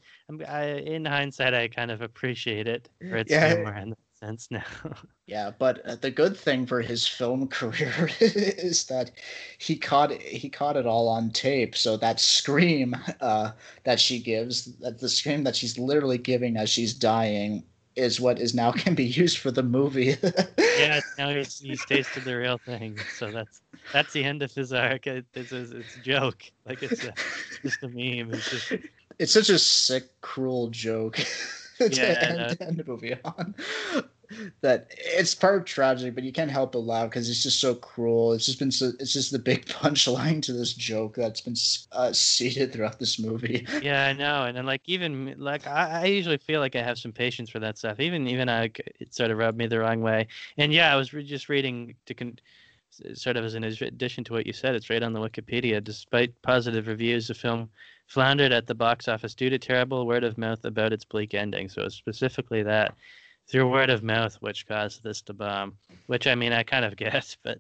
I, 0.47 0.65
in 0.65 1.05
hindsight, 1.05 1.55
I 1.55 1.69
kind 1.69 1.91
of 1.91 2.03
appreciate 2.03 2.69
it 2.69 2.89
for 3.01 3.17
its 3.17 3.33
yeah. 3.33 3.55
humor 3.55 3.73
and 3.73 3.97
sense 4.23 4.49
now. 4.51 4.65
yeah, 5.27 5.51
but 5.59 5.85
uh, 5.87 5.97
the 5.97 6.11
good 6.11 6.37
thing 6.37 6.67
for 6.67 6.81
his 6.81 7.07
film 7.07 7.49
career 7.59 8.09
is 8.21 8.85
that 8.87 9.11
he 9.59 9.77
caught 9.77 10.13
he 10.13 10.49
caught 10.49 10.77
it 10.77 10.87
all 10.87 11.09
on 11.09 11.31
tape. 11.31 11.77
So 11.77 11.97
that 11.97 12.21
scream 12.21 12.97
uh, 13.21 13.53
that 13.85 14.01
she 14.01 14.19
gives, 14.19 14.77
that 14.79 15.01
the 15.01 15.09
scream 15.09 15.45
that 15.45 15.57
she's 15.57 15.79
literally 15.79 16.19
giving 16.19 16.57
as 16.57 16.71
she's 16.71 16.95
dying, 16.95 17.65
is 17.97 18.21
what 18.21 18.39
is 18.39 18.55
now 18.55 18.73
can 18.73 18.95
be 18.95 19.05
used 19.05 19.39
for 19.39 19.51
the 19.51 19.63
movie. 19.63 20.17
yeah, 20.79 21.01
now 21.19 21.31
he's, 21.31 21.59
he's 21.59 21.85
tasted 21.85 22.25
the 22.25 22.37
real 22.37 22.59
thing. 22.59 22.99
So 23.19 23.31
that's 23.31 23.61
that's 23.93 24.13
the 24.13 24.25
end 24.25 24.43
of 24.43 24.53
his 24.53 24.73
arc. 24.73 25.07
It's, 25.07 25.29
it's, 25.35 25.53
it's 25.53 25.97
a 25.97 26.01
joke. 26.01 26.45
Like 26.67 26.83
it's 26.83 27.05
a, 27.05 27.13
just 27.63 27.83
a 27.83 27.89
meme. 27.89 28.33
It's 28.33 28.51
just. 28.51 28.73
It's 29.19 29.33
such 29.33 29.51
a 29.51 29.59
sick, 29.59 30.05
cruel 30.23 30.69
joke. 30.69 31.19
to, 31.93 32.31
end, 32.31 32.57
end 32.61 32.77
the 32.79 32.85
movie 32.85 33.15
on. 33.25 33.55
that 34.61 34.89
it's 34.97 35.35
part 35.35 35.67
tragic, 35.67 36.15
but 36.15 36.25
you 36.25 36.33
can't 36.33 36.51
help 36.51 36.73
but 36.73 36.81
laugh 36.81 37.11
because 37.11 37.29
it's 37.29 37.43
just 37.43 37.61
so 37.61 37.75
cruel. 37.75 38.33
It's 38.33 38.47
just 38.47 38.59
been 38.59 38.71
so. 38.71 38.93
It's 38.99 39.13
just 39.13 39.33
the 39.33 39.39
big 39.39 39.67
punchline 39.67 40.43
to 40.43 40.53
this 40.53 40.73
joke 40.73 41.17
that's 41.17 41.41
been 41.41 41.57
uh, 41.93 42.13
seeded 42.13 42.73
throughout 42.73 42.99
this 42.99 43.19
movie. 43.19 43.67
Yeah, 43.83 44.07
I 44.07 44.13
know, 44.13 44.45
and 44.45 44.57
then 44.57 44.67
like 44.67 44.83
even 44.87 45.35
like 45.39 45.67
I, 45.67 46.03
I 46.03 46.05
usually 46.05 46.37
feel 46.37 46.61
like 46.61 46.77
I 46.77 46.83
have 46.83 46.99
some 46.99 47.11
patience 47.13 47.51
for 47.51 47.59
that 47.59 47.79
stuff. 47.79 47.99
Even 48.01 48.29
even 48.29 48.49
I, 48.49 48.71
it 49.01 49.13
sort 49.13 49.31
of 49.31 49.39
rubbed 49.39 49.59
me 49.59 49.67
the 49.67 49.81
wrong 49.81 50.03
way. 50.03 50.29
And 50.57 50.73
yeah, 50.73 50.93
I 50.93 50.97
was 50.97 51.13
re- 51.13 51.25
just 51.25 51.49
reading 51.49 51.97
to. 52.07 52.15
Con- 52.15 52.39
sort 53.15 53.39
of 53.39 53.45
as 53.45 53.55
an 53.55 53.65
addition 53.65 54.23
to 54.23 54.35
what 54.35 54.47
you 54.47 54.53
said, 54.53 54.75
it's 54.75 54.91
right 54.91 55.03
on 55.03 55.15
the 55.15 55.19
Wikipedia. 55.19 55.83
Despite 55.83 56.41
positive 56.43 56.87
reviews, 56.87 57.29
the 57.29 57.35
film 57.35 57.71
floundered 58.13 58.53
at 58.53 58.67
the 58.67 58.75
box 58.75 59.09
office 59.09 59.35
due 59.35 59.49
to 59.49 59.59
terrible 59.59 60.07
word 60.07 60.23
of 60.23 60.37
mouth 60.37 60.65
about 60.67 60.93
its 60.93 61.05
bleak 61.05 61.33
ending. 61.33 61.69
So 61.69 61.83
it's 61.83 61.95
specifically 61.95 62.63
that 62.63 62.95
through 63.49 63.71
word 63.71 63.89
of 63.89 64.03
mouth 64.03 64.37
which 64.41 64.67
caused 64.69 65.03
this 65.03 65.23
to 65.23 65.33
bomb. 65.33 65.75
Which 66.07 66.27
I 66.27 66.35
mean, 66.35 66.53
I 66.53 66.63
kind 66.63 66.85
of 66.85 66.97
guess, 67.05 67.37
but 67.43 67.59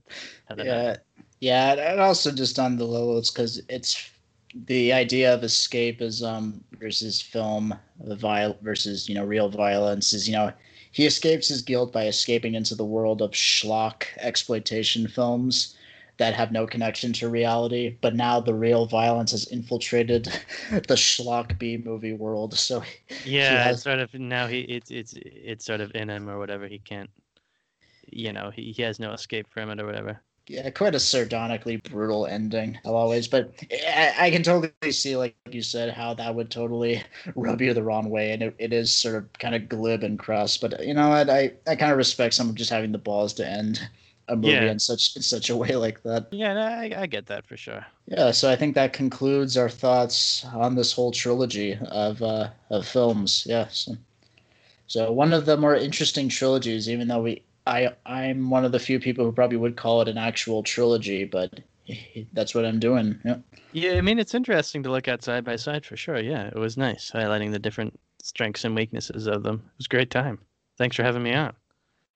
don't 0.48 0.58
know. 0.58 0.64
Yeah, 0.64 0.96
yeah, 1.40 1.92
and 1.92 2.00
also 2.00 2.30
just 2.30 2.58
on 2.58 2.76
the 2.76 2.84
low, 2.84 3.16
it's 3.16 3.30
because 3.30 3.62
it's 3.68 4.10
the 4.66 4.92
idea 4.92 5.32
of 5.32 5.40
escapism 5.40 6.60
versus 6.78 7.20
film 7.20 7.74
the 8.04 8.14
viol 8.14 8.58
versus 8.60 9.08
you 9.08 9.14
know 9.14 9.24
real 9.24 9.48
violence 9.48 10.12
is 10.12 10.28
you 10.28 10.34
know 10.34 10.52
he 10.90 11.06
escapes 11.06 11.48
his 11.48 11.62
guilt 11.62 11.90
by 11.90 12.06
escaping 12.06 12.54
into 12.54 12.74
the 12.74 12.84
world 12.84 13.22
of 13.22 13.30
schlock 13.30 14.04
exploitation 14.18 15.08
films 15.08 15.74
that 16.22 16.34
have 16.34 16.52
no 16.52 16.66
connection 16.66 17.12
to 17.12 17.28
reality 17.28 17.96
but 18.00 18.14
now 18.16 18.40
the 18.40 18.54
real 18.54 18.86
violence 18.86 19.32
has 19.32 19.46
infiltrated 19.48 20.24
the 20.70 20.96
schlock 20.96 21.58
b 21.58 21.76
movie 21.76 22.12
world 22.14 22.54
so 22.58 22.82
Yeah, 23.24 23.66
has- 23.66 23.70
it's 23.70 23.82
sort 23.82 24.00
of 24.00 24.12
now 24.14 24.46
he 24.48 24.60
it's 24.62 24.90
it's 24.90 25.14
it's 25.16 25.64
sort 25.64 25.80
of 25.80 25.92
in 25.94 26.10
him 26.10 26.28
or 26.28 26.38
whatever. 26.38 26.66
He 26.66 26.78
can't, 26.78 27.10
you 28.12 28.32
know, 28.32 28.50
he, 28.50 28.72
he 28.72 28.82
has 28.82 28.98
no 29.00 29.12
escape 29.12 29.48
from 29.50 29.70
it 29.70 29.80
or 29.80 29.86
whatever. 29.86 30.22
yeah 30.48 30.68
quite 30.70 30.94
a 30.94 30.98
sardonically 31.00 31.76
brutal 31.76 32.26
ending 32.26 32.76
always 32.84 33.28
but 33.28 33.52
I, 33.70 34.14
I 34.26 34.30
can 34.30 34.42
totally 34.42 34.72
see 34.92 35.16
like 35.16 35.36
you 35.50 35.62
said 35.62 35.94
how 35.94 36.14
that 36.14 36.34
would 36.34 36.50
totally 36.50 37.02
rub 37.36 37.60
you 37.60 37.72
the 37.74 37.82
wrong 37.82 38.10
way 38.10 38.32
and 38.32 38.42
it, 38.42 38.54
it 38.58 38.72
is 38.72 38.92
sort 38.92 39.14
of 39.16 39.32
kind 39.34 39.54
of 39.54 39.68
glib 39.68 40.02
and 40.02 40.18
cruss 40.18 40.56
but 40.56 40.84
you 40.84 40.94
know 40.94 41.10
what 41.10 41.30
i 41.30 41.52
i 41.66 41.76
kind 41.76 41.92
of 41.92 41.98
respect 41.98 42.34
someone 42.34 42.56
just 42.56 42.70
having 42.70 42.90
the 42.92 42.98
balls 42.98 43.34
to 43.34 43.46
end 43.48 43.80
a 44.32 44.36
movie 44.36 44.66
Yeah. 44.66 44.72
in 44.72 44.78
such 44.78 45.16
in 45.16 45.22
such 45.22 45.50
a 45.50 45.56
way 45.56 45.76
like 45.76 46.02
that 46.04 46.28
Yeah, 46.32 46.54
no, 46.54 46.62
I, 46.62 47.02
I 47.02 47.06
get 47.06 47.26
that 47.26 47.46
for 47.46 47.56
sure. 47.56 47.86
yeah 48.06 48.30
so 48.30 48.50
i 48.50 48.56
think 48.56 48.74
that 48.74 48.92
concludes 48.92 49.56
our 49.56 49.68
thoughts 49.68 50.44
on 50.52 50.74
this 50.74 50.92
whole 50.92 51.12
trilogy 51.12 51.78
of 51.88 52.20
uh 52.22 52.50
of 52.70 52.86
films 52.86 53.44
yeah 53.48 53.68
so, 53.68 53.92
so 54.86 55.12
one 55.12 55.32
of 55.32 55.46
the 55.46 55.56
more 55.56 55.76
interesting 55.76 56.28
trilogies 56.28 56.88
even 56.90 57.08
though 57.08 57.22
we 57.22 57.44
i 57.66 57.90
i'm 58.06 58.50
one 58.50 58.64
of 58.64 58.72
the 58.72 58.78
few 58.78 59.00
people 59.00 59.24
who 59.24 59.32
probably 59.32 59.58
would 59.58 59.76
call 59.76 60.02
it 60.02 60.08
an 60.08 60.18
actual 60.18 60.62
trilogy 60.62 61.24
but 61.24 61.60
that's 62.32 62.54
what 62.54 62.64
i'm 62.66 62.80
doing 62.80 63.20
yeah 63.24 63.38
Yeah, 63.72 63.92
I 63.94 64.00
mean 64.02 64.18
it's 64.18 64.34
interesting 64.34 64.82
to 64.84 64.90
look 64.90 65.08
at 65.08 65.22
side 65.24 65.44
by 65.44 65.56
side 65.56 65.84
for 65.86 65.96
sure. 65.96 66.18
Yeah, 66.20 66.46
it 66.46 66.54
was 66.56 66.76
nice 66.76 67.10
highlighting 67.10 67.50
the 67.52 67.58
different 67.58 67.98
strengths 68.22 68.64
and 68.64 68.74
weaknesses 68.74 69.26
of 69.26 69.42
them. 69.42 69.56
It 69.74 69.78
was 69.78 69.86
a 69.86 69.88
great 69.88 70.10
time. 70.10 70.46
Thanks 70.78 70.96
for 70.96 71.02
having 71.02 71.22
me 71.22 71.34
on. 71.34 71.56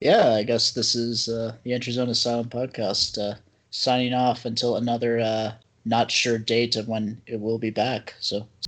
Yeah 0.01 0.33
i 0.35 0.43
guess 0.43 0.73
this 0.73 0.95
is 0.95 1.29
uh 1.29 1.55
the 1.65 1.73
entry 1.73 1.93
zone 1.93 2.09
asylum 2.09 2.49
podcast 2.49 3.19
uh 3.19 3.37
signing 3.71 4.13
off 4.13 4.45
until 4.45 4.77
another 4.77 5.19
uh 5.21 5.53
not 5.85 6.11
sure 6.11 6.39
date 6.39 6.77
of 6.77 6.89
when 6.89 7.21
it 7.27 7.41
will 7.41 7.59
be 7.59 7.71
back 7.71 8.15
so 8.21 8.47